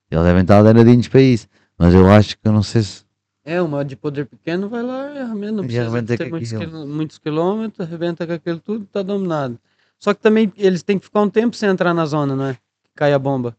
Eles 0.09 0.24
devem 0.24 0.42
estar 0.42 0.62
danadinhos 0.62 1.09
para 1.09 1.20
isso. 1.20 1.48
Mas 1.76 1.92
eu 1.94 2.09
acho 2.09 2.36
que 2.38 2.46
eu 2.46 2.53
não 2.53 2.62
sei 2.62 2.82
se. 2.82 3.03
É, 3.44 3.61
uma 3.61 3.84
de 3.84 3.96
poder 3.96 4.26
pequeno 4.26 4.68
vai 4.68 4.82
lá 4.82 5.11
e 5.14 5.18
arrebenta, 5.18 5.53
não 5.53 5.64
precisa 5.64 6.03
ter 6.16 6.30
muitos, 6.30 6.53
quilô- 6.53 6.86
muitos 6.86 7.18
quilômetros, 7.18 7.80
arrebenta 7.88 8.24
com 8.26 8.32
aquilo 8.34 8.59
tudo, 8.61 8.86
tá 8.86 9.03
dominado. 9.03 9.59
Só 10.01 10.14
que 10.14 10.20
também 10.20 10.51
eles 10.57 10.82
têm 10.82 10.98
que 10.98 11.05
ficar 11.05 11.20
um 11.20 11.28
tempo 11.30 11.55
sem 11.55 11.68
entrar 11.68 11.92
na 11.94 12.07
zona, 12.07 12.34
não 12.34 12.46
é? 12.46 12.57
Cai 12.96 13.12
a 13.12 13.18
bomba. 13.18 13.55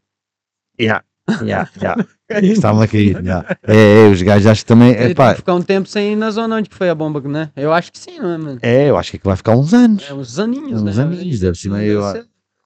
Yeah, 0.80 1.04
yeah, 1.42 1.70
yeah. 1.80 2.04
Estava 2.30 2.82
aqui. 2.84 3.10
yeah. 3.22 3.56
É, 3.62 4.06
é, 4.06 4.08
os 4.08 4.20
gajos 4.20 4.46
acho 4.46 4.62
que 4.62 4.66
também. 4.66 4.90
Epá, 4.90 5.30
que 5.32 5.36
ficar 5.40 5.54
um 5.54 5.62
tempo 5.62 5.88
sem 5.88 6.12
ir 6.12 6.16
na 6.16 6.30
zona 6.30 6.56
onde 6.56 6.68
foi 6.72 6.90
a 6.90 6.94
bomba, 6.94 7.20
né? 7.20 7.50
Eu 7.54 7.72
acho 7.72 7.92
que 7.92 7.98
sim, 7.98 8.18
não 8.18 8.30
é, 8.30 8.38
mano? 8.38 8.58
é, 8.60 8.90
eu 8.90 8.96
acho 8.96 9.12
que 9.12 9.20
vai 9.24 9.36
ficar 9.36 9.54
uns 9.56 9.72
anos. 9.72 10.04
É 10.08 10.12
uns 10.14 10.38
aninhos, 10.38 10.82
Uns 10.82 10.96
né? 10.96 11.02
aninhos, 11.04 11.40
deve 11.40 11.56
ser 11.56 11.70
meio- 11.70 12.02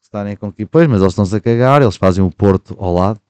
estarem 0.03 0.37
com 0.37 0.51
que 0.51 0.59
depois, 0.65 0.87
mas 0.89 1.01
eles 1.01 1.13
estão-se 1.13 1.35
a 1.37 1.41
cagar, 1.41 1.83
eles 1.83 1.97
fazem 1.97 2.25
o 2.25 2.31
porto 2.31 2.77
ao 2.79 2.95
lado, 2.95 3.21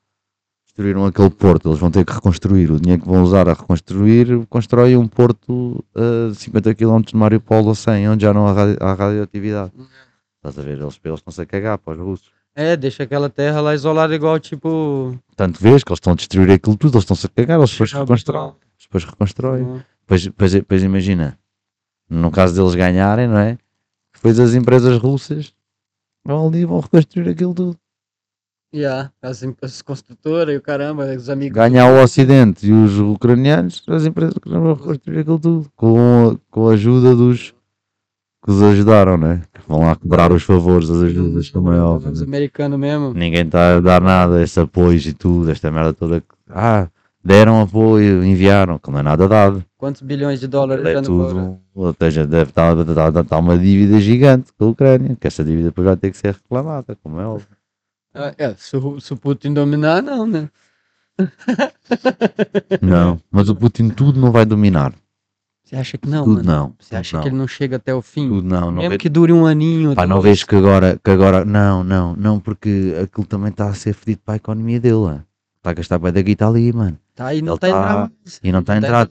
destruíram 0.67 1.07
aquele 1.07 1.31
porto, 1.31 1.71
eles 1.71 1.79
vão 1.81 1.91
ter 1.91 2.05
que 2.05 2.13
reconstruir. 2.13 2.71
O 2.71 2.79
dinheiro 2.79 3.03
que 3.03 3.09
vão 3.09 3.23
usar 3.25 3.49
a 3.49 3.55
reconstruir, 3.55 4.47
constrói 4.49 4.95
um 4.97 5.09
porto 5.09 5.83
a 5.95 6.35
50 6.35 6.75
km 6.75 7.01
de 7.01 7.17
Mariupol 7.17 7.65
ou 7.65 7.75
100, 7.75 8.11
onde 8.11 8.23
já 8.23 8.33
não 8.35 8.47
há, 8.47 8.53
radi- 8.53 8.77
há 8.79 8.93
radioatividade. 8.93 9.73
Estás 10.49 10.59
a 10.59 10.63
ver? 10.69 10.79
Eles, 10.79 11.01
eles 11.05 11.19
estão-se 11.19 11.41
a 11.43 11.47
cagar 11.47 11.79
para 11.79 11.95
os 11.95 11.99
russos. 11.99 12.31
É, 12.55 12.77
deixa 12.77 13.03
aquela 13.03 13.29
terra 13.29 13.61
lá 13.61 13.75
isolada 13.75 14.15
igual, 14.15 14.39
tipo... 14.41 15.19
Tanto 15.37 15.61
vês 15.61 15.85
que 15.85 15.91
eles 15.91 15.99
estão 15.99 16.13
a 16.15 16.17
destruir 16.17 16.51
aquilo 16.51 16.77
tudo, 16.77 16.95
eles 16.95 17.03
estão-se 17.05 17.27
a 17.27 17.29
cagar, 17.29 17.59
eles 17.59 17.71
depois 17.71 17.93
botar- 17.93 18.55
Depois 18.81 19.05
reconstroem. 19.05 19.83
Depois, 20.01 20.53
depois, 20.53 20.83
imagina, 20.83 21.39
no 22.09 22.31
caso 22.31 22.55
deles 22.55 22.75
ganharem, 22.75 23.29
não 23.29 23.39
é? 23.39 23.59
Depois 24.15 24.39
as 24.41 24.55
empresas 24.55 24.97
russas 24.99 25.53
vão 26.25 26.47
ali 26.49 26.61
e 26.61 26.65
vão 26.65 26.81
reconstruir 26.81 27.29
aquilo 27.29 27.53
tudo. 27.53 27.77
Yeah, 28.75 29.13
as, 29.23 29.43
as 29.63 29.81
construtoras 29.83 30.55
e 30.55 30.59
o 30.59 30.63
caramba, 30.63 31.05
os 31.15 31.29
amigos. 31.31 31.55
ganhar 31.55 31.91
o 31.91 32.03
Ocidente 32.03 32.67
e 32.67 32.73
os 32.73 32.99
ucranianos, 32.99 33.83
as 33.89 34.05
empresas 34.05 34.35
vão 34.45 34.75
reconstruir 34.75 35.21
aquilo 35.21 35.39
tudo, 35.39 35.71
com 35.77 36.39
com 36.51 36.69
a 36.69 36.73
ajuda 36.73 37.15
dos 37.15 37.55
que 38.47 38.53
os 38.53 38.63
ajudaram, 38.63 39.19
né? 39.19 39.43
Que 39.53 39.61
vão 39.67 39.81
lá 39.81 39.97
cobrar 39.97 40.31
os 40.31 40.45
favores, 40.45 40.89
as 40.89 41.03
ajudas, 41.03 41.51
como 41.51 41.73
é 41.73 41.81
óbvio. 41.81 42.13
Os 42.13 42.21
né? 42.21 42.27
americanos 42.29 42.79
mesmo. 42.79 43.13
Ninguém 43.13 43.43
está 43.43 43.77
a 43.77 43.81
dar 43.81 44.01
nada, 44.01 44.41
este 44.41 44.61
apoio 44.61 44.97
e 44.97 45.13
tudo, 45.13 45.51
esta 45.51 45.69
merda 45.69 45.93
toda. 45.93 46.23
Ah, 46.49 46.87
deram 47.25 47.61
apoio, 47.61 48.25
enviaram, 48.25 48.79
que 48.79 48.89
não 48.89 49.01
é 49.01 49.03
nada 49.03 49.27
dado. 49.27 49.65
Quantos 49.77 50.01
bilhões 50.01 50.39
de 50.39 50.47
dólares 50.47 50.87
É 50.87 51.03
tudo, 51.03 51.59
ou 51.75 51.95
seja, 52.01 52.25
deve 52.25 52.51
estar, 52.51 52.79
estar, 52.79 53.21
estar 53.21 53.39
uma 53.39 53.59
dívida 53.59 53.99
gigante 53.99 54.53
com 54.57 54.67
a 54.67 54.69
Ucrânia, 54.69 55.17
que 55.21 55.27
essa 55.27 55.43
dívida 55.43 55.71
depois 55.71 55.85
vai 55.85 55.97
ter 55.97 56.13
que 56.13 56.17
ser 56.17 56.35
reclamada, 56.35 56.97
como 57.03 57.21
é 57.21 57.27
óbvio. 57.27 57.49
Ah, 58.15 58.33
é, 58.39 58.55
se, 58.55 58.79
se 59.01 59.13
o 59.13 59.17
Putin 59.17 59.55
dominar, 59.55 60.01
não, 60.01 60.25
né? 60.25 60.49
Não, 62.83 63.19
mas 63.31 63.49
o 63.49 63.57
Putin 63.57 63.89
tudo 63.89 64.21
não 64.21 64.31
vai 64.31 64.45
dominar. 64.45 64.93
Você 65.67 65.75
acha 65.75 65.99
que 65.99 66.09
não, 66.09 66.23
tudo 66.25 66.37
mano? 66.37 66.47
não. 66.49 66.75
Você 66.79 66.95
acha 66.95 67.17
não. 67.17 67.23
que 67.25 67.29
ele 67.29 67.37
não 67.37 67.49
chega 67.49 67.75
até 67.75 67.93
o 67.93 68.01
fim? 68.01 68.29
Tudo 68.29 68.49
não, 68.49 68.71
não 68.71 68.83
Mesmo 68.83 68.97
que 68.99 69.09
dure 69.09 69.33
um 69.33 69.45
aninho. 69.45 69.97
Pá, 69.97 70.07
não 70.07 70.21
vejo 70.21 70.47
que 70.47 70.55
agora, 70.55 70.97
que 71.03 71.11
agora, 71.11 71.45
não, 71.45 71.83
não, 71.83 72.15
não, 72.15 72.39
porque 72.39 72.95
aquilo 73.03 73.27
também 73.27 73.51
está 73.51 73.67
a 73.69 73.75
ser 73.75 73.93
fedido 73.93 74.21
para 74.25 74.35
a 74.35 74.37
economia 74.37 74.79
dele, 74.79 75.21
está 75.57 75.71
a 75.71 75.73
gastar 75.73 75.99
bem 75.99 76.13
da 76.13 76.23
guita 76.23 76.47
ali, 76.47 76.73
mano, 76.73 76.97
Tá 77.17 77.27
aí, 77.29 77.43
não 77.43 77.55
Ele 77.55 77.59
tá, 77.61 77.69
tá- 77.69 77.79
entrando. 77.81 78.13
e 78.45 78.53
não 78.53 78.61
está 78.61 78.73
a 78.75 78.77
entrar, 78.77 79.09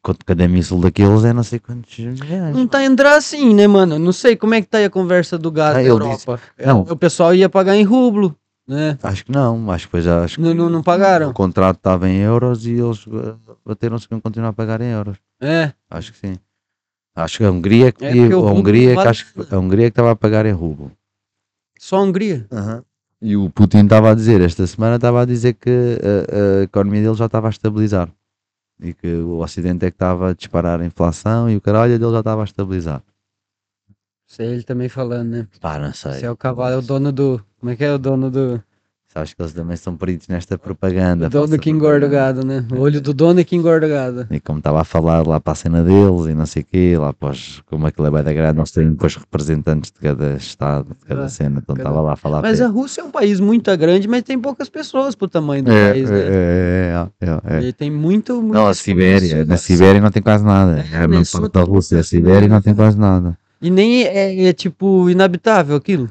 quanto, 0.00 0.24
cada 0.24 0.46
míssil 0.46 0.78
daqueles 0.78 1.24
é 1.24 1.32
não 1.32 1.42
sei 1.42 1.58
quantos 1.58 1.96
reais. 2.20 2.54
Não 2.54 2.66
tá 2.66 2.78
a 2.78 2.84
entrar 2.84 3.16
assim, 3.16 3.52
né, 3.54 3.66
mano? 3.66 3.98
Não 3.98 4.12
sei 4.12 4.36
como 4.36 4.54
é 4.54 4.60
que 4.60 4.68
tá 4.68 4.78
aí 4.78 4.84
a 4.84 4.90
conversa 4.90 5.36
do 5.36 5.50
gás 5.50 5.74
Ah, 5.74 5.80
na 5.80 5.84
Europa. 5.84 6.38
não. 6.64 6.82
O 6.82 6.94
pessoal 6.94 7.34
ia 7.34 7.48
pagar 7.48 7.74
em 7.74 7.82
rublo, 7.84 8.36
né? 8.68 8.98
Acho 9.02 9.24
que 9.24 9.32
não, 9.32 9.70
acho 9.70 9.86
que 9.86 9.96
depois 9.96 10.06
acho 10.06 10.36
que 10.36 10.42
Não, 10.42 10.54
não, 10.54 10.68
não 10.70 10.82
pagaram. 10.82 11.30
o 11.30 11.34
contrato 11.34 11.78
estava 11.78 12.08
em 12.08 12.18
euros 12.18 12.66
e 12.66 12.72
eles 12.72 13.04
eh, 13.08 13.34
bateram-se 13.64 14.06
que 14.06 14.14
iam 14.14 14.20
continuar 14.20 14.50
a 14.50 14.52
pagar 14.52 14.80
em 14.82 14.90
euros, 14.90 15.16
É, 15.40 15.72
acho 15.90 16.12
que 16.12 16.18
sim. 16.18 16.36
Acho 17.16 17.38
que 17.38 17.44
a 17.44 17.50
Hungria, 17.50 17.90
que 17.90 18.04
É, 18.04 18.10
porque 18.14 18.34
o 18.34 18.46
a 18.46 18.52
Hungria, 18.52 18.94
que 18.94 19.08
acho 19.08 19.32
que 19.32 19.54
a 19.54 19.58
Hungria 19.58 19.84
que 19.86 19.88
estava 19.92 20.12
a 20.12 20.16
pagar 20.16 20.46
em 20.46 20.52
rublo. 20.52 20.92
só 21.80 21.96
a 21.96 22.02
Hungria. 22.02 22.46
E 23.20 23.36
o 23.36 23.50
Putin 23.50 23.84
estava 23.84 24.12
a 24.12 24.14
dizer, 24.14 24.40
esta 24.40 24.64
semana 24.68 24.94
estava 24.96 25.22
a 25.22 25.24
dizer 25.24 25.54
que 25.54 25.70
a, 25.70 26.60
a 26.60 26.62
economia 26.62 27.02
dele 27.02 27.14
já 27.16 27.26
estava 27.26 27.48
a 27.48 27.50
estabilizar. 27.50 28.08
E 28.80 28.94
que 28.94 29.08
o 29.12 29.38
Ocidente 29.38 29.84
é 29.84 29.90
que 29.90 29.96
estava 29.96 30.30
a 30.30 30.34
disparar 30.34 30.80
a 30.80 30.84
inflação 30.86 31.50
e 31.50 31.56
o 31.56 31.60
caralho 31.60 31.98
dele 31.98 32.12
já 32.12 32.20
estava 32.20 32.42
a 32.42 32.44
estabilizar. 32.44 33.02
Isso 34.28 34.42
é 34.42 34.44
ele 34.46 34.62
também 34.62 34.88
falando, 34.88 35.28
né? 35.30 35.46
Não 35.80 35.94
sei. 35.94 36.12
Esse 36.12 36.26
é 36.26 36.30
o 36.30 36.36
cavalo, 36.36 36.74
é 36.74 36.78
o 36.78 36.82
dono 36.82 37.10
do. 37.10 37.40
Como 37.58 37.72
é 37.72 37.76
que 37.76 37.84
é 37.84 37.92
o 37.92 37.98
dono 37.98 38.30
do. 38.30 38.62
Sabes 39.10 39.32
que 39.32 39.40
eles 39.40 39.54
também 39.54 39.74
são 39.74 39.96
peritos 39.96 40.28
nesta 40.28 40.58
propaganda. 40.58 41.28
O 41.28 41.30
dono 41.30 41.58
que 41.58 41.70
engorda 41.70 42.06
o 42.06 42.10
gado, 42.10 42.44
né? 42.44 42.62
O 42.70 42.80
olho 42.80 43.00
do 43.00 43.14
dono 43.14 43.40
é 43.40 43.44
que 43.44 43.56
engorda 43.56 43.86
o 43.86 43.88
gado. 43.88 44.26
E 44.30 44.38
como 44.38 44.58
estava 44.58 44.82
a 44.82 44.84
falar 44.84 45.26
lá 45.26 45.40
para 45.40 45.54
a 45.54 45.56
cena 45.56 45.82
deles 45.82 46.26
e 46.26 46.34
não 46.34 46.44
sei 46.44 46.60
o 46.60 46.66
quê, 46.66 46.94
lá 46.98 47.08
após 47.08 47.62
como 47.64 47.86
aquilo 47.86 48.06
é 48.06 48.10
bem 48.10 48.22
da 48.22 48.32
grande, 48.34 48.58
nós 48.58 48.70
temos 48.70 48.92
depois 48.92 49.16
representantes 49.16 49.90
de 49.90 49.98
cada 49.98 50.34
estado, 50.34 50.90
de 51.00 51.06
cada 51.06 51.24
Ah, 51.24 51.28
cena, 51.30 51.60
então 51.62 51.74
cada- 51.74 51.88
estava 51.88 52.02
lá 52.06 52.12
a 52.12 52.16
falar 52.16 52.42
Mas 52.42 52.58
para 52.58 52.66
a 52.66 52.70
Rússia 52.70 53.00
é 53.00 53.04
um 53.04 53.10
país 53.10 53.40
muito 53.40 53.74
grande, 53.78 54.06
mas 54.06 54.22
tem 54.22 54.38
poucas 54.38 54.68
pessoas 54.68 55.14
pro 55.14 55.26
tamanho 55.26 55.64
do 55.64 55.72
é, 55.72 55.90
país, 55.90 56.10
né? 56.10 56.20
é, 56.20 57.08
é, 57.20 57.26
é, 57.26 57.54
é. 57.54 57.62
Ele 57.62 57.72
tem 57.72 57.90
muito. 57.90 58.34
muito 58.42 58.52
Não, 58.52 58.66
a 58.66 58.74
Sibéria, 58.74 59.42
na 59.46 59.56
Sibéria 59.56 60.02
não 60.02 60.10
tem 60.10 60.22
quase 60.22 60.44
nada. 60.44 60.84
É 60.92 60.98
a 60.98 61.08
mesma 61.08 61.40
parte 61.40 61.54
da 61.54 61.62
Rússia, 61.62 61.98
a 61.98 62.04
Sibéria 62.04 62.46
não 62.46 62.60
tem 62.60 62.74
quase 62.74 62.98
nada. 62.98 63.36
E 63.60 63.70
nem 63.70 64.04
é, 64.04 64.44
é, 64.48 64.52
tipo 64.52 65.08
inabitável 65.10 65.76
aquilo. 65.76 66.08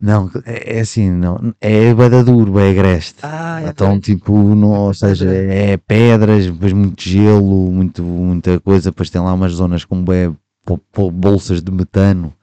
Não, 0.00 0.28
é, 0.44 0.78
é 0.78 0.80
assim, 0.80 1.08
não, 1.10 1.54
é 1.60 1.94
badaduro, 1.94 2.58
é 2.58 2.70
agreste. 2.70 3.16
Ah, 3.22 3.62
Então, 3.68 4.00
tipo, 4.00 4.32
não, 4.54 4.70
ou 4.86 4.94
seja, 4.94 5.30
é 5.32 5.76
pedras, 5.76 6.46
depois 6.46 6.72
muito 6.72 7.00
gelo, 7.08 7.70
muito, 7.70 8.02
muita 8.02 8.58
coisa, 8.58 8.90
depois 8.90 9.10
tem 9.10 9.20
lá 9.20 9.32
umas 9.32 9.52
zonas 9.52 9.84
com 9.84 10.02
bué, 10.02 10.32
po- 10.64 10.78
po- 10.90 11.10
bolsas 11.10 11.62
de 11.62 11.70
metano. 11.70 12.34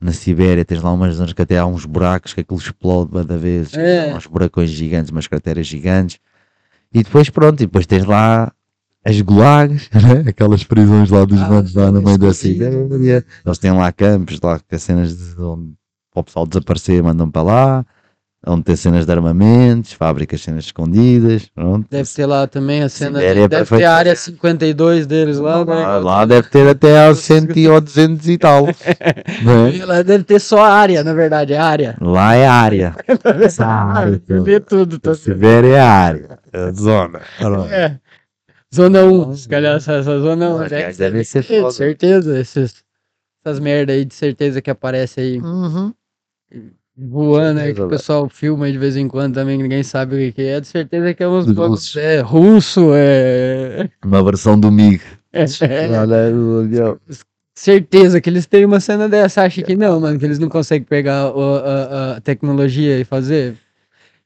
Na 0.00 0.12
Sibéria 0.12 0.64
tens 0.64 0.80
lá 0.82 0.90
umas 0.92 1.16
zonas 1.16 1.32
que 1.34 1.42
até 1.42 1.58
há 1.58 1.66
uns 1.66 1.84
buracos 1.84 2.32
que 2.32 2.40
aquilo 2.40 2.58
explode 2.58 3.10
cada 3.12 3.36
vez, 3.36 3.74
É. 3.74 4.14
uns 4.14 4.26
buracões 4.26 4.70
gigantes, 4.70 5.10
umas 5.10 5.26
crateras 5.26 5.66
gigantes. 5.66 6.18
E 6.94 7.02
depois 7.02 7.28
pronto, 7.28 7.62
e 7.62 7.66
depois 7.66 7.84
tens 7.86 8.04
lá 8.06 8.50
as 9.06 9.20
gulags, 9.20 9.88
né? 9.92 10.24
aquelas 10.26 10.64
prisões 10.64 11.10
lá 11.10 11.24
dos 11.24 11.40
Ah, 11.40 11.48
manos 11.48 11.74
lá 11.74 11.92
no 11.92 12.02
meio 12.02 12.18
da. 12.18 12.34
Sibéria. 12.34 13.24
Eles 13.44 13.58
têm 13.58 13.70
lá 13.72 13.92
campos, 13.92 14.40
lá 14.42 14.58
que 14.58 14.74
as 14.74 14.82
cenas 14.82 15.16
de 15.16 15.40
onde 15.40 15.74
para 16.12 16.20
o 16.22 16.24
pessoal 16.24 16.46
desaparecer 16.46 17.02
mandam 17.02 17.30
para 17.30 17.42
lá, 17.42 17.86
onde 18.44 18.64
tem 18.64 18.74
cenas 18.74 19.06
de 19.06 19.12
armamentos, 19.12 19.92
fábricas 19.92 20.40
cenas 20.40 20.64
escondidas, 20.64 21.46
pronto. 21.54 21.86
Deve 21.88 22.08
ter 22.08 22.26
lá 22.26 22.48
também 22.48 22.82
a 22.82 22.88
cena. 22.88 23.20
Sibéria 23.20 23.44
é 23.44 23.48
deve 23.48 23.76
ter 23.76 23.84
a 23.84 23.94
área 23.94 24.16
52 24.16 25.06
deles 25.06 25.38
lá, 25.38 25.64
né? 25.64 25.74
Lá, 25.74 25.98
lá 25.98 26.24
deve 26.24 26.48
ter 26.48 26.66
até 26.66 27.06
aos 27.06 27.18
100 27.18 27.68
ou 27.68 27.80
200 27.80 28.28
e 28.28 28.38
tal. 28.38 28.66
né? 29.44 29.84
Lá 29.84 30.02
deve 30.02 30.24
ter 30.24 30.40
só 30.40 30.64
a 30.64 30.72
área, 30.72 31.04
na 31.04 31.12
verdade, 31.12 31.54
a 31.54 31.64
área. 31.64 31.96
Lá 32.00 32.34
é 32.34 32.48
área. 32.48 32.96
Essa 33.40 33.66
área, 33.66 34.20
Vê 34.26 34.58
tudo, 34.58 34.98
tá 34.98 35.14
Sibéria 35.14 35.76
é 35.76 35.80
área. 35.80 36.38
É 36.52 36.58
a 36.58 36.72
zona. 36.72 37.20
Pronto. 37.38 37.70
É. 37.70 38.00
Zona 38.74 39.04
1, 39.04 39.36
se 39.36 39.48
calhar 39.48 39.76
essa, 39.76 39.92
essa 39.94 40.18
zona 40.18 40.50
1. 40.56 40.62
Os 40.64 40.68
gajos 40.70 40.96
devem 40.98 41.24
ser 41.24 41.42
De 41.42 41.60
foda. 41.60 41.70
certeza, 41.70 42.38
esses, 42.38 42.84
essas 43.44 43.60
merda 43.60 43.92
aí, 43.92 44.04
de 44.04 44.14
certeza 44.14 44.60
que 44.60 44.70
aparece 44.70 45.20
aí 45.20 45.40
Uhum. 45.40 45.92
voando 46.96 47.60
aí, 47.60 47.72
que 47.74 47.80
o 47.80 47.88
pessoal 47.88 48.28
filma 48.28 48.66
aí 48.66 48.72
de 48.72 48.78
vez 48.78 48.96
em 48.96 49.06
quando 49.08 49.34
também, 49.34 49.56
ninguém 49.58 49.82
sabe 49.82 50.14
o 50.16 50.18
que 50.18 50.32
que 50.32 50.42
é. 50.42 50.60
De 50.60 50.66
certeza 50.66 51.14
que 51.14 51.22
é 51.22 51.28
uns 51.28 51.46
Dos 51.46 51.54
bagulho- 51.54 51.70
russos. 51.70 51.96
É 51.96 52.20
russo, 52.20 52.90
é. 52.94 53.88
Uma 54.04 54.22
versão 54.24 54.58
do 54.58 54.70
MIG. 54.70 55.00
é- 55.32 55.46
olha. 55.98 56.98
certeza 57.54 58.20
que 58.20 58.28
eles 58.28 58.46
têm 58.46 58.64
uma 58.64 58.80
cena 58.80 59.08
dessa. 59.08 59.42
Acha 59.42 59.62
que 59.62 59.74
não, 59.76 60.00
mano, 60.00 60.18
que 60.18 60.24
eles 60.24 60.38
não 60.38 60.48
conseguem 60.48 60.84
pegar 60.86 61.30
o- 61.34 61.56
a, 61.56 62.16
a 62.16 62.20
tecnologia 62.20 62.98
e 62.98 63.04
fazer. 63.04 63.56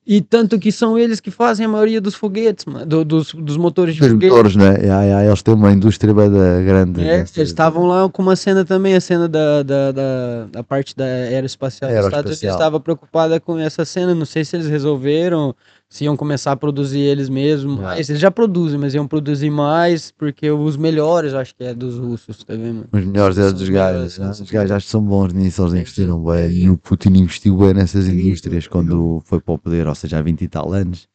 E 0.07 0.21
tanto 0.21 0.59
que 0.59 0.73
são 0.73 0.99
eles 0.99 1.21
que 1.21 1.31
fazem 1.31 1.67
a 1.67 1.69
maioria 1.69 2.01
dos 2.01 2.15
foguetes, 2.15 2.65
mano, 2.65 2.87
do- 2.87 3.05
dos, 3.05 3.33
dos 3.35 3.57
motores 3.59 3.95
de 3.95 4.03
Os 4.03 4.09
foguete. 4.09 4.31
motores, 4.33 4.57
né? 4.57 4.75
Ya, 4.83 5.03
ya, 5.05 5.25
eles 5.27 5.43
têm 5.43 5.55
uma 5.55 5.71
indústria 5.73 6.13
grande. 6.13 7.03
É, 7.07 7.17
eles 7.17 7.37
estavam 7.37 7.87
lá 7.87 8.09
com 8.09 8.23
uma 8.23 8.35
cena 8.35 8.65
também, 8.65 8.95
a 8.95 9.01
cena 9.01 9.29
da, 9.29 9.63
da, 9.63 9.93
da, 9.93 10.47
da 10.51 10.63
parte 10.65 10.97
da 10.97 11.05
aeroespacial 11.05 11.91
dos 11.91 11.97
Estados 11.99 12.15
Unidos 12.15 12.43
Aeroespacial. 12.43 12.55
estava 12.57 12.81
preocupada 12.81 13.39
com 13.39 13.59
essa 13.59 13.85
cena, 13.85 14.15
não 14.15 14.25
sei 14.25 14.45
se 14.45 14.57
eles 14.57 14.67
resolveram, 14.69 15.55
se 15.93 16.05
iam 16.05 16.17
começar 16.17 16.53
a 16.53 16.57
produzir 16.57 17.01
eles 17.01 17.29
mesmos, 17.29 17.79
É. 17.81 17.83
mas 17.83 18.09
eles 18.09 18.23
já 18.23 18.31
produzem, 18.31 18.79
mas 18.79 18.95
iam 18.95 19.09
produzir 19.09 19.51
mais, 19.51 20.13
porque 20.13 20.49
os 20.49 20.77
melhores, 20.77 21.35
acho 21.35 21.53
que 21.55 21.65
é 21.65 21.75
dos 21.75 21.99
russos, 21.99 22.45
tá 22.45 22.55
vendo? 22.55 22.87
Os 22.93 23.05
melhores 23.05 23.37
é 23.39 23.51
dos 23.51 23.63
os 23.63 23.69
gajos. 23.69 24.19
né? 24.19 24.33
são 24.33 24.45
Os 24.45 24.51
gajos 24.53 24.71
acho 24.71 24.87
que 24.87 24.93
são 24.93 25.03
bons 25.03 25.33
nisso, 25.33 25.61
eles 25.63 25.75
investiram 25.75 26.23
bem. 26.23 26.51
E 26.53 26.71
o 26.71 26.77
Putin 26.77 27.09
investiu 27.17 27.57
bem 27.57 27.75
nessas 27.75 28.07
indústrias 28.07 28.69
quando 28.69 29.21
foi 29.25 29.41
para 29.41 29.53
o 29.55 29.59
poder, 29.59 29.89
ou 29.89 29.95
seja, 29.97 30.19
há 30.19 30.23
20 30.23 30.43
e 30.43 30.49
tal 30.49 30.73
anos. 30.73 31.09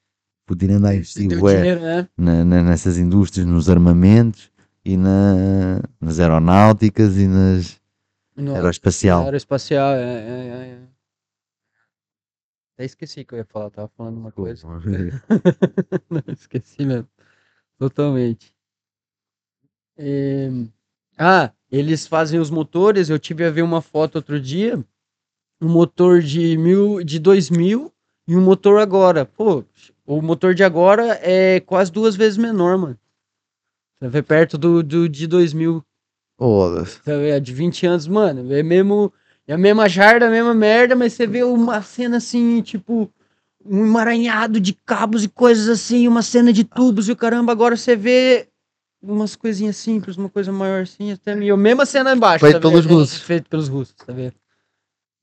Putin 0.45 0.71
anda 0.71 0.89
a 0.89 0.95
investir 0.95 1.28
dinheiro, 1.30 1.80
né? 2.17 2.43
nessas 2.43 2.97
indústrias, 2.97 3.47
nos 3.47 3.69
armamentos 3.69 4.51
e 4.84 4.97
na- 4.97 5.80
nas 6.01 6.19
aeronáuticas 6.19 7.17
e 7.17 7.28
nas 7.28 7.78
No, 8.38 8.53
aeroespacial. 8.53 9.23
Aeroespacial, 9.23 9.93
é, 9.93 10.01
é, 10.01 10.03
é, 10.03 10.69
é. 10.73 10.78
Até 12.76 12.84
esqueci 12.84 13.23
que 13.23 13.34
eu 13.34 13.38
ia 13.38 13.45
falar, 13.45 13.69
tava 13.69 13.88
falando 13.95 14.17
uma 14.17 14.32
coisa. 14.34 14.67
Não, 16.09 16.21
esqueci 16.28 16.86
mesmo. 16.86 17.07
Totalmente. 17.80 18.53
É, 19.97 20.49
Ah, 21.17 21.53
eles 21.71 22.05
fazem 22.05 22.38
os 22.38 22.49
motores. 22.49 23.09
Eu 23.09 23.17
tive 23.17 23.45
a 23.45 23.49
ver 23.49 23.61
uma 23.61 23.82
foto 23.82 24.17
outro 24.17 24.39
dia. 24.41 24.84
Um 25.61 25.69
motor 25.69 26.21
de 26.21 26.57
mil, 26.57 27.01
de 27.01 27.17
2000 27.17 27.93
e 28.28 28.36
um 28.36 28.41
motor 28.41 28.80
agora. 28.80 29.26
Pô, 29.26 29.63
o 30.05 30.21
motor 30.21 30.53
de 30.53 30.63
agora 30.63 31.17
é 31.21 31.61
quase 31.61 31.89
duas 31.91 32.15
vezes 32.17 32.38
menor, 32.38 32.78
mano. 32.78 32.99
Você 33.99 34.09
vê 34.09 34.21
perto 34.21 34.57
do, 34.57 34.84
do 34.84 35.07
de 35.07 35.28
2000. 35.28 35.82
Foda-se. 36.38 36.99
Sabe, 37.05 37.30
é 37.30 37.39
de 37.39 37.53
20 37.53 37.86
anos, 37.86 38.05
mano. 38.05 38.53
É 38.53 38.61
mesmo. 38.61 39.13
É 39.47 39.53
a 39.53 39.57
mesma 39.57 39.87
jarda, 39.87 40.27
a 40.27 40.31
mesma 40.31 40.53
merda, 40.53 40.95
mas 40.95 41.13
você 41.13 41.27
vê 41.27 41.43
uma 41.43 41.81
cena 41.81 42.17
assim, 42.17 42.61
tipo, 42.61 43.11
um 43.63 43.85
emaranhado 43.85 44.59
de 44.59 44.73
cabos 44.73 45.23
e 45.23 45.29
coisas 45.29 45.69
assim, 45.69 46.07
uma 46.07 46.21
cena 46.21 46.51
de 46.51 46.63
tubos 46.63 47.07
e 47.07 47.11
o 47.11 47.15
caramba. 47.15 47.51
Agora 47.51 47.77
você 47.77 47.95
vê 47.95 48.47
umas 49.01 49.35
coisinhas 49.35 49.77
simples, 49.77 50.17
uma 50.17 50.29
coisa 50.29 50.51
maior 50.51 50.81
assim, 50.81 51.11
até 51.11 51.35
meio. 51.35 51.55
Mesma 51.57 51.85
cena 51.85 52.13
embaixo. 52.15 52.43
Feito 52.43 52.59
tá 52.59 52.59
pelos 52.69 52.85
vendo? 52.85 52.95
russos. 52.97 53.19
Feito 53.21 53.49
pelos 53.49 53.67
russos, 53.67 53.93
tá 53.95 54.11
vendo? 54.13 54.33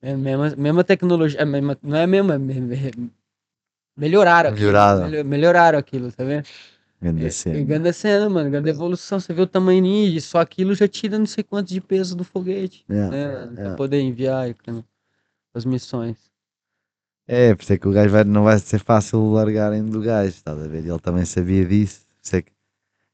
É 0.01 0.13
a 0.13 0.17
mesma, 0.17 0.55
mesma 0.57 0.85
tecnologia. 0.85 1.39
é 1.41 1.43
a 1.43 1.47
mesma- 1.47 1.77
não 1.83 1.97
é 1.97 2.05
a 2.05 2.07
mesma. 2.07 2.39
me- 2.39 2.61
me- 2.61 3.11
Melhoraram 3.97 4.51
aquilo. 4.51 4.67
Melhoraram. 4.67 5.09
melho- 5.09 5.25
Melhoraram 5.25 5.79
aquilo, 5.79 6.13
tá 6.13 6.25
vendo? 6.25 6.45
Grande 7.03 7.27
É, 7.27 7.31
cena. 7.31 7.65
grande 7.65 7.93
cena, 7.93 8.31
mano. 8.31 8.49
Grande 8.49 8.71
evolução. 8.71 9.19
Você 9.19 9.35
vê 9.35 9.43
o 9.43 9.47
tamanho 9.47 9.83
e 10.17 10.21
só 10.21 10.39
aquilo 10.39 10.73
já 10.73 10.87
tira 10.87 11.19
não 11.19 11.27
sei 11.27 11.43
quantos 11.43 11.73
de 11.73 11.81
peso 11.81 12.15
do 12.17 12.23
foguete. 12.23 12.85
É, 12.89 12.95
né? 12.95 13.53
é. 13.57 13.63
Pra 13.65 13.75
poder 13.75 14.01
enviar 14.01 14.55
cara, 14.55 14.85
as 15.53 15.65
missões. 15.65 16.17
É, 17.27 17.55
por 17.55 17.63
isso 17.63 17.73
é 17.73 17.79
que 17.79 17.89
o 17.89 17.93
gajo 17.93 18.11
vai, 18.11 18.23
não 18.25 18.45
vai 18.45 18.57
ser 18.59 18.79
fácil 18.79 19.31
largarem 19.33 19.85
do 19.85 20.01
gajo, 20.01 20.29
estás 20.31 20.59
a 20.63 20.69
ver? 20.69 20.85
Ele 20.85 20.99
também 21.01 21.25
sabia 21.25 21.65
disso. 21.65 22.03
por 22.21 22.37
é 22.37 22.43
que- 22.43 22.53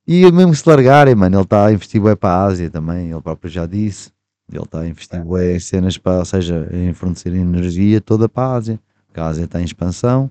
E 0.06 0.30
mesmo 0.32 0.54
se 0.54 0.68
largarem, 0.68 1.14
mano, 1.14 1.36
ele 1.36 1.42
está 1.44 1.66
a 1.66 1.72
investir 1.72 2.00
bem 2.02 2.16
para 2.16 2.30
a 2.34 2.44
Ásia 2.44 2.70
também, 2.70 3.12
ele 3.12 3.22
próprio 3.22 3.50
já 3.50 3.64
disse. 3.64 4.10
Ele 4.50 4.62
está 4.62 4.80
a 4.80 4.86
investir 4.88 5.18
em 5.18 5.60
cenas 5.64 5.96
para, 5.98 6.18
ou 6.18 6.24
seja, 6.24 6.68
em 6.72 6.92
fornecer 6.94 7.34
energia 7.34 8.00
toda 8.00 8.28
para 8.28 8.48
a 8.48 8.56
Ásia. 8.56 8.80
Porque 9.06 9.20
a 9.20 9.26
Ásia 9.26 9.44
está 9.44 9.60
em 9.60 9.64
expansão 9.64 10.30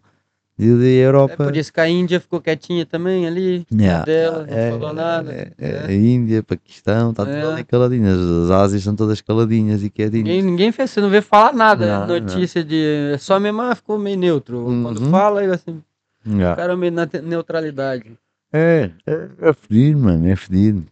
e 0.60 0.66
a 0.66 1.04
É 1.04 1.06
Europa. 1.06 1.36
por 1.46 1.56
isso 1.56 1.72
que 1.72 1.80
a 1.80 1.88
Índia 1.88 2.20
ficou 2.20 2.42
quietinha 2.42 2.86
também 2.86 3.28
ali. 3.28 3.66
Yeah. 3.72 4.04
dela, 4.06 4.46
não 4.46 4.58
é, 4.58 4.72
falou 4.72 4.94
nada. 4.94 5.32
é, 5.32 5.52
é, 5.58 5.86
a 5.86 5.94
Índia, 5.94 6.42
Paquistão, 6.42 7.12
está 7.12 7.24
É. 7.24 7.42
tudo 7.42 7.52
ali 7.54 7.64
caladinhas. 7.64 8.18
As 8.20 8.50
Ásias 8.52 8.84
são 8.84 8.96
todas 8.96 9.22
caladinhas 9.22 9.84
e 9.84 9.90
quietinhas. 9.90 10.24
Ninguém, 10.26 10.42
ninguém 10.42 10.72
fez, 10.72 10.90
você 10.92 11.00
não 11.02 11.10
vê 11.10 11.22
falar 11.22 11.54
nada, 11.54 11.86
né? 11.86 11.92
Não, 11.94 12.08
não. 12.08 12.20
notícia 12.20 12.64
de. 12.64 13.12
é 13.14 13.18
Só 13.18 13.40
mesmo 13.40 13.76
ficou 13.76 14.00
meio 14.00 14.18
neutro. 14.18 14.64
Quando 14.64 15.00
Uhum. 15.02 15.10
fala, 15.12 15.44
ele 15.44 15.54
assim, 15.54 15.82
Yeah. 16.26 16.54
o 16.54 16.58
cara 16.58 16.76
meio 16.76 16.92
na 16.92 17.08
neutralidade. 17.24 18.18
É, 18.52 18.90
é, 19.06 19.28
é 19.42 19.54
fedido, 19.54 20.00
mano, 20.00 20.28
é 20.28 20.36
fedido. 20.36 20.84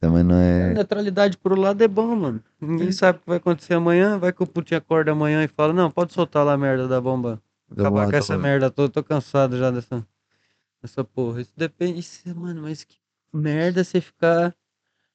Também 0.00 0.22
não 0.22 0.34
A 0.36 0.38
é. 0.38 0.74
neutralidade 0.74 1.38
por 1.38 1.52
um 1.58 1.60
lado 1.62 1.82
é 1.82 1.88
bom, 1.88 2.14
mano. 2.14 2.40
Ninguém 2.60 2.92
sabe 2.92 3.18
o 3.18 3.20
que 3.22 3.28
vai 3.28 3.38
acontecer 3.38 3.72
amanhã. 3.72 4.18
Vai 4.18 4.32
que 4.34 4.42
o 4.42 4.46
Putin 4.46 4.74
acorda 4.74 5.12
amanhã 5.12 5.42
e 5.42 5.48
fala: 5.48 5.72
Não, 5.72 5.90
pode 5.90 6.12
soltar 6.12 6.44
lá 6.44 6.52
a 6.52 6.58
merda 6.58 6.86
da 6.86 7.00
bomba. 7.00 7.40
Acabar 7.70 8.10
com 8.10 8.16
essa 8.16 8.34
atômica." 8.34 8.48
merda 8.48 8.70
toda. 8.70 8.92
Tô 8.92 9.02
cansado 9.04 9.56
já 9.58 9.70
dessa, 9.70 10.06
dessa 10.82 11.04
porra. 11.04 11.40
Isso 11.42 11.52
depende. 11.56 12.00
Isso, 12.00 12.36
mano, 12.36 12.62
mas 12.62 12.84
que 12.84 12.98
merda 13.32 13.84
você 13.84 14.00
ficar. 14.00 14.56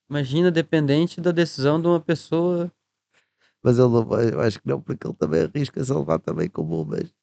Imagina, 0.09 0.51
dependente 0.51 1.21
da 1.21 1.31
decisão 1.31 1.81
de 1.81 1.87
uma 1.87 1.99
pessoa. 1.99 2.71
Mas 3.63 3.79
ele 3.79 3.87
não 3.89 4.21
eu 4.21 4.41
acho 4.41 4.61
que 4.61 4.67
não, 4.67 4.81
porque 4.81 5.07
ele 5.07 5.15
também 5.15 5.41
arrisca 5.43 5.83
se 5.83 5.93
levar 5.93 6.19
também 6.19 6.49
com 6.49 6.63
bombas. 6.63 7.13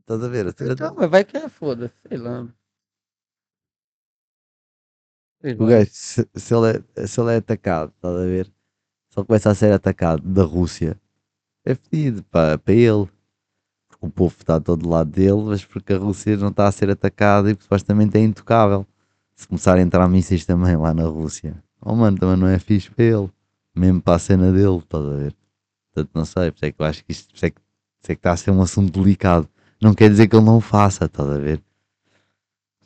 Estás 0.00 0.22
a 0.24 0.28
ver? 0.28 0.46
Então, 0.60 0.94
mas 0.94 1.10
vai 1.10 1.24
que 1.24 1.36
é 1.36 1.48
foda, 1.48 1.92
sei 2.08 2.16
lá. 2.18 2.48
Sei 5.40 5.54
O 5.54 5.58
lá. 5.64 5.68
gajo, 5.70 5.90
se, 5.92 6.28
se 6.34 6.54
ele 6.54 6.84
é, 6.96 7.06
se 7.06 7.20
ele 7.20 7.32
é 7.32 7.36
atacado, 7.36 7.92
estás 7.94 8.14
a 8.16 8.24
ver? 8.24 8.46
Se 9.10 9.18
ele 9.20 9.26
começa 9.26 9.50
a 9.50 9.54
ser 9.54 9.72
atacado 9.72 10.22
da 10.28 10.44
Rússia, 10.44 11.00
é 11.64 11.74
fedido 11.74 12.22
para, 12.24 12.58
para 12.58 12.74
ele. 12.74 13.08
O 14.06 14.10
povo 14.10 14.34
está 14.38 14.60
todo 14.60 14.82
do 14.82 14.88
lado 14.88 15.10
dele, 15.10 15.42
mas 15.44 15.64
porque 15.64 15.92
a 15.92 15.98
Rússia 15.98 16.36
não 16.36 16.48
está 16.48 16.68
a 16.68 16.72
ser 16.72 16.88
atacada 16.90 17.50
e 17.50 17.56
supostamente 17.60 18.16
é 18.16 18.22
intocável. 18.22 18.86
Se 19.34 19.48
começar 19.48 19.76
a 19.76 19.80
entrar 19.80 20.08
mísseis 20.08 20.46
também 20.46 20.76
lá 20.76 20.94
na 20.94 21.04
Rússia, 21.04 21.56
oh 21.82 21.94
mano, 21.94 22.16
também 22.16 22.36
não 22.36 22.46
é 22.46 22.58
fixe 22.58 22.90
para 22.90 23.04
ele. 23.04 23.30
Mesmo 23.74 24.00
para 24.00 24.14
a 24.14 24.18
cena 24.18 24.52
dele, 24.52 24.78
estás 24.78 25.04
a 25.04 25.10
ver? 25.10 25.34
Portanto, 25.92 26.10
não 26.14 26.24
sei, 26.24 26.50
por 26.50 26.56
isso 26.56 26.64
é 26.64 26.72
que 26.72 26.80
eu 26.80 26.86
acho 26.86 27.04
que 27.04 27.12
isto 27.12 27.28
por 27.28 27.36
isso 27.36 27.46
é 27.46 27.50
que, 27.50 27.56
por 27.56 28.12
é 28.12 28.14
que 28.14 28.18
está 28.20 28.32
a 28.32 28.36
ser 28.36 28.50
um 28.52 28.62
assunto 28.62 29.02
delicado. 29.02 29.48
Não 29.82 29.92
quer 29.92 30.08
dizer 30.08 30.28
que 30.28 30.36
ele 30.36 30.44
não 30.44 30.58
o 30.58 30.60
faça, 30.60 31.06
estás 31.06 31.28
a 31.28 31.38
ver? 31.38 31.60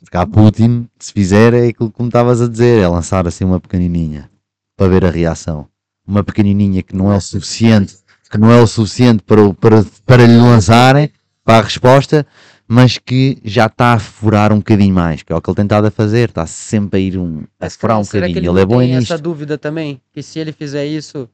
Se 0.03 0.09
cá 0.09 0.25
Putin, 0.25 0.89
se 0.97 1.13
fizer, 1.13 1.53
é 1.53 1.67
aquilo 1.67 1.91
que 1.91 2.01
me 2.01 2.07
estavas 2.07 2.41
a 2.41 2.47
dizer, 2.47 2.81
é 2.81 2.87
lançar 2.87 3.27
assim 3.27 3.45
uma 3.45 3.59
pequenininha 3.59 4.29
para 4.75 4.87
ver 4.87 5.05
a 5.05 5.11
reação. 5.11 5.67
Uma 6.05 6.23
pequenininha 6.23 6.81
que 6.81 6.95
não 6.95 7.13
é 7.13 7.17
o 7.17 7.21
suficiente, 7.21 8.00
que 8.31 8.37
não 8.37 8.51
é 8.51 8.61
o 8.61 8.67
suficiente 8.67 9.21
para, 9.23 9.41
o- 9.43 9.53
para, 9.53 9.83
para 10.05 10.25
lhe 10.25 10.37
lançarem 10.37 11.11
para 11.43 11.57
a 11.57 11.61
resposta, 11.61 12.25
mas 12.67 12.97
que 12.97 13.39
já 13.43 13.65
está 13.65 13.93
a 13.93 13.99
furar 13.99 14.53
um 14.53 14.57
bocadinho 14.59 14.93
mais, 14.95 15.21
que 15.23 15.33
é 15.33 15.35
o 15.35 15.41
que 15.41 15.49
ele 15.49 15.55
tem 15.57 15.65
estado 15.65 15.87
a 15.87 15.91
fazer, 15.91 16.29
está 16.29 16.47
sempre 16.47 16.99
a 16.99 17.01
ir 17.01 17.17
um, 17.17 17.43
a 17.59 17.69
furar 17.69 17.99
um 17.99 18.03
bocadinho. 18.03 18.37
ele 18.37 18.47
Ele 18.47 18.61
é 18.61 18.65
bom 18.65 18.79
tem 18.79 18.95
nisto. 18.95 19.13
essa 19.13 19.21
dúvida 19.21 19.57
também? 19.57 20.01
Que 20.13 20.23
se 20.23 20.39
ele 20.39 20.53
fizer 20.53 20.85
isso, 20.85 21.27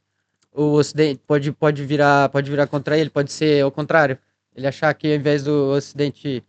o 0.52 0.72
Ocidente 0.74 1.22
pode, 1.28 1.52
pode, 1.52 1.86
virar, 1.86 2.30
pode 2.30 2.50
virar 2.50 2.66
contra 2.68 2.98
ele, 2.98 3.10
pode 3.12 3.32
ser 3.32 3.62
ao 3.64 3.72
contrário. 3.72 4.18
Ele 4.56 4.66
achar 4.66 4.92
que 4.96 5.08
ao 5.08 5.14
invés 5.14 5.44
do 5.44 5.70
Ocidente 5.72 6.44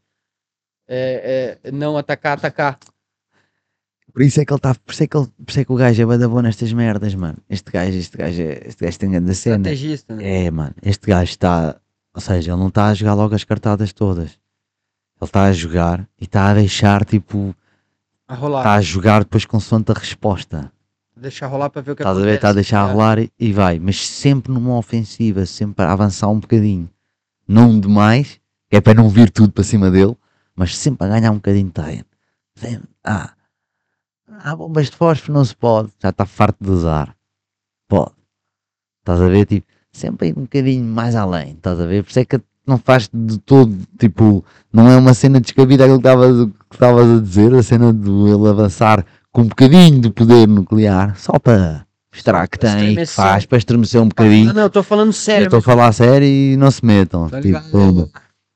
é, 0.88 1.58
é, 1.64 1.70
não 1.70 1.98
atacar, 1.98 2.38
atacar. 2.38 2.78
Por 4.12 4.22
isso 4.22 4.40
é 4.40 4.44
que 4.44 4.52
ele 4.52 4.58
está, 4.58 4.74
por 4.74 4.92
isso 4.92 5.02
é 5.02 5.06
que, 5.06 5.16
ele, 5.16 5.26
por 5.26 5.50
isso 5.50 5.60
é 5.60 5.64
que 5.64 5.72
o 5.72 5.76
gajo 5.76 6.02
é 6.02 6.06
bada 6.06 6.28
bom 6.28 6.40
nestas 6.40 6.72
merdas, 6.72 7.14
mano. 7.14 7.38
Este 7.48 7.70
gajo, 7.70 7.96
este 7.96 8.16
gajo, 8.16 8.42
é, 8.42 8.62
este 8.66 8.84
gajo 8.84 8.98
tem 8.98 9.10
grande 9.10 9.34
cena. 9.34 9.58
Né? 9.58 10.46
É, 10.46 10.50
mano, 10.50 10.74
este 10.82 11.06
gajo 11.06 11.30
está, 11.30 11.76
ou 12.14 12.20
seja, 12.20 12.52
ele 12.52 12.60
não 12.60 12.68
está 12.68 12.86
a 12.86 12.94
jogar 12.94 13.14
logo 13.14 13.34
as 13.34 13.44
cartadas 13.44 13.92
todas. 13.92 14.30
Ele 15.20 15.28
está 15.28 15.44
a 15.44 15.52
jogar 15.52 16.08
e 16.20 16.24
está 16.24 16.50
a 16.50 16.54
deixar, 16.54 17.04
tipo, 17.04 17.54
A 18.26 18.34
rolar. 18.34 18.60
está 18.60 18.74
a 18.74 18.80
jogar 18.80 19.20
depois 19.20 19.44
consoante 19.44 19.90
a 19.92 19.94
resposta. 19.94 20.72
Deixar 21.16 21.48
rolar 21.48 21.68
para 21.70 21.82
ver 21.82 21.92
o 21.92 21.96
que 21.96 22.02
Estás 22.02 22.16
a 22.16 22.20
ver? 22.20 22.34
Está 22.34 22.48
a 22.48 22.50
acontece. 22.50 22.54
deixar 22.54 22.88
É. 22.88 22.92
rolar 22.92 23.18
e, 23.18 23.32
e 23.38 23.52
vai, 23.52 23.78
mas 23.80 24.06
sempre 24.06 24.52
numa 24.52 24.76
ofensiva, 24.78 25.44
sempre 25.46 25.84
a 25.84 25.92
avançar 25.92 26.28
um 26.28 26.38
bocadinho. 26.38 26.88
Não 27.46 27.78
demais, 27.78 28.38
que 28.70 28.76
é 28.76 28.80
para 28.80 28.94
não 28.94 29.08
vir 29.08 29.30
tudo 29.30 29.52
para 29.52 29.64
cima 29.64 29.90
dele, 29.90 30.16
mas 30.54 30.76
sempre 30.76 31.06
a 31.06 31.10
ganhar 31.10 31.30
um 31.32 31.36
bocadinho 31.36 31.70
de. 31.72 32.04
Sempre, 32.56 32.88
ah, 33.04 33.32
ah, 34.42 34.54
bombas 34.56 34.86
de 34.90 34.96
fósforo 34.96 35.32
não 35.34 35.44
se 35.44 35.54
pode, 35.56 35.90
já 36.02 36.10
está 36.10 36.24
farto 36.26 36.56
de 36.62 36.70
usar. 36.70 37.14
Pode. 37.88 38.12
Estás 39.00 39.20
a 39.20 39.28
ver? 39.28 39.46
Tipo, 39.46 39.66
sempre 39.92 40.28
ir 40.28 40.38
um 40.38 40.42
bocadinho 40.42 40.84
mais 40.84 41.14
além, 41.16 41.52
estás 41.52 41.80
a 41.80 41.86
ver? 41.86 42.02
Por 42.04 42.10
isso 42.10 42.18
é 42.20 42.24
que 42.24 42.40
não 42.66 42.76
faz 42.78 43.08
de 43.12 43.38
todo, 43.38 43.74
tipo, 43.98 44.44
não 44.72 44.88
é 44.90 44.96
uma 44.96 45.14
cena 45.14 45.40
descabida 45.40 45.84
aquilo 45.84 46.00
que 46.00 46.74
estavas 46.74 47.18
a 47.18 47.20
dizer, 47.22 47.54
a 47.54 47.62
cena 47.62 47.92
de 47.94 48.10
ele 48.10 48.46
avançar 48.48 49.04
com 49.32 49.42
um 49.42 49.46
bocadinho 49.48 50.00
de 50.00 50.10
poder 50.10 50.46
nuclear, 50.46 51.18
só 51.18 51.38
para 51.38 51.86
mostrar 52.12 52.46
que 52.46 52.58
para 52.58 52.76
tem, 52.76 52.94
que 52.96 53.06
faz, 53.06 53.46
para 53.46 53.56
estremecer 53.58 54.00
um 54.00 54.04
Ah, 54.04 54.08
bocadinho. 54.08 54.52
não, 54.52 54.62
eu 54.62 54.70
tô 54.70 54.82
falando 54.82 55.12
sério. 55.14 55.44
estou 55.44 55.60
a 55.60 55.62
falar 55.62 55.92
sério 55.92 56.26
e 56.26 56.56
não 56.58 56.70
se 56.70 56.84
metam. 56.84 57.28
Tá 57.30 57.40
tipo, 57.40 57.58
pumba. 57.70 58.10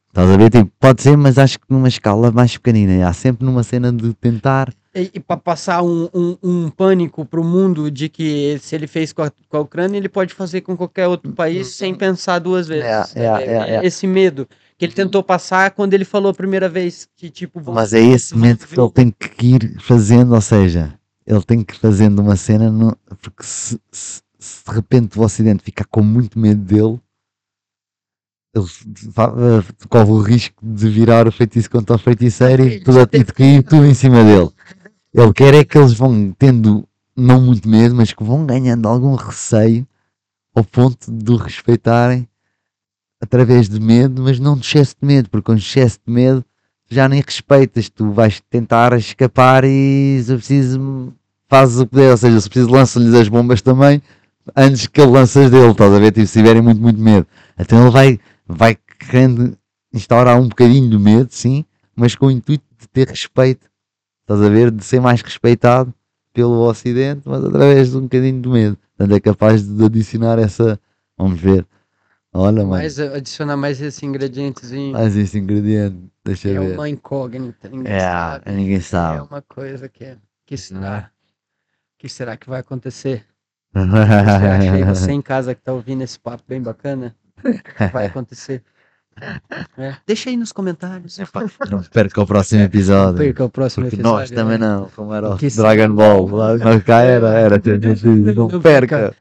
Estás 0.09 0.31
a 0.31 0.37
ver? 0.37 0.51
Tipo, 0.51 0.71
pode 0.79 1.01
ser, 1.01 1.17
mas 1.17 1.39
acho 1.39 1.59
que 1.59 1.65
numa 1.71 1.89
escala 1.89 2.31
mais 2.31 2.55
pequenina. 2.59 3.09
Há 3.09 3.13
sempre 3.15 3.47
numa 3.47 3.63
cena 3.63 3.91
de 3.91 4.13
tentar. 4.15 4.71
E, 4.95 5.11
e 5.15 5.21
para 5.21 5.39
passar 5.39 5.83
um, 5.83 6.09
um, 6.13 6.37
um 6.43 6.71
pânico 6.71 7.25
pro 7.25 7.43
mundo 7.43 7.91
de 7.91 8.11
que 8.11 8.59
se 8.59 8.75
ele 8.75 8.87
fez 8.87 9.11
com 9.13 9.23
a, 9.23 9.31
com 9.49 9.57
a 9.57 9.61
Ucrânia, 9.61 9.97
ele 9.97 10.09
pode 10.09 10.35
fazer 10.35 10.61
com 10.61 10.77
qualquer 10.77 11.09
outro 11.09 11.33
país 11.33 11.69
sem 11.69 11.95
pensar 11.95 12.39
duas 12.39 12.69
vezes. 12.69 13.17
É, 13.17 13.25
é, 13.25 13.25
é, 13.25 13.75
é. 13.77 13.87
Esse 13.87 14.07
medo 14.07 14.47
que 14.77 14.85
ele 14.85 14.93
tentou 14.93 15.23
passar 15.23 15.71
quando 15.71 15.95
ele 15.95 16.05
falou 16.05 16.31
a 16.31 16.35
primeira 16.35 16.69
vez 16.69 17.09
que, 17.17 17.31
tipo, 17.31 17.63
Mas 17.73 17.95
é 17.95 18.01
esse 18.01 18.35
momento 18.35 18.67
que 18.69 18.79
ele 18.79 18.91
tem 18.91 19.11
que 19.11 19.47
ir 19.47 19.81
fazendo, 19.81 20.35
ou 20.35 20.41
seja, 20.43 20.99
ele 21.27 21.43
tem 21.43 21.63
que 21.63 21.75
ir 21.75 21.79
fazendo 21.79 22.21
uma 22.21 22.37
cena, 22.37 22.71
no- 22.71 22.97
porque 23.23 23.45
se, 23.45 23.81
se- 23.91 24.21
se 24.39 24.65
de 24.67 24.73
repente 24.75 25.19
o 25.19 25.23
Ocidente 25.23 25.63
ficar 25.63 25.87
com 25.87 26.03
muito 26.03 26.39
medo 26.39 26.61
dele, 26.63 27.01
ele 28.55 28.67
eh, 28.67 29.87
corre 29.89 30.11
o 30.11 30.21
risco 30.21 30.55
de 30.63 30.89
virar 30.91 31.27
o 31.27 31.33
feitiço 31.33 31.71
contra 31.71 31.97
o 31.97 31.99
feiticeiro 31.99 32.67
e, 32.67 32.81
tudo, 32.81 33.01
e 33.13 33.25
de 33.25 33.33
cair 33.33 33.63
tudo 33.63 33.87
em 33.87 33.95
cima 33.95 34.23
dele. 34.23 34.51
Ele 35.15 35.33
quer 35.33 35.55
é 35.55 35.65
que 35.65 35.77
eles 35.77 35.93
vão 35.93 36.33
tendo 36.39 36.87
não 37.17 37.41
muito 37.41 37.69
medo, 37.69 37.95
mas 37.95 38.13
que 38.13 38.25
vão 38.25 38.47
ganhando 38.47 38.89
algum 38.89 39.15
receio 39.15 39.87
ao 40.55 40.65
ponto 40.65 41.11
de 41.11 41.31
o 41.31 41.37
respeitarem 41.37 42.29
através 43.21 43.69
de 43.69 43.79
medo, 43.79 44.23
mas 44.23 44.39
não 44.39 44.57
de 44.57 44.67
excesso 44.67 44.97
de 45.01 45.07
medo, 45.07 45.31
porque 45.31 45.47
com 45.47 45.55
excesso 45.55 45.99
de 46.07 46.13
medo 46.13 46.45
já 46.91 47.09
nem 47.09 47.23
respeitas, 47.23 47.89
tu 47.89 48.11
vais 48.11 48.43
tentar 48.51 48.93
escapar 48.95 49.65
e 49.65 50.21
se 50.23 50.35
preciso 50.35 51.13
fazes 51.49 51.79
o 51.79 51.87
que 51.87 51.97
der, 51.97 52.11
ou 52.11 52.17
seja, 52.17 52.41
se 52.41 52.49
preciso 52.49 52.71
lança-lhes 52.71 53.15
as 53.15 53.29
bombas 53.29 53.63
também 53.63 54.03
antes 54.57 54.87
que 54.87 55.01
ele 55.01 55.13
lance 55.13 55.39
as 55.39 55.51
dele, 55.51 55.71
estás 55.71 55.93
a 55.93 55.99
ver? 55.99 56.13
Tipo, 56.13 56.27
se 56.27 56.39
tiverem 56.39 56.63
muito, 56.63 56.81
muito 56.81 57.01
medo. 57.01 57.27
Então 57.59 57.81
ele 57.83 57.91
vai, 57.91 58.21
vai 58.47 58.77
querendo 58.99 59.57
instaurar 59.93 60.41
um 60.41 60.49
bocadinho 60.49 60.89
de 60.89 60.99
medo, 60.99 61.29
sim, 61.31 61.65
mas 61.95 62.15
com 62.15 62.27
o 62.27 62.31
intuito 62.31 62.65
de 62.79 62.89
ter 62.89 63.09
respeito 63.09 63.69
estás 64.23 64.41
a 64.43 64.49
ver, 64.49 64.71
de 64.71 64.85
ser 64.85 65.01
mais 65.01 65.21
respeitado 65.23 65.93
pelo 66.33 66.61
Ocidente, 66.69 67.23
mas 67.27 67.45
através 67.45 67.91
de 67.91 67.97
um 67.99 68.03
bocadinho 68.03 68.41
de 68.41 68.49
medo. 68.49 68.79
Portanto, 68.97 69.17
é 69.17 69.21
capaz 69.21 69.63
de 69.63 69.85
adicionar 69.85 70.39
essa. 70.39 70.81
Vamos 71.19 71.41
ver. 71.41 71.67
Olha, 72.35 72.65
mais, 72.65 72.99
Mais, 72.99 73.15
adicionar 73.15 73.57
mais 73.59 73.81
esse 73.81 74.07
ingredientezinho. 74.07 74.97
esse 74.99 75.39
ingrediente. 75.39 75.97
Deixa 76.25 76.49
é 76.49 76.57
eu 76.57 76.63
ver. 76.63 76.75
uma 76.75 76.89
incógnita. 76.89 77.69
ninguém 77.69 77.93
É, 77.93 78.01
sabe. 78.01 78.51
ninguém 78.53 78.77
É 78.77 78.81
sabe. 78.81 79.29
uma 79.31 79.43
coisa 79.43 79.89
que 79.89 80.05
é. 80.05 80.17
Que 80.47 80.57
será? 80.57 81.11
que 81.99 82.09
será 82.09 82.37
que 82.37 82.49
vai 82.49 82.61
acontecer? 82.61 83.27
É. 83.75 84.85
Você 84.85 85.13
em 85.13 85.23
casa 85.23 85.55
que 85.55 85.63
tá 85.63 85.73
ouvindo 85.73 86.03
esse 86.03 86.19
papo 86.19 86.43
bem 86.47 86.61
bacana? 86.63 87.15
Vai 87.93 88.07
acontecer. 88.07 88.63
É, 89.79 89.97
Deixa 90.07 90.31
aí 90.31 90.37
nos 90.37 90.53
comentários. 90.53 91.19
Não 91.71 91.83
perca 91.83 92.21
o 92.21 92.27
próximo 92.27 92.63
episódio. 92.63 93.19
perca 93.19 93.45
o 93.45 93.51
próximo 93.51 93.85
Porque 93.85 93.97
episódio. 93.97 94.19
nós 94.19 94.31
também 94.31 94.59
né? 94.59 94.67
não, 94.67 94.89
como 94.95 95.15
era 95.15 95.31
o 95.31 95.37
Dragon 95.37 95.95
Ball. 95.95 96.27
Lá 96.29 96.53
lá 96.53 96.81
cá 96.81 97.03
era, 97.03 97.29
era. 97.35 97.63
Não 98.35 98.49
Não 98.49 98.61
perca. 98.61 99.15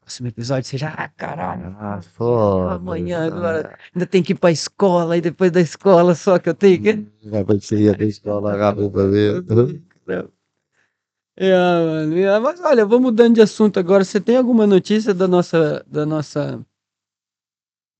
Próximo 0.00 0.28
episódio 0.28 0.68
seja. 0.68 0.88
Ah, 0.96 1.08
caralho. 1.08 1.76
Ah, 1.78 2.00
foda. 2.14 2.76
Amanhã 2.76 3.26
agora. 3.26 3.76
Ainda 3.94 4.06
tem 4.06 4.22
que 4.22 4.32
ir 4.32 4.36
pra 4.36 4.50
escola 4.50 5.16
e 5.16 5.20
depois 5.20 5.50
da 5.50 5.60
escola 5.60 6.14
só 6.14 6.38
que 6.38 6.48
eu 6.48 6.54
tenho 6.54 6.82
que. 6.82 7.06
Vai 7.28 7.44
para 7.44 7.60
sair 7.60 7.96
da 7.96 8.04
escola 8.04 8.56
rápido 8.56 8.90
para 8.90 9.06
ver. 9.06 9.44
É, 10.06 11.52
mano. 11.86 12.16
É, 12.16 12.40
mas 12.40 12.60
olha, 12.60 12.86
vou 12.86 13.00
mudando 13.00 13.34
de 13.34 13.42
assunto 13.42 13.78
agora. 13.78 14.02
Você 14.02 14.20
tem 14.20 14.36
alguma 14.36 14.66
notícia 14.66 15.12
da 15.12 15.28
nossa. 15.28 15.84
Da 15.86 16.06
nossa. 16.06 16.64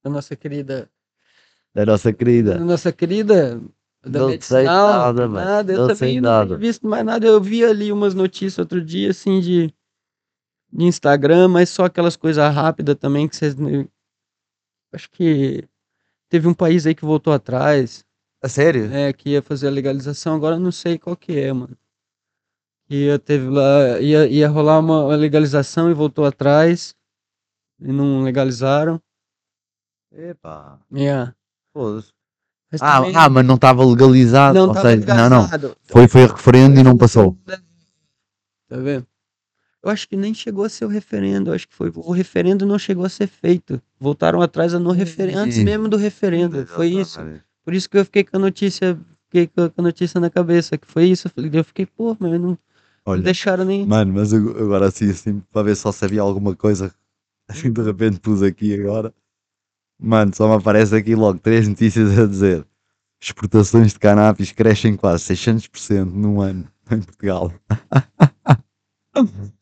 Da 0.02 0.10
nossa 0.10 0.34
querida. 0.34 0.88
Da 1.74 1.86
nossa 1.86 2.12
Da 2.12 2.16
querida. 2.18 2.58
nossa 2.58 2.92
querida. 2.92 3.60
Da 4.04 4.20
Não 4.20 4.26
sei 4.40 4.58
medicinal? 4.58 4.88
nada, 4.88 5.28
mano. 5.28 5.44
Nada, 5.44 5.72
eu 5.72 5.78
Não 5.78 5.86
também 5.88 5.96
sei 5.96 6.20
não 6.20 6.30
nada. 6.30 6.56
visto 6.56 6.86
mais 6.86 7.04
nada. 7.04 7.26
Eu 7.26 7.40
vi 7.40 7.64
ali 7.64 7.92
umas 7.92 8.14
notícias 8.14 8.58
outro 8.58 8.84
dia, 8.84 9.10
assim, 9.10 9.40
de. 9.40 9.74
De 10.70 10.84
Instagram, 10.84 11.48
mas 11.48 11.70
só 11.70 11.86
aquelas 11.86 12.14
coisas 12.14 12.54
rápidas 12.54 12.94
também 12.96 13.26
que 13.28 13.34
vocês. 13.36 13.54
Acho 14.92 15.10
que. 15.10 15.68
Teve 16.28 16.46
um 16.46 16.54
país 16.54 16.86
aí 16.86 16.94
que 16.94 17.04
voltou 17.04 17.32
atrás. 17.32 18.04
A 18.42 18.48
sério? 18.48 18.92
É, 18.92 19.12
que 19.12 19.30
ia 19.30 19.42
fazer 19.42 19.66
a 19.68 19.70
legalização, 19.70 20.36
agora 20.36 20.56
eu 20.56 20.60
não 20.60 20.70
sei 20.70 20.98
qual 20.98 21.16
que 21.16 21.38
é, 21.38 21.52
mano. 21.52 21.76
Ia, 22.90 23.18
teve 23.18 23.48
lá, 23.48 23.98
ia, 24.00 24.26
ia 24.28 24.48
rolar 24.48 24.78
uma, 24.78 25.06
uma 25.06 25.16
legalização 25.16 25.90
e 25.90 25.94
voltou 25.94 26.24
atrás. 26.24 26.94
E 27.80 27.90
não 27.92 28.22
legalizaram. 28.22 29.00
Epa. 30.12 30.80
Yeah. 30.92 31.34
Foda-se. 31.78 32.08
Mas 32.72 32.82
Ah, 32.82 32.96
também 32.98 33.16
ah, 33.16 33.28
mas 33.28 33.46
não 33.46 33.54
estava 33.54 33.84
legalizado. 33.84 34.54
não 34.58 34.68
ou 34.68 34.74
tava 34.74 34.90
seja, 34.90 35.06
não, 35.14 35.30
não. 35.30 35.42
legalizado. 35.42 35.76
Foi, 35.86 36.08
foi 36.08 36.22
referendo 36.26 36.80
e 36.80 36.82
não 36.82 36.96
passou. 36.96 37.36
Tá 38.68 38.76
vendo? 38.76 39.06
Eu 39.82 39.90
acho 39.90 40.08
que 40.08 40.16
nem 40.16 40.34
chegou 40.34 40.64
a 40.64 40.68
ser 40.68 40.84
o 40.84 40.88
referendo. 40.88 41.50
Eu 41.50 41.54
acho 41.54 41.68
que 41.68 41.74
foi. 41.74 41.90
O 41.94 42.10
referendo 42.10 42.66
não 42.66 42.78
chegou 42.78 43.04
a 43.06 43.08
ser 43.08 43.28
feito. 43.28 43.80
Voltaram 43.98 44.42
atrás 44.42 44.72
no 44.72 44.90
referendo. 44.90 45.38
Antes 45.38 45.58
mesmo 45.58 45.88
do 45.88 45.96
referendo. 45.96 46.66
Foi 46.66 46.88
isso. 46.88 47.20
Por 47.64 47.72
isso 47.72 47.88
que 47.88 47.96
eu 47.96 48.04
fiquei 48.04 48.24
com 48.24 48.36
a 48.36 48.40
notícia. 48.40 48.98
Fiquei 49.26 49.46
com 49.46 49.62
a 49.62 49.70
com 49.70 49.80
a 49.80 49.84
notícia 49.84 50.20
na 50.20 50.28
cabeça. 50.28 50.76
Que 50.76 50.86
foi 50.86 51.04
isso. 51.04 51.28
Eu 51.28 51.30
falei, 51.30 51.50
eu 51.54 51.62
fiquei, 51.64 51.86
pô, 51.86 52.16
mas 52.18 52.32
não, 52.32 52.38
não 52.40 52.58
Olha, 53.06 53.22
deixaram 53.22 53.64
nem. 53.64 53.86
mano, 53.86 54.12
mas 54.12 54.32
eu- 54.32 54.50
agora 54.50 54.88
assim, 54.88 55.08
assim, 55.10 55.40
para 55.52 55.62
ver 55.62 55.76
se 55.76 55.82
só 55.82 55.92
sabia 55.92 56.20
alguma 56.22 56.56
coisa, 56.56 56.92
assim 57.48 57.70
de 57.72 57.80
repente 57.82 58.18
pus 58.20 58.42
aqui 58.42 58.74
agora. 58.78 59.14
Mano, 60.00 60.32
só 60.34 60.48
me 60.48 60.54
aparece 60.54 60.94
aqui 60.94 61.14
logo 61.14 61.38
três 61.38 61.66
notícias 61.66 62.18
a 62.18 62.26
dizer: 62.26 62.64
exportações 63.20 63.92
de 63.92 63.98
cannabis 63.98 64.52
crescem 64.52 64.96
quase 64.96 65.24
600% 65.34 66.04
num 66.12 66.40
ano 66.40 66.66
em 66.90 67.00
Portugal. 67.00 67.52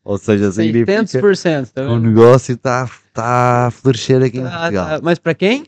Ou 0.03 0.17
seja, 0.17 0.51
significa 0.51 1.03
600%. 1.03 1.69
Tá 1.73 1.81
O 1.89 1.99
negócio 1.99 2.53
está 2.53 2.89
tá 3.13 3.67
a 3.67 3.71
florescer 3.71 4.21
aqui 4.21 4.37
em 4.39 4.45
Ah, 4.45 4.51
Portugal. 4.59 4.87
tá. 4.89 4.99
Mas 5.01 5.17
pra 5.17 5.33
quem? 5.33 5.65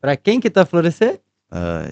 Pra 0.00 0.16
quem 0.16 0.40
que 0.40 0.50
tá 0.50 0.62
a 0.62 0.66
florescer? 0.66 1.20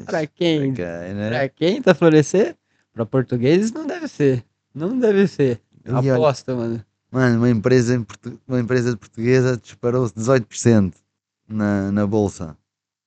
Pra 0.05 0.27
quem? 0.27 0.73
né? 0.73 1.29
Pra 1.29 1.49
quem 1.49 1.81
tá 1.81 1.93
a 1.93 1.95
florescer? 1.95 2.57
Pra 2.93 3.07
portugueses 3.07 3.73
não 3.73 3.87
deve 3.87 4.09
ser. 4.09 4.45
Não 4.75 4.99
deve 4.99 5.27
ser. 5.29 5.61
E 5.85 5.91
olha- 5.93 6.15
Aposta, 6.15 6.55
mano. 6.55 6.85
Mano, 7.13 7.39
uma 7.39 7.49
empresa, 7.51 7.95
em 7.95 8.03
Portu- 8.03 8.39
uma 8.49 8.59
empresa 8.59 8.97
portuguesa 8.97 9.57
disparou-se 9.57 10.13
18% 10.15 10.93
na, 11.49 11.91
na 11.93 12.07
bolsa. 12.07 12.57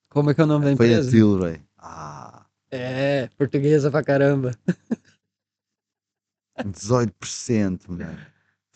Como 0.08 0.30
é 0.30 0.34
que 0.34 0.40
é 0.40 0.44
o 0.44 0.46
nome 0.46 0.64
da 0.66 0.76
Foi 0.76 0.86
a 0.86 0.90
empresa? 0.90 1.10
Tilray. 1.10 1.62
Ah, 1.78 2.46
É, 2.70 3.28
portuguesa 3.38 3.90
pra 3.90 4.02
caramba. 4.02 4.52
18%, 6.58 7.88
mano. 7.88 8.18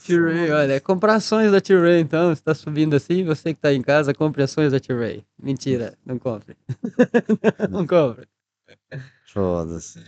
T-Ray, 0.05 0.51
olha, 0.51 0.81
compra 0.81 1.15
ações 1.15 1.51
da 1.51 1.61
T-Ray 1.61 2.01
então. 2.01 2.35
Se 2.35 2.43
tá 2.43 2.55
subindo 2.55 2.95
assim, 2.95 3.25
você 3.25 3.55
que 3.55 3.61
tá 3.61 3.73
em 3.73 3.81
casa, 3.83 4.13
compre 4.13 4.43
ações 4.43 4.73
da 4.73 4.79
T-Ray. 4.81 5.25
Mentira, 5.43 5.97
não 6.05 6.19
compre. 6.19 6.57
não 7.71 7.87
compre. 7.87 8.27
Foda-se. 9.33 10.05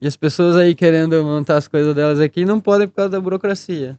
E 0.00 0.06
as 0.06 0.16
pessoas 0.16 0.56
aí 0.56 0.74
querendo 0.74 1.22
montar 1.24 1.56
as 1.56 1.68
coisas 1.68 1.94
delas 1.94 2.20
aqui 2.20 2.44
não 2.44 2.60
podem 2.60 2.88
por 2.88 2.96
causa 2.96 3.10
da 3.10 3.20
burocracia. 3.20 3.98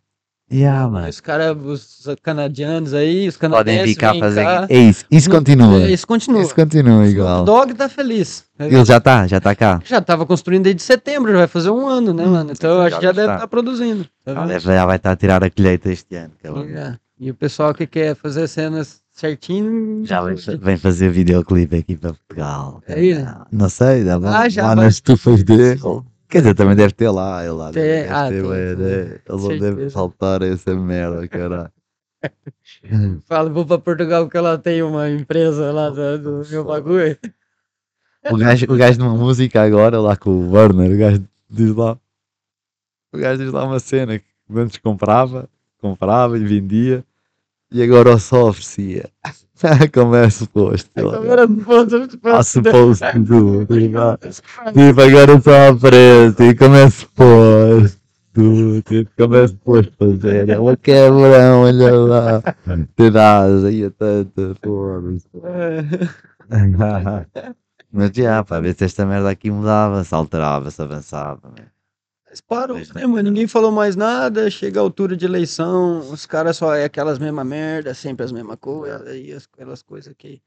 Yeah, 0.51 0.87
mano. 0.89 1.07
Os 1.07 1.19
caras, 1.21 1.55
os 1.65 2.07
canadianos 2.21 2.93
aí, 2.93 3.27
os 3.27 3.37
Podem 3.37 3.51
canadenses 3.51 3.85
vir 3.85 3.95
cá 3.95 4.11
vêm 4.11 4.19
fazer. 4.19 4.43
cá. 4.43 4.67
É 4.69 4.77
isso. 4.77 5.05
Isso 5.09 5.29
continua. 5.29 5.81
É, 5.83 5.91
Isso 5.91 6.05
continua. 6.07 6.41
Isso 6.41 6.53
continua 6.55 6.99
O 7.03 7.05
igual. 7.05 7.43
Dog 7.45 7.73
tá 7.73 7.87
feliz. 7.87 8.43
Ele 8.59 8.83
já 8.85 8.97
está, 8.97 9.25
já 9.27 9.37
está 9.37 9.55
cá. 9.55 9.79
Já 9.85 10.01
tava 10.01 10.25
construindo 10.25 10.63
desde 10.63 10.81
setembro, 10.83 11.31
já 11.31 11.37
vai 11.39 11.47
fazer 11.47 11.69
um 11.69 11.87
ano, 11.87 12.13
né, 12.13 12.25
mano? 12.25 12.51
Então 12.51 12.69
eu 12.71 12.81
acho 12.81 12.97
que 12.97 13.01
já 13.03 13.07
já 13.09 13.11
deve 13.13 13.21
está. 13.21 13.35
estar 13.35 13.47
produzindo. 13.47 14.05
tá 14.25 14.33
Já 14.33 14.39
vendo? 14.41 14.49
deve- 14.49 14.65
já 14.75 14.85
vai 14.85 14.95
estar 14.97 15.11
a 15.11 15.15
tirar 15.15 15.43
a 15.43 15.49
colheita 15.49 15.89
este 15.91 16.15
ano. 16.15 16.31
cabrão. 16.43 16.63
É. 16.63 16.95
E 17.19 17.29
o 17.31 17.35
pessoal 17.35 17.73
que 17.73 17.87
quer 17.87 18.15
fazer 18.15 18.47
cenas 18.47 18.99
certinho. 19.13 20.05
Já 20.05 20.21
vem, 20.21 20.35
vem 20.59 20.77
fazer 20.77 21.09
videoclipe 21.11 21.77
aqui 21.77 21.95
para 21.95 22.13
Portugal. 22.13 22.81
É 22.87 22.93
aí, 22.95 23.13
né? 23.15 23.35
Não 23.51 23.69
sei, 23.69 24.03
dá 24.03 24.15
Ah, 24.25 24.49
já 24.49 24.63
lá 24.63 24.75
vai. 24.75 24.85
nas 24.85 24.95
estufas 24.95 25.43
dele. 25.43 25.79
Quer 26.31 26.37
dizer, 26.37 26.55
também 26.55 26.77
deve 26.77 26.93
ter 26.93 27.09
lá. 27.09 27.43
Ele 27.43 27.51
lá 27.51 27.71
deve 27.71 28.09
ah, 28.09 28.29
ter, 28.29 28.41
tem, 28.41 28.49
né? 28.49 29.19
Ele 29.27 29.41
não 29.41 29.59
deve 29.59 29.89
faltar 29.89 30.41
essa 30.41 30.73
merda, 30.73 31.27
caralho. 31.27 31.71
Fala, 33.27 33.49
vou 33.49 33.65
pra 33.65 33.77
Portugal 33.77 34.23
porque 34.23 34.37
ela 34.37 34.57
tem 34.57 34.81
uma 34.81 35.09
empresa 35.09 35.73
lá 35.73 35.89
do, 35.89 36.41
do 36.43 36.49
meu 36.49 36.63
bagulho. 36.63 37.17
O 38.31 38.37
gajo, 38.37 38.65
o 38.69 38.77
gajo 38.77 38.97
de 38.97 39.03
uma 39.03 39.15
música 39.15 39.61
agora, 39.61 39.99
lá 39.99 40.15
com 40.15 40.29
o 40.29 40.51
Warner, 40.51 40.91
o 40.93 40.97
gajo 40.97 41.27
diz 41.49 41.75
lá. 41.75 41.97
O 43.11 43.17
gajo 43.17 43.43
diz 43.43 43.51
lá 43.51 43.65
uma 43.65 43.79
cena 43.79 44.17
que 44.17 44.25
antes 44.55 44.77
comprava, 44.77 45.49
comprava 45.79 46.37
e 46.37 46.45
vendia, 46.45 47.03
e 47.71 47.83
agora 47.83 48.17
só 48.17 48.49
oferecia. 48.49 49.09
Como 49.93 50.15
é 50.15 50.27
suposto. 50.29 50.89
Agora, 50.97 51.47
Ah, 52.23 52.41
suposto 52.43 53.05
do. 53.19 53.65
Tipo, 53.67 55.01
agora 55.01 55.39
só 55.39 55.69
aparece. 55.69 56.43
E 56.43 56.55
como 56.55 56.75
é 56.75 56.89
suposto. 56.89 58.01
Tipo, 58.33 59.11
como 59.17 59.35
é 59.35 59.47
suposto 59.47 59.93
fazer. 59.99 60.49
É 60.49 60.57
uma 60.57 60.75
quebrão, 60.75 61.61
olha 61.63 61.95
lá. 61.95 62.41
Te 62.95 63.11
dás 63.11 63.63
aí 63.65 63.85
a 63.85 63.91
tanta, 63.91 64.55
foda-se. 64.63 65.27
Mas 67.93 68.11
já, 68.13 68.43
pá, 68.43 68.59
ver 68.59 68.73
se 68.75 68.85
esta 68.85 69.05
merda 69.05 69.29
aqui 69.29 69.51
mudava, 69.51 70.03
se 70.03 70.15
alterava, 70.15 70.71
se 70.71 70.81
avançava. 70.81 71.49
né? 71.49 71.65
Mas 72.31 72.39
parou, 72.39 72.77
né, 72.95 73.05
mano? 73.05 73.29
Ninguém 73.29 73.45
falou 73.45 73.73
mais 73.73 73.97
nada. 73.97 74.49
Chega 74.49 74.79
a 74.79 74.83
altura 74.83 75.17
de 75.17 75.25
eleição, 75.25 75.99
os 75.99 76.25
caras 76.25 76.55
só 76.55 76.73
é 76.73 76.85
aquelas 76.85 77.19
mesmas 77.19 77.45
merda, 77.45 77.93
sempre 77.93 78.23
as 78.23 78.31
mesmas 78.31 78.55
coisas, 78.57 79.01
e 79.13 79.33
as- 79.33 79.49
aquelas 79.53 79.81
coisas 79.83 80.13
que 80.17 80.41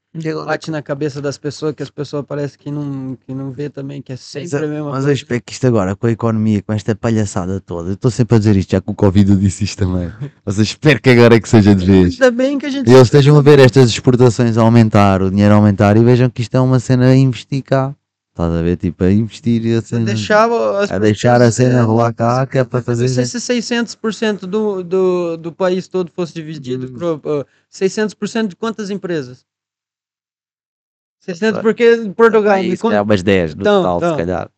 bate 0.45 0.71
na 0.71 0.81
cabeça 0.81 1.21
das 1.21 1.37
pessoas, 1.37 1.75
que 1.75 1.83
as 1.83 1.91
pessoas 1.91 2.25
parecem 2.25 2.57
que 2.57 2.71
não, 2.71 3.15
que 3.15 3.35
não 3.35 3.51
vê 3.51 3.69
também, 3.69 4.01
que 4.01 4.11
é 4.13 4.15
sempre 4.15 4.57
a 4.57 4.61
mesma 4.61 4.85
Mas 4.89 4.99
eu 5.03 5.09
coisa. 5.09 5.13
espero 5.13 5.41
que 5.45 5.53
isto 5.53 5.67
agora, 5.67 5.95
com 5.95 6.07
a 6.07 6.11
economia, 6.11 6.63
com 6.63 6.73
esta 6.73 6.95
palhaçada 6.95 7.61
toda, 7.61 7.89
eu 7.89 7.93
estou 7.93 8.09
sempre 8.09 8.35
a 8.35 8.39
dizer 8.39 8.55
isto, 8.57 8.71
já 8.71 8.81
que 8.81 8.89
o 8.89 8.95
Covid 8.95 9.29
eu 9.33 9.37
disse 9.37 9.63
isto 9.65 9.77
também. 9.85 10.11
Mas 10.43 10.57
eu 10.57 10.63
espero 10.63 10.99
que 10.99 11.11
agora 11.11 11.35
é 11.35 11.39
que 11.39 11.47
seja 11.47 11.75
de 11.75 11.85
vez. 11.85 12.13
Ainda 12.13 12.31
bem 12.31 12.57
que 12.57 12.65
a 12.65 12.69
gente 12.69 12.89
E 12.89 12.93
eles 12.93 13.03
estejam 13.07 13.37
a 13.37 13.41
ver 13.43 13.59
estas 13.59 13.89
exportações 13.91 14.57
a 14.57 14.61
aumentar, 14.63 15.21
o 15.21 15.29
dinheiro 15.29 15.53
a 15.53 15.57
aumentar 15.57 15.95
e 15.97 16.03
vejam 16.03 16.31
que 16.31 16.41
isto 16.41 16.55
é 16.57 16.59
uma 16.59 16.79
cena 16.79 17.09
a 17.09 17.15
investir 17.15 17.61
cá. 17.61 17.93
Estás 18.35 18.53
a 18.53 18.61
ver? 18.61 18.75
Tipo, 18.75 19.05
a 19.05 19.11
investir 19.13 19.65
e 19.65 19.75
a 19.75 19.81
cena. 19.81 20.03
deixava 20.03 20.81
as 20.81 20.91
A 20.91 20.99
deixar 20.99 21.41
a 21.41 21.49
cena 21.49 21.79
é, 21.79 21.81
rolar 21.81 22.13
cá, 22.13 22.45
que 22.45 22.57
é 22.57 22.65
para 22.65 22.81
fazer. 22.81 23.07
Se 23.07 23.21
esse 23.21 23.37
600% 23.39 24.39
do, 24.41 24.83
do, 24.83 25.37
do 25.37 25.53
país 25.53 25.87
todo 25.87 26.11
fosse 26.11 26.33
dividido 26.33 26.87
Hum. 26.87 27.19
por 27.21 27.41
uh, 27.41 27.45
600% 27.71 28.47
de 28.49 28.55
quantas 28.57 28.89
empresas? 28.89 29.45
600 31.21 31.61
porque 31.61 32.11
Portugal. 32.13 32.61
se 32.61 32.77
con- 32.77 32.89
calhar 32.89 33.03
umas 33.05 33.23
10 33.23 33.55
no 33.55 33.61
Então, 33.61 33.81
total, 33.83 33.97
então. 33.99 34.11
se 34.11 34.17
calhar. 34.17 34.49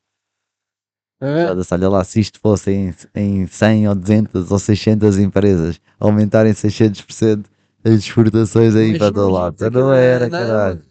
É, 1.22 1.46
Olha 1.72 1.90
lá, 1.90 2.04
se 2.04 2.20
isto 2.20 2.40
fosse 2.40 2.72
em, 2.72 2.94
em 3.16 3.46
100 3.48 3.90
ou 3.90 3.96
200 3.96 4.52
ou 4.52 4.58
600 4.60 5.20
empresas, 5.20 5.80
aumentarem 6.00 6.52
600% 6.54 7.46
as 7.84 7.94
exportações 7.94 8.76
aí 8.76 8.98
para 8.98 9.12
todo 9.12 9.30
lado. 9.30 9.56
imagina, 9.60 9.80
Não 9.82 9.94
era, 9.94 10.30
caralho. 10.30 10.82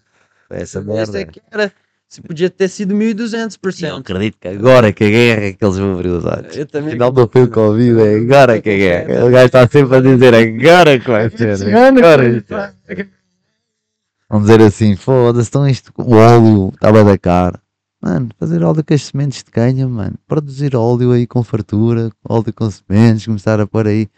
Essa 0.51 0.81
merda. 0.81 1.19
aqui 1.21 1.43
era 1.51 1.73
se 2.09 2.23
podia 2.23 2.49
ter 2.49 2.69
sido 2.69 2.93
Eu 2.93 2.99
1200%. 2.99 3.99
acredito 3.99 4.39
que 4.41 4.49
agora 4.49 4.93
que 4.93 5.05
a 5.05 5.11
guerra 5.11 5.45
é 5.47 5.53
que 5.53 5.65
eles 5.65 5.77
vão 5.77 5.95
abrir 5.95 6.09
os 6.09 6.25
olhos. 6.25 6.57
Eu 6.57 6.67
também. 6.67 6.91
Afinal 6.91 7.13
não 7.13 7.29
foi 7.29 7.43
o 7.43 7.51
Covid, 7.51 8.01
é 8.01 8.17
agora 8.17 8.61
que 8.61 8.71
a 8.71 8.77
guerra. 8.77 9.25
O 9.27 9.31
gajo 9.31 9.47
está 9.47 9.69
sempre 9.69 9.97
a 9.97 10.01
dizer 10.01 10.35
agora 10.35 10.99
que 10.99 11.11
vai 11.11 11.31
ser. 11.31 11.75
Agora. 11.75 12.75
Vamos 14.29 14.49
dizer 14.49 14.63
assim, 14.63 14.97
foda-se, 14.97 15.49
então 15.49 15.69
isto, 15.69 15.93
o 15.97 16.17
óleo 16.17 16.73
estava 16.75 17.05
da 17.05 17.17
cara. 17.17 17.61
Mano, 18.03 18.29
fazer 18.39 18.63
óleo 18.63 18.85
com 18.85 18.95
as 18.95 19.03
sementes 19.03 19.43
de 19.43 19.51
canha, 19.51 19.89
mano. 19.89 20.17
Produzir 20.27 20.77
óleo 20.77 21.13
aí 21.13 21.27
com 21.27 21.43
fartura, 21.43 22.11
óleo 22.29 22.53
com 22.53 22.71
sementes, 22.71 23.27
começar 23.27 23.61
a 23.61 23.67
pôr 23.67 23.87
aí. 23.87 24.09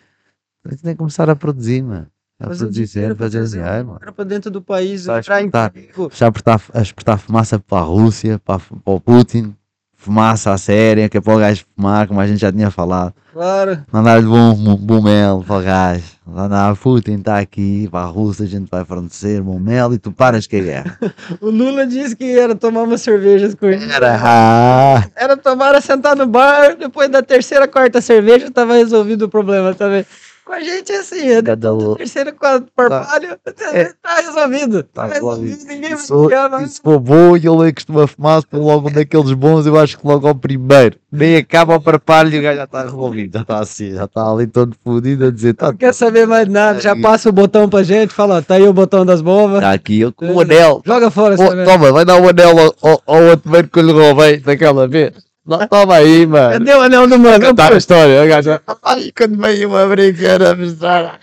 Tem 0.82 0.93
que 0.93 0.94
começar 0.97 1.28
a 1.31 1.36
produzir, 1.36 1.82
mano. 1.82 2.06
A 2.40 2.47
Fazer 2.47 2.69
dinheiro, 2.70 2.89
sempre, 2.90 3.15
fazer 3.16 3.44
dinheiro, 3.47 3.86
mano. 3.86 3.98
Era 4.01 4.12
para 4.12 4.24
dentro 4.24 4.48
do 4.51 4.62
país, 4.62 5.02
Só 5.02 5.19
entrar 5.19 5.40
em 5.43 5.47
exportar. 5.47 5.73
emprego. 5.74 6.10
Já 6.15 6.27
a 6.27 6.81
exportar, 6.82 7.15
a 7.16 7.19
fumaça 7.19 7.59
para 7.59 7.78
a 7.78 7.82
Rússia, 7.82 8.40
para, 8.44 8.60
para 8.60 8.94
o 8.94 9.01
Putin, 9.01 9.56
fumaça 9.97 10.52
a 10.52 10.59
séria, 10.59 11.09
que 11.09 11.19
é 11.19 11.20
para 11.20 11.35
o 11.35 11.39
gajo 11.40 11.65
fumar, 11.74 12.06
como 12.06 12.20
a 12.20 12.27
gente 12.28 12.39
já 12.39 12.52
tinha 12.52 12.70
falado. 12.70 13.12
Claro. 13.32 13.82
Mandar-lhe 13.90 14.27
bom, 14.27 14.55
bom 14.77 15.02
mel 15.02 15.44
para 15.44 15.56
o 15.59 15.62
gajo. 15.62 16.05
Mandar 16.24 16.77
Putin 16.77 17.15
está 17.15 17.39
aqui, 17.40 17.89
para 17.90 18.01
a 18.01 18.06
Rússia 18.06 18.44
a 18.44 18.48
gente 18.48 18.69
vai 18.70 18.85
fornecer 18.85 19.40
bom 19.43 19.59
mel 19.59 19.93
e 19.93 19.98
tu 19.98 20.12
paras 20.12 20.47
que 20.47 20.56
é 20.56 20.60
guerra. 20.60 20.98
O 21.40 21.51
Lula 21.51 21.86
disse 21.89 22.15
que 22.15 22.39
era 22.39 22.55
tomar 22.55 22.82
umas 22.85 23.01
cervejas 23.01 23.55
com 23.56 23.66
ele. 23.66 23.85
Era, 23.93 24.16
ah, 24.23 25.05
Era 25.16 25.36
tomar, 25.36 25.70
era 25.70 25.81
sentar 25.81 26.15
no 26.15 26.27
bar, 26.27 26.77
depois 26.77 27.09
da 27.09 27.20
terceira, 27.20 27.66
quarta 27.66 28.01
cerveja, 28.01 28.48
tava 28.48 28.74
resolvido 28.74 29.23
o 29.23 29.28
problema 29.28 29.74
também. 29.74 30.06
Com 30.49 30.55
a 30.55 30.61
gente 30.61 30.91
é 30.91 30.97
assim, 31.01 31.29
é 31.29 31.43
cada 31.43 31.57
da 31.57 31.75
um. 31.75 31.95
terceira, 31.95 32.33
quarta 32.33 32.66
parpalho, 32.75 33.37
É. 33.75 33.93
tá 34.03 34.15
resolvido. 34.23 34.83
Tá, 34.83 35.07
Tá 35.07 35.15
resolvido, 35.15 35.45
resolvido. 35.51 35.69
ninguém 35.69 35.97
Sou- 35.99 36.25
ligar 36.25 36.49
e 36.49 36.53
mais. 36.53 36.70
se 36.73 36.81
for 36.81 36.99
bom 36.99 37.37
e 37.37 37.47
ele 37.47 37.69
é 37.69 37.73
costuma 37.73 38.07
fumar, 38.07 38.41
se 38.41 38.47
logo 38.55 38.89
um 38.89 38.93
daqueles 38.93 39.33
bons, 39.35 39.66
eu 39.66 39.79
acho 39.79 39.99
que 39.99 40.07
logo 40.07 40.27
ao 40.27 40.35
primeiro. 40.35 40.97
Nem 41.12 41.37
acaba 41.37 41.77
o 41.77 41.81
parpalho 41.83 42.35
e 42.35 42.39
o 42.39 42.43
gajo 42.43 42.57
já 42.57 42.65
está 42.65 42.83
revolvido, 42.83 43.37
já 43.37 43.43
está 43.43 43.59
assim, 43.59 43.93
já 43.95 44.05
está 44.05 44.31
ali 44.33 44.47
todo 44.47 44.75
fodido 44.83 45.27
a 45.27 45.31
dizer, 45.31 45.53
tá, 45.53 45.66
Não 45.66 45.77
quer 45.77 45.93
saber 45.93 46.27
mais 46.27 46.49
nada, 46.49 46.81
já 46.81 46.95
Aí. 46.95 47.03
passa 47.03 47.29
o 47.29 47.33
botão 47.33 47.69
pra 47.69 47.83
gente, 47.83 48.15
fala, 48.15 48.41
tá 48.41 48.55
aí 48.55 48.66
o 48.66 48.73
botão 48.73 49.05
das 49.05 49.20
bombas. 49.20 49.61
tá 49.61 49.73
aqui, 49.73 50.01
eu 50.01 50.12
com 50.15 50.33
o 50.33 50.41
anel. 50.41 50.81
Joga 50.83 51.11
fora 51.11 51.35
Oh, 51.39 51.65
toma, 51.66 51.93
vai 51.93 52.07
dar 52.07 52.19
o 52.19 52.27
anel 52.27 52.59
ao, 52.59 52.75
ao, 52.91 53.03
ao 53.07 53.23
outro 53.25 53.69
que 53.70 53.79
eu 53.79 53.83
lhe 53.83 53.93
roubei 53.93 54.39
daquela 54.39 54.89
vez. 54.89 55.12
Não, 55.49 55.66
toma 55.66 55.95
aí, 55.97 56.27
mano. 56.27 56.59
Cadê 56.59 56.75
o 56.75 56.81
anel 56.83 57.09
do 57.09 57.19
mano? 57.19 57.47
Contar 57.47 57.73
a 57.73 57.79
história, 57.79 58.23
o 58.23 58.29
gajo. 58.29 58.61
Ai, 58.83 59.11
quando 59.16 59.39
veio 59.41 59.70
uma 59.70 59.87
brincadeira 59.87 60.51
a 60.51 60.55
mostrar. 60.55 61.20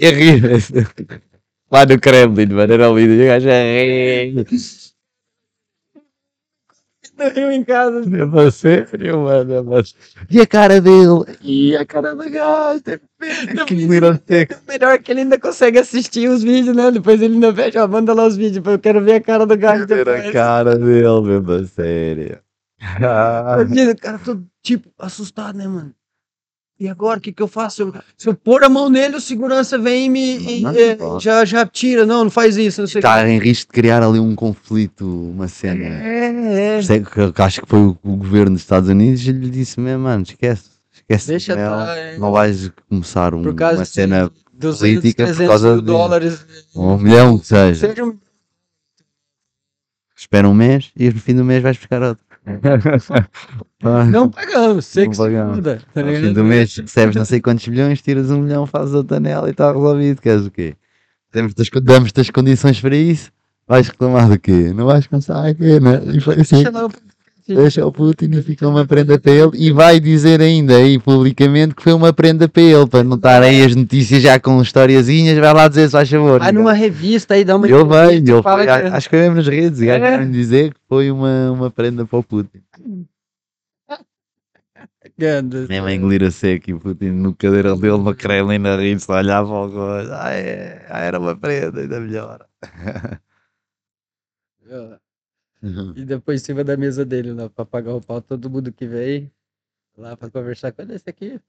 E 0.00 0.06
a 0.06 0.10
rir. 0.10 0.42
Lá 1.70 1.84
no 1.84 2.00
Kremlin, 2.00 2.46
mano, 2.46 2.72
era 2.72 2.88
lindo. 2.88 3.12
E 3.12 3.24
o 3.24 3.26
gajo 3.26 3.48
a 3.50 3.52
rir. 3.52 4.46
No 7.18 7.28
Rio 7.30 7.50
em 7.50 7.64
casa. 7.64 8.02
Eu 8.10 8.30
você, 8.30 8.86
eu, 9.00 9.20
mano, 9.20 9.64
mas... 9.64 9.94
E 10.30 10.40
a 10.40 10.46
cara 10.46 10.80
dele? 10.80 11.24
E 11.42 11.76
a 11.76 11.84
cara 11.84 12.14
do 12.14 12.30
gajo? 12.30 12.82
Que 13.66 13.86
ter. 14.24 14.48
Melhor 14.66 14.98
que 14.98 15.12
ele 15.12 15.20
ainda 15.20 15.38
consegue 15.38 15.78
assistir 15.78 16.28
os 16.28 16.42
vídeos, 16.42 16.76
né? 16.76 16.90
Depois 16.90 17.20
ele 17.20 17.34
ainda 17.34 17.54
fecha, 17.54 17.84
ó, 17.84 17.88
manda 17.88 18.12
lá 18.14 18.26
os 18.26 18.36
vídeos, 18.36 18.64
eu 18.66 18.78
quero 18.78 19.02
ver 19.02 19.14
a 19.14 19.20
cara 19.20 19.46
do 19.46 19.56
gajo 19.56 19.86
Ver 19.86 20.08
a 20.08 20.14
depois. 20.14 20.32
cara 20.32 20.78
dele, 20.78 21.06
a 21.06 21.66
sério. 21.66 22.45
Ah, 22.80 23.56
Imagina, 23.62 23.92
o 23.92 23.96
cara 23.96 24.18
todo, 24.18 24.46
tipo, 24.62 24.90
assustado, 24.98 25.56
né, 25.56 25.66
mano? 25.66 25.94
E 26.78 26.88
agora, 26.90 27.18
o 27.18 27.22
que 27.22 27.32
que 27.32 27.42
eu 27.42 27.48
faço? 27.48 27.82
Eu- 27.84 27.94
se 28.18 28.28
eu 28.28 28.34
pôr 28.34 28.62
a 28.62 28.68
mão 28.68 28.90
nele, 28.90 29.16
o 29.16 29.20
segurança 29.20 29.78
vem 29.78 30.04
e 30.06 30.08
me... 30.10 30.58
e, 30.58 30.60
Não, 30.60 30.70
é, 30.72 31.20
já, 31.20 31.42
já 31.46 31.64
tira. 31.66 32.04
Não, 32.04 32.24
não 32.24 32.30
faz 32.30 32.58
isso, 32.58 32.82
não 32.82 32.86
sei 32.86 32.98
o 32.98 33.02
que. 33.02 33.08
Está 33.08 33.26
em 33.26 33.38
risco 33.38 33.72
de 33.72 33.80
criar 33.80 34.02
ali 34.02 34.18
um 34.18 34.34
conflito, 34.34 35.06
uma 35.30 35.48
cena. 35.48 35.82
É, 35.86 36.76
é. 36.76 36.82
Sei 36.82 37.00
que- 37.02 37.42
Acho 37.42 37.62
que 37.62 37.66
foi 37.68 37.78
o, 37.80 37.98
o 38.02 38.16
governo 38.16 38.52
dos 38.52 38.60
Estados 38.60 38.90
Unidos 38.90 39.26
e 39.26 39.32
lhe 39.32 39.48
disse 39.48 39.80
mesmo, 39.80 40.02
mano, 40.02 40.22
esquece, 40.24 40.64
esquece 40.92 41.28
Deixa 41.28 41.54
de 41.56 41.62
estar, 41.62 41.96
é. 41.96 42.18
não 42.18 42.30
vais 42.30 42.70
começar 42.90 43.32
um- 43.34 43.40
uma 43.40 43.54
de 43.54 43.86
cena, 43.86 44.30
200, 44.52 44.78
política 45.00 45.24
por 45.24 45.34
300 45.34 45.48
causa 45.48 45.76
de- 45.76 45.82
dólares. 45.86 46.46
um 46.76 46.98
milhão 46.98 47.38
que 47.38 47.46
seja. 47.46 47.88
Seja 47.88 48.04
um... 48.04 48.18
Espera 50.14 50.46
um 50.48 50.54
mês 50.54 50.90
e 50.94 51.08
no 51.08 51.20
fim 51.20 51.34
do 51.34 51.44
mês 51.44 51.62
vais 51.62 51.76
buscar 51.78 52.02
outro. 52.02 52.25
Não 54.10 54.30
pagamos, 54.30 54.86
sei 54.86 55.04
Não 55.04 55.10
que 55.10 55.16
se 55.16 55.22
pagamos. 55.22 55.56
muda. 55.56 55.82
Tá 55.92 56.02
No 56.02 56.14
fim 56.14 56.32
do 56.32 56.44
mês 56.44 56.76
recebes 56.76 57.16
não 57.16 57.24
sei 57.24 57.40
quantos 57.40 57.66
milhões, 57.66 58.00
tiras 58.00 58.30
um 58.30 58.42
milhão, 58.42 58.66
fazes 58.66 58.94
outra 58.94 59.16
anel 59.16 59.48
e 59.48 59.50
está 59.50 59.72
resolvido. 59.72 60.22
Queres 60.22 60.46
o 60.46 60.50
quê? 60.50 60.76
Damos-te 61.32 62.20
as, 62.20 62.30
condições 62.30 62.80
para 62.80 62.96
isso, 62.96 63.30
vais 63.66 63.88
reclamar 63.88 64.28
do 64.28 64.38
quê? 64.38 64.72
Não 64.72 64.86
vais 64.86 65.06
pensar 65.06 65.44
aqui, 65.46 65.80
né? 65.80 66.00
E 66.14 66.20
foi 66.20 66.40
assim. 66.40 66.62
Deixa 67.48 67.86
o- 67.86 67.92
Putin 67.92 68.30
e 68.32 68.42
fica 68.42 68.66
uma 68.68 68.84
prenda 68.84 69.18
para 69.20 69.30
ele 69.30 69.50
e 69.54 69.70
vai 69.70 70.00
dizer 70.00 70.40
ainda 70.40 70.76
aí 70.76 70.98
publicamente 70.98 71.74
que 71.76 71.82
foi 71.82 71.92
uma 71.92 72.12
prenda 72.12 72.48
para 72.48 72.60
ele, 72.62 72.86
para 72.88 73.04
não 73.04 73.16
estar 73.16 73.40
aí 73.42 73.62
as 73.64 73.74
notícias 73.76 74.20
já 74.22 74.40
com 74.40 74.60
historiazinhas, 74.60 75.38
vai 75.38 75.54
lá 75.54 75.68
dizer 75.68 75.86
se 75.86 75.92
faz 75.92 76.10
favor. 76.10 76.40
Vai 76.40 76.50
numa 76.50 76.72
revista 76.72 77.34
aí, 77.34 77.44
dá 77.44 77.54
uma 77.56 77.66
entrevista, 77.68 78.12
ele 78.12 78.42
fala 78.42 78.56
foi, 78.58 78.66
que- 78.66 78.72
acho 78.96 79.08
que 79.08 79.16
foi 79.16 79.20
mesmo 79.20 79.36
nas 79.36 79.46
redes, 79.46 79.80
e 79.80 79.88
É. 79.88 79.96
é. 79.96 80.24
dizer 80.24 80.74
que 80.74 80.80
foi 80.88 81.10
uma, 81.10 81.52
uma 81.52 81.70
prenda 81.70 82.04
para 82.04 82.18
o 82.18 82.22
Putin. 82.22 82.60
Ganda. 85.16 85.66
Mesmo 85.68 85.86
a 85.86 85.94
engolir 85.94 86.24
a 86.24 86.30
seco 86.32 86.68
e 86.70 86.74
o 86.74 86.80
Putin 86.80 87.10
no 87.10 87.32
cadeira 87.34 87.74
dele, 87.76 87.96
no 87.98 88.14
Kremlin, 88.14 88.66
a 88.66 88.76
rir-se, 88.76 89.10
a 89.10 89.14
olhar 89.16 89.44
para 89.44 89.54
o 89.66 89.70
coisa. 89.70 90.18
Ah, 90.20 90.32
é, 90.32 90.84
ah, 90.90 91.00
era 91.00 91.18
uma 91.20 91.36
prenda, 91.36 91.80
ainda 91.80 92.00
melhor. 92.00 92.44
E 95.96 96.04
depois 96.04 96.42
em 96.42 96.44
cima 96.44 96.62
da 96.64 96.76
mesa 96.76 97.04
dele, 97.04 97.32
lá, 97.32 97.48
pra 97.48 97.64
pagar 97.64 97.94
o 97.94 98.00
pau, 98.00 98.20
todo 98.20 98.50
mundo 98.50 98.72
que 98.72 98.86
veio 98.86 99.30
lá 99.96 100.16
pra 100.16 100.30
conversar 100.30 100.72
com 100.72 100.82
ele, 100.82 100.94
esse 100.94 101.08
aqui. 101.08 101.40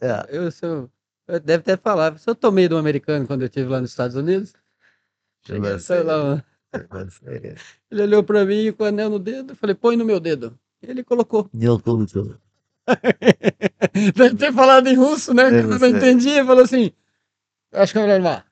É. 0.00 0.26
Eu 0.28 0.50
sou. 0.50 0.90
eu- 1.28 1.40
Deve 1.40 1.60
até 1.60 1.76
falar. 1.76 2.18
Se 2.18 2.28
eu 2.28 2.34
tomei 2.34 2.68
um 2.72 2.76
americano 2.76 3.26
quando 3.26 3.42
eu 3.42 3.46
estive 3.46 3.68
lá 3.68 3.80
nos 3.80 3.90
Estados 3.90 4.16
Unidos. 4.16 4.52
Cheguei, 5.46 5.78
sei 5.78 6.02
lá, 6.02 6.42
ele 7.90 8.02
olhou 8.02 8.22
pra 8.24 8.44
mim 8.44 8.72
com 8.72 8.82
o 8.84 8.86
anel 8.86 9.10
no 9.10 9.18
dedo, 9.18 9.52
eu 9.52 9.56
falei, 9.56 9.74
põe 9.74 9.96
no 9.96 10.04
meu 10.04 10.18
dedo. 10.18 10.58
Ele 10.82 11.04
colocou. 11.04 11.48
E 11.54 11.64
ele 11.64 11.78
colocou. 11.78 12.34
Deve 14.14 14.34
ter 14.36 14.52
falado 14.52 14.86
em 14.88 14.94
russo, 14.96 15.32
né? 15.32 15.48
Eu 15.48 15.68
não 15.68 15.78
ser. 15.78 15.88
entendia, 15.88 16.44
falou 16.44 16.64
assim. 16.64 16.92
Acho 17.72 17.92
que 17.92 17.98
eu 17.98 18.02
vou 18.02 18.10
levar. 18.10 18.46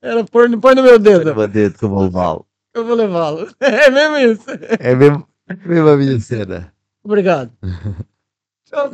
Era 0.00 0.24
põe, 0.24 0.58
põe 0.58 0.74
no 0.74 0.82
meu 0.82 0.98
dedo. 0.98 1.32
Uma 1.32 1.46
dedo 1.48 1.78
como 1.78 2.00
levá-lo. 2.02 2.46
Eu 2.74 2.84
vou 2.84 2.94
levá-lo. 2.94 3.48
É 3.60 3.90
mesmo 3.90 4.16
isso. 4.16 4.44
É 4.78 4.94
mesmo, 4.94 5.26
é 5.48 5.54
mesmo 5.68 5.88
a 5.88 5.96
minha 5.96 6.20
cena. 6.20 6.72
Obrigado. 7.02 7.50
Tchau. 8.66 8.92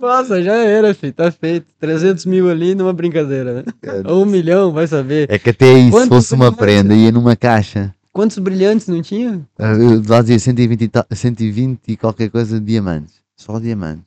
Nossa, 0.00 0.42
já 0.42 0.54
era, 0.54 0.94
filho. 0.94 1.12
Tá 1.12 1.30
feito. 1.30 1.66
300 1.78 2.24
mil 2.26 2.48
ali 2.50 2.74
numa 2.74 2.92
brincadeira, 2.92 3.62
né? 3.62 3.64
Ou 4.06 4.22
um 4.22 4.26
milhão, 4.26 4.72
vai 4.72 4.86
saber. 4.86 5.30
É 5.30 5.38
que 5.38 5.50
até 5.50 5.66
aí, 5.74 5.92
se 5.92 6.08
fosse 6.08 6.34
uma 6.34 6.54
prenda, 6.54 6.94
ia 6.94 7.12
numa 7.12 7.36
caixa. 7.36 7.94
Quantos 8.12 8.38
brilhantes 8.38 8.88
não 8.88 9.00
tinha? 9.02 9.46
Eu 9.58 10.02
Lá 10.08 10.20
dizia 10.20 10.38
120 10.38 10.82
e, 10.82 10.88
tal- 10.88 11.06
120 11.10 11.80
e 11.88 11.96
qualquer 11.96 12.30
coisa 12.30 12.58
de 12.60 12.66
diamantes. 12.66 13.22
Só 13.36 13.58
diamantes. 13.58 14.04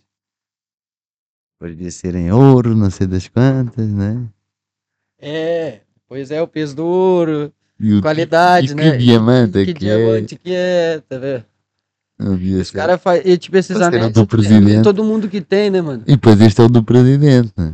Depois 1.53 1.75
devia 1.75 1.91
ser 1.91 2.15
em 2.15 2.31
ouro, 2.31 2.75
não 2.75 2.89
sei 2.89 3.07
das 3.07 3.27
quantas, 3.27 3.87
né? 3.91 4.23
É. 5.19 5.81
Pois 6.07 6.29
é, 6.29 6.41
o 6.41 6.47
peso 6.47 6.75
do 6.75 6.85
ouro, 6.85 7.51
E 7.79 8.01
qualidade, 8.01 8.71
e 8.71 8.75
né? 8.75 8.91
que 8.91 8.97
diamante 8.97 9.59
é 9.59 9.65
que 9.65 9.73
que 9.73 9.89
é? 9.89 9.97
diamante 9.97 10.35
que 10.35 10.53
é, 10.53 11.01
tá 11.07 11.17
vendo? 11.17 11.43
Os 12.61 12.71
caras 12.71 13.01
fazem. 13.01 13.35
Tipo, 13.37 13.57
esses 13.57 13.79
anéis. 13.81 14.13
do 14.13 14.21
é 14.21 14.25
presidente. 14.25 14.83
todo 14.83 15.03
mundo 15.03 15.27
que 15.27 15.41
tem, 15.41 15.69
né, 15.69 15.81
mano? 15.81 16.01
E 16.07 16.11
depois 16.11 16.39
este 16.39 16.61
é 16.61 16.63
o 16.63 16.69
do 16.69 16.81
presidente, 16.81 17.51
né? 17.57 17.73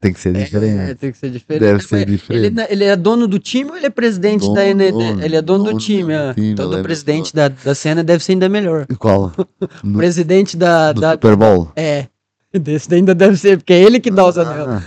Tem 0.00 0.12
que 0.12 0.20
ser 0.20 0.34
É, 0.36 0.44
diferente. 0.44 0.94
tem 0.96 1.12
que 1.12 1.18
ser 1.18 1.30
diferente. 1.30 1.60
Deve 1.62 1.82
ser 1.82 1.96
Ele, 2.02 2.04
diferente. 2.16 2.50
na- 2.54 2.66
ele 2.68 2.84
é 2.84 2.94
dono 2.96 3.26
do 3.28 3.38
time 3.38 3.70
ou 3.70 3.76
ele 3.76 3.86
é 3.86 3.90
presidente 3.90 4.42
Dono, 4.42 4.54
da 4.54 4.64
ND? 4.66 4.90
dono, 4.92 5.22
ele 5.24 5.36
é 5.36 5.42
dono, 5.42 5.64
do 5.64 5.70
dono 5.70 5.80
time, 5.80 6.12
do 6.12 6.18
ah. 6.18 6.34
time, 6.34 6.48
Então 6.50 6.66
ele 6.66 6.74
o 6.76 6.78
é 6.80 6.82
presidente 6.82 7.34
da, 7.34 7.48
da 7.48 7.74
cena 7.74 8.04
deve 8.04 8.22
ser 8.22 8.32
ainda 8.32 8.48
melhor. 8.48 8.86
Qual? 8.98 9.32
O 9.38 9.68
No, 9.86 9.96
presidente 9.98 10.56
da. 10.56 10.92
do 10.92 11.00
da 11.00 11.12
Super 11.12 11.36
Bowl. 11.36 11.70
é. 11.76 12.06
Desse 12.52 12.94
ainda 12.94 13.14
deve 13.14 13.36
ser, 13.36 13.58
porque 13.58 13.72
é 13.72 13.82
ele 13.82 14.00
que 14.00 14.10
dá 14.10 14.26
os 14.26 14.38
anel. 14.38 14.66
Ah, 14.70 14.82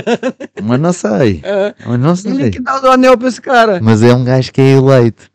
mas 0.62 0.80
não 0.80 0.92
sei. 0.92 1.40
É, 1.44 1.74
Mas 1.84 2.00
não 2.00 2.32
ele 2.32 2.42
sei. 2.42 2.50
que 2.50 2.60
dá 2.60 2.80
o 2.80 2.90
anel 2.92 3.18
pra 3.18 3.28
esse 3.28 3.40
cara. 3.40 3.78
Mas 3.82 4.02
é 4.02 4.14
um 4.14 4.24
gajo 4.24 4.50
que 4.52 4.60
é 4.60 4.72
eleito. 4.72 5.28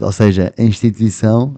Ou 0.00 0.12
seja, 0.12 0.52
a 0.56 0.62
instituição, 0.62 1.56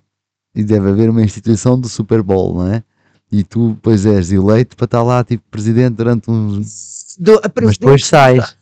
e 0.54 0.64
deve 0.64 0.88
haver 0.88 1.10
uma 1.10 1.22
instituição 1.22 1.78
do 1.78 1.88
Super 1.88 2.22
Bowl, 2.22 2.54
não 2.54 2.72
é? 2.72 2.82
E 3.30 3.44
tu, 3.44 3.76
pois 3.82 4.06
és 4.06 4.32
eleito 4.32 4.76
para 4.76 4.86
estar 4.86 5.02
lá, 5.02 5.22
tipo, 5.22 5.44
presidente 5.50 5.94
durante 5.94 6.30
uns. 6.30 7.16
Do, 7.18 7.40
Mas 7.62 7.76
depois 7.76 8.06
sais. 8.06 8.56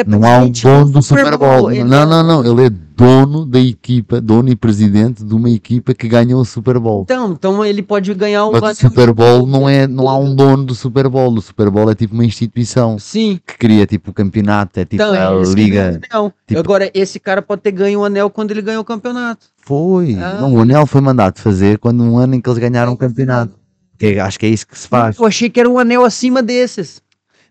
É 0.00 0.04
Não 0.06 0.22
há 0.24 0.38
um 0.38 0.50
dono 0.50 0.90
do 0.92 1.02
Super 1.02 1.36
Bowl. 1.36 1.62
Não, 1.70 1.70
é- 1.70 1.84
não, 2.06 2.22
não. 2.22 2.44
Ele 2.44 2.66
é 2.66 2.70
dono 2.70 3.46
da 3.46 3.60
equipa, 3.60 4.20
dono 4.20 4.48
e 4.48 4.56
presidente 4.56 5.24
de 5.24 5.32
uma 5.34 5.48
equipa 5.48 5.94
que 5.94 6.08
ganhou 6.08 6.40
o 6.40 6.44
Super 6.44 6.78
Bowl. 6.80 7.02
Então, 7.02 7.30
então 7.32 7.64
ele 7.64 7.82
pode 7.82 8.12
ganhar 8.14 8.46
um 8.46 8.52
Mas 8.52 8.78
o 8.78 8.80
Super 8.88 9.12
Bowl 9.12 9.46
não 9.46 9.68
é, 9.68 9.86
não 9.86 10.08
há 10.08 10.18
um 10.18 10.34
dono 10.34 10.64
do 10.64 10.74
Super 10.74 11.08
Bowl. 11.08 11.32
O 11.32 11.40
Super 11.40 11.70
Bowl 11.70 11.90
é 11.90 11.94
tipo 11.94 12.14
uma 12.14 12.24
instituição 12.24 12.98
Sim. 12.98 13.38
que 13.46 13.56
cria 13.56 13.86
tipo 13.86 14.10
o 14.10 14.14
campeonato, 14.14 14.80
é 14.80 14.84
tipo 14.84 15.02
Então, 15.02 15.12
a 15.12 15.40
é 15.40 15.44
liga. 15.54 16.00
o 16.12 16.16
anel. 16.18 16.32
tipo- 16.46 16.60
Agora, 16.60 16.90
esse 16.92 17.20
cara 17.20 17.40
pode 17.40 17.62
ter 17.62 17.70
ganho 17.72 18.00
o 18.00 18.04
anel 18.04 18.30
quando 18.30 18.50
ele 18.50 18.62
ganhou 18.62 18.82
o 18.82 18.84
campeonato. 18.84 19.46
Foi. 19.62 20.14
Ah. 20.20 20.38
Não, 20.40 20.54
o 20.54 20.60
anel 20.60 20.86
foi 20.86 21.00
mandado 21.00 21.38
fazer 21.38 21.78
quando 21.78 22.02
um 22.02 22.18
ano 22.18 22.34
em 22.34 22.40
que 22.40 22.48
eles 22.48 22.58
ganharam 22.58 22.92
o 22.92 22.96
campeonato. 22.96 23.52
Que 23.98 24.18
acho 24.18 24.38
que 24.38 24.46
é 24.46 24.48
isso 24.48 24.66
que 24.66 24.78
se 24.78 24.86
faz. 24.88 25.18
Eu 25.18 25.26
achei 25.26 25.50
que 25.50 25.58
era 25.58 25.68
um 25.68 25.78
anel 25.78 26.04
acima 26.04 26.42
desses. 26.42 27.00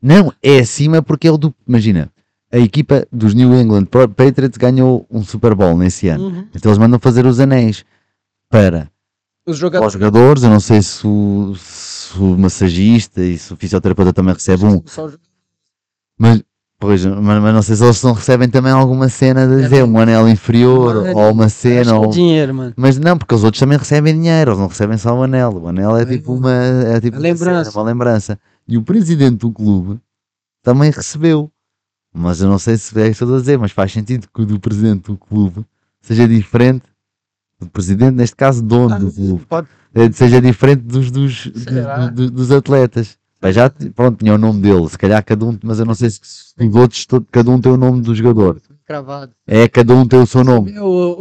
Não, 0.02 0.32
é 0.44 0.60
acima 0.60 1.02
porque 1.02 1.28
ele 1.28 1.38
do. 1.38 1.54
Imagina, 1.68 2.10
a 2.52 2.58
equipa 2.58 3.06
dos 3.12 3.34
New 3.34 3.54
England 3.60 3.86
Patriots 4.16 4.58
ganhou 4.58 5.06
um 5.12 5.24
Super 5.24 5.54
Bowl 5.54 5.78
nesse 5.78 6.08
ano. 6.08 6.26
Uhum. 6.28 6.48
Então 6.56 6.70
eles 6.72 6.78
mandam 6.78 7.00
fazer 7.00 7.26
os 7.26 7.40
anéis 7.40 7.84
para 8.50 8.90
Os 9.46 9.54
os 9.56 9.58
jogadores. 9.60 9.94
jogadores. 9.94 10.44
Eu 10.44 10.50
não 10.50 10.60
sei 10.60 10.82
se 10.82 11.06
o, 11.06 11.54
se 11.58 12.18
o 12.18 12.38
massagista 12.38 13.22
e 13.22 13.38
se 13.38 13.52
o 13.54 13.58
fisioterapeuta 13.58 14.14
também 14.14 14.34
recebe 14.34 14.66
um. 14.66 14.82
Mas, 16.20 16.42
pois, 16.80 17.06
mas, 17.06 17.42
mas 17.42 17.54
não 17.54 17.62
sei 17.62 17.76
se 17.76 17.84
eles 17.84 18.02
não 18.04 18.14
recebem 18.14 18.50
também 18.50 18.72
alguma 18.72 19.10
cena 19.10 19.46
de 19.48 19.62
dizer 19.64 19.84
um 19.84 20.00
anel 20.00 20.28
inferior 20.30 20.98
Uma- 21.06 21.12
ou 21.26 21.32
uma 21.32 21.50
cena. 21.50 21.92
é 21.92 21.94
Ou... 21.94 22.10
dinheiro, 22.10 22.54
mano. 22.54 22.74
Mas 22.78 22.98
não, 22.98 23.18
porque 23.18 23.36
os 23.36 23.44
outros 23.44 23.60
também 23.60 23.78
recebem 23.78 24.14
dinheiro, 24.16 24.52
eles 24.52 24.60
não 24.60 24.68
recebem 24.68 24.98
só 24.98 25.14
o 25.18 25.24
anel. 25.24 25.52
O 25.62 25.68
anel 25.68 25.98
é 25.98 26.06
tipo 26.06 26.34
uma, 26.34 26.54
é 26.54 27.00
tipo 27.02 27.18
A 27.18 27.20
lembrança. 27.20 27.72
cena, 27.72 27.84
uma 27.84 27.90
lembrança. 27.92 28.40
E 28.68 28.78
o 28.78 28.84
presidente 28.84 29.38
do 29.40 29.52
clube 29.52 30.00
também 30.64 30.92
recebeu. 30.92 31.52
Mas 32.14 32.42
eu 32.42 32.50
não 32.50 32.58
sei 32.60 32.78
se 32.78 32.98
é 33.00 33.08
isso 33.08 33.20
que 33.20 33.24
estou 33.24 33.36
a 33.36 33.40
dizer, 33.40 33.58
mas 33.58 33.72
faz 33.72 33.92
sentido 33.92 34.28
que 34.34 34.42
o 34.42 34.46
do 34.46 34.60
presidente 34.60 35.04
do 35.12 35.18
clube 35.18 35.64
seja 36.02 36.28
diferente 36.28 36.84
do 37.60 37.68
presidente, 37.68 38.16
neste 38.16 38.36
caso, 38.36 38.62
dono 38.64 38.98
do 39.00 39.12
clube. 39.12 39.46
Pode- 39.48 39.68
Eh, 39.96 40.12
Seja 40.12 40.40
diferente 40.40 40.82
dos, 40.84 41.10
dos, 41.10 41.50
Será? 41.56 42.08
do- 42.08 42.26
do- 42.28 42.32
dos 42.32 42.52
atletas. 42.52 43.18
Mas 43.42 43.56
já, 43.56 43.70
pronto, 43.96 44.18
tinha 44.20 44.34
o 44.36 44.38
nome 44.38 44.62
dele, 44.62 44.88
se 44.90 44.98
calhar 44.98 45.24
cada 45.24 45.44
um, 45.46 45.58
mas 45.64 45.80
eu 45.80 45.86
não 45.86 45.96
sei 45.96 46.10
se 46.10 46.20
os 46.60 46.76
outros, 46.76 47.08
cada 47.32 47.50
um 47.50 47.60
tem 47.60 47.72
o 47.72 47.78
nome 47.78 48.02
do 48.02 48.14
jogador. 48.14 48.60
Cravado. 48.86 49.32
É, 49.48 49.68
cada 49.68 49.96
um 49.96 50.08
tem 50.08 50.20
o 50.20 50.26
seu 50.28 50.44
nome. 50.44 50.72
Viu 50.72 50.84
o, 50.84 51.12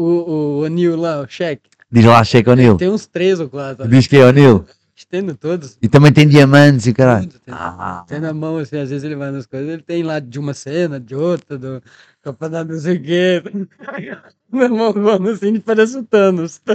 o, 0.58 0.58
o 0.60 0.64
Anil 0.64 0.96
lá, 0.96 1.20
o 1.22 1.26
cheque? 1.28 1.68
Diz 1.90 2.04
lá, 2.04 2.22
Sheik 2.24 2.48
O'Neal. 2.50 2.76
Tem 2.76 2.90
uns 2.90 3.06
três 3.06 3.38
ou 3.40 3.48
quatro. 3.48 3.88
Diz 3.88 4.06
que 4.06 4.16
é 4.16 4.26
O'Neal. 4.26 4.64
Tendo 5.04 5.34
todos. 5.36 5.76
E 5.82 5.88
também 5.88 6.10
tem 6.12 6.26
diamantes 6.26 6.86
e 6.86 6.94
caralho. 6.94 7.28
Tudo, 7.28 7.40
tem, 7.40 7.54
Ah. 7.54 8.04
tem 8.08 8.18
na 8.18 8.32
mão, 8.32 8.56
assim, 8.56 8.78
às 8.78 8.88
vezes 8.88 9.04
ele 9.04 9.14
vai 9.14 9.30
nas 9.30 9.46
coisas, 9.46 9.68
ele 9.68 9.82
tem 9.82 10.02
lá 10.02 10.18
de 10.18 10.38
uma 10.38 10.54
cena, 10.54 10.98
de 10.98 11.14
outra, 11.14 11.58
do 11.58 11.82
campeonato 12.22 12.72
não 12.72 12.78
sei 12.80 12.96
o 12.96 13.02
quê. 13.02 13.42
Meu 14.50 14.62
irmão 14.64 14.92
falando 14.94 15.28
assim, 15.30 15.60
parece 15.60 15.98
o 15.98 16.02
Thanos. 16.04 16.60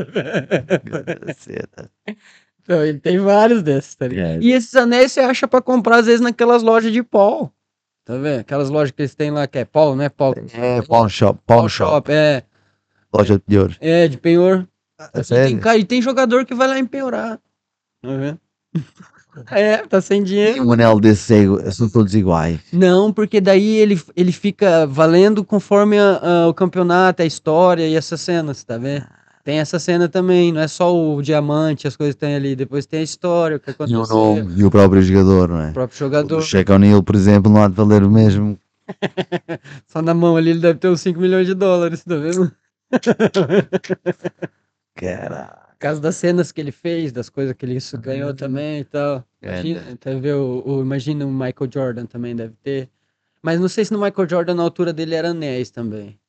Então, 2.63 2.85
ele 2.85 2.99
tem 2.99 3.17
vários 3.17 3.63
desses, 3.63 3.95
tá 3.95 4.07
ligado? 4.07 4.33
É. 4.33 4.39
E 4.39 4.51
esses 4.51 4.75
anéis 4.75 5.11
você 5.11 5.19
acha 5.19 5.47
pra 5.47 5.61
comprar, 5.61 5.97
às 5.97 6.05
vezes, 6.05 6.21
naquelas 6.21 6.61
lojas 6.61 6.93
de 6.93 7.01
pau. 7.01 7.51
Tá 8.05 8.15
vendo? 8.15 8.41
Aquelas 8.41 8.69
lojas 8.69 8.91
que 8.91 9.01
eles 9.01 9.15
têm 9.15 9.31
lá, 9.31 9.47
que 9.47 9.57
é 9.57 9.65
pau, 9.65 9.95
né? 9.95 10.09
Pau. 10.09 10.33
É, 10.53 10.81
pawn 10.83 11.09
shop, 11.09 11.39
Pau 11.45 11.57
pawn 11.61 11.69
shop, 11.69 11.91
shop, 11.91 12.11
é. 12.11 12.43
loja 13.13 13.41
de 13.47 13.57
ouro. 13.57 13.75
É, 13.81 14.07
de 14.07 14.17
penhor. 14.17 14.67
É 15.13 15.19
Assim, 15.19 15.33
tem, 15.33 15.59
cara, 15.59 15.77
e 15.79 15.83
tem 15.83 16.01
jogador 16.01 16.45
que 16.45 16.53
vai 16.53 16.67
lá 16.67 16.77
empenhorar. 16.77 17.39
Vendo? 18.03 18.39
É, 19.49 19.77
tá 19.77 20.01
sem 20.01 20.21
dinheiro. 20.21 20.57
E 20.57 20.59
um 20.59 20.73
anel 20.73 20.99
desses 20.99 21.31
é 21.31 21.43
igu- 21.43 21.71
são 21.71 21.87
todos 21.89 22.13
iguais. 22.13 22.59
Não, 22.73 23.13
porque 23.13 23.39
daí 23.39 23.77
ele, 23.77 23.97
ele 24.13 24.31
fica 24.33 24.85
valendo 24.85 25.41
conforme 25.41 25.97
a- 25.97 26.19
a- 26.21 26.47
o 26.49 26.53
campeonato, 26.53 27.21
a 27.21 27.25
história 27.25 27.87
e 27.87 27.95
essas 27.95 28.19
cenas, 28.19 28.61
tá 28.61 28.77
vendo? 28.77 29.05
Tem 29.45 29.59
essa 29.59 29.79
cena 29.79 30.09
também, 30.09 30.51
não 30.51 30.59
é 30.59 30.67
só 30.67 30.93
o 30.93 31.21
diamante, 31.21 31.87
as 31.87 31.95
coisas 31.95 32.13
que 32.13 32.19
tem 32.19 32.35
ali, 32.35 32.57
depois 32.57 32.85
tem 32.85 32.99
a 32.99 33.03
história, 33.03 33.55
o 33.55 33.59
que 33.61 33.69
E 33.69 33.71
o 33.71 33.73
aconteceu, 33.75 34.15
nome, 34.17 34.53
e 34.57 34.65
o 34.65 34.69
próprio 34.69 35.01
jogador, 35.01 35.47
não 35.47 35.55
o 35.59 35.61
é? 35.61 35.71
próprio 35.71 35.95
O 35.95 35.99
jogador. 35.99 36.41
Sheik 36.41 36.69
O'Neal, 36.69 37.01
por 37.01 37.15
exemplo, 37.15 37.49
não 37.49 37.63
há 37.63 37.69
de 37.69 37.73
valer 37.75 38.03
o 38.03 38.11
mesmo. 38.11 38.59
Só 39.87 40.01
na 40.01 40.13
mão 40.13 40.35
ali 40.35 40.49
ele 40.49 40.59
deve 40.59 40.77
ter 40.77 40.89
uns 40.89 40.99
5 40.99 41.21
milhões 41.21 41.47
de 41.47 41.53
dólares, 41.53 42.03
tá 42.03 42.17
vendo? 42.17 42.51
Caralho. 44.95 45.60
Por 45.81 45.87
causa 45.87 45.99
das 45.99 46.15
cenas 46.15 46.51
que 46.51 46.61
ele 46.61 46.71
fez, 46.71 47.11
das 47.11 47.27
coisas 47.27 47.55
que 47.57 47.65
ele 47.65 47.75
isso 47.77 47.97
ganhou 47.97 48.35
também 48.35 48.81
e 48.81 48.83
tal. 48.83 49.25
É, 49.41 49.47
Imagina, 49.49 49.97
tá 49.99 50.11
vendo? 50.11 50.37
O, 50.63 50.75
o- 50.77 50.81
imagina 50.83 51.25
o 51.25 51.31
Michael 51.31 51.71
Jordan 51.73 52.05
também 52.05 52.35
deve 52.35 52.53
ter. 52.61 52.87
Mas 53.41 53.59
não 53.59 53.67
sei 53.67 53.83
se 53.83 53.91
no 53.91 53.99
Michael 53.99 54.29
Jordan 54.29 54.53
na 54.53 54.61
altura 54.61 54.93
dele 54.93 55.15
era 55.15 55.29
anéis 55.31 55.71
também. 55.71 56.19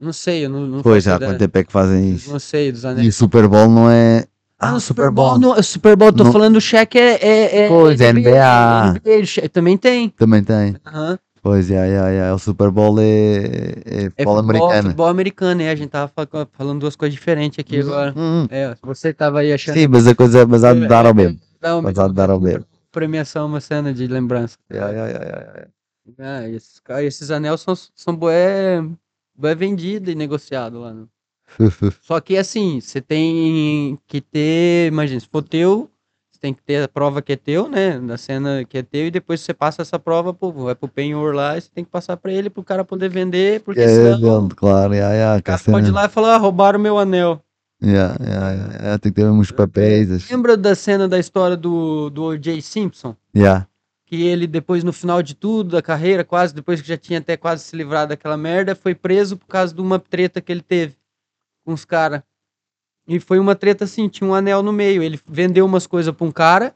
Não 0.00 0.12
sei, 0.12 0.44
eu 0.44 0.50
não, 0.50 0.66
não 0.66 0.82
Pois, 0.82 1.06
há 1.06 1.20
quanto 1.20 1.38
tempo 1.38 1.56
é 1.56 1.62
que 1.62 1.70
fazem 1.70 2.14
isso? 2.16 2.32
Não 2.32 2.40
sei 2.40 2.72
dos 2.72 2.82
E 2.82 2.86
o 2.86 2.90
anéis. 2.90 3.14
Super 3.14 3.46
Bowl 3.46 3.68
não 3.68 3.88
é. 3.88 4.26
Ah, 4.58 4.70
Ah, 4.70 4.74
o 4.74 4.80
Super 4.80 5.08
Bowl. 5.12 5.38
não- 5.38 5.52
o 5.56 5.62
Super 5.62 5.94
Bowl, 5.94 6.12
tô 6.12 6.24
Não- 6.24 6.32
falando 6.32 6.54
do 6.54 6.60
cheque 6.60 6.98
é, 6.98 7.24
é, 7.24 7.58
é. 7.66 7.68
Pois, 7.68 8.00
é 8.00 8.08
NBA. 8.12 8.94
NBA, 8.96 9.44
o 9.44 9.48
também 9.50 9.78
tem. 9.78 10.08
Também 10.08 10.42
tem. 10.42 10.74
Aham. 10.84 11.16
Pois, 11.42 11.70
é, 11.72 11.74
é, 11.74 12.16
é. 12.28 12.32
O 12.32 12.38
Super 12.38 12.70
Bowl 12.70 13.00
é, 13.00 13.04
é 13.04 14.04
É 14.04 14.08
futebol 14.10 14.38
americano. 14.38 14.82
Futebol 14.84 15.06
americano, 15.08 15.62
é. 15.62 15.70
A 15.70 15.74
gente 15.74 15.90
tava 15.90 16.06
fa- 16.14 16.46
falando 16.52 16.80
duas 16.80 16.94
coisas 16.94 17.12
diferentes 17.12 17.58
aqui 17.58 17.80
agora. 17.80 18.14
Hum, 18.16 18.46
É, 18.48 18.76
você 18.80 19.12
tava 19.12 19.40
aí 19.40 19.52
achando. 19.52 19.74
Sim, 19.74 19.88
mas 19.88 20.06
a 20.06 20.14
coisa 20.14 20.46
mas 20.46 20.62
há 20.62 20.72
de 20.72 20.86
dar 20.86 21.04
ao 21.04 21.12
mesmo. 21.12 21.40
Mas 21.82 21.98
há 21.98 22.06
de 22.06 22.14
dar 22.14 22.30
ao 22.30 22.40
mesmo. 22.40 22.64
premiação, 22.92 23.46
uma 23.46 23.60
cena 23.60 23.92
de 23.92 24.06
lembrança. 24.06 24.56
É, 24.70 24.78
é, 24.78 25.68
é, 26.18 26.44
é, 26.46 26.50
esses, 26.50 26.78
ca- 26.78 27.02
esses 27.02 27.30
anéis 27.30 27.60
são, 27.60 27.74
são 27.74 28.14
bué, 28.14 28.80
bué 29.34 29.54
vendido 29.54 30.10
e 30.10 30.14
negociado 30.14 30.78
lá. 30.80 30.94
Né? 30.94 31.06
é. 31.58 31.90
Só 32.02 32.20
que 32.20 32.36
assim, 32.36 32.80
você 32.80 33.00
tem 33.00 33.98
que 34.06 34.20
ter, 34.20 34.88
imagina, 34.88 35.18
se 35.18 35.26
for 35.28 35.42
teu, 35.42 35.90
tem 36.42 36.52
que 36.52 36.60
ter 36.62 36.82
a 36.82 36.88
prova 36.88 37.22
que 37.22 37.32
é 37.32 37.36
teu, 37.36 37.68
né? 37.68 37.98
Da 38.00 38.18
cena 38.18 38.64
que 38.64 38.76
é 38.78 38.82
teu, 38.82 39.06
e 39.06 39.10
depois 39.12 39.40
você 39.40 39.54
passa 39.54 39.80
essa 39.80 39.96
prova, 39.98 40.34
pô, 40.34 40.50
vai 40.50 40.74
pro 40.74 40.88
penhor 40.88 41.32
lá, 41.34 41.56
e 41.56 41.60
você 41.60 41.70
tem 41.72 41.84
que 41.84 41.90
passar 41.90 42.16
pra 42.16 42.32
ele, 42.32 42.50
pro 42.50 42.64
cara 42.64 42.84
poder 42.84 43.08
vender, 43.08 43.60
porque 43.60 43.80
É, 43.80 43.86
senão 43.88 44.42
dele, 44.42 44.54
claro, 44.56 44.92
é, 44.92 44.98
é, 44.98 45.02
o 45.02 45.34
que 45.36 45.38
a 45.38 45.42
cara 45.42 45.58
pode 45.64 45.84
ir 45.84 45.86
cena- 45.86 46.00
lá 46.00 46.06
e 46.06 46.08
falar, 46.08 46.34
ah, 46.34 46.38
roubaram 46.38 46.80
meu 46.80 46.98
anel. 46.98 47.40
é, 47.80 47.88
é, 47.88 48.88
é, 48.90 48.94
é, 48.94 48.98
tem 48.98 49.12
que 49.12 49.20
ter 49.20 49.26
uns 49.28 49.52
papéis. 49.52 50.10
assim. 50.10 50.34
Lembra 50.34 50.56
da 50.56 50.74
cena 50.74 51.06
da 51.08 51.18
história 51.18 51.56
do, 51.56 52.10
do 52.10 52.24
O.J. 52.24 52.60
Simpson? 52.60 53.14
Yeah. 53.34 53.66
que 54.04 54.22
ele 54.26 54.46
depois 54.46 54.84
no 54.84 54.92
final 54.92 55.22
de 55.22 55.34
tudo 55.34 55.70
da 55.70 55.80
carreira, 55.80 56.22
quase 56.22 56.52
depois 56.54 56.82
que 56.82 56.88
já 56.88 56.98
tinha 56.98 57.18
até 57.18 57.34
quase 57.36 57.62
se 57.64 57.74
livrado 57.74 58.10
daquela 58.10 58.36
merda, 58.36 58.74
foi 58.74 58.94
preso 58.94 59.36
por 59.38 59.46
causa 59.46 59.72
de 59.74 59.80
uma 59.80 59.98
treta 59.98 60.38
que 60.40 60.52
ele 60.52 60.60
teve 60.60 60.96
com 61.64 61.72
os 61.72 61.84
caras. 61.86 62.20
E 63.06 63.18
foi 63.18 63.38
uma 63.38 63.54
treta 63.54 63.84
assim, 63.84 64.08
tinha 64.08 64.28
um 64.28 64.34
anel 64.34 64.62
no 64.62 64.72
meio, 64.72 65.02
ele 65.02 65.18
vendeu 65.28 65.64
umas 65.66 65.86
coisas 65.86 66.14
pra 66.14 66.26
um 66.26 66.30
cara, 66.30 66.74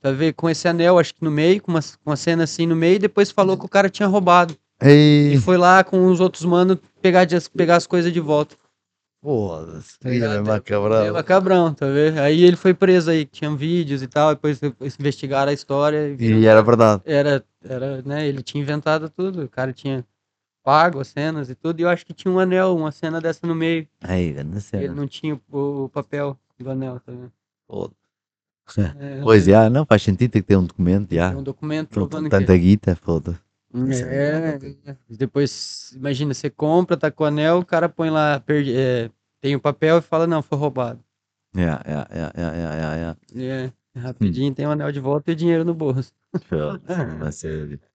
tá 0.00 0.10
vendo, 0.10 0.34
com 0.34 0.50
esse 0.50 0.68
anel, 0.68 0.98
acho 0.98 1.14
que 1.14 1.24
no 1.24 1.30
meio, 1.30 1.62
com 1.62 1.70
uma, 1.70 1.80
com 1.80 2.10
uma 2.10 2.16
cena 2.16 2.44
assim 2.44 2.66
no 2.66 2.76
meio, 2.76 2.96
e 2.96 3.00
depois 3.00 3.30
falou 3.30 3.56
que 3.56 3.64
o 3.64 3.68
cara 3.68 3.88
tinha 3.88 4.06
roubado. 4.06 4.56
Ei, 4.80 5.34
E 5.34 5.38
foi 5.38 5.56
lá 5.56 5.82
com 5.84 6.06
os 6.06 6.20
outros 6.20 6.44
manos 6.44 6.76
pegar, 7.00 7.26
pegar 7.56 7.76
as 7.76 7.86
coisas 7.86 8.12
de 8.12 8.18
volta. 8.20 8.56
foda-se. 9.22 9.98
Tá 10.00 10.10
É 10.10 10.40
macabrão. 10.40 11.04
É 11.06 11.10
macabrão, 11.12 11.72
tá 11.72 11.86
vendo? 11.86 12.18
Aí 12.18 12.42
ele 12.42 12.56
foi 12.56 12.74
preso 12.74 13.10
aí, 13.10 13.24
tinha 13.24 13.54
vídeos 13.54 14.02
e 14.02 14.08
tal, 14.08 14.34
depois 14.34 14.60
investigaram 14.98 15.50
a 15.50 15.54
história 15.54 16.16
e 16.18 16.22
E 16.22 16.46
era 16.46 16.62
verdade. 16.62 17.00
era, 17.06 17.44
era, 17.64 18.02
né, 18.02 18.26
ele 18.26 18.42
tinha 18.42 18.60
inventado 18.60 19.08
tudo, 19.08 19.44
o 19.44 19.48
cara 19.48 19.72
tinha 19.72 20.04
pago 20.62 21.00
as 21.00 21.08
cenas 21.08 21.50
e 21.50 21.54
tudo, 21.54 21.80
e 21.80 21.82
eu 21.82 21.88
acho 21.88 22.06
que 22.06 22.14
tinha 22.14 22.32
um 22.32 22.38
anel, 22.38 22.76
uma 22.76 22.92
cena 22.92 23.20
dessa 23.20 23.46
no 23.46 23.54
meio, 23.54 23.86
Ei, 24.08 24.32
grande 24.32 24.52
ele 24.52 24.60
cena. 24.60 24.94
não 24.94 25.06
tinha 25.06 25.38
o, 25.50 25.88
papel 25.88 26.38
do 26.58 26.70
anel, 26.70 27.00
tá 27.00 27.12
vendo? 27.12 27.32
Foda. 27.66 27.94
É, 28.98 29.20
Pois, 29.22 29.44
já, 29.44 29.68
não 29.68 29.84
faz 29.84 30.02
sentido, 30.02 30.30
tem 30.30 30.42
que 30.42 30.48
ter 30.48 30.56
um 30.56 30.64
documento, 30.64 31.14
já. 31.14 31.30
tem 31.30 31.38
um 31.38 31.42
documento 31.42 31.88
provando 31.88 32.28
tanta 32.28 32.56
guita, 32.56 32.96
foda. 32.96 33.38
que... 33.72 34.02
É, 34.04 34.58
é, 34.86 34.96
depois, 35.10 35.92
imagina, 35.96 36.32
você 36.32 36.48
compra, 36.48 36.96
tá 36.96 37.10
com 37.10 37.24
o 37.24 37.26
anel, 37.26 37.58
o 37.58 37.66
cara 37.66 37.88
põe 37.88 38.10
lá, 38.10 38.38
perdi, 38.40 38.74
é, 38.76 39.10
tem 39.40 39.56
o 39.56 39.60
papel 39.60 39.98
e 39.98 40.02
fala, 40.02 40.26
não, 40.26 40.42
foi 40.42 40.56
roubado. 40.58 41.02
Yeah, 41.54 41.82
yeah, 41.86 42.08
yeah, 42.10 42.32
yeah, 42.34 42.56
yeah, 42.56 42.94
yeah, 42.94 43.16
E 43.34 43.44
é, 43.44 43.72
rapidinho 44.00 44.54
tem 44.54 44.66
o 44.66 44.70
anel 44.70 44.90
de 44.90 45.00
volta 45.00 45.30
e 45.30 45.34
o 45.34 45.36
dinheiro 45.36 45.64
no 45.64 45.74
bolso. 45.74 46.12
Não 47.18 47.32
sei. 47.32 47.78
Não 47.78 47.91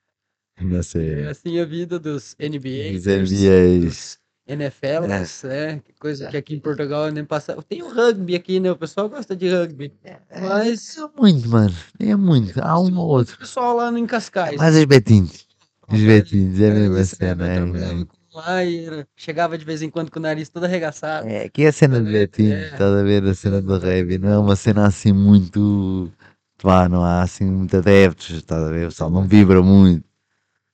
É 0.59 1.29
assim 1.29 1.59
a 1.59 1.65
vida 1.65 1.99
dos 1.99 2.35
NBA, 2.39 2.93
NBAs. 2.93 4.17
NFL, 4.47 5.11
é. 5.49 5.79
que 5.85 5.93
coisa 5.99 6.27
que 6.29 6.37
aqui 6.37 6.55
em 6.55 6.59
Portugal 6.59 7.11
nem 7.11 7.25
passa. 7.25 7.57
Tem 7.67 7.83
o 7.83 7.93
rugby 7.93 8.33
aqui, 8.35 8.59
né? 8.61 8.71
O 8.71 8.77
pessoal 8.77 9.09
gosta 9.09 9.35
de 9.35 9.49
rugby. 9.49 9.91
Mas 10.41 10.95
Não 10.97 11.05
é 11.05 11.09
muito, 11.21 11.49
mano. 11.49 11.73
É 11.99 12.15
muito. 12.15 12.57
Há 12.63 12.79
um 12.79 12.97
ou 12.97 13.05
o 13.07 13.09
outro. 13.09 13.37
pessoal 13.37 13.75
lá 13.75 13.91
no 13.91 14.07
Cascais. 14.07 14.55
Mas 14.57 14.75
os 14.75 14.85
betinhos. 14.85 15.45
Os 15.91 15.99
betinhos, 16.01 16.59
é 16.61 16.71
a 16.71 16.73
mesma 16.73 17.01
Isso, 17.01 17.15
né, 17.19 17.27
cena. 17.29 17.35
vai 17.45 17.49
É, 17.49 17.55
trabalhava 17.61 18.05
com- 18.05 18.17
Lá 18.37 18.63
e 18.63 18.85
era- 18.85 19.07
chegava 19.15 19.57
de 19.57 19.65
vez 19.65 19.81
em 19.81 19.89
quando 19.89 20.11
com 20.11 20.19
o 20.19 20.21
nariz 20.21 20.47
todo 20.47 20.63
arregaçado. 20.63 21.27
é, 21.27 21.49
que 21.49 21.63
é 21.63 21.67
a 21.67 21.71
cena 21.73 21.99
de 21.99 22.11
betinhos. 22.11 22.53
É. 22.53 22.65
Estás 22.67 22.81
a 22.93 23.03
ver 23.03 23.23
a 23.25 23.33
cena 23.33 23.61
do 23.61 23.77
rugby. 23.79 24.17
Não 24.17 24.29
é 24.29 24.37
uma 24.37 24.55
cena 24.55 24.85
assim 24.87 25.11
muito. 25.11 26.09
Pá, 26.61 26.87
não 26.87 27.03
há 27.03 27.21
assim 27.23 27.45
muito 27.45 27.75
adeptos. 27.77 28.29
Estás 28.29 28.63
a 28.63 28.69
ver? 28.69 28.85
O 28.85 28.89
pessoal 28.89 29.09
não 29.09 29.27
vibra 29.27 29.61
muito. 29.61 30.05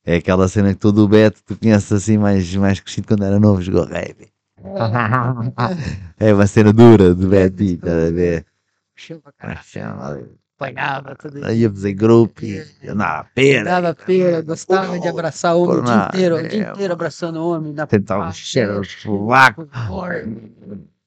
É 0.06 0.18
aquela 0.18 0.48
cena 0.48 0.74
que 0.74 0.80
todo 0.80 1.04
o 1.04 1.08
Beto, 1.08 1.42
tu 1.46 1.58
conheces 1.58 1.92
assim, 1.92 2.18
mais, 2.18 2.54
mais 2.56 2.80
crescido 2.80 3.08
quando 3.08 3.24
era 3.24 3.40
novo, 3.40 3.62
jogou 3.62 3.86
rap. 3.86 4.28
É 6.20 6.34
uma 6.34 6.48
cena 6.48 6.72
dura 6.72 7.14
do 7.14 7.28
Beto, 7.28 7.64
estás 7.64 8.10
a 8.10 8.12
ver? 8.12 8.46
Pra 9.22 9.56
caralho. 9.56 10.30
Apanhava 10.56 11.16
tudo 11.16 11.44
Aí 11.46 11.62
íamos 11.62 11.84
em 11.84 11.96
grupo 11.96 12.46
e 12.46 12.64
andava 12.88 13.22
a 13.22 13.24
pena. 13.24 13.64
Dava 13.64 13.96
pena, 13.96 14.42
gostava 14.42 15.00
de 15.00 15.08
abraçar 15.08 15.56
homem 15.56 15.80
o 15.80 15.84
dia 15.84 16.06
inteiro, 16.08 16.36
o 16.36 16.40
é, 16.40 16.48
dia 16.48 16.70
inteiro 16.70 16.94
abraçando 16.94 17.46
homem. 17.46 17.74
Na 17.74 17.88
Tentava 17.88 18.30
encher 18.30 18.70
o 18.70 18.84
sovaco. 18.84 19.68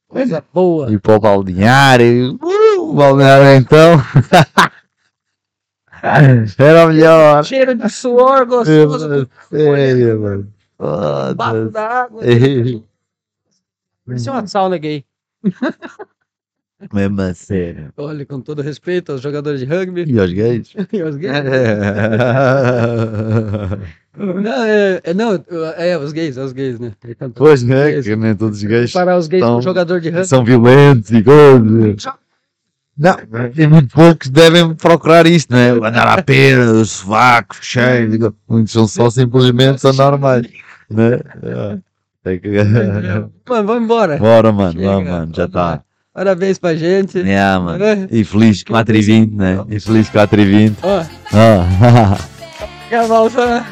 Coisa 0.08 0.44
boa. 0.52 0.92
E 0.92 0.98
para 0.98 1.16
o 1.16 1.20
balneário. 1.20 2.38
Uh, 2.42 2.90
o 2.90 2.94
balneário 2.94 3.60
então. 3.60 3.96
Era 6.58 6.86
melhor. 6.86 7.44
Cheiro 7.44 7.74
de 7.74 7.88
suor 7.88 8.46
gostoso. 8.46 9.28
Sério, 9.50 10.20
mano. 10.20 10.52
Bato 10.78 11.36
Foda-se. 11.36 11.72
da 11.72 11.88
água. 12.02 12.22
Parecia 14.06 14.32
uma 14.32 14.46
sauna 14.46 14.78
gay. 14.78 15.04
Mesmo 16.92 17.22
a 17.22 17.32
sério. 17.32 17.90
Olha, 17.96 18.26
com 18.26 18.38
todo 18.38 18.60
respeito 18.60 19.10
aos 19.12 19.22
jogadores 19.22 19.60
de 19.60 19.66
rugby 19.66 20.04
E 20.06 20.20
aos 20.20 20.30
gays? 20.30 20.74
e 20.92 21.00
aos 21.00 21.16
gays. 21.16 21.32
Não, 24.16 24.64
é, 24.64 25.00
é- 25.04 25.14
não, 25.14 25.42
é 25.76 25.96
os 25.98 26.12
gays, 26.12 26.36
é 26.36 26.42
os 26.42 26.52
gays, 26.52 26.78
né? 26.78 26.92
Ele. 27.04 27.16
Pois 27.34 27.62
né, 27.62 28.00
que 28.02 28.14
nem 28.16 28.34
todos 28.34 28.58
os 28.58 28.64
gays 28.64 28.92
Comparar 28.92 29.16
os 29.18 29.26
gays 29.26 29.42
Então, 29.42 29.56
com 29.56 29.62
jogador 29.62 30.00
de 30.00 30.10
rugby. 30.10 30.26
são 30.26 30.44
violentos 30.44 31.10
e 31.10 31.22
coisas. 31.22 32.04
Não, 32.98 33.14
tem 33.54 33.66
muito 33.66 33.94
poucos 33.94 34.26
que 34.28 34.30
devem 34.30 34.74
procurar 34.74 35.26
isto, 35.26 35.52
não 35.52 35.58
é? 35.58 35.68
Andar 35.70 36.18
à 36.18 36.22
pena, 36.22 36.72
os 36.72 36.90
sovacos 36.90 37.58
cheios. 37.60 38.10
digo, 38.10 38.34
Muitos 38.48 38.72
são 38.72 38.86
só 38.88 39.10
simplesmente 39.10 39.80
são 39.82 39.92
normais. 39.92 40.46
Né? 40.90 41.20
É. 41.42 41.78
Tem 42.24 42.38
que... 42.40 42.48
Mano, 43.48 43.66
vamos 43.66 43.82
embora. 43.82 44.16
Bora, 44.16 44.50
mano, 44.50 44.72
Chega, 44.72 44.86
vamos, 44.86 45.08
mano, 45.10 45.32
já 45.34 45.44
está. 45.44 45.80
Parabéns 46.14 46.58
pra 46.58 46.74
gente. 46.74 47.20
É, 47.20 47.58
mano. 47.58 47.84
É. 47.84 48.08
E 48.10 48.24
feliz 48.24 48.62
4 48.64 48.96
e 48.96 49.02
20, 49.02 49.34
né? 49.34 49.64
E 49.68 49.78
feliz 49.78 50.08
4 50.08 50.40
e 50.40 50.44
20. 50.46 50.78
Ó, 50.82 51.02
Ah. 51.34 52.18
cavalo 52.88 53.28
só. 53.30 53.62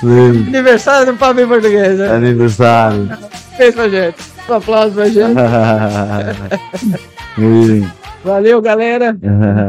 Feliz 0.00 0.48
Aniversário 0.48 1.12
do 1.12 1.18
Papo 1.18 1.40
em 1.40 1.46
Português, 1.46 1.98
né? 1.98 2.08
Aniversário. 2.12 3.08
Fez 3.56 3.74
pra 3.74 3.88
gente. 3.88 4.31
Um 4.48 4.54
aplauso 4.54 4.94
pra 4.94 5.08
gente. 5.08 5.34
Valeu, 8.24 8.60
galera. 8.60 9.16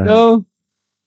Então, 0.02 0.44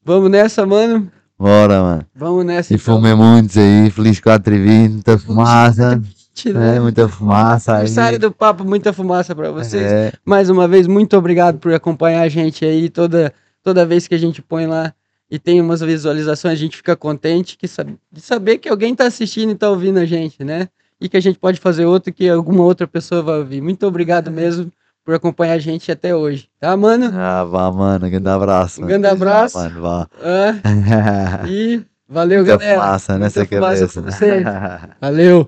vamos 0.04 0.30
nessa, 0.30 0.66
mano. 0.66 1.12
Bora, 1.38 1.82
mano. 1.82 2.06
Vamos 2.16 2.46
nessa. 2.46 2.74
E 2.74 2.76
então. 2.76 2.96
fumei 2.96 3.14
muitos 3.14 3.58
aí, 3.58 3.92
feliz 3.92 4.20
4 4.20 4.56
e 4.56 4.60
20, 4.60 4.92
muita 4.94 5.18
fumaça. 5.18 6.02
É, 6.46 6.80
muita 6.80 7.08
fumaça 7.08 7.74
aí. 7.74 7.78
Aniversário 7.78 8.20
do 8.20 8.32
papo, 8.32 8.64
muita 8.64 8.94
fumaça 8.94 9.36
pra 9.36 9.52
vocês. 9.52 9.84
É, 9.84 10.14
Mais 10.26 10.50
uma 10.50 10.68
vez, 10.68 10.88
muito 10.88 11.18
obrigado 11.18 11.58
por 11.58 11.74
acompanhar 11.74 12.22
a 12.22 12.30
gente 12.30 12.64
aí 12.64 12.90
toda, 12.90 13.34
toda 13.64 13.86
vez 13.86 14.08
que 14.08 14.16
a 14.16 14.20
gente 14.20 14.42
põe 14.42 14.68
lá 14.68 14.94
e 15.30 15.38
tem 15.38 15.60
umas 15.60 15.82
visualizações, 15.82 16.54
a 16.54 16.58
gente 16.58 16.78
fica 16.78 16.96
contente 16.96 17.58
que, 17.58 17.68
de 18.12 18.22
saber 18.22 18.60
que 18.60 18.70
alguém 18.70 18.96
tá 18.96 19.06
assistindo 19.06 19.52
e 19.52 19.56
tá 19.56 19.70
ouvindo 19.70 20.00
a 20.00 20.06
gente, 20.06 20.44
né? 20.44 20.70
E 21.00 21.08
que 21.08 21.18
a 21.18 21.20
gente 21.20 21.38
pode 21.38 21.60
fazer 21.60 21.86
outro 21.86 22.12
que 22.12 22.28
alguma 22.30 22.64
outra 22.64 22.88
pessoa 22.88 23.22
vai 23.22 23.40
ouvir. 23.40 23.62
Muito 23.62 23.86
obrigado 23.86 24.32
mesmo 24.32 24.72
por 25.06 25.14
acompanhar 25.14 25.54
a 25.54 25.60
gente 25.60 25.92
até 25.92 26.16
hoje. 26.16 26.50
Tá, 26.60 26.76
mano? 26.76 27.12
Ah, 27.14 27.44
vá, 27.44 27.72
mano, 27.72 28.10
grande 28.10 28.30
abraço. 28.30 28.84
Um 28.84 28.88
grande 28.88 29.08
abraço. 29.08 29.58
Mano, 29.58 29.82
vá. 29.82 30.08
Ah, 30.22 31.46
e 31.48 31.82
valeu, 32.10 32.40
Muita 32.40 32.58
galera. 32.58 32.82
fumaça 32.82 33.18
nessa 33.18 33.40
Muita 33.42 33.60
cabeça. 33.60 34.02
Valeu. 35.00 35.48